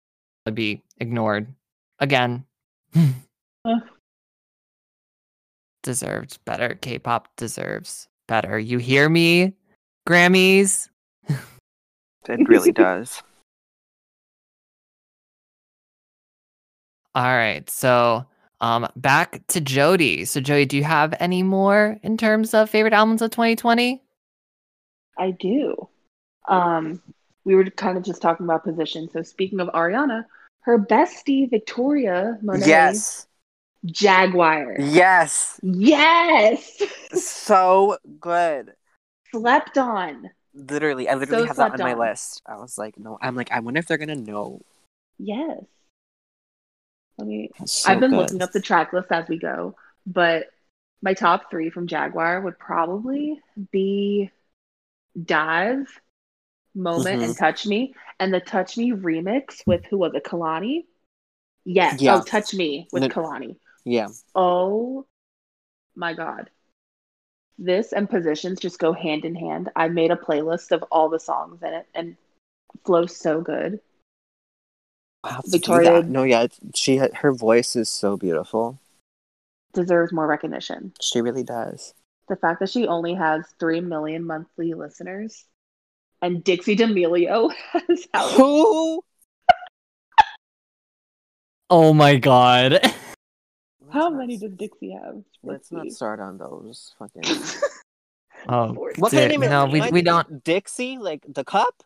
be 0.53 0.83
ignored 0.99 1.47
again. 1.99 2.45
Uh. 3.65 3.81
Deserved 5.83 6.45
better. 6.45 6.75
K-pop 6.81 7.29
deserves 7.37 8.09
better. 8.27 8.59
You 8.59 8.79
hear 8.79 9.09
me, 9.09 9.55
Grammys? 10.09 10.89
it 11.29 12.49
really 12.49 12.73
does. 12.73 13.23
All 17.15 17.23
right, 17.23 17.69
so 17.71 18.27
um, 18.61 18.89
back 18.97 19.47
to 19.49 19.61
Jodi. 19.61 20.25
So 20.25 20.41
Jodi, 20.41 20.67
do 20.67 20.77
you 20.77 20.85
have 20.85 21.15
any 21.21 21.43
more 21.43 21.99
in 22.03 22.17
terms 22.17 22.53
of 22.53 22.69
favorite 22.69 22.93
albums 22.93 23.23
of 23.23 23.31
2020? 23.31 24.03
I 25.19 25.31
do. 25.31 25.89
Um, 26.49 27.03
we 27.47 27.55
were 27.55 27.65
kind 27.71 27.97
of 27.97 28.03
just 28.05 28.21
talking 28.21 28.45
about 28.45 28.65
position. 28.65 29.09
So 29.09 29.23
speaking 29.23 29.61
of 29.61 29.69
Ariana, 29.69 30.25
her 30.63 30.79
bestie 30.79 31.49
Victoria 31.49 32.39
Monet, 32.43 32.67
Yes. 32.67 33.27
Jaguar. 33.87 34.77
Yes. 34.81 35.61
Yes, 35.63 36.83
So 37.15 37.97
good. 38.21 38.73
slept 39.31 39.79
on. 39.79 40.29
Literally, 40.55 41.09
I 41.09 41.15
literally 41.15 41.43
So 41.43 41.47
have 41.47 41.57
that 41.57 41.73
on 41.73 41.79
slept 41.79 41.83
my 41.83 41.95
list. 41.95 42.43
I 42.47 42.57
was 42.57 42.77
like, 42.77 42.99
no. 42.99 43.17
I'm 43.23 43.37
like, 43.37 43.53
I 43.53 43.61
wonder 43.61 43.79
if 43.79 43.87
they're 43.87 43.97
gonna 43.97 44.17
know. 44.17 44.61
Yes. 45.19 45.63
Let 47.19 47.29
me. 47.29 47.51
So 47.65 47.93
I've 47.93 48.01
been 48.01 48.11
good. 48.11 48.19
looking 48.19 48.43
up 48.43 48.51
the 48.53 48.61
track 48.61 48.93
list 48.93 49.13
as 49.13 49.29
we 49.29 49.39
go, 49.39 49.77
but 50.05 50.47
my 51.01 51.15
top 51.15 51.49
three 51.51 51.71
from 51.71 51.87
Jaguar 51.87 52.41
would 52.41 52.59
probably 52.59 53.41
be 53.71 54.31
Dive, 55.23 55.87
Moment, 56.77 57.23
and 57.23 57.33
mm-hmm. 57.33 57.45
Touch 57.45 57.67
Me. 57.67 57.95
And 58.21 58.33
the 58.33 58.41
Touch 58.41 58.77
Me 58.77 58.93
remix 58.93 59.67
with 59.67 59.85
who 59.87 59.99
was 59.99 60.13
it? 60.15 60.25
Kehlani? 60.25 60.85
Yes. 61.65 62.01
Yeah. 62.01 62.17
Oh, 62.17 62.23
Touch 62.23 62.55
Me 62.55 62.87
with 62.93 63.03
No- 63.03 63.09
Kehlani. 63.09 63.57
Yeah. 63.85 64.09
Oh 64.35 65.07
my 65.95 66.13
God. 66.15 66.51
This 67.59 67.93
and 67.93 68.09
Positions 68.09 68.61
just 68.61 68.79
go 68.79 68.93
hand 68.93 69.25
in 69.25 69.35
hand. 69.35 69.71
I 69.75 69.89
made 69.89 70.11
a 70.11 70.17
playlist 70.17 70.73
of 70.73 70.85
all 70.91 71.09
the 71.09 71.19
songs 71.19 71.63
in 71.63 71.73
it 71.73 71.87
and 71.95 72.17
flows 72.85 73.17
so 73.17 73.41
good. 73.41 73.81
I'll 75.25 75.33
have 75.33 75.45
to 75.45 75.51
do 75.51 75.59
Victoria- 75.59 76.03
No, 76.03 76.23
yeah, 76.23 76.43
it's- 76.43 76.61
she 76.75 76.99
her 76.99 77.33
voice 77.33 77.75
is 77.75 77.89
so 77.89 78.17
beautiful. 78.17 78.79
deserves 79.73 80.11
more 80.13 80.27
recognition. 80.27 80.93
She 81.03 81.21
really 81.21 81.43
does. 81.43 81.93
The 82.29 82.37
fact 82.37 82.61
that 82.61 82.71
she 82.71 82.87
only 82.87 83.13
has 83.15 83.45
3 83.61 83.81
million 83.83 84.25
monthly 84.25 84.73
listeners 84.73 85.45
and 86.23 86.43
Dixie 86.45 86.75
D'Amelio 86.77 87.51
has 87.73 88.07
how 88.13 88.29
Who? 88.31 89.03
Oh 91.71 91.93
my 91.93 92.17
god. 92.17 92.81
How 93.93 94.11
Let's 94.11 94.17
many 94.19 94.35
not- 94.37 94.41
does 94.43 94.53
Dixie 94.59 94.91
have? 94.93 95.23
Let's 95.45 95.73
not 95.73 95.91
start 95.91 96.21
on 96.21 96.39
those 96.39 96.95
fucking. 96.99 97.23
Oh, 98.49 98.67
Lord. 98.67 98.97
What 98.99 99.11
kind 99.11 99.25
of 99.25 99.31
Di- 99.31 99.37
name 99.39 99.51
no, 99.51 99.65
we- 99.67 99.91
we 99.91 100.03
don't- 100.03 100.45
Dixie, 100.45 100.99
like 100.99 101.25
the 101.27 101.43
cup. 101.45 101.83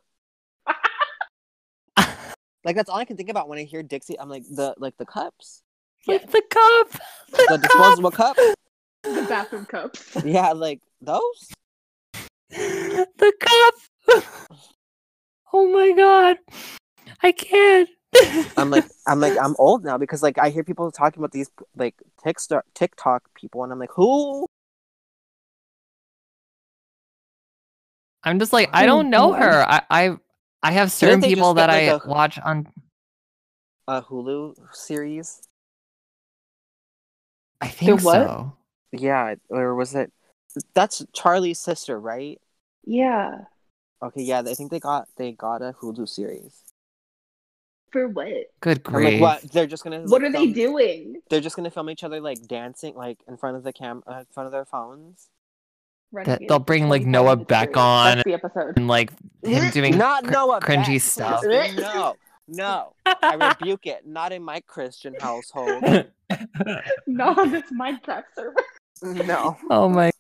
Like 2.65 2.77
that's 2.77 2.91
all 2.91 2.99
I 2.99 3.07
can 3.07 3.17
think 3.17 3.31
about 3.31 3.49
when 3.49 3.59
I 3.59 3.63
hear 3.63 3.83
Dixie. 3.83 4.19
I'm 4.21 4.29
like 4.29 4.43
the 4.45 4.75
like 4.77 4.95
the 4.99 5.07
cups, 5.07 5.63
like 6.07 6.31
the 6.31 6.43
cup. 6.51 6.91
the 7.31 7.37
The 7.49 7.59
cup. 7.59 7.63
disposable 7.63 8.11
cup. 8.11 8.37
The 9.05 9.27
bathroom 9.27 9.65
cups. 9.65 10.17
Yeah, 10.25 10.53
like 10.53 10.81
those. 11.01 11.49
The 12.51 13.33
cup. 13.41 13.75
Oh 15.53 15.69
my 15.73 15.93
god. 15.93 16.37
I 17.23 17.33
can't. 17.33 17.89
I'm 18.57 18.71
like 18.71 18.85
I'm 19.07 19.21
like 19.21 19.37
I'm 19.43 19.57
old 19.59 19.85
now 19.85 19.99
because 19.99 20.23
like 20.23 20.39
I 20.39 20.51
hear 20.51 20.65
people 20.65 20.91
talking 20.91 21.21
about 21.21 21.33
these 21.33 21.51
like 21.77 21.95
TikTok 22.23 22.65
TikTok 22.75 23.35
people, 23.35 23.65
and 23.65 23.73
I'm 23.73 23.79
like, 23.79 23.91
who? 23.95 24.47
I'm 28.23 28.39
just 28.39 28.53
like 28.53 28.71
I 28.73 28.85
oh 28.85 28.87
don't 28.87 29.11
know 29.11 29.33
her. 29.33 29.65
I 29.69 29.83
I, 29.91 30.17
I 30.63 30.73
have 30.73 30.93
certain 30.93 31.21
people 31.21 31.55
that 31.55 31.71
I 31.71 31.93
like, 31.93 32.05
a- 32.05 32.09
watch 32.09 32.39
on. 32.39 32.69
A 33.89 34.03
Hulu 34.03 34.55
series? 34.73 35.43
I 37.61 37.69
think 37.69 38.03
what? 38.03 38.27
so. 38.27 38.53
Yeah, 38.93 39.35
or 39.49 39.75
was 39.75 39.95
it? 39.95 40.13
That's 40.75 41.05
Charlie's 41.13 41.59
sister, 41.59 41.99
right? 41.99 42.41
Yeah. 42.85 43.43
Okay, 44.03 44.23
yeah, 44.23 44.41
I 44.41 44.55
think 44.55 44.71
they 44.71 44.81
got 44.81 45.09
they 45.17 45.33
got 45.33 45.63
a 45.63 45.75
Hulu 45.81 46.09
series. 46.09 46.63
For 47.91 48.09
what? 48.09 48.29
Good 48.61 48.83
I'm 48.87 48.93
grief. 48.93 49.21
like, 49.21 49.43
what? 49.43 49.53
They're 49.53 49.67
just 49.67 49.83
gonna. 49.85 50.03
What 50.03 50.23
like, 50.23 50.31
are 50.31 50.33
they 50.33 50.39
film- 50.39 50.53
doing? 50.53 51.23
They're 51.29 51.41
just 51.41 51.57
gonna 51.57 51.71
film 51.71 51.91
each 51.91 52.05
other 52.05 52.21
like 52.21 52.47
dancing, 52.47 52.95
like 52.95 53.19
in 53.29 53.37
front 53.37 53.57
of 53.57 53.63
the 53.65 53.73
cam, 53.73 54.03
uh, 54.07 54.21
in 54.21 54.27
front 54.33 54.47
of 54.47 54.53
their 54.53 54.65
phones. 54.65 55.29
Renegade 56.13 56.49
they'll 56.49 56.59
bring, 56.59 56.89
like, 56.89 57.07
Noah 57.07 57.37
to 57.37 57.45
Beck 57.45 57.77
on. 57.77 58.17
That's 58.17 58.25
the 58.25 58.35
episode. 58.35 58.77
And 58.77 58.89
like 58.89 59.13
him 59.45 59.71
doing 59.73 59.97
not 59.97 60.25
cr- 60.25 60.31
Noah 60.31 60.61
cringy 60.61 60.95
Beck, 60.95 61.03
stuff. 61.03 61.43
No, 61.77 62.17
no, 62.49 62.93
I 63.07 63.55
rebuke 63.61 63.87
it. 63.87 64.07
Not 64.07 64.33
in 64.33 64.43
my 64.43 64.61
Christian 64.61 65.15
household. 65.21 65.85
Not 67.07 67.39
on 67.39 67.51
this 67.51 67.65
Minecraft 67.73 68.25
server. 68.35 68.63
No. 69.03 69.57
oh 69.71 69.89
my. 69.89 70.11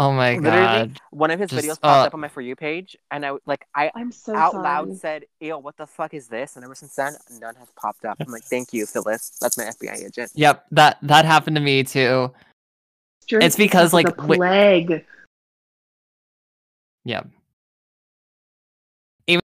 Oh 0.00 0.12
my 0.12 0.36
Literally, 0.36 0.56
god. 0.64 1.00
One 1.10 1.30
of 1.32 1.40
his 1.40 1.50
Just, 1.50 1.66
videos 1.66 1.80
popped 1.80 1.84
uh, 2.04 2.06
up 2.06 2.14
on 2.14 2.20
my 2.20 2.28
for 2.28 2.40
you 2.40 2.54
page, 2.54 2.96
and 3.10 3.26
I 3.26 3.32
like 3.46 3.66
I 3.74 3.90
I'm 3.96 4.12
so 4.12 4.36
out 4.36 4.52
sorry. 4.52 4.62
loud 4.62 4.96
said, 4.96 5.24
"Ew, 5.40 5.58
what 5.58 5.76
the 5.76 5.88
fuck 5.88 6.14
is 6.14 6.28
this?" 6.28 6.54
And 6.54 6.64
ever 6.64 6.76
since 6.76 6.94
then, 6.94 7.14
none 7.40 7.56
has 7.56 7.68
popped 7.76 8.04
up. 8.04 8.16
I'm 8.20 8.30
like, 8.30 8.44
"Thank 8.44 8.72
you, 8.72 8.86
Phyllis. 8.86 9.36
That's 9.40 9.58
my 9.58 9.64
FBI 9.64 10.04
agent." 10.06 10.30
Yep, 10.34 10.66
that 10.70 10.98
that 11.02 11.24
happened 11.24 11.56
to 11.56 11.62
me 11.62 11.82
too. 11.82 12.32
Drink 13.26 13.44
It's 13.44 13.56
because, 13.56 13.92
like, 13.92 14.08
a 14.08 14.12
wi- 14.12 14.36
plague. 14.36 15.04
Yep. 17.04 17.26
Even, 19.26 19.42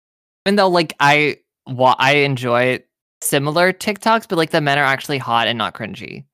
even 0.46 0.56
though 0.56 0.68
like 0.68 0.94
I 1.00 1.38
wa- 1.66 1.96
I 1.98 2.16
enjoy 2.16 2.80
similar 3.22 3.72
TikToks, 3.72 4.28
but 4.28 4.36
like 4.36 4.50
the 4.50 4.60
men 4.60 4.78
are 4.78 4.84
actually 4.84 5.18
hot 5.18 5.48
and 5.48 5.56
not 5.56 5.74
cringy. 5.74 6.24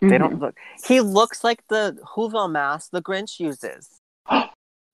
They 0.00 0.18
don't 0.18 0.34
mm-hmm. 0.34 0.42
look. 0.42 0.56
He 0.86 1.00
looks 1.00 1.44
like 1.44 1.62
the 1.68 1.98
Whoville 2.16 2.50
mask 2.50 2.90
the 2.90 3.02
Grinch 3.02 3.38
uses. 3.40 4.00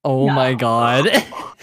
Oh 0.08 0.30
my 0.30 0.54
god. 0.54 1.08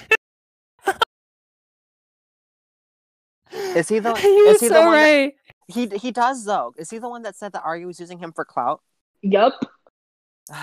Is 3.76 3.90
he 3.90 3.99
the? 3.99 4.10
You're 4.24 4.49
is 4.49 4.61
he 4.61 4.68
so 4.68 4.74
the 4.74 4.82
one? 4.82 4.91
That, 4.91 5.02
right. 5.02 5.34
he 5.68 5.88
he 5.88 6.11
does 6.11 6.45
though. 6.45 6.74
Is 6.78 6.90
he 6.90 6.99
the 6.99 7.10
one 7.10 7.24
that 7.24 7.36
said 7.36 7.53
that 7.53 7.64
Ari 7.64 7.86
was 7.86 7.99
using 7.99 8.20
him 8.20 8.32
for 8.34 8.45
clout? 8.45 8.82
Yup. 9.22 9.53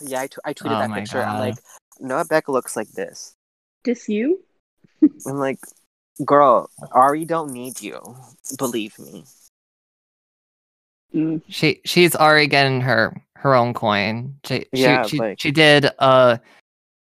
yeah, 0.00 0.20
I, 0.20 0.26
t- 0.26 0.36
I 0.44 0.54
tweeted 0.54 0.76
Oh 0.76 0.78
that 0.78 0.90
my 0.90 1.00
picture. 1.00 1.22
I'm 1.22 1.38
like, 1.38 1.56
Noah 2.00 2.24
Beck 2.24 2.48
looks 2.48 2.76
like 2.76 2.88
this. 2.92 3.34
Dis 3.84 4.08
you? 4.08 4.40
I'm 5.02 5.38
like, 5.38 5.58
girl, 6.24 6.70
Ari 6.92 7.24
don't 7.24 7.52
need 7.52 7.80
you. 7.80 8.00
Believe 8.58 8.98
me. 8.98 9.24
Mm. 11.14 11.42
She 11.48 11.80
she's 11.84 12.14
already 12.14 12.46
getting 12.46 12.80
her 12.82 13.20
her 13.36 13.54
own 13.54 13.72
coin. 13.74 14.34
She 14.44 14.66
she 14.74 14.82
Yeah, 14.82 15.06
she, 15.06 15.18
like- 15.18 15.40
she 15.40 15.50
did 15.50 15.86
a 15.98 16.40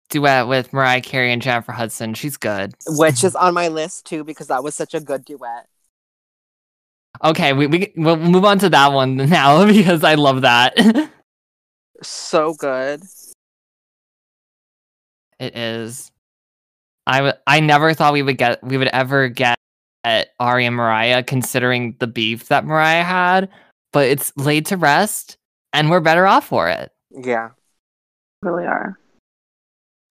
duet 0.10 0.48
with 0.48 0.74
Mariah 0.74 1.02
Carey 1.02 1.32
and 1.32 1.42
Jennifer 1.42 1.72
Hudson. 1.72 2.14
She's 2.14 2.38
good. 2.38 2.74
Which 2.88 3.24
is 3.24 3.36
on 3.36 3.54
my 3.54 3.68
list 3.68 4.06
too 4.06 4.24
because 4.24 4.48
that 4.48 4.64
was 4.64 4.76
such 4.76 4.94
a 4.94 5.00
good 5.00 5.24
duet. 5.26 5.68
Okay, 7.24 7.54
we 7.54 7.68
we 7.68 7.94
we'll 7.98 8.18
move 8.18 8.46
on 8.46 8.58
to 8.60 8.70
that 8.70 8.92
one 8.94 9.16
now 9.30 9.66
because 9.72 10.04
I 10.04 10.16
love 10.16 10.42
that. 10.42 10.76
So 12.04 12.56
good. 12.56 13.04
It 15.40 15.56
is. 15.56 16.12
I 17.06 17.18
w- 17.18 17.34
I 17.46 17.60
never 17.60 17.94
thought 17.94 18.14
we 18.14 18.24
would 18.24 18.38
get 18.40 18.64
we 18.64 18.78
would 18.78 18.88
ever 18.88 19.28
get 19.28 19.58
at 20.04 20.30
Ari 20.40 20.66
and 20.66 20.76
Mariah 20.76 21.22
considering 21.22 21.96
the 22.00 22.08
beef 22.08 22.48
that 22.48 22.66
Mariah 22.66 23.04
had, 23.04 23.50
but 23.94 24.08
it's 24.08 24.32
laid 24.38 24.66
to 24.68 24.78
rest 24.78 25.38
and 25.74 25.90
we're 25.90 26.00
better 26.00 26.26
off 26.28 26.48
for 26.48 26.70
it. 26.70 26.92
Yeah. 27.12 27.50
Really 28.42 28.66
are. 28.66 28.98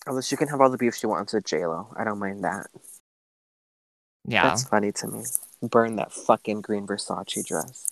Unless 0.06 0.30
you 0.32 0.38
can 0.38 0.48
have 0.48 0.60
all 0.60 0.70
the 0.70 0.78
beef 0.78 0.94
she 0.94 1.06
wants 1.06 1.32
with 1.32 1.44
J 1.44 1.66
Lo. 1.66 1.88
I 1.96 2.04
don't 2.04 2.18
mind 2.18 2.44
that. 2.44 2.66
Yeah. 4.26 4.44
That's 4.44 4.64
funny 4.64 4.92
to 4.92 5.08
me. 5.08 5.24
Burn 5.62 5.96
that 5.96 6.12
fucking 6.12 6.60
green 6.62 6.86
Versace 6.86 7.44
dress. 7.46 7.86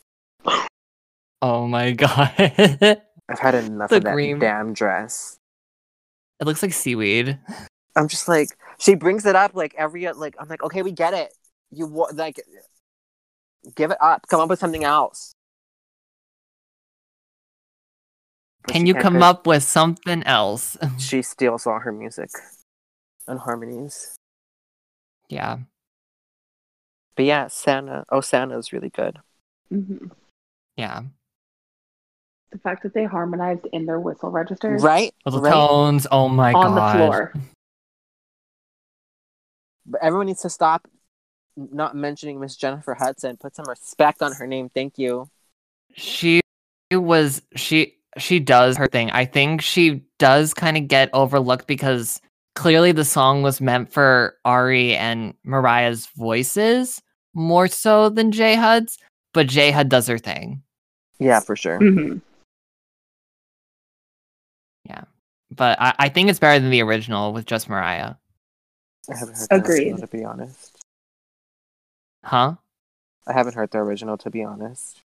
Oh 1.42 1.66
my 1.66 1.90
god. 1.92 2.32
I've 2.38 3.38
had 3.38 3.54
enough 3.54 3.90
The 3.90 3.96
of 3.96 4.04
that 4.04 4.12
green- 4.12 4.38
damn 4.38 4.72
dress. 4.72 5.36
It 6.40 6.46
looks 6.46 6.62
like 6.62 6.72
seaweed. 6.72 7.38
I'm 7.96 8.08
just 8.08 8.28
like 8.28 8.50
she 8.78 8.94
brings 8.94 9.26
it 9.26 9.34
up 9.34 9.54
like 9.54 9.74
every 9.76 10.10
like 10.12 10.36
I'm 10.38 10.48
like 10.48 10.62
okay 10.62 10.82
we 10.82 10.92
get 10.92 11.14
it 11.14 11.34
you 11.72 11.86
like 12.14 12.40
give 13.74 13.90
it 13.90 13.98
up 14.00 14.26
come 14.28 14.40
up 14.40 14.48
with 14.48 14.60
something 14.60 14.84
else. 14.84 15.32
Can 18.68 18.86
you 18.86 18.94
can't 18.94 19.02
come 19.02 19.14
'cause 19.14 19.22
up 19.22 19.46
with 19.46 19.62
something 19.62 20.22
else? 20.24 20.76
She 20.98 21.22
steals 21.22 21.66
all 21.66 21.78
her 21.80 21.92
music 21.92 22.30
and 23.26 23.38
harmonies. 23.38 24.14
yeah. 25.28 25.58
But 27.16 27.24
yeah, 27.24 27.48
Santa. 27.48 28.04
Oh, 28.10 28.20
Santa's 28.20 28.72
really 28.72 28.90
good. 28.90 29.18
hmm 29.70 30.06
Yeah. 30.76 31.02
The 32.50 32.58
fact 32.58 32.82
that 32.84 32.94
they 32.94 33.04
harmonized 33.04 33.66
in 33.72 33.84
their 33.86 34.00
whistle 34.00 34.30
registers 34.30 34.82
Right? 34.82 35.12
Little 35.26 35.40
right? 35.42 35.50
tones. 35.50 36.06
Oh 36.10 36.28
my 36.28 36.52
on 36.54 36.62
god. 36.62 36.66
On 36.68 36.74
the 36.74 36.92
floor. 36.92 37.34
But 39.84 40.02
everyone 40.02 40.26
needs 40.26 40.42
to 40.42 40.50
stop 40.50 40.86
not 41.56 41.94
mentioning 41.96 42.38
Miss 42.40 42.56
Jennifer 42.56 42.94
Hudson. 42.94 43.36
Put 43.36 43.56
some 43.56 43.66
respect 43.68 44.22
on 44.22 44.32
her 44.34 44.46
name. 44.46 44.70
Thank 44.70 44.96
you. 44.98 45.28
She 45.94 46.40
was 46.92 47.42
she 47.56 47.97
she 48.18 48.40
does 48.40 48.76
her 48.76 48.86
thing. 48.86 49.10
I 49.10 49.24
think 49.24 49.62
she 49.62 50.02
does 50.18 50.54
kind 50.54 50.76
of 50.76 50.88
get 50.88 51.10
overlooked 51.12 51.66
because 51.66 52.20
clearly 52.54 52.92
the 52.92 53.04
song 53.04 53.42
was 53.42 53.60
meant 53.60 53.92
for 53.92 54.36
Ari 54.44 54.94
and 54.96 55.34
Mariah's 55.44 56.06
voices 56.16 57.00
more 57.34 57.68
so 57.68 58.08
than 58.08 58.32
J 58.32 58.56
Hud's, 58.56 58.98
but 59.32 59.46
J 59.46 59.70
Hud 59.70 59.88
does 59.88 60.06
her 60.08 60.18
thing. 60.18 60.62
Yeah, 61.18 61.40
for 61.40 61.56
sure. 61.56 61.78
hmm 61.78 62.18
But 65.50 65.80
I, 65.80 65.94
I 65.98 66.08
think 66.08 66.28
it's 66.30 66.38
better 66.38 66.60
than 66.60 66.70
the 66.70 66.82
original 66.82 67.32
with 67.32 67.46
just 67.46 67.68
Mariah. 67.68 68.14
I 69.10 69.16
haven't 69.16 69.36
heard 69.38 69.48
Agreed. 69.50 69.78
original, 69.78 69.98
to 69.98 70.06
be 70.06 70.24
honest. 70.24 70.84
Huh? 72.22 72.54
I 73.26 73.32
haven't 73.32 73.54
heard 73.54 73.70
the 73.70 73.78
original, 73.78 74.18
to 74.18 74.30
be 74.30 74.44
honest. 74.44 75.00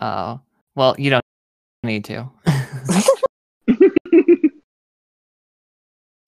Oh. 0.00 0.40
Well, 0.74 0.94
you 0.98 1.10
don't 1.10 1.23
need 1.84 2.04
to. 2.06 2.30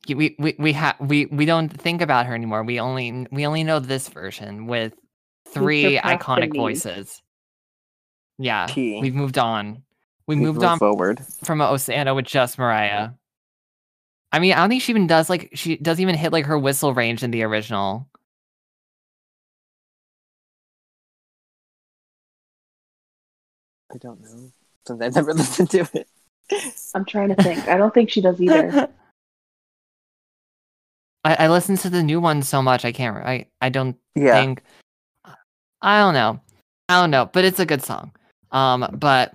We 0.08 0.36
we 0.38 0.54
we 0.58 0.72
have 0.74 0.94
we 1.00 1.26
we 1.26 1.46
don't 1.46 1.68
think 1.68 2.00
about 2.00 2.26
her 2.26 2.34
anymore. 2.34 2.62
We 2.62 2.78
only 2.78 3.26
we 3.32 3.44
only 3.44 3.64
know 3.64 3.80
this 3.80 4.08
version 4.08 4.66
with 4.66 4.92
three 5.48 5.98
iconic 5.98 6.54
voices. 6.54 7.22
Yeah, 8.38 8.66
P. 8.68 9.00
we've 9.00 9.14
moved 9.14 9.38
on. 9.38 9.82
We 10.28 10.36
We've 10.36 10.44
moved 10.44 10.56
moved 10.58 10.64
on 10.64 10.78
forward. 10.78 11.24
from 11.44 11.58
Osana 11.58 12.14
with 12.14 12.26
just 12.26 12.58
Mariah. 12.58 13.10
I 14.30 14.38
mean, 14.38 14.52
I 14.52 14.56
don't 14.56 14.68
think 14.68 14.82
she 14.82 14.92
even 14.92 15.06
does 15.06 15.28
like 15.28 15.50
she 15.54 15.76
doesn't 15.76 16.02
even 16.02 16.14
hit 16.14 16.32
like 16.32 16.46
her 16.46 16.58
whistle 16.58 16.94
range 16.94 17.22
in 17.24 17.30
the 17.32 17.42
original. 17.42 18.08
I 23.92 23.98
don't 23.98 24.20
know. 24.20 24.52
Since 24.86 25.02
I've 25.02 25.14
never 25.14 25.34
listened 25.34 25.70
to 25.70 25.88
it. 25.94 26.08
I'm 26.94 27.04
trying 27.04 27.28
to 27.30 27.34
think. 27.42 27.66
I 27.68 27.76
don't 27.76 27.92
think 27.92 28.10
she 28.10 28.20
does 28.20 28.40
either. 28.40 28.88
I, 31.24 31.34
I 31.40 31.48
listen 31.48 31.76
to 31.78 31.90
the 31.90 32.02
new 32.02 32.20
one 32.20 32.42
so 32.42 32.62
much 32.62 32.84
I 32.84 32.92
can't. 32.92 33.16
I 33.16 33.46
I 33.60 33.68
don't 33.68 33.96
Yeah. 34.14 34.34
think. 34.34 34.62
I 35.82 35.98
don't 36.00 36.14
know. 36.14 36.40
I 36.88 37.00
don't 37.00 37.10
know, 37.10 37.28
but 37.32 37.44
it's 37.44 37.58
a 37.58 37.66
good 37.66 37.82
song. 37.82 38.12
Um, 38.52 38.88
but 38.92 39.34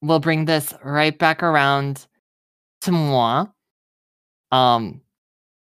we'll 0.00 0.18
bring 0.18 0.46
this 0.46 0.72
right 0.82 1.16
back 1.16 1.42
around 1.42 2.06
to 2.82 2.92
moi. 2.92 3.46
Um, 4.50 5.02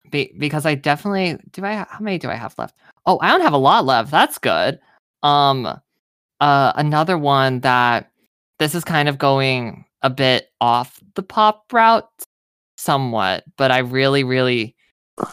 be, 0.10 0.34
because 0.38 0.66
I 0.66 0.76
definitely 0.76 1.38
do. 1.52 1.64
I 1.64 1.86
how 1.88 2.00
many 2.00 2.18
do 2.18 2.30
I 2.30 2.36
have 2.36 2.56
left? 2.58 2.76
Oh, 3.06 3.20
I 3.22 3.30
don't 3.30 3.42
have 3.42 3.54
a 3.54 3.58
lot 3.58 3.86
left. 3.86 4.10
That's 4.10 4.40
good. 4.40 4.80
Um, 5.22 5.66
uh, 6.40 6.74
another 6.76 7.18
one 7.20 7.60
that 7.60 8.11
this 8.62 8.76
is 8.76 8.84
kind 8.84 9.10
of 9.10 9.18
going 9.18 9.86
a 10.04 10.10
bit 10.12 10.52
off 10.62 11.00
the 11.16 11.24
pop 11.24 11.74
route, 11.74 12.08
somewhat, 12.78 13.44
but 13.58 13.72
I 13.72 13.80
really, 13.80 14.24
really 14.24 14.76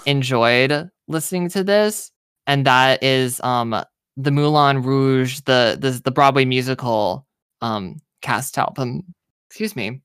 enjoyed 0.07 0.89
listening 1.09 1.51
to 1.51 1.63
this, 1.63 2.11
and 2.47 2.67
that 2.67 3.03
is 3.03 3.39
um 3.43 3.85
the 4.17 4.31
Moulin 4.31 4.83
Rouge, 4.83 5.41
the 5.41 5.77
the 5.79 6.01
the 6.03 6.11
Broadway 6.11 6.47
musical 6.47 7.27
um 7.61 7.99
cast 8.23 8.57
album. 8.57 9.03
Excuse 9.51 9.77
me. 9.77 10.01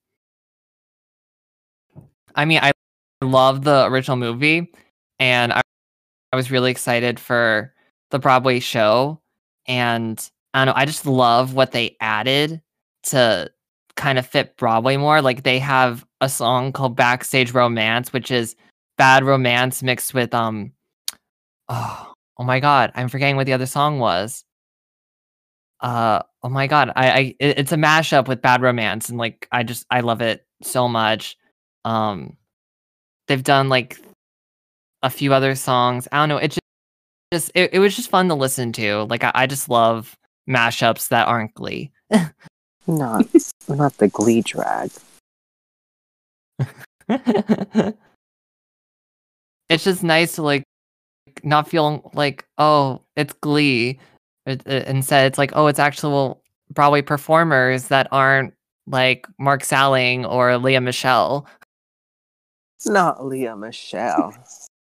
I 2.36 2.44
mean, 2.44 2.60
I 2.62 2.74
love 3.22 3.64
the 3.64 3.86
original 3.86 4.18
movie, 4.18 4.70
and 5.18 5.54
I 5.54 5.62
I 6.34 6.36
was 6.36 6.52
really 6.52 6.72
excited 6.72 7.22
for 7.22 7.74
the 8.12 8.20
Broadway 8.20 8.60
show, 8.60 9.22
and 9.66 10.20
I 10.54 10.66
don't 10.66 10.76
know, 10.76 10.80
I 10.82 10.86
just 10.86 11.06
love 11.06 11.54
what 11.54 11.72
they 11.72 11.96
added 12.02 12.62
to 13.04 13.52
kind 13.96 14.18
of 14.18 14.26
fit 14.26 14.58
Broadway 14.58 14.98
more. 14.98 15.22
Like 15.22 15.44
they 15.44 15.60
have 15.60 16.06
a 16.22 16.30
song 16.30 16.72
called 16.72 16.96
Backstage 16.96 17.52
Romance, 17.54 18.12
which 18.14 18.32
is 18.32 18.56
bad 18.98 19.24
romance 19.24 19.82
mixed 19.84 20.14
with 20.14 20.34
um 20.34 20.72
oh, 21.70 22.14
oh 22.38 22.44
my 22.44 22.60
god, 22.60 22.92
I'm 22.96 23.10
forgetting 23.10 23.36
what 23.36 23.46
the 23.46 23.54
other 23.54 23.66
song 23.66 24.00
was. 24.00 24.46
Uh 25.82 26.22
oh 26.44 26.50
my 26.50 26.68
god, 26.68 26.92
I, 26.96 27.12
I 27.12 27.20
it- 27.40 27.60
it's 27.60 27.72
a 27.72 27.76
mashup 27.78 28.28
with 28.28 28.42
bad 28.42 28.62
romance 28.62 29.10
and 29.10 29.18
like 29.18 29.48
I 29.52 29.64
just 29.64 29.86
I 29.90 30.00
love 30.02 30.22
it 30.22 30.46
so 30.62 30.88
much. 30.88 31.38
Um 31.86 32.38
they've 33.28 33.44
done 33.44 33.70
like 33.70 34.00
a 35.02 35.10
few 35.10 35.34
other 35.34 35.56
songs. 35.56 36.08
I 36.12 36.18
don't 36.18 36.30
know, 36.30 36.38
it 36.38 36.50
just 36.50 36.60
just 37.34 37.52
it, 37.56 37.74
it 37.74 37.80
was 37.80 37.96
just 37.96 38.10
fun 38.10 38.28
to 38.30 38.36
listen 38.36 38.72
to. 38.74 39.04
Like 39.04 39.24
I, 39.24 39.32
I 39.36 39.48
just 39.48 39.70
love 39.70 40.16
mashups 40.50 41.10
that 41.10 41.28
aren't 41.28 41.54
glee. 41.56 41.92
Not 42.88 43.26
not 43.68 43.98
the 43.98 44.08
Glee 44.08 44.42
drag. 44.42 44.92
it's 49.70 49.84
just 49.84 50.04
nice 50.04 50.36
to 50.36 50.42
like 50.42 50.64
not 51.44 51.68
feel 51.68 52.10
like 52.14 52.46
oh 52.58 53.02
it's 53.16 53.34
glee 53.42 54.00
It- 54.46 54.66
it- 54.66 54.88
instead 54.88 55.26
it's 55.28 55.38
like 55.38 55.52
oh 55.56 55.68
it's 55.68 55.80
actual 55.80 56.42
broadway 56.72 57.02
performers 57.02 57.88
that 57.90 58.08
aren't 58.12 58.54
like 58.88 59.28
mark 59.40 59.64
salling 59.64 60.26
or 60.26 60.58
lea 60.58 60.80
michele 60.80 61.46
Not 62.86 63.26
Lea 63.26 63.54
Michele. 63.56 64.34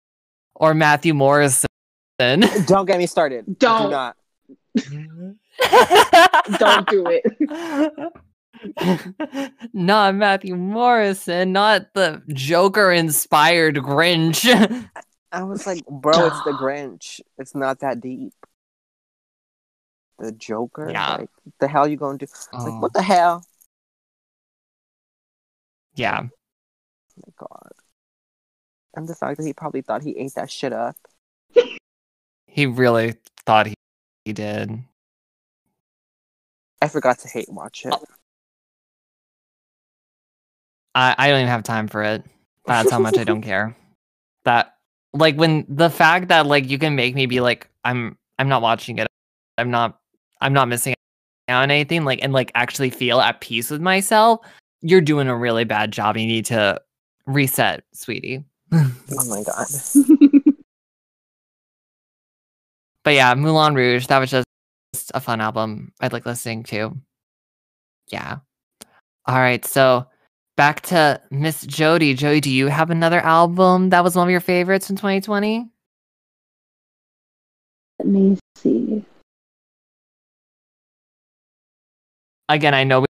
or 0.57 0.75
matthew 0.75 1.15
morrison 1.15 1.67
Don't 2.19 2.87
get 2.87 2.99
me 2.99 3.07
started. 3.07 3.47
Do 3.47 3.55
Don't. 3.55 3.91
not. 3.91 4.17
Don't 6.59 6.89
do 6.89 7.05
it. 7.07 7.25
not 9.73 10.15
matthew 10.15 10.55
morrison 10.55 11.51
not 11.51 11.95
the 11.95 12.23
joker 12.29 12.93
inspired 12.93 13.77
grinch 13.77 14.45
I 15.33 15.45
was 15.45 15.67
like, 15.67 15.85
bro, 15.87 16.27
it's 16.27 16.43
the 16.43 16.51
Grinch. 16.61 17.21
It's 17.39 17.55
not 17.55 17.81
that 17.81 18.01
deep. 18.01 18.33
The 20.19 20.33
Joker. 20.33 20.91
Yeah. 20.91 21.17
Like, 21.17 21.31
the 21.61 21.69
hell 21.69 21.89
you 21.89 21.97
gonna 21.97 22.19
do? 22.19 22.27
Oh, 22.53 22.65
Like, 22.65 22.83
what 22.83 22.93
oh. 22.95 22.99
the 22.99 23.03
hell? 23.03 23.45
yeah 25.97 26.21
Oh 26.23 27.23
my 27.27 27.33
god. 27.37 27.73
And 28.95 29.09
the 29.09 29.15
fact 29.15 29.39
that 29.39 29.47
he 29.47 29.53
probably 29.53 29.83
thought 29.83 30.03
he 30.03 30.17
ate 30.17 30.35
that 30.35 30.51
shit 30.51 30.73
up. 30.73 30.97
he 32.47 32.67
really 32.67 33.15
thought 33.45 33.67
he, 33.67 33.75
he 34.25 34.33
did 34.33 34.85
I 36.83 36.89
forgot 36.89 37.19
to 37.21 37.29
hate 37.29 37.49
watch 37.49 37.85
it. 37.85 37.95
I, 40.95 41.15
I 41.17 41.29
don't 41.29 41.41
even 41.41 41.49
have 41.49 41.63
time 41.63 41.89
for 41.89 42.03
it. 42.03 42.25
That's 42.67 42.91
how 42.91 42.99
much 42.99 43.19
I 43.19 43.25
don't 43.25 43.43
care. 43.53 43.77
That 44.45 44.75
like 45.13 45.37
when 45.37 45.67
the 45.69 45.91
fact 45.91 46.29
that 46.29 46.47
like 46.47 46.69
you 46.69 46.79
can 46.79 46.95
make 46.95 47.15
me 47.15 47.27
be 47.27 47.41
like 47.41 47.69
I'm 47.85 48.17
I'm 48.39 48.49
not 48.49 48.63
watching 48.63 48.99
it. 48.99 49.07
I'm 49.59 49.71
not 49.71 49.99
I'm 50.41 50.53
not 50.53 50.69
missing 50.69 50.95
out 51.49 51.63
on 51.63 51.71
anything 51.71 52.05
like 52.05 52.21
and 52.23 52.33
like 52.33 52.51
actually 52.55 52.91
feel 52.91 53.21
at 53.21 53.41
peace 53.41 53.71
with 53.71 53.81
myself. 53.81 54.41
You're 54.81 55.03
doing 55.03 55.29
a 55.29 55.37
really 55.37 55.65
bad 55.65 55.93
job. 55.93 56.17
You 56.17 56.27
need 56.27 56.47
to 56.47 56.81
reset, 57.27 57.85
sweetie. 57.93 58.45
Oh 58.73 58.95
my 59.29 59.43
god. 59.43 59.67
But 63.03 63.15
yeah, 63.15 63.35
Moulin 63.35 63.75
Rouge, 63.75 64.07
that 64.09 64.19
was 64.19 64.31
just 64.31 64.47
a 65.15 65.21
fun 65.21 65.41
album. 65.41 65.93
I'd 66.01 66.13
like 66.13 66.27
listening 66.27 66.63
to. 66.65 66.97
Yeah. 68.09 68.39
All 69.27 69.37
right, 69.37 69.65
so 69.65 70.07
back 70.57 70.81
to 70.83 71.21
Miss 71.31 71.65
Jodi. 71.67 72.15
Jodi, 72.15 72.41
do 72.41 72.51
you 72.51 72.67
have 72.67 72.91
another 72.91 73.21
album 73.21 73.91
that 73.91 74.03
was 74.03 74.17
one 74.17 74.27
of 74.27 74.31
your 74.31 74.41
favorites 74.41 74.91
in 74.91 74.97
2020? 74.97 75.69
Let 77.99 78.09
me 78.09 78.39
see. 78.57 79.05
Again, 82.49 82.75
I 82.75 82.85
know 82.85 83.01
we, 83.01 83.07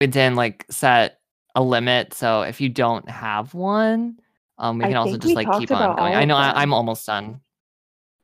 didn't 0.00 0.36
like 0.36 0.64
set 0.70 1.18
a 1.54 1.62
limit, 1.62 2.14
so 2.14 2.42
if 2.42 2.60
you 2.60 2.68
don't 2.68 3.08
have 3.08 3.54
one, 3.54 4.18
um, 4.58 4.78
we 4.78 4.84
I 4.84 4.88
can 4.88 4.96
also 4.96 5.18
just 5.18 5.34
like 5.34 5.50
keep 5.58 5.70
on 5.70 5.96
going. 5.96 6.14
I 6.14 6.24
know 6.24 6.36
I. 6.36 6.62
I'm 6.62 6.72
almost 6.72 7.06
done. 7.06 7.40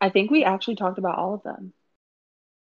I 0.01 0.09
think 0.09 0.31
we 0.31 0.45
actually 0.45 0.77
talked 0.77 0.99
about 0.99 1.19
all 1.19 1.35
of 1.35 1.43
them. 1.43 1.73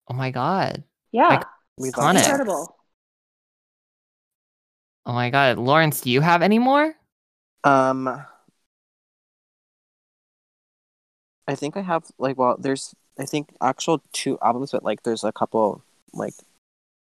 Oh 0.08 0.14
my 0.14 0.30
god. 0.30 0.84
Yeah, 1.12 1.42
We 1.76 1.90
Sonic. 1.90 2.02
love 2.02 2.14
that. 2.14 2.30
incredible. 2.30 2.76
Oh 5.06 5.12
my 5.12 5.30
god. 5.30 5.58
Lawrence, 5.58 6.00
do 6.00 6.10
you 6.10 6.20
have 6.20 6.42
any 6.42 6.58
more? 6.58 6.94
Um, 7.64 8.24
I 11.46 11.54
think 11.54 11.76
I 11.76 11.82
have 11.82 12.04
like 12.18 12.38
well, 12.38 12.56
there's 12.58 12.94
I 13.18 13.26
think 13.26 13.50
actual 13.60 14.02
two 14.12 14.38
albums, 14.42 14.72
but 14.72 14.84
like 14.84 15.02
there's 15.02 15.24
a 15.24 15.32
couple 15.32 15.82
like 16.12 16.34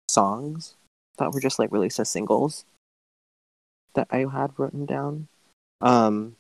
songs 0.09 0.75
that 1.17 1.31
were 1.31 1.39
just 1.41 1.59
like 1.59 1.71
released 1.71 1.99
as 1.99 2.09
singles 2.09 2.65
that 3.95 4.07
I 4.11 4.25
had 4.31 4.57
written 4.57 4.85
down. 4.85 5.27
Um, 5.81 6.35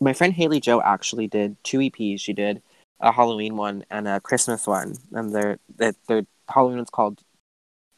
my 0.00 0.12
friend 0.12 0.34
Haley 0.34 0.60
Joe 0.60 0.80
actually 0.82 1.26
did 1.26 1.56
two 1.64 1.78
EPs. 1.78 2.20
She 2.20 2.32
did 2.32 2.62
a 3.00 3.12
Halloween 3.12 3.56
one 3.56 3.84
and 3.90 4.08
a 4.08 4.20
Christmas 4.20 4.66
one, 4.66 4.96
and 5.12 5.34
they're 5.34 5.58
that 5.76 5.96
their 6.06 6.22
Halloween 6.48 6.76
one's 6.76 6.90
called 6.90 7.22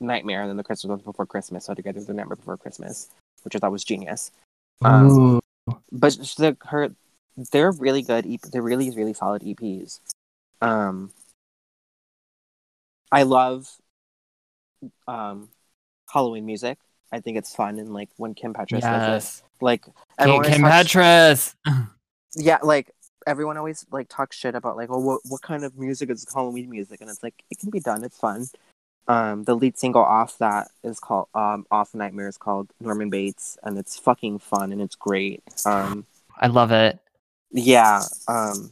Nightmare, 0.00 0.42
and 0.42 0.50
then 0.50 0.56
the 0.56 0.64
Christmas 0.64 0.88
one's 0.88 1.02
Before 1.02 1.26
Christmas. 1.26 1.64
So 1.66 1.74
together, 1.74 2.00
the 2.00 2.14
Nightmare 2.14 2.36
Before 2.36 2.56
Christmas, 2.56 3.08
which 3.42 3.54
I 3.56 3.58
thought 3.58 3.72
was 3.72 3.84
genius. 3.84 4.30
Um, 4.82 5.40
but 5.92 6.12
the 6.38 6.56
her 6.66 6.90
they're 7.52 7.72
really 7.72 8.02
good 8.02 8.26
EP, 8.26 8.40
they're 8.52 8.62
really 8.62 8.90
really 8.90 9.14
solid 9.14 9.42
eps 9.42 10.00
um 10.60 11.10
i 13.12 13.22
love 13.22 13.68
um 15.06 15.48
halloween 16.12 16.44
music 16.44 16.78
i 17.12 17.20
think 17.20 17.36
it's 17.36 17.54
fun 17.54 17.78
and 17.78 17.92
like 17.92 18.08
when 18.16 18.34
kim 18.34 18.52
petras 18.52 18.80
does 18.80 19.42
it 19.42 19.62
like 19.62 19.84
Kim, 20.18 20.42
Kim 20.42 20.62
talks- 20.62 20.92
Petras. 20.94 21.54
yeah 22.34 22.58
like 22.62 22.90
everyone 23.26 23.56
always 23.56 23.86
like 23.90 24.08
talks 24.08 24.36
shit 24.36 24.54
about 24.54 24.76
like 24.76 24.88
oh 24.90 24.98
what, 24.98 25.20
what 25.28 25.42
kind 25.42 25.64
of 25.64 25.76
music 25.78 26.10
is 26.10 26.26
halloween 26.32 26.68
music 26.70 27.00
and 27.00 27.10
it's 27.10 27.22
like 27.22 27.34
it 27.50 27.58
can 27.58 27.70
be 27.70 27.80
done 27.80 28.02
it's 28.04 28.18
fun 28.18 28.46
um 29.08 29.44
the 29.44 29.54
lead 29.54 29.78
single 29.78 30.02
off 30.02 30.38
that 30.38 30.68
is 30.84 31.00
called 31.00 31.28
um 31.34 31.66
off 31.70 31.94
nightmare 31.94 32.28
is 32.28 32.36
called 32.36 32.70
norman 32.80 33.10
bates 33.10 33.58
and 33.62 33.78
it's 33.78 33.98
fucking 33.98 34.38
fun 34.38 34.72
and 34.72 34.80
it's 34.80 34.94
great 34.94 35.42
um 35.66 36.06
I 36.40 36.46
love 36.46 36.72
it. 36.72 36.98
Yeah. 37.52 38.02
Um, 38.26 38.70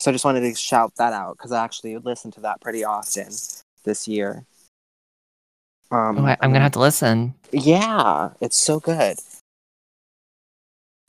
so 0.00 0.10
I 0.10 0.12
just 0.12 0.24
wanted 0.24 0.40
to 0.40 0.54
shout 0.54 0.92
that 0.96 1.12
out 1.12 1.36
because 1.38 1.52
I 1.52 1.64
actually 1.64 1.96
listen 1.98 2.30
to 2.32 2.40
that 2.40 2.60
pretty 2.60 2.84
often 2.84 3.28
this 3.84 4.08
year. 4.08 4.44
Um, 5.90 6.18
Oh, 6.18 6.26
I, 6.26 6.36
I'm 6.40 6.50
gonna 6.50 6.60
have 6.60 6.72
to 6.72 6.80
listen. 6.80 7.34
Yeah, 7.52 8.30
it's 8.40 8.56
so 8.56 8.80
good. 8.80 9.18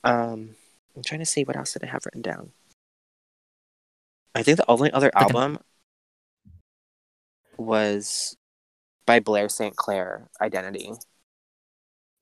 Um, 0.04 0.52
I'm 0.96 1.04
trying 1.04 1.20
to 1.20 1.26
see 1.26 1.44
what 1.44 1.56
else 1.56 1.74
did 1.74 1.84
I 1.84 1.88
have 1.88 2.06
written 2.06 2.22
down. 2.22 2.52
I 4.34 4.44
think 4.44 4.58
the 4.58 4.70
only 4.70 4.92
other 4.92 5.12
album 5.16 5.60
was 7.58 8.36
by 9.06 9.20
Blair 9.20 9.50
St. 9.50 9.76
Clair, 9.76 10.30
Identity. 10.42 10.92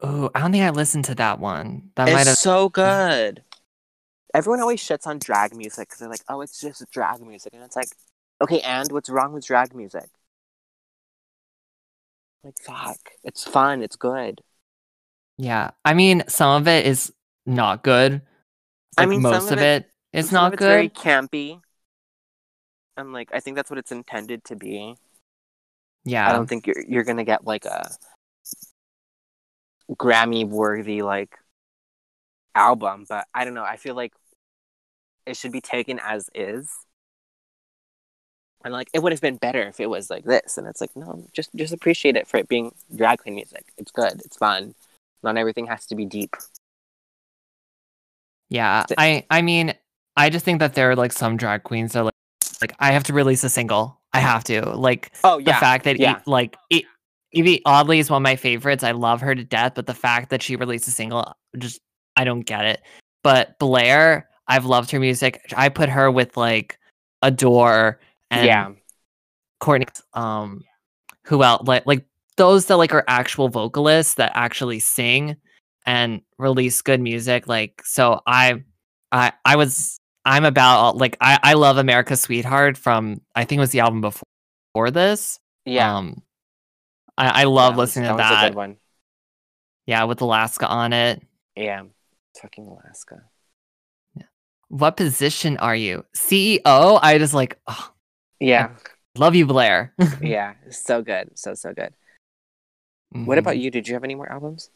Oh, 0.01 0.29
I 0.35 0.41
don't 0.41 0.51
think 0.51 0.63
I 0.63 0.69
listened 0.69 1.05
to 1.05 1.15
that 1.15 1.39
one. 1.39 1.89
That 1.95 2.11
might 2.11 2.27
have. 2.27 2.37
so 2.37 2.69
good. 2.69 3.43
Everyone 4.33 4.59
always 4.59 4.81
shits 4.81 5.07
on 5.07 5.19
drag 5.19 5.55
music 5.55 5.87
because 5.87 5.99
they're 5.99 6.09
like, 6.09 6.23
"Oh, 6.27 6.41
it's 6.41 6.59
just 6.59 6.83
drag 6.91 7.21
music," 7.21 7.53
and 7.53 7.63
it's 7.63 7.75
like, 7.75 7.89
okay, 8.41 8.59
and 8.61 8.91
what's 8.91 9.09
wrong 9.09 9.31
with 9.33 9.45
drag 9.45 9.73
music? 9.73 10.09
Like, 12.43 12.57
fuck, 12.61 12.97
it's 13.23 13.43
fun, 13.43 13.81
it's 13.81 13.95
good. 13.95 14.41
Yeah, 15.37 15.71
I 15.85 15.93
mean, 15.93 16.23
some 16.27 16.61
of 16.61 16.67
it 16.67 16.85
is 16.85 17.13
not 17.45 17.83
good. 17.83 18.21
I 18.97 19.05
Like, 19.05 19.07
mean, 19.07 19.21
some 19.21 19.47
most 19.47 19.49
of 19.49 19.51
of 19.51 19.61
it- 19.61 19.61
it 19.61 19.91
is 20.13 20.31
not 20.31 20.53
it's 20.53 20.65
very 20.65 20.89
good. 20.89 20.89
campy, 20.89 21.61
and 22.97 23.13
like, 23.13 23.29
I 23.33 23.39
think 23.39 23.55
that's 23.55 23.69
what 23.69 23.79
it's 23.79 23.91
intended 23.91 24.43
to 24.45 24.55
be. 24.55 24.95
Yeah, 26.05 26.25
I 26.25 26.31
don't 26.33 26.47
think 26.47 26.67
you're 26.67 26.83
you're 26.87 27.03
gonna 27.03 27.23
get 27.25 27.45
like 27.45 27.65
a 27.65 27.89
Grammy 29.91 30.45
worthy 30.47 31.01
like 31.01 31.37
album, 32.55 33.05
but 33.07 33.27
I 33.33 33.45
don't 33.45 33.53
know. 33.53 33.63
I 33.63 33.77
feel 33.77 33.95
like 33.95 34.13
it 35.25 35.35
should 35.37 35.51
be 35.51 35.61
taken 35.61 35.99
as 35.99 36.29
is. 36.35 36.69
And 38.63 38.73
like 38.73 38.89
it 38.93 38.99
would 39.03 39.11
have 39.11 39.21
been 39.21 39.37
better 39.37 39.61
if 39.63 39.79
it 39.79 39.87
was 39.89 40.09
like 40.09 40.23
this. 40.23 40.57
And 40.57 40.67
it's 40.67 40.79
like, 40.81 40.95
no, 40.95 41.25
just 41.33 41.53
just 41.55 41.73
appreciate 41.73 42.15
it 42.15 42.27
for 42.27 42.37
it 42.37 42.47
being 42.47 42.73
drag 42.95 43.19
queen 43.19 43.35
music. 43.35 43.65
It's 43.77 43.91
good. 43.91 44.21
It's 44.23 44.37
fun. 44.37 44.75
Not 45.21 45.37
everything 45.37 45.67
has 45.67 45.85
to 45.87 45.95
be 45.95 46.05
deep. 46.05 46.35
Yeah. 48.53 48.85
I, 48.97 49.25
I 49.31 49.41
mean, 49.41 49.73
I 50.15 50.29
just 50.29 50.45
think 50.45 50.59
that 50.59 50.75
there 50.75 50.91
are 50.91 50.95
like 50.95 51.11
some 51.11 51.37
drag 51.37 51.63
queens 51.63 51.93
that 51.93 51.99
are 51.99 52.05
like, 52.05 52.13
like 52.61 52.75
I 52.79 52.91
have 52.91 53.03
to 53.05 53.13
release 53.13 53.43
a 53.43 53.49
single. 53.49 53.99
I 54.13 54.19
have 54.19 54.43
to. 54.45 54.61
Like 54.77 55.11
Oh 55.23 55.39
yeah. 55.39 55.45
the 55.45 55.53
fact 55.53 55.85
that 55.85 55.99
yeah. 55.99 56.19
E- 56.19 56.21
like 56.27 56.55
E- 56.69 56.85
Evie 57.31 57.61
oddly 57.65 57.97
is 57.97 58.11
one 58.11 58.21
of 58.21 58.23
my 58.23 58.35
favorites. 58.35 58.83
I 58.83 58.91
love 58.91 59.21
her 59.21 59.33
to 59.33 59.43
death, 59.43 59.73
but 59.75 59.87
the 59.87 59.93
fact 59.95 60.29
that 60.29 60.43
she 60.43 60.55
released 60.55 60.87
a 60.87 60.91
single, 60.91 61.33
just 61.57 61.81
I 62.15 62.23
don't 62.23 62.41
get 62.41 62.65
it. 62.65 62.81
But 63.23 63.57
Blair, 63.57 64.29
I've 64.47 64.65
loved 64.65 64.91
her 64.91 64.99
music. 64.99 65.41
I 65.57 65.69
put 65.69 65.89
her 65.89 66.11
with 66.11 66.37
like 66.37 66.77
Adore 67.23 67.99
and 68.29 68.45
yeah. 68.45 68.71
Courtney. 69.59 69.87
Um, 70.13 70.61
who 71.25 71.41
else? 71.41 71.67
Like 71.67 71.87
like 71.87 72.05
those 72.37 72.67
that 72.67 72.77
like 72.77 72.93
are 72.93 73.05
actual 73.07 73.49
vocalists 73.49 74.13
that 74.15 74.31
actually 74.35 74.79
sing 74.79 75.37
and 75.85 76.21
release 76.37 76.81
good 76.81 77.01
music. 77.01 77.47
Like 77.47 77.81
so, 77.85 78.21
I 78.25 78.63
I 79.11 79.33
I 79.45 79.55
was 79.55 79.99
I'm 80.25 80.45
about 80.45 80.97
like 80.97 81.17
I 81.21 81.39
I 81.43 81.53
love 81.53 81.77
America's 81.77 82.21
Sweetheart 82.21 82.77
from 82.77 83.21
I 83.35 83.45
think 83.45 83.57
it 83.57 83.61
was 83.61 83.71
the 83.71 83.81
album 83.81 84.01
before, 84.01 84.23
before 84.73 84.91
this. 84.91 85.39
Yeah. 85.65 85.97
Um, 85.97 86.21
I, 87.17 87.41
I 87.41 87.43
love 87.45 87.75
was- 87.75 87.89
listening 87.89 88.05
that 88.05 88.29
to 88.29 88.35
that. 88.35 88.47
good 88.49 88.55
one. 88.55 88.77
Yeah, 89.85 90.05
with 90.05 90.21
Alaska 90.21 90.65
on 90.67 90.93
it. 90.93 91.21
Yeah. 91.55 91.83
Fucking 92.41 92.65
Alaska. 92.67 93.23
Yeah. 94.15 94.23
What 94.69 94.95
position 94.97 95.57
are 95.57 95.75
you? 95.75 96.05
CEO? 96.15 96.99
I 97.01 97.17
just 97.17 97.33
like 97.33 97.59
oh, 97.67 97.91
Yeah. 98.39 98.69
love 99.15 99.35
you, 99.35 99.45
Blair. 99.45 99.93
yeah. 100.21 100.53
So 100.71 101.01
good. 101.01 101.37
So 101.37 101.53
so 101.53 101.73
good. 101.73 101.93
What 103.11 103.35
Mhm. 103.35 103.39
about 103.39 103.57
you? 103.57 103.69
Did 103.69 103.87
you 103.87 103.93
have 103.93 104.03
any 104.03 104.15
more 104.15 104.31
albums? 104.31 104.69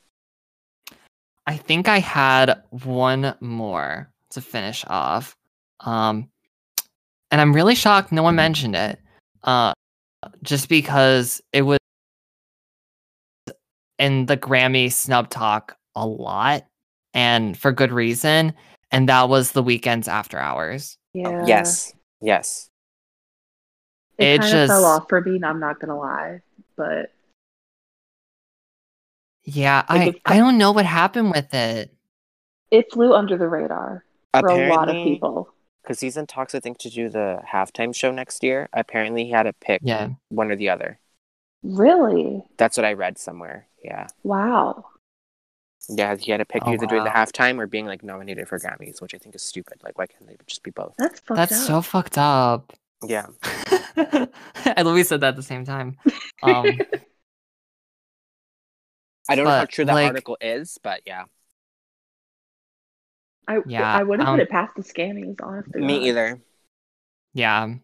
I 1.48 1.56
think 1.56 1.88
I 1.88 2.00
had 2.00 2.62
one 2.70 3.34
more 3.40 4.12
to 4.32 4.42
finish 4.42 4.84
off. 4.88 5.36
Um 5.80 6.30
and 7.32 7.42
I'm 7.42 7.54
really 7.54 7.76
shocked 7.76 8.12
no 8.12 8.24
one 8.24 8.36
mentioned 8.36 8.76
it. 8.76 9.00
Uh 9.44 9.74
just 10.44 10.70
because 10.70 11.42
it 11.54 11.62
was 11.62 11.80
in 13.98 14.26
the 14.28 14.38
Grammy 14.38 14.92
snub 14.92 15.30
talk 15.30 15.78
a 15.96 16.06
lot 16.06 16.66
and 17.14 17.58
for 17.58 17.72
good 17.72 17.92
reason 17.92 18.54
and 18.92 19.10
that 19.10 19.30
was 19.30 19.52
the 19.52 19.64
Weeknd's 19.64 20.08
after 20.08 20.38
hours. 20.38 20.98
Yeah. 21.14 21.46
Yes. 21.46 21.94
Yes. 22.22 22.70
It, 24.18 24.26
It 24.26 24.42
kind 24.42 24.58
of 24.58 24.68
fell 24.68 24.86
off 24.86 25.10
for 25.10 25.22
me. 25.22 25.40
I'm 25.44 25.60
not 25.60 25.80
gonna 25.80 25.98
lie, 25.98 26.42
but 26.76 27.12
Yeah, 29.50 29.84
Like, 29.90 30.22
I 30.26 30.36
I 30.36 30.38
don't 30.38 30.58
know 30.58 30.74
what 30.74 30.86
happened 30.86 31.32
with 31.32 31.54
it. 31.54 31.94
it 32.70 32.92
flew 32.92 33.14
under 33.14 33.38
the 33.38 33.48
radar 33.48 34.04
for 34.38 34.50
a 34.50 34.68
lot 34.70 34.90
of 34.90 34.96
people. 34.96 35.54
because 35.82 36.02
he's 36.02 36.18
in 36.18 36.28
talks, 36.28 36.54
I 36.54 36.60
think, 36.60 36.80
to 36.80 36.90
do 36.90 37.08
the 37.10 37.40
halftime 37.50 37.96
show 37.96 38.12
next 38.12 38.44
year. 38.44 38.68
Apparently, 38.74 39.24
he 39.24 39.32
had 39.32 39.44
to 39.44 39.54
pick 39.54 39.80
Yeah. 39.84 40.10
one 40.30 40.52
or 40.52 40.58
the 40.58 40.68
other. 40.70 41.00
Really? 41.64 42.44
That's 42.58 42.76
what 42.76 42.86
I 42.86 42.92
read 42.94 43.18
somewhere. 43.18 43.68
Yeah, 43.82 44.08
Wow. 44.24 44.84
yeah, 45.88 46.18
he 46.18 46.32
had 46.32 46.40
to 46.40 46.46
pick 46.46 46.64
Oh, 46.66 46.74
either 46.74 46.86
doing 46.86 47.06
the 47.06 47.10
halftime 47.10 47.58
or 47.58 47.68
being 47.68 47.86
like 47.86 48.04
nominated 48.04 48.50
for 48.50 48.60
Grammys, 48.60 49.02
which 49.02 49.16
I 49.16 49.18
think 49.18 49.34
is 49.34 49.44
stupid. 49.44 49.82
Like, 49.82 49.98
why 49.98 50.08
can't 50.08 50.28
they 50.28 50.36
just 50.46 50.62
be 50.64 50.72
both? 50.72 50.94
That's 50.98 51.22
fucked 51.22 51.38
That's 51.38 51.62
up. 51.62 51.68
so 51.68 51.82
fucked 51.82 52.18
up. 52.18 52.74
Yeah, 53.02 53.28
I 53.96 54.28
literally 54.78 55.04
said 55.04 55.22
that 55.22 55.30
at 55.30 55.36
the 55.38 55.44
same 55.44 55.64
time. 55.64 55.96
Um 56.44 56.66
I 59.30 59.36
don't 59.36 59.46
know 59.46 59.52
how 59.52 59.66
true 59.66 59.86
that 59.86 59.94
like- 59.94 60.08
article 60.08 60.38
is, 60.42 60.78
but 60.84 61.02
yeah, 61.06 61.26
I 63.48 63.60
Yeah, 63.66 63.92
I 63.94 64.04
wouldn't 64.04 64.28
um, 64.28 64.36
put 64.38 64.42
it 64.44 64.50
past 64.50 64.76
the 64.76 64.84
scammies, 64.84 65.40
honestly. 65.42 65.82
me 65.82 66.10
either. 66.10 66.40
Yeah. 67.34 67.76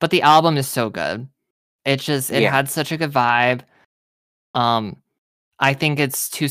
But 0.00 0.10
the 0.10 0.22
album 0.22 0.56
is 0.56 0.68
so 0.68 0.90
good. 0.90 1.28
It 1.84 2.00
just 2.00 2.30
it 2.30 2.42
Yeah. 2.42 2.50
had 2.50 2.68
such 2.70 2.92
a 2.92 2.96
good 2.96 3.12
vibe. 3.12 3.62
Um 4.54 4.96
I 5.58 5.74
think 5.74 5.98
its 6.00 6.28
two 6.28 6.48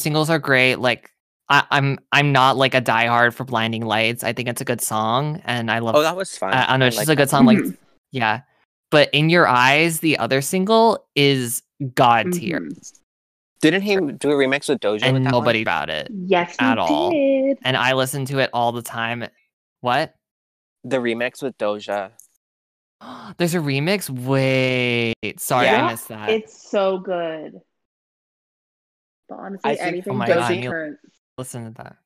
singles 0.00 0.30
are 0.30 0.38
great. 0.38 0.76
Like 0.76 1.10
I, 1.48 1.64
I'm 1.70 1.98
I'm 2.12 2.32
not 2.32 2.56
like 2.56 2.74
a 2.74 2.80
diehard 2.82 3.34
for 3.34 3.44
Blinding 3.44 3.84
Lights. 3.84 4.24
I 4.24 4.32
think 4.32 4.48
it's 4.48 4.60
a 4.60 4.64
good 4.64 4.80
song 4.80 5.40
and 5.44 5.70
I 5.70 5.78
love 5.80 5.94
Oh, 5.94 6.02
that 6.02 6.16
was 6.16 6.36
fun. 6.36 6.52
I, 6.52 6.74
I 6.74 6.76
know, 6.76 6.86
it's 6.86 6.96
like 6.96 7.06
just 7.06 7.12
a 7.12 7.16
good 7.16 7.26
that. 7.28 7.30
song. 7.30 7.46
Like 7.46 7.58
Mhm. 7.58 7.76
yeah. 8.12 8.40
But 8.90 9.10
In 9.12 9.30
Your 9.30 9.48
Eyes, 9.48 9.98
the 10.00 10.18
other 10.18 10.40
single, 10.40 11.06
is 11.16 11.62
god 11.94 12.32
tier. 12.32 12.60
Mhm. 12.60 13.00
Didn't 13.60 13.82
he 13.82 13.96
do 13.96 14.30
a 14.30 14.34
remix 14.34 14.68
with 14.68 14.80
Doja? 14.80 14.94
with 14.94 15.02
And 15.04 15.14
one? 15.14 15.32
nobody 15.32 15.62
about 15.62 15.88
it. 15.90 16.08
Yes, 16.10 16.52
he 16.58 16.64
At 16.64 16.78
all. 16.78 17.10
did. 17.10 17.58
And 17.62 17.76
I 17.76 17.94
listen 17.94 18.24
to 18.26 18.38
it 18.38 18.50
all 18.52 18.72
the 18.72 18.82
time. 18.82 19.26
What? 19.80 20.14
The 20.84 20.98
remix 20.98 21.42
with 21.42 21.56
Doja. 21.58 22.12
There's 23.38 23.54
a 23.54 23.58
remix? 23.58 24.08
Wait. 24.10 25.14
Sorry, 25.40 25.66
Yeah. 25.66 25.86
I 25.86 25.90
missed 25.92 26.08
that. 26.08 26.28
It's 26.30 26.68
so 26.70 26.98
good. 26.98 27.60
But 29.28 29.38
honestly, 29.38 29.70
I 29.70 29.74
think- 29.76 29.86
anything 29.88 30.12
Oh 30.20 30.24
Doja 30.24 30.34
God, 30.34 30.54
you- 30.54 30.98
Listen 31.38 31.64
to 31.64 31.70
that. 31.82 31.96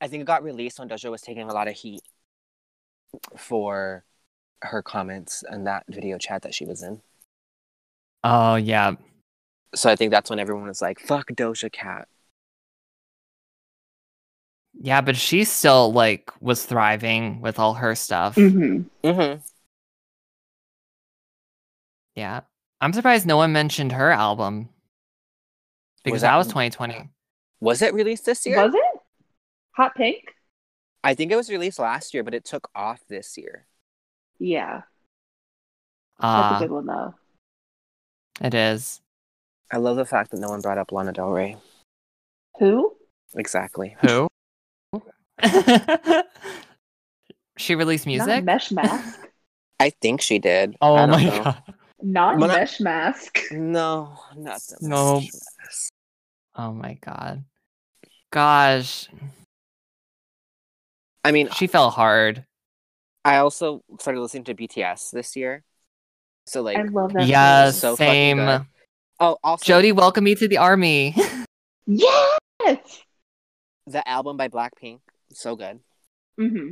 I 0.00 0.08
think 0.08 0.20
it 0.20 0.24
got 0.26 0.42
released 0.42 0.78
when 0.78 0.88
Doja 0.88 1.10
was 1.10 1.22
taking 1.22 1.48
a 1.48 1.52
lot 1.54 1.68
of 1.68 1.74
heat 1.74 2.02
for 3.36 4.04
her 4.62 4.82
comments 4.82 5.42
and 5.48 5.66
that 5.66 5.84
video 5.88 6.18
chat 6.18 6.42
that 6.42 6.54
she 6.54 6.64
was 6.64 6.82
in. 6.82 7.02
Oh 8.24 8.56
yeah. 8.56 8.94
So 9.74 9.90
I 9.90 9.96
think 9.96 10.10
that's 10.10 10.30
when 10.30 10.38
everyone 10.38 10.66
was 10.68 10.82
like, 10.82 11.00
"Fuck 11.00 11.28
Doja 11.32 11.70
Cat." 11.72 12.08
Yeah, 14.74 15.00
but 15.00 15.16
she 15.16 15.44
still 15.44 15.92
like 15.92 16.30
was 16.40 16.64
thriving 16.64 17.40
with 17.40 17.58
all 17.58 17.74
her 17.74 17.94
stuff. 17.94 18.36
Mhm. 18.36 18.86
Mm-hmm. 19.04 19.40
Yeah. 22.14 22.40
I'm 22.80 22.92
surprised 22.92 23.26
no 23.26 23.36
one 23.36 23.52
mentioned 23.52 23.92
her 23.92 24.10
album. 24.10 24.68
Because 26.04 26.22
that- 26.22 26.32
that 26.32 26.36
was 26.36 26.48
2020. 26.48 27.10
Was 27.60 27.80
it 27.80 27.94
released 27.94 28.24
this 28.26 28.44
year? 28.44 28.60
Was 28.62 28.74
it 28.74 29.00
Hot 29.76 29.94
Pink? 29.94 30.34
I 31.04 31.14
think 31.14 31.30
it 31.32 31.36
was 31.36 31.48
released 31.50 31.78
last 31.78 32.12
year, 32.14 32.22
but 32.24 32.34
it 32.34 32.44
took 32.44 32.68
off 32.74 33.00
this 33.08 33.36
year. 33.38 33.66
Yeah, 34.38 34.82
that's 36.18 36.24
Ah, 36.24 36.56
a 36.56 36.60
good 36.60 36.70
one 36.72 36.86
though. 36.86 37.14
It 38.42 38.54
is. 38.54 39.00
I 39.70 39.78
love 39.78 39.96
the 39.96 40.04
fact 40.04 40.30
that 40.32 40.40
no 40.40 40.48
one 40.50 40.60
brought 40.60 40.78
up 40.78 40.92
Lana 40.92 41.12
Del 41.12 41.30
Rey. 41.30 41.56
Who? 42.58 42.94
Exactly. 43.34 43.96
Who? 44.02 44.28
she 47.56 47.74
released 47.74 48.06
Not 48.06 48.10
music? 48.12 48.44
Mesh 48.44 48.70
Mask. 48.70 49.18
I 49.80 49.90
think 49.90 50.20
she 50.20 50.38
did. 50.38 50.76
oh 50.80 50.96
I 50.96 51.06
my 51.06 51.24
know. 51.24 51.42
god. 51.44 51.62
Not 52.02 52.38
Well, 52.38 52.48
not- 52.48 52.56
Mesh 52.58 52.80
Mask. 52.80 53.38
No, 53.50 54.18
not 54.36 54.60
the 54.68 54.76
No. 54.82 55.20
Mesh. 55.20 55.88
Oh 56.54 56.72
my 56.72 56.94
god. 56.94 57.44
Gosh. 58.30 59.08
I 61.24 61.30
mean, 61.32 61.48
She 61.50 61.66
fell 61.66 61.90
hard. 61.90 62.44
I 63.24 63.36
also 63.36 63.82
started 64.00 64.20
listening 64.20 64.44
to 64.44 64.54
BTS 64.54 65.12
this 65.12 65.36
year. 65.36 65.62
So 66.46 66.62
like, 66.62 66.76
I 66.78 66.82
love 66.82 67.12
that. 67.14 67.26
Yeah, 67.26 67.70
so 67.70 67.96
same. 67.96 68.38
oh, 69.20 69.36
also 69.44 69.64
Jodi, 69.64 69.92
welcome 69.92 70.24
me 70.24 70.34
to 70.34 70.48
the 70.48 70.58
army. 70.58 71.14
Yes. 71.86 73.02
the 73.88 74.06
album 74.08 74.36
by 74.36 74.48
Blackpink, 74.48 75.00
so 75.32 75.56
good. 75.56 75.80
hmm 76.38 76.70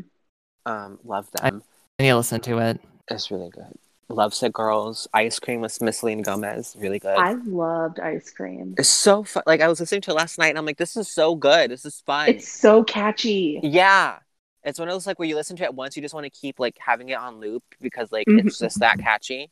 Um, 0.64 1.00
love 1.04 1.28
them. 1.32 1.62
I 1.98 2.02
need 2.02 2.10
to 2.10 2.16
listen 2.16 2.40
to 2.42 2.58
it. 2.58 2.80
It's 3.10 3.30
really 3.30 3.50
good. 3.50 3.74
Lovesick 4.08 4.52
Girls. 4.52 5.08
Ice 5.12 5.38
Cream 5.40 5.60
with 5.60 5.80
Miss 5.82 5.98
Selena 5.98 6.22
Gomez. 6.22 6.76
Really 6.78 7.00
good. 7.00 7.16
I 7.16 7.32
loved 7.44 7.98
ice 8.00 8.30
cream. 8.30 8.74
It's 8.78 8.88
so 8.88 9.24
fun. 9.24 9.42
Like 9.46 9.60
I 9.60 9.68
was 9.68 9.80
listening 9.80 10.00
to 10.02 10.12
it 10.12 10.14
last 10.14 10.38
night 10.38 10.48
and 10.50 10.58
I'm 10.58 10.66
like, 10.66 10.78
this 10.78 10.96
is 10.96 11.08
so 11.08 11.34
good. 11.34 11.70
This 11.70 11.84
is 11.84 12.00
fun. 12.06 12.28
It's 12.28 12.48
so 12.48 12.82
catchy. 12.84 13.60
Yeah. 13.62 14.18
It's 14.64 14.78
one 14.78 14.88
of 14.88 14.94
those 14.94 15.06
like 15.06 15.18
where 15.18 15.28
you 15.28 15.36
listen 15.36 15.56
to 15.56 15.64
it 15.64 15.74
once, 15.74 15.96
you 15.96 16.02
just 16.02 16.14
want 16.14 16.24
to 16.24 16.30
keep 16.30 16.58
like 16.60 16.76
having 16.78 17.08
it 17.08 17.18
on 17.18 17.40
loop 17.40 17.62
because 17.80 18.12
like 18.12 18.26
Mhm. 18.28 18.46
it's 18.46 18.58
just 18.58 18.78
that 18.80 18.98
catchy. 18.98 19.50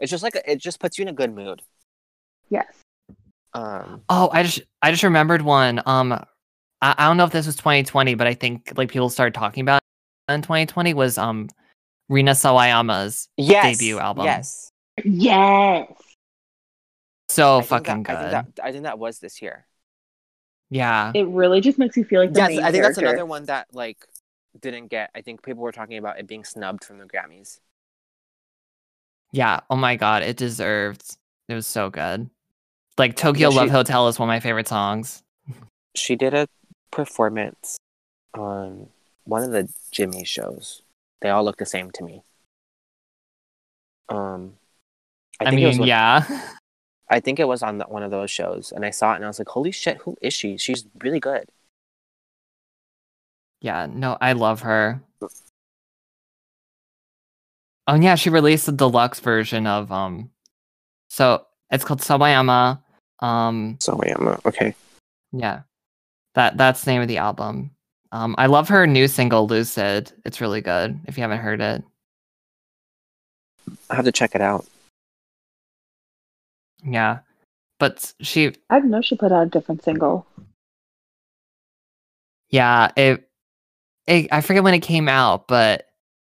It's 0.00 0.10
just 0.10 0.22
like 0.22 0.36
it 0.46 0.56
just 0.56 0.80
puts 0.80 0.98
you 0.98 1.02
in 1.02 1.08
a 1.08 1.12
good 1.12 1.34
mood. 1.34 1.62
Yes. 2.48 2.66
Um 3.52 4.02
Oh, 4.08 4.30
I 4.32 4.42
just 4.42 4.62
I 4.82 4.90
just 4.90 5.02
remembered 5.02 5.42
one. 5.42 5.80
Um, 5.86 6.12
I, 6.12 6.94
I 6.98 7.06
don't 7.06 7.16
know 7.16 7.24
if 7.24 7.32
this 7.32 7.46
was 7.46 7.56
2020, 7.56 8.14
but 8.14 8.26
I 8.26 8.34
think 8.34 8.72
like 8.76 8.90
people 8.90 9.08
started 9.08 9.34
talking 9.34 9.62
about 9.62 9.80
it 10.28 10.32
in 10.32 10.42
2020 10.42 10.94
was 10.94 11.18
um 11.18 11.48
Rina 12.08 12.32
Sawayama's 12.32 13.28
yes, 13.36 13.78
debut 13.78 13.98
album. 13.98 14.24
Yes. 14.24 14.70
Yes. 15.04 15.88
so 17.28 17.56
I 17.56 17.60
think 17.60 17.68
fucking 17.68 18.02
that, 18.04 18.06
good. 18.06 18.16
I 18.16 18.42
think, 18.42 18.54
that, 18.56 18.64
I 18.64 18.72
think 18.72 18.84
that 18.84 18.98
was 18.98 19.18
this 19.18 19.42
year. 19.42 19.66
yeah, 20.70 21.10
It 21.14 21.26
really 21.28 21.60
just 21.60 21.78
makes 21.78 21.96
you 21.96 22.04
feel 22.04 22.20
like 22.20 22.32
the 22.32 22.40
Yes, 22.40 22.58
I 22.62 22.70
think 22.70 22.84
that's 22.84 22.98
another 22.98 23.26
one 23.26 23.44
that 23.46 23.68
like 23.72 23.98
didn't 24.60 24.88
get. 24.88 25.10
I 25.14 25.22
think 25.22 25.42
people 25.42 25.62
were 25.62 25.72
talking 25.72 25.96
about 25.98 26.18
it 26.18 26.26
being 26.26 26.44
snubbed 26.44 26.84
from 26.84 26.98
the 26.98 27.06
Grammys. 27.06 27.58
Yeah. 29.34 29.60
Oh 29.68 29.76
my 29.76 29.96
god, 29.96 30.22
it 30.22 30.36
deserved. 30.36 31.16
It 31.48 31.54
was 31.54 31.66
so 31.66 31.90
good. 31.90 32.30
Like 32.96 33.16
Tokyo 33.16 33.50
she- 33.50 33.56
Love 33.56 33.70
Hotel 33.70 34.08
is 34.08 34.18
one 34.18 34.28
of 34.28 34.32
my 34.32 34.40
favorite 34.40 34.68
songs. 34.68 35.22
She 35.96 36.16
did 36.16 36.34
a 36.34 36.46
performance 36.90 37.76
on 38.34 38.88
one 39.24 39.42
of 39.42 39.50
the 39.50 39.68
Jimmy 39.90 40.24
shows. 40.24 40.82
They 41.20 41.30
all 41.30 41.44
look 41.44 41.56
the 41.56 41.66
same 41.66 41.90
to 41.92 42.04
me. 42.04 42.22
Um, 44.08 44.54
I, 45.40 45.46
I, 45.46 45.50
think 45.50 45.62
it 45.62 45.66
was 45.66 45.74
mean, 45.74 45.80
one- 45.80 45.88
yeah. 45.88 46.50
I 47.10 47.20
think 47.20 47.38
it 47.38 47.48
was 47.48 47.62
on 47.62 47.78
the, 47.78 47.84
one 47.84 48.02
of 48.02 48.10
those 48.10 48.30
shows, 48.30 48.72
and 48.72 48.84
I 48.84 48.90
saw 48.90 49.12
it, 49.12 49.16
and 49.16 49.24
I 49.24 49.28
was 49.28 49.38
like, 49.38 49.48
"Holy 49.48 49.70
shit, 49.72 49.98
who 49.98 50.16
is 50.22 50.32
she? 50.32 50.56
She's 50.56 50.86
really 51.02 51.20
good." 51.20 51.44
Yeah, 53.60 53.86
no, 53.90 54.16
I 54.20 54.32
love 54.32 54.62
her. 54.62 55.02
Oh 57.86 57.94
yeah, 57.96 58.14
she 58.14 58.30
released 58.30 58.66
the 58.66 58.72
deluxe 58.72 59.20
version 59.20 59.66
of 59.66 59.92
um 59.92 60.30
so 61.08 61.46
it's 61.70 61.84
called 61.84 62.00
Sawayama. 62.00 62.80
Um 63.20 63.76
So 63.80 64.00
I 64.02 64.08
am 64.08 64.38
okay. 64.46 64.74
yeah. 65.32 65.62
That 66.34 66.56
that's 66.56 66.84
the 66.84 66.92
name 66.92 67.02
of 67.02 67.08
the 67.08 67.18
album. 67.18 67.70
Um 68.12 68.34
I 68.38 68.46
love 68.46 68.68
her 68.68 68.86
new 68.86 69.08
single 69.08 69.46
Lucid. 69.46 70.12
It's 70.24 70.40
really 70.40 70.60
good 70.60 70.98
if 71.06 71.16
you 71.18 71.22
haven't 71.22 71.38
heard 71.40 71.60
it. 71.60 71.82
I 73.90 73.94
have 73.96 74.04
to 74.04 74.12
check 74.12 74.34
it 74.34 74.40
out. 74.40 74.66
Yeah. 76.84 77.20
But 77.78 78.12
she 78.20 78.52
I 78.70 78.76
didn't 78.76 78.90
know 78.90 79.02
she 79.02 79.16
put 79.16 79.32
out 79.32 79.46
a 79.46 79.50
different 79.50 79.82
single. 79.84 80.26
yeah, 82.50 82.90
it, 82.96 83.28
it 84.06 84.28
I 84.32 84.40
forget 84.40 84.62
when 84.62 84.74
it 84.74 84.80
came 84.80 85.08
out, 85.08 85.48
but 85.48 85.86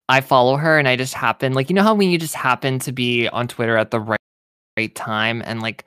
I 0.10 0.22
follow 0.22 0.56
her 0.56 0.80
and 0.80 0.88
I 0.88 0.96
just 0.96 1.14
happen 1.14 1.54
like 1.54 1.70
you 1.70 1.76
know 1.76 1.84
how 1.84 1.94
when 1.94 2.10
you 2.10 2.18
just 2.18 2.36
happen 2.36 2.80
to 2.80 2.92
be 2.92 3.28
on 3.30 3.48
Twitter 3.48 3.78
at 3.78 3.92
the 3.92 4.00
right, 4.00 4.20
right 4.78 4.94
time 4.96 5.42
and 5.46 5.62
like 5.62 5.86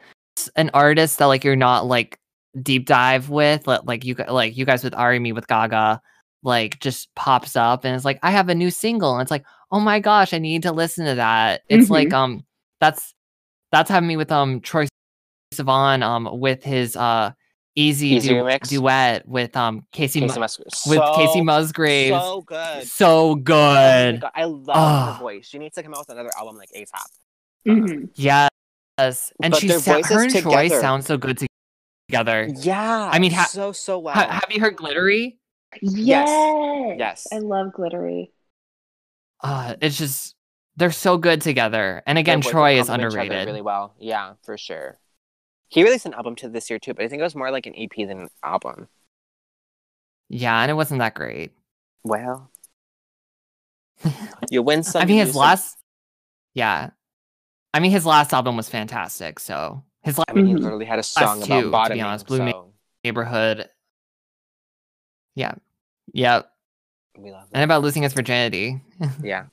an 0.57 0.71
artist 0.75 1.19
that 1.19 1.27
like 1.27 1.45
you're 1.45 1.57
not 1.57 1.87
like 1.87 2.19
deep 2.63 2.87
dive 2.87 3.31
with 3.31 3.67
like, 3.67 3.83
like 3.85 4.05
you 4.05 4.15
like 4.29 4.57
you 4.57 4.65
guys 4.65 4.85
with 4.85 4.95
Ari 4.95 5.19
me 5.19 5.33
with 5.33 5.47
Gaga 5.47 6.01
like 6.43 6.81
just 6.81 7.15
pops 7.15 7.57
up 7.57 7.85
and 7.85 7.95
it's 7.95 8.05
like 8.05 8.19
I 8.23 8.31
have 8.31 8.49
a 8.49 8.55
new 8.55 8.71
single 8.71 9.15
and 9.15 9.23
it's 9.23 9.31
like 9.31 9.45
oh 9.71 9.81
my 9.81 10.01
gosh 10.01 10.35
I 10.35 10.39
need 10.39 10.63
to 10.65 10.73
listen 10.73 11.07
to 11.07 11.15
that. 11.17 11.63
It's 11.69 11.91
like 11.91 12.13
um 12.13 12.45
that's 12.81 13.15
that's 13.73 13.91
having 13.91 14.09
me 14.09 14.17
with 14.17 14.33
um 14.33 14.61
Troye 14.61 14.89
Sivan 15.55 16.03
um 16.03 16.29
with 16.41 16.63
his 16.63 16.97
uh 16.97 17.33
easy, 17.75 18.09
Easy 18.09 18.29
du- 18.31 18.35
remix? 18.43 18.69
duet 18.69 19.27
with 19.29 19.57
um 19.57 19.87
Kacey, 19.93 20.21
Kacey 20.21 20.35
Mu- 20.35 20.41
Musgraves. 20.41 20.83
with 20.87 20.99
Kacey 21.01 21.33
So- 21.39 21.45
Musgraves. 21.45 22.11
So 22.23 22.41
good. 22.43 22.87
So 22.89 23.09
Oh 23.31 23.35
good. 23.37 24.21
God, 24.21 24.31
I 24.35 24.45
love 24.45 24.67
Ah. 24.71 25.15
her 25.15 25.21
voice. 25.23 25.47
She 25.49 25.59
needs 25.59 25.75
to 25.77 25.83
come 25.83 25.93
out 25.95 26.01
with 26.01 26.11
another 26.11 26.31
album 26.39 26.57
like 26.57 26.71
ASAP. 26.77 27.07
hmm 27.65 28.05
Yes. 28.15 28.49
And 28.99 29.53
But 29.53 29.57
she 29.57 29.69
sa- 29.69 29.75
her 29.75 29.97
voices 30.01 30.11
and 30.11 30.33
Troye 30.45 30.63
together. 30.65 30.81
sound 30.81 31.05
so 31.05 31.17
good 31.17 31.47
together. 32.09 32.49
Yeah. 32.57 33.09
I 33.13 33.19
mean, 33.19 33.33
ha- 33.33 33.47
so 33.47 33.73
so 33.73 33.99
well. 33.99 34.15
Ha- 34.15 34.29
have 34.29 34.47
you 34.51 34.61
heard 34.61 34.77
Glittery? 34.77 35.39
Yes. 35.81 36.29
Yes. 36.99 37.27
I 37.33 37.39
love 37.39 37.73
glittery. 37.73 38.33
Uh, 39.43 39.77
it's 39.81 39.97
just 39.97 40.35
they're 40.77 40.91
so 40.91 41.17
good 41.17 41.41
together. 41.41 42.03
And 42.07 42.19
again, 42.19 42.43
Troye 42.43 42.75
is 42.81 42.87
complement 42.89 43.13
each 43.13 43.19
other 43.19 43.21
underrated. 43.21 43.47
Really 43.47 43.63
well. 43.63 43.95
Yeah, 43.99 44.33
for 44.43 44.59
sure. 44.59 44.99
He 45.71 45.83
released 45.85 46.05
an 46.05 46.15
album 46.15 46.37
to 46.37 46.49
this 46.49 46.69
year 46.69 46.79
too, 46.79 46.93
but 46.95 47.05
I 47.05 47.09
think 47.09 47.21
it 47.21 47.23
was 47.25 47.35
more 47.35 47.51
like 47.51 47.65
an 47.67 47.75
EP 47.77 47.97
than 47.97 48.21
an 48.23 48.29
album. 48.43 48.89
Yeah, 50.29 50.61
and 50.61 50.71
it 50.71 50.75
wasn't 50.75 50.99
that 50.99 51.15
great. 51.15 51.53
Well, 52.05 52.51
you 54.51 54.63
win 54.63 54.83
some. 54.83 55.03
I 55.03 55.05
mean, 55.05 55.15
you 55.17 55.21
his 55.21 55.29
lose 55.29 55.35
some. 55.35 55.41
last, 55.43 55.79
yeah, 56.55 56.91
I 57.73 57.81
mean, 57.81 57.91
his 57.93 58.05
last 58.05 58.33
album 58.35 58.57
was 58.57 58.69
fantastic. 58.69 59.39
So 59.39 59.83
his 60.03 60.19
last 60.19 60.27
I 60.29 60.33
mean, 60.35 60.47
he 60.47 60.55
Mhm. 60.55 60.61
literally 60.61 60.85
had 60.87 60.99
a 60.99 61.03
song 61.03 61.41
two, 61.43 61.69
about 61.69 61.89
to 61.89 61.95
be 61.95 62.01
honest. 62.01 62.27
Blue 62.27 62.39
so 62.39 62.73
neighborhood, 63.05 63.69
yeah, 65.35 65.53
yeah. 66.13 66.43
we 67.19 67.31
love 67.31 67.49
and 67.53 67.63
about 67.65 67.83
losing 67.83 68.03
his 68.03 68.13
virginity. 68.13 68.81
Yeah, 69.23 69.47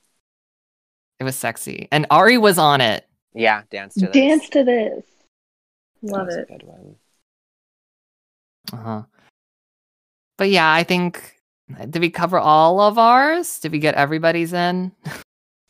it 1.19 1.23
was 1.25 1.35
sexy, 1.35 1.87
and 1.91 2.05
Ari 2.09 2.37
was 2.37 2.57
on 2.57 2.81
it. 2.81 3.05
yeah. 3.33 3.63
Dance 3.69 3.93
to 3.95 4.07
this. 4.07 4.13
Dance 4.13 4.49
to 4.49 4.63
this. 4.63 5.03
That 6.03 6.11
Love 6.11 6.25
was 6.27 6.35
a 6.35 6.41
it. 6.41 6.47
good 6.47 6.63
one. 6.63 6.95
Uh 8.73 8.77
huh. 8.77 9.03
But 10.37 10.49
yeah, 10.49 10.71
I 10.71 10.83
think 10.83 11.35
did 11.89 11.99
we 12.01 12.09
cover 12.09 12.37
all 12.39 12.79
of 12.79 12.97
ours? 12.97 13.59
Did 13.59 13.71
we 13.71 13.79
get 13.79 13.95
everybody's 13.95 14.53
in? 14.53 14.91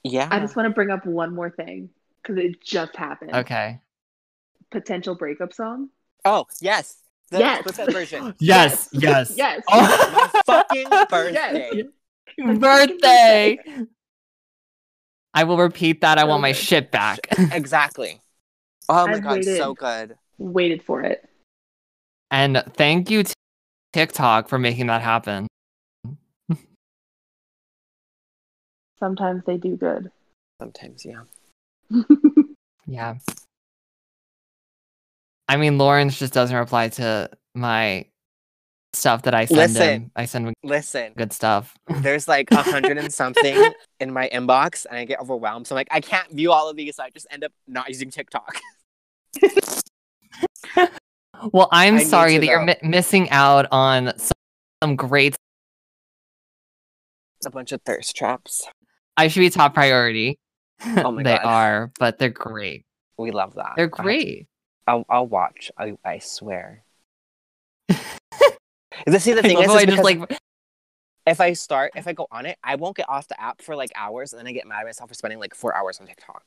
Yeah. 0.03 0.29
I 0.31 0.39
just 0.39 0.55
want 0.55 0.67
to 0.67 0.73
bring 0.73 0.89
up 0.89 1.05
one 1.05 1.35
more 1.35 1.49
thing 1.49 1.89
because 2.21 2.37
it 2.37 2.63
just 2.63 2.95
happened. 2.95 3.35
Okay. 3.35 3.81
Potential 4.71 5.15
breakup 5.15 5.51
song. 5.51 5.89
Oh 6.23 6.45
yes. 6.61 6.97
The 7.29 7.39
Yes. 7.39 7.67
Split 7.67 7.91
version. 7.91 8.33
Yes, 8.39 8.87
yes, 8.93 9.33
Yes. 9.35 9.63
Oh. 9.69 10.31
My 10.33 10.41
fucking 10.45 10.87
birthday. 11.09 11.83
birthday. 12.37 13.57
I 15.33 15.43
will 15.43 15.57
repeat 15.57 15.99
that. 16.01 16.17
I 16.17 16.21
So 16.21 16.27
want 16.27 16.41
my 16.41 16.51
good. 16.53 16.57
shit 16.57 16.89
back. 16.91 17.19
Exactly. 17.51 18.21
Oh 18.89 19.05
my 19.07 19.13
I've 19.13 19.23
god, 19.23 19.43
so 19.43 19.73
good. 19.73 20.17
Waited 20.37 20.83
for 20.83 21.01
it. 21.01 21.27
and 22.31 22.63
thank 22.73 23.09
you, 23.09 23.23
T- 23.23 23.33
TikTok, 23.93 24.47
for 24.49 24.57
making 24.59 24.87
that 24.87 25.01
happen. 25.01 25.47
Sometimes 28.99 29.43
they 29.45 29.57
do 29.57 29.75
good. 29.75 30.11
Sometimes, 30.61 31.05
yeah. 31.05 31.21
Yeah. 32.89 33.15
I 35.49 35.57
mean, 35.57 35.77
Lawrence 35.77 36.17
just 36.17 36.31
doesn't 36.33 36.55
reply 36.55 36.87
to 36.89 37.29
my 37.53 38.05
stuff 38.93 39.23
that 39.23 39.33
I 39.33 39.43
send 39.43 39.73
Listen. 39.73 39.89
him. 39.89 40.11
I 40.15 40.23
send 40.25 40.47
him 40.47 40.53
Listen, 40.63 41.11
good 41.17 41.33
stuff. 41.33 41.75
there's 42.01 42.29
like 42.29 42.49
a 42.51 42.63
hundred 42.63 42.97
and 42.97 43.13
something 43.13 43.71
in 43.99 44.13
my 44.13 44.29
inbox, 44.33 44.85
and 44.89 44.97
I 44.97 45.03
get 45.03 45.19
overwhelmed. 45.19 45.67
So 45.67 45.75
I'm 45.75 45.77
like, 45.77 45.89
I 45.91 45.99
can't 45.99 46.31
view 46.31 46.53
all 46.53 46.69
of 46.69 46.77
these. 46.77 46.95
So 46.95 47.03
I 47.03 47.09
just 47.09 47.27
end 47.29 47.43
up 47.43 47.51
not 47.67 47.89
using 47.89 48.09
TikTok. 48.09 48.55
Well, 51.51 51.69
I'm 51.71 51.95
I 51.97 52.03
sorry 52.03 52.37
that 52.37 52.45
you're 52.45 52.59
though. 52.65 52.73
mi- 52.81 52.89
missing 52.89 53.29
out 53.29 53.67
on 53.71 54.17
some, 54.17 54.31
some 54.83 54.95
great. 54.95 55.35
It's 57.39 57.45
a 57.45 57.51
bunch 57.51 57.71
of 57.71 57.81
thirst 57.85 58.15
traps. 58.15 58.67
I 59.15 59.27
should 59.27 59.41
be 59.41 59.49
top 59.49 59.73
priority. 59.73 60.39
Oh 60.83 61.11
my 61.11 61.23
they 61.23 61.35
God. 61.35 61.45
are, 61.45 61.91
but 61.99 62.17
they're 62.17 62.29
great. 62.29 62.85
We 63.17 63.31
love 63.31 63.55
that. 63.55 63.73
They're 63.75 63.85
I 63.85 64.01
great. 64.01 64.47
I'll, 64.87 65.05
I'll 65.09 65.27
watch. 65.27 65.71
I, 65.77 65.93
I 66.03 66.19
swear. 66.19 66.83
the 67.89 69.19
see 69.19 69.33
the 69.33 69.41
thing 69.41 69.55
love 69.57 69.65
is, 69.65 69.69
is 69.71 69.75
I 69.75 69.85
just 69.85 70.03
like 70.03 70.39
if 71.27 71.41
I 71.41 71.53
start, 71.53 71.91
if 71.95 72.07
I 72.07 72.13
go 72.13 72.25
on 72.31 72.45
it, 72.45 72.57
I 72.63 72.75
won't 72.75 72.95
get 72.95 73.09
off 73.09 73.27
the 73.27 73.39
app 73.39 73.61
for 73.61 73.75
like 73.75 73.91
hours, 73.95 74.33
and 74.33 74.39
then 74.39 74.47
I 74.47 74.53
get 74.53 74.65
mad 74.65 74.79
at 74.79 74.85
myself 74.85 75.09
for 75.09 75.13
spending 75.13 75.39
like 75.39 75.53
four 75.53 75.75
hours 75.75 75.99
on 75.99 76.07
TikTok. 76.07 76.43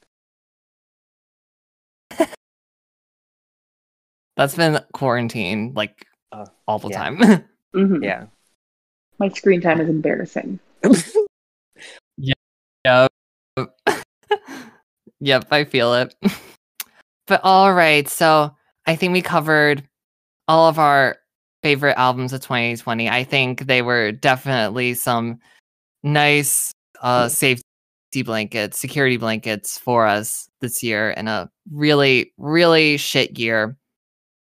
That's 4.41 4.55
been 4.57 4.81
quarantine 4.95 5.73
like 5.75 6.07
Uh, 6.33 6.47
all 6.67 6.79
the 6.79 6.89
yeah. 6.89 6.97
time. 6.99 7.19
Mhm. 7.75 8.03
Yeah. 8.03 8.27
My 9.19 9.29
screen 9.29 9.61
time 9.61 9.81
is 9.81 9.89
embarrassing. 9.89 10.59
yeah. 12.17 12.35
Yep. 12.87 13.13
yep, 15.21 15.45
I 15.51 15.65
feel 15.65 15.93
it. 15.95 16.15
but 17.27 17.41
all 17.45 17.75
right, 17.75 18.09
so 18.09 18.57
I 18.87 18.97
think 18.97 19.13
we 19.13 19.21
covered 19.21 19.87
all 20.49 20.67
of 20.69 20.79
our 20.79 21.17
favorite 21.63 21.99
albums 21.99 22.33
of 22.33 22.41
2020. 22.41 23.11
I 23.11 23.25
think 23.25 23.67
they 23.67 23.83
were 23.83 24.13
definitely 24.13 24.95
some 24.95 25.41
nice 26.03 26.73
uh 27.03 27.29
safe 27.29 27.61
blankets, 28.25 28.79
security 28.79 29.19
blankets 29.19 29.79
for 29.79 30.07
us 30.07 30.49
this 30.63 30.83
year 30.83 31.11
in 31.11 31.29
a 31.29 31.51
really, 31.71 32.33
really 32.39 32.97
shit 32.97 33.39
year. 33.39 33.77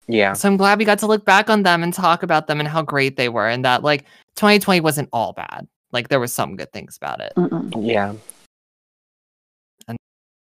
Yeah. 0.10 0.34
So 0.34 0.50
I'm 0.50 0.58
glad 0.58 0.80
we 0.80 0.86
got 0.86 0.98
to 1.00 1.08
look 1.08 1.24
back 1.24 1.52
on 1.52 1.62
them 1.62 1.84
and 1.84 1.94
talk 1.94 2.24
about 2.24 2.48
them 2.48 2.60
and 2.60 2.68
how 2.68 2.82
great 2.82 3.16
they 3.16 3.30
were 3.30 3.48
and 3.48 3.64
that 3.64 3.84
like 3.84 4.06
2020 4.38 4.82
wasn't 4.82 5.08
all 5.14 5.34
bad. 5.34 5.68
Like 5.92 6.10
there 6.10 6.20
was 6.20 6.34
some 6.34 6.56
good 6.56 6.74
things 6.74 6.98
about 6.98 7.22
it. 7.22 7.32
Mm-mm. 7.38 7.72
Yeah. 7.88 8.16
And 9.88 9.98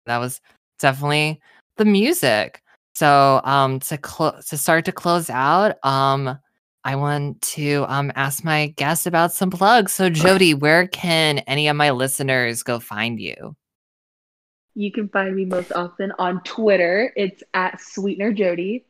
that 0.06 0.20
was 0.20 0.40
definitely 0.78 1.42
the 1.78 1.86
music. 1.86 2.62
So 2.94 3.42
um 3.44 3.80
to 3.82 3.98
clo- 3.98 4.40
to 4.48 4.56
start 4.56 4.86
to 4.86 4.92
close 4.92 5.32
out, 5.32 5.84
um 5.84 6.38
I 6.84 6.96
want 6.96 7.42
to 7.42 7.86
um 7.88 8.12
ask 8.16 8.44
my 8.44 8.68
guests 8.78 9.08
about 9.08 9.32
some 9.32 9.50
plugs. 9.50 9.94
So 9.94 10.12
Jodi, 10.12 10.54
where 10.54 10.88
can 10.88 11.40
any 11.40 11.68
of 11.68 11.76
my 11.76 11.90
listeners 11.90 12.62
go 12.62 12.80
find 12.80 13.20
you? 13.20 13.56
You 14.76 14.92
can 14.92 15.10
find 15.10 15.36
me 15.36 15.46
most 15.46 15.72
often 15.72 16.14
on 16.20 16.44
Twitter. 16.44 17.12
It's 17.16 17.42
at 17.56 17.82
Sweetener 17.82 18.32
Jodi. 18.32 18.86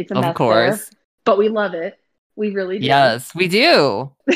It's 0.00 0.10
a 0.10 0.14
mess 0.14 0.24
Of 0.30 0.34
course. 0.34 0.88
there, 0.88 0.98
but 1.24 1.38
we 1.38 1.48
love 1.48 1.74
it. 1.74 1.98
We 2.36 2.50
really 2.52 2.78
do. 2.78 2.86
Yes, 2.86 3.34
we 3.34 3.48
do. 3.48 4.12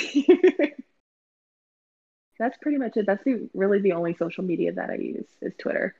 That's 2.39 2.57
pretty 2.61 2.79
much 2.79 2.97
it. 2.97 3.07
That's 3.07 3.23
the, 3.25 3.49
really 3.55 3.81
the 3.81 3.93
only 3.93 4.15
social 4.15 4.45
media 4.45 4.73
that 4.73 4.91
I 4.91 4.97
use 4.97 5.27
is 5.41 5.53
Twitter. 5.59 5.95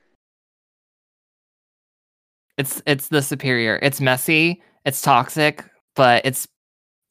It's 2.57 2.81
it's 2.85 3.07
the 3.09 3.21
superior. 3.21 3.79
It's 3.81 3.99
messy, 3.99 4.61
it's 4.85 5.01
toxic, 5.01 5.63
but 5.95 6.25
it's 6.25 6.47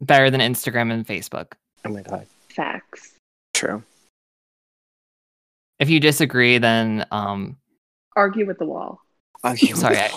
better 0.00 0.30
than 0.30 0.40
Instagram 0.40 0.92
and 0.92 1.06
Facebook. 1.06 1.52
Oh 1.84 1.90
my 1.90 2.02
god. 2.02 2.26
Facts. 2.48 3.12
True. 3.52 3.82
If 5.78 5.90
you 5.90 6.00
disagree, 6.00 6.58
then 6.58 7.04
um 7.10 7.56
Argue 8.16 8.46
with 8.46 8.58
the 8.58 8.64
wall. 8.66 9.00
You- 9.56 9.74
sorry, 9.76 9.98
I, 9.98 10.10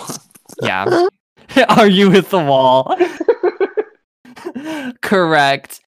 yeah. 0.62 1.06
Argue 1.68 2.10
with 2.10 2.30
the 2.30 2.38
wall. 2.38 2.96
Correct. 5.02 5.80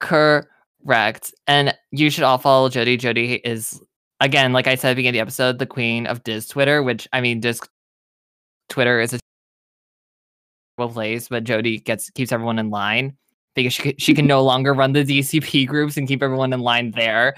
Correct. 0.00 1.34
And 1.46 1.74
you 1.90 2.10
should 2.10 2.24
all 2.24 2.38
follow 2.38 2.68
Jodi. 2.68 2.96
Jodi 2.96 3.34
is 3.44 3.80
again, 4.20 4.52
like 4.52 4.66
I 4.66 4.74
said 4.74 4.90
at 4.90 4.92
the 4.92 4.96
beginning 4.96 5.20
of 5.20 5.26
the 5.26 5.28
episode, 5.28 5.58
the 5.58 5.66
queen 5.66 6.06
of 6.06 6.22
Diz 6.22 6.46
Twitter, 6.46 6.82
which 6.82 7.08
I 7.12 7.20
mean 7.20 7.40
Diz 7.40 7.60
Twitter 8.68 9.00
is 9.00 9.12
a 9.14 9.18
terrible 10.76 10.92
place, 10.92 11.28
but 11.28 11.44
Jodi 11.44 11.78
gets 11.78 12.10
keeps 12.10 12.32
everyone 12.32 12.58
in 12.58 12.70
line 12.70 13.16
because 13.54 13.72
she 13.72 13.82
can, 13.82 13.94
she 13.98 14.14
can 14.14 14.26
no 14.26 14.42
longer 14.44 14.74
run 14.74 14.92
the 14.92 15.04
DCP 15.04 15.66
groups 15.66 15.96
and 15.96 16.06
keep 16.06 16.22
everyone 16.22 16.52
in 16.52 16.60
line 16.60 16.92
there. 16.92 17.34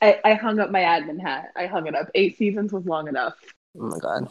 I, 0.00 0.20
I 0.24 0.34
hung 0.34 0.60
up 0.60 0.70
my 0.70 0.82
admin 0.82 1.20
hat. 1.20 1.50
I 1.56 1.66
hung 1.66 1.88
it 1.88 1.94
up. 1.96 2.08
Eight 2.14 2.38
seasons 2.38 2.72
was 2.72 2.86
long 2.86 3.08
enough. 3.08 3.34
Oh 3.80 3.86
my 3.86 3.98
god. 3.98 4.28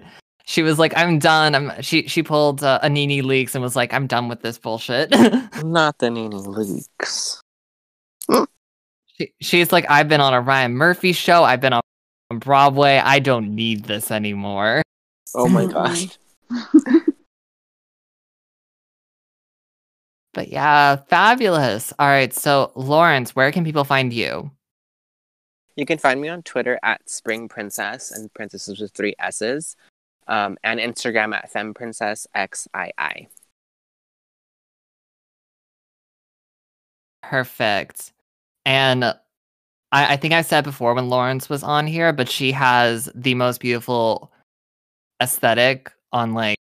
she 0.44 0.62
was 0.62 0.78
like, 0.78 0.92
"I'm 0.96 1.18
done." 1.18 1.54
I'm 1.54 1.82
she 1.82 2.06
she 2.08 2.22
pulled 2.22 2.62
uh, 2.62 2.78
a 2.82 2.88
NeNe 2.88 3.22
Leakes 3.24 3.54
and 3.54 3.62
was 3.62 3.76
like, 3.76 3.92
"I'm 3.92 4.06
done 4.06 4.28
with 4.28 4.42
this 4.42 4.58
bullshit." 4.58 5.10
Not 5.64 5.98
the 5.98 6.10
NeNe 6.10 6.30
Leakes. 6.32 7.40
she, 9.06 9.32
she's 9.40 9.72
like, 9.72 9.86
"I've 9.90 10.08
been 10.08 10.20
on 10.20 10.34
a 10.34 10.40
Ryan 10.40 10.74
Murphy 10.74 11.12
show. 11.12 11.44
I've 11.44 11.60
been 11.60 11.72
on 11.72 11.82
Broadway. 12.38 12.98
I 12.98 13.18
don't 13.18 13.54
need 13.54 13.84
this 13.84 14.10
anymore." 14.10 14.82
Oh 15.34 15.48
my 15.48 15.66
god. 15.72 16.16
But 20.34 20.48
yeah, 20.48 20.96
fabulous. 21.08 21.92
All 21.98 22.06
right, 22.06 22.32
so 22.32 22.70
Lawrence, 22.76 23.34
where 23.34 23.50
can 23.50 23.64
people 23.64 23.84
find 23.84 24.12
you? 24.12 24.50
You 25.78 25.86
can 25.86 25.98
find 25.98 26.20
me 26.20 26.26
on 26.26 26.42
Twitter 26.42 26.76
at 26.82 27.08
Spring 27.08 27.46
Princess, 27.46 28.10
and 28.10 28.34
Princess 28.34 28.66
is 28.66 28.80
with 28.80 28.90
three 28.90 29.14
S's, 29.20 29.76
um, 30.26 30.58
and 30.64 30.80
Instagram 30.80 31.32
at 31.32 31.52
FemPrincessXII. 31.52 33.28
Perfect. 37.22 38.12
And 38.66 39.04
I, 39.04 39.14
I 39.92 40.16
think 40.16 40.34
I 40.34 40.42
said 40.42 40.64
before 40.64 40.94
when 40.94 41.08
Lawrence 41.10 41.48
was 41.48 41.62
on 41.62 41.86
here, 41.86 42.12
but 42.12 42.28
she 42.28 42.50
has 42.50 43.08
the 43.14 43.36
most 43.36 43.60
beautiful 43.60 44.32
aesthetic 45.22 45.92
on 46.12 46.34
like 46.34 46.58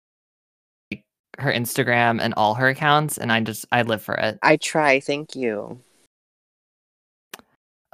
her 1.37 1.53
Instagram 1.53 2.19
and 2.19 2.33
all 2.33 2.55
her 2.55 2.69
accounts, 2.69 3.19
and 3.19 3.31
I 3.31 3.41
just 3.41 3.67
I 3.71 3.83
live 3.83 4.01
for 4.01 4.15
it. 4.15 4.39
I 4.41 4.57
try, 4.57 4.99
thank 4.99 5.35
you. 5.35 5.79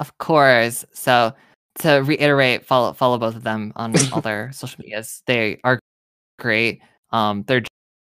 Of 0.00 0.16
course. 0.18 0.84
So 0.92 1.34
to 1.80 1.98
reiterate, 1.98 2.66
follow 2.66 2.92
follow 2.92 3.18
both 3.18 3.36
of 3.36 3.44
them 3.44 3.72
on 3.76 3.94
all 4.12 4.20
their 4.20 4.50
social 4.52 4.82
medias. 4.82 5.22
They 5.26 5.60
are 5.62 5.78
great. 6.38 6.82
Um, 7.10 7.44
they're 7.46 7.62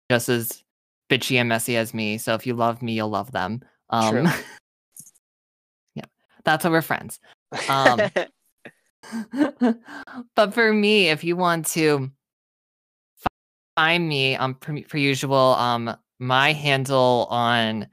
just 0.10 0.30
as 0.30 0.64
bitchy 1.10 1.40
and 1.40 1.50
messy 1.50 1.78
as 1.78 1.94
me. 1.94 2.18
So 2.18 2.34
if 2.34 2.48
you 2.48 2.54
love 2.56 2.82
me, 2.82 2.94
you'll 2.94 3.10
love 3.10 3.32
them. 3.32 3.62
Um, 3.90 4.12
True. 4.12 4.26
yeah, 5.96 6.06
that's 6.46 6.64
why 6.64 6.72
we're 6.72 6.82
friends. 6.82 7.20
Um, 7.70 8.00
but 10.36 10.54
for 10.54 10.74
me, 10.74 11.10
if 11.10 11.24
you 11.24 11.36
want 11.36 11.68
to 11.68 12.10
find 13.76 14.08
me, 14.08 14.36
um, 14.36 14.56
per, 14.56 14.82
per 14.82 14.98
usual, 14.98 15.38
um, 15.38 15.96
my 16.20 16.54
handle 16.54 17.28
on 17.30 17.88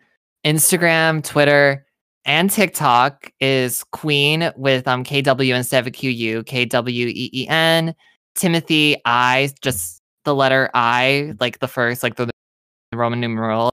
Instagram, 0.44 1.24
Twitter, 1.24 1.86
and 2.30 2.48
TikTok 2.48 3.32
is 3.40 3.82
Queen 3.90 4.52
with 4.54 4.86
um 4.86 5.02
KW 5.02 5.52
instead 5.52 5.84
of 5.84 5.92
QU, 5.92 6.44
K 6.44 6.64
W 6.64 7.08
E 7.08 7.30
E 7.32 7.48
N. 7.48 7.92
Timothy 8.36 8.96
I, 9.04 9.50
just 9.62 10.00
the 10.24 10.32
letter 10.32 10.70
I, 10.72 11.34
like 11.40 11.58
the 11.58 11.66
first, 11.66 12.04
like 12.04 12.14
the, 12.14 12.26
the 12.26 12.96
Roman 12.96 13.18
numeral. 13.18 13.72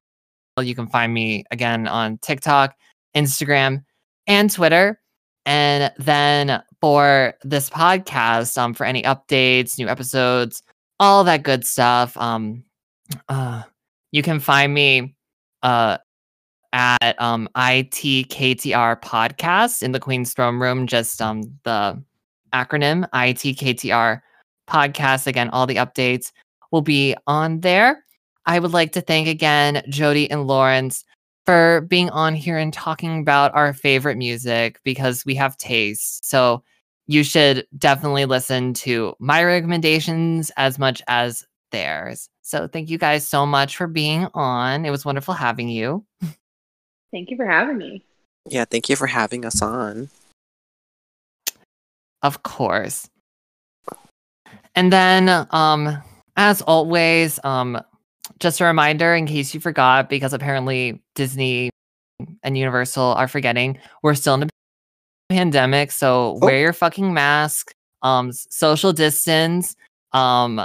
You 0.60 0.74
can 0.74 0.88
find 0.88 1.14
me 1.14 1.44
again 1.52 1.88
on 1.88 2.18
TikTok, 2.18 2.76
Instagram, 3.16 3.84
and 4.26 4.52
Twitter. 4.52 5.00
And 5.46 5.94
then 6.00 6.64
for 6.82 7.36
this 7.44 7.70
podcast, 7.70 8.58
um, 8.58 8.74
for 8.74 8.88
any 8.88 9.04
updates, 9.04 9.78
new 9.78 9.88
episodes, 9.88 10.64
all 11.00 11.24
that 11.26 11.44
good 11.44 11.64
stuff, 11.64 12.18
um, 12.18 12.64
uh, 13.30 13.62
you 14.12 14.24
can 14.24 14.40
find 14.40 14.74
me 14.74 15.14
uh 15.62 16.00
at 16.74 17.20
um 17.22 17.50
ITKTR 17.56 19.02
podcast 19.02 19.84
in 19.84 19.92
the 19.92 20.00
Queen's 20.00 20.34
Throne 20.34 20.60
Room, 20.60 20.88
just 20.88 21.22
um 21.22 21.44
the 21.64 22.02
acronym 22.54 23.10
ITKTR 23.12 24.22
podcast. 24.70 25.28
Again, 25.28 25.50
all 25.50 25.68
the 25.68 25.76
updates 25.76 26.32
will 26.72 26.82
be 26.82 27.16
on 27.28 27.62
there. 27.62 28.04
I 28.46 28.60
would 28.60 28.74
like 28.74 28.94
to 28.94 29.02
thank 29.02 29.28
again 29.28 29.84
Jodi 29.90 30.30
and 30.30 30.48
Lawrence 30.48 31.04
for 31.46 31.82
being 31.90 32.10
on 32.10 32.36
here 32.36 32.58
and 32.58 32.74
talking 32.74 33.22
about 33.22 33.56
our 33.56 33.74
favorite 33.74 34.18
music 34.18 34.80
because 34.84 35.26
we 35.26 35.34
have 35.36 35.58
taste. 35.58 36.30
So 36.30 36.62
you 37.08 37.24
should 37.24 37.66
definitely 37.78 38.26
listen 38.26 38.74
to 38.74 39.16
my 39.20 39.44
recommendations 39.44 40.52
as 40.58 40.78
much 40.78 41.02
as 41.08 41.46
theirs. 41.72 42.30
So 42.42 42.68
thank 42.68 42.90
you 42.90 42.98
guys 42.98 43.28
so 43.28 43.46
much 43.46 43.78
for 43.78 43.88
being 43.88 44.28
on. 44.34 44.86
It 44.86 44.90
was 44.90 45.06
wonderful 45.06 45.34
having 45.34 45.70
you. 45.70 46.06
Thank 47.18 47.32
you 47.32 47.36
for 47.36 47.48
having 47.48 47.80
me. 47.80 48.04
yeah, 48.48 48.66
thank 48.66 48.90
you 48.90 48.96
for 48.96 49.08
having 49.08 49.44
us 49.44 49.60
on. 49.60 50.10
Of 52.22 52.44
course. 52.44 53.10
And 54.76 54.94
then, 54.94 55.48
um, 55.50 55.98
as 56.36 56.62
always, 56.62 57.40
um, 57.44 57.82
just 58.40 58.62
a 58.62 58.66
reminder 58.66 59.16
in 59.16 59.26
case 59.26 59.52
you 59.56 59.60
forgot, 59.60 60.10
because 60.12 60.32
apparently 60.32 61.02
Disney 61.16 61.72
and 62.44 62.56
Universal 62.56 63.04
are 63.04 63.28
forgetting, 63.28 63.80
we're 64.04 64.14
still 64.14 64.36
in 64.36 64.44
a 64.44 64.48
pandemic. 65.30 65.92
So 65.92 66.36
Oh. 66.36 66.46
wear 66.46 66.60
your 66.60 66.74
fucking 66.74 67.12
mask, 67.16 67.72
um, 68.04 68.32
social 68.32 68.94
distance, 68.94 69.76
um, 70.14 70.62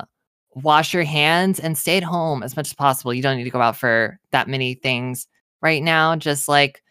wash 0.55 0.93
your 0.93 1.05
hands, 1.05 1.59
and 1.59 1.79
stay 1.79 1.97
at 1.97 2.03
home 2.03 2.43
as 2.43 2.57
much 2.57 2.69
as 2.69 2.75
possible. 2.75 3.15
You 3.15 3.23
don't 3.23 3.39
need 3.39 3.45
to 3.45 3.51
go 3.51 3.63
out 3.63 3.79
for 3.79 4.19
that 4.33 4.49
many 4.49 4.75
things 4.75 5.27
right 5.63 5.83
now. 5.83 6.17
Just 6.17 6.49
like 6.49 6.83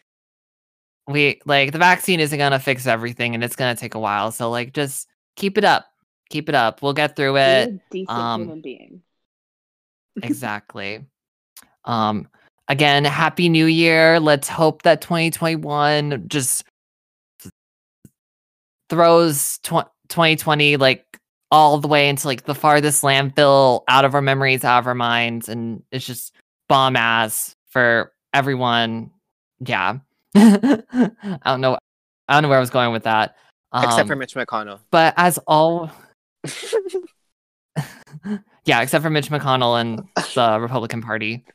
we 1.08 1.42
like 1.46 1.72
the 1.72 1.78
vaccine 1.78 2.20
isn't 2.20 2.38
gonna 2.38 2.60
fix 2.60 2.88
everything 2.88 3.36
and 3.36 3.44
it's 3.44 3.56
gonna 3.56 3.76
take 3.76 3.96
a 3.96 4.00
while. 4.00 4.32
So 4.32 4.50
like 4.50 4.74
just 4.74 5.08
keep 5.36 5.58
it 5.58 5.64
up. 5.64 5.86
Keep 6.30 6.50
it 6.50 6.56
up. 6.56 6.82
We'll 6.82 6.94
get 6.94 7.16
through 7.16 7.38
it. 7.38 7.80
decent 7.92 8.10
um, 8.10 8.42
human 8.42 8.62
being. 8.62 9.02
exactly. 10.24 11.06
Um 11.86 12.28
again, 12.68 13.04
happy 13.06 13.50
new 13.50 13.66
year. 13.66 14.20
Let's 14.20 14.48
hope 14.48 14.84
that 14.84 15.02
2021 15.02 16.26
just 16.28 16.64
throws 18.90 19.58
tw- 19.60 19.92
2020 20.10 20.78
like 20.78 21.06
all 21.52 21.78
the 21.80 21.88
way 21.88 22.08
into 22.08 22.28
like 22.28 22.46
the 22.46 22.56
farthest 22.56 23.04
landfill 23.04 23.84
out 23.88 24.06
of 24.06 24.16
our 24.16 24.22
memories, 24.22 24.64
out 24.64 24.80
of 24.80 24.88
our 24.88 24.96
minds, 24.96 25.50
and 25.50 25.84
it's 25.92 26.06
just 26.06 26.34
bomb 26.70 26.96
ass 26.96 27.56
for 27.70 28.14
everyone 28.34 29.12
yeah. 29.66 30.00
I 30.36 30.80
don't 31.46 31.62
know. 31.62 31.78
I 32.28 32.34
don't 32.34 32.44
know 32.44 32.50
where 32.50 32.58
I 32.58 32.62
was 32.62 32.70
going 32.70 32.92
with 32.94 33.04
that. 33.04 33.36
Except 33.76 34.08
for 34.08 34.14
Um, 34.14 34.20
Mitch 34.20 34.34
McConnell. 34.36 34.80
but 34.92 35.14
as 35.18 35.38
all, 35.48 35.92
yeah, 38.66 38.82
except 38.82 39.04
for 39.04 39.10
Mitch 39.10 39.30
McConnell 39.30 39.80
and 39.80 40.04
the 40.36 40.60
Republican 40.60 41.02
Party, 41.02 41.46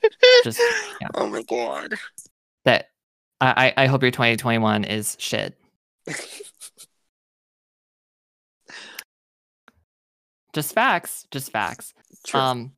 just 0.44 0.59
yeah. 1.01 1.09
Oh 1.15 1.27
my 1.27 1.43
god. 1.43 1.94
that 2.65 2.89
I 3.40 3.73
I 3.77 3.85
I 3.85 3.86
hope 3.86 4.03
your 4.03 4.11
2021 4.11 4.85
is 4.85 5.16
shit. 5.19 5.55
Just 10.53 10.73
facts, 10.74 11.27
just 11.31 11.51
facts. 11.51 11.93
True. 12.27 12.40
Um, 12.40 12.73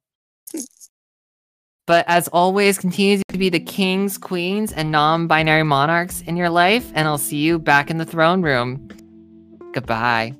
but 1.89 2.05
as 2.06 2.28
always, 2.28 2.77
continue 2.77 3.23
to 3.28 3.39
be 3.39 3.48
the 3.48 3.59
kings, 3.59 4.19
queens, 4.19 4.74
and 4.74 4.93
non 4.93 5.27
binary 5.27 5.62
monarchs 5.62 6.20
in 6.20 6.36
your 6.36 6.51
life, 6.51 6.93
and 6.94 7.09
I'll 7.09 7.16
see 7.16 7.39
you 7.39 7.59
back 7.59 7.90
in 7.90 7.97
the 7.97 8.05
throne 8.05 8.43
room. 8.43 8.89
Goodbye. 9.73 10.35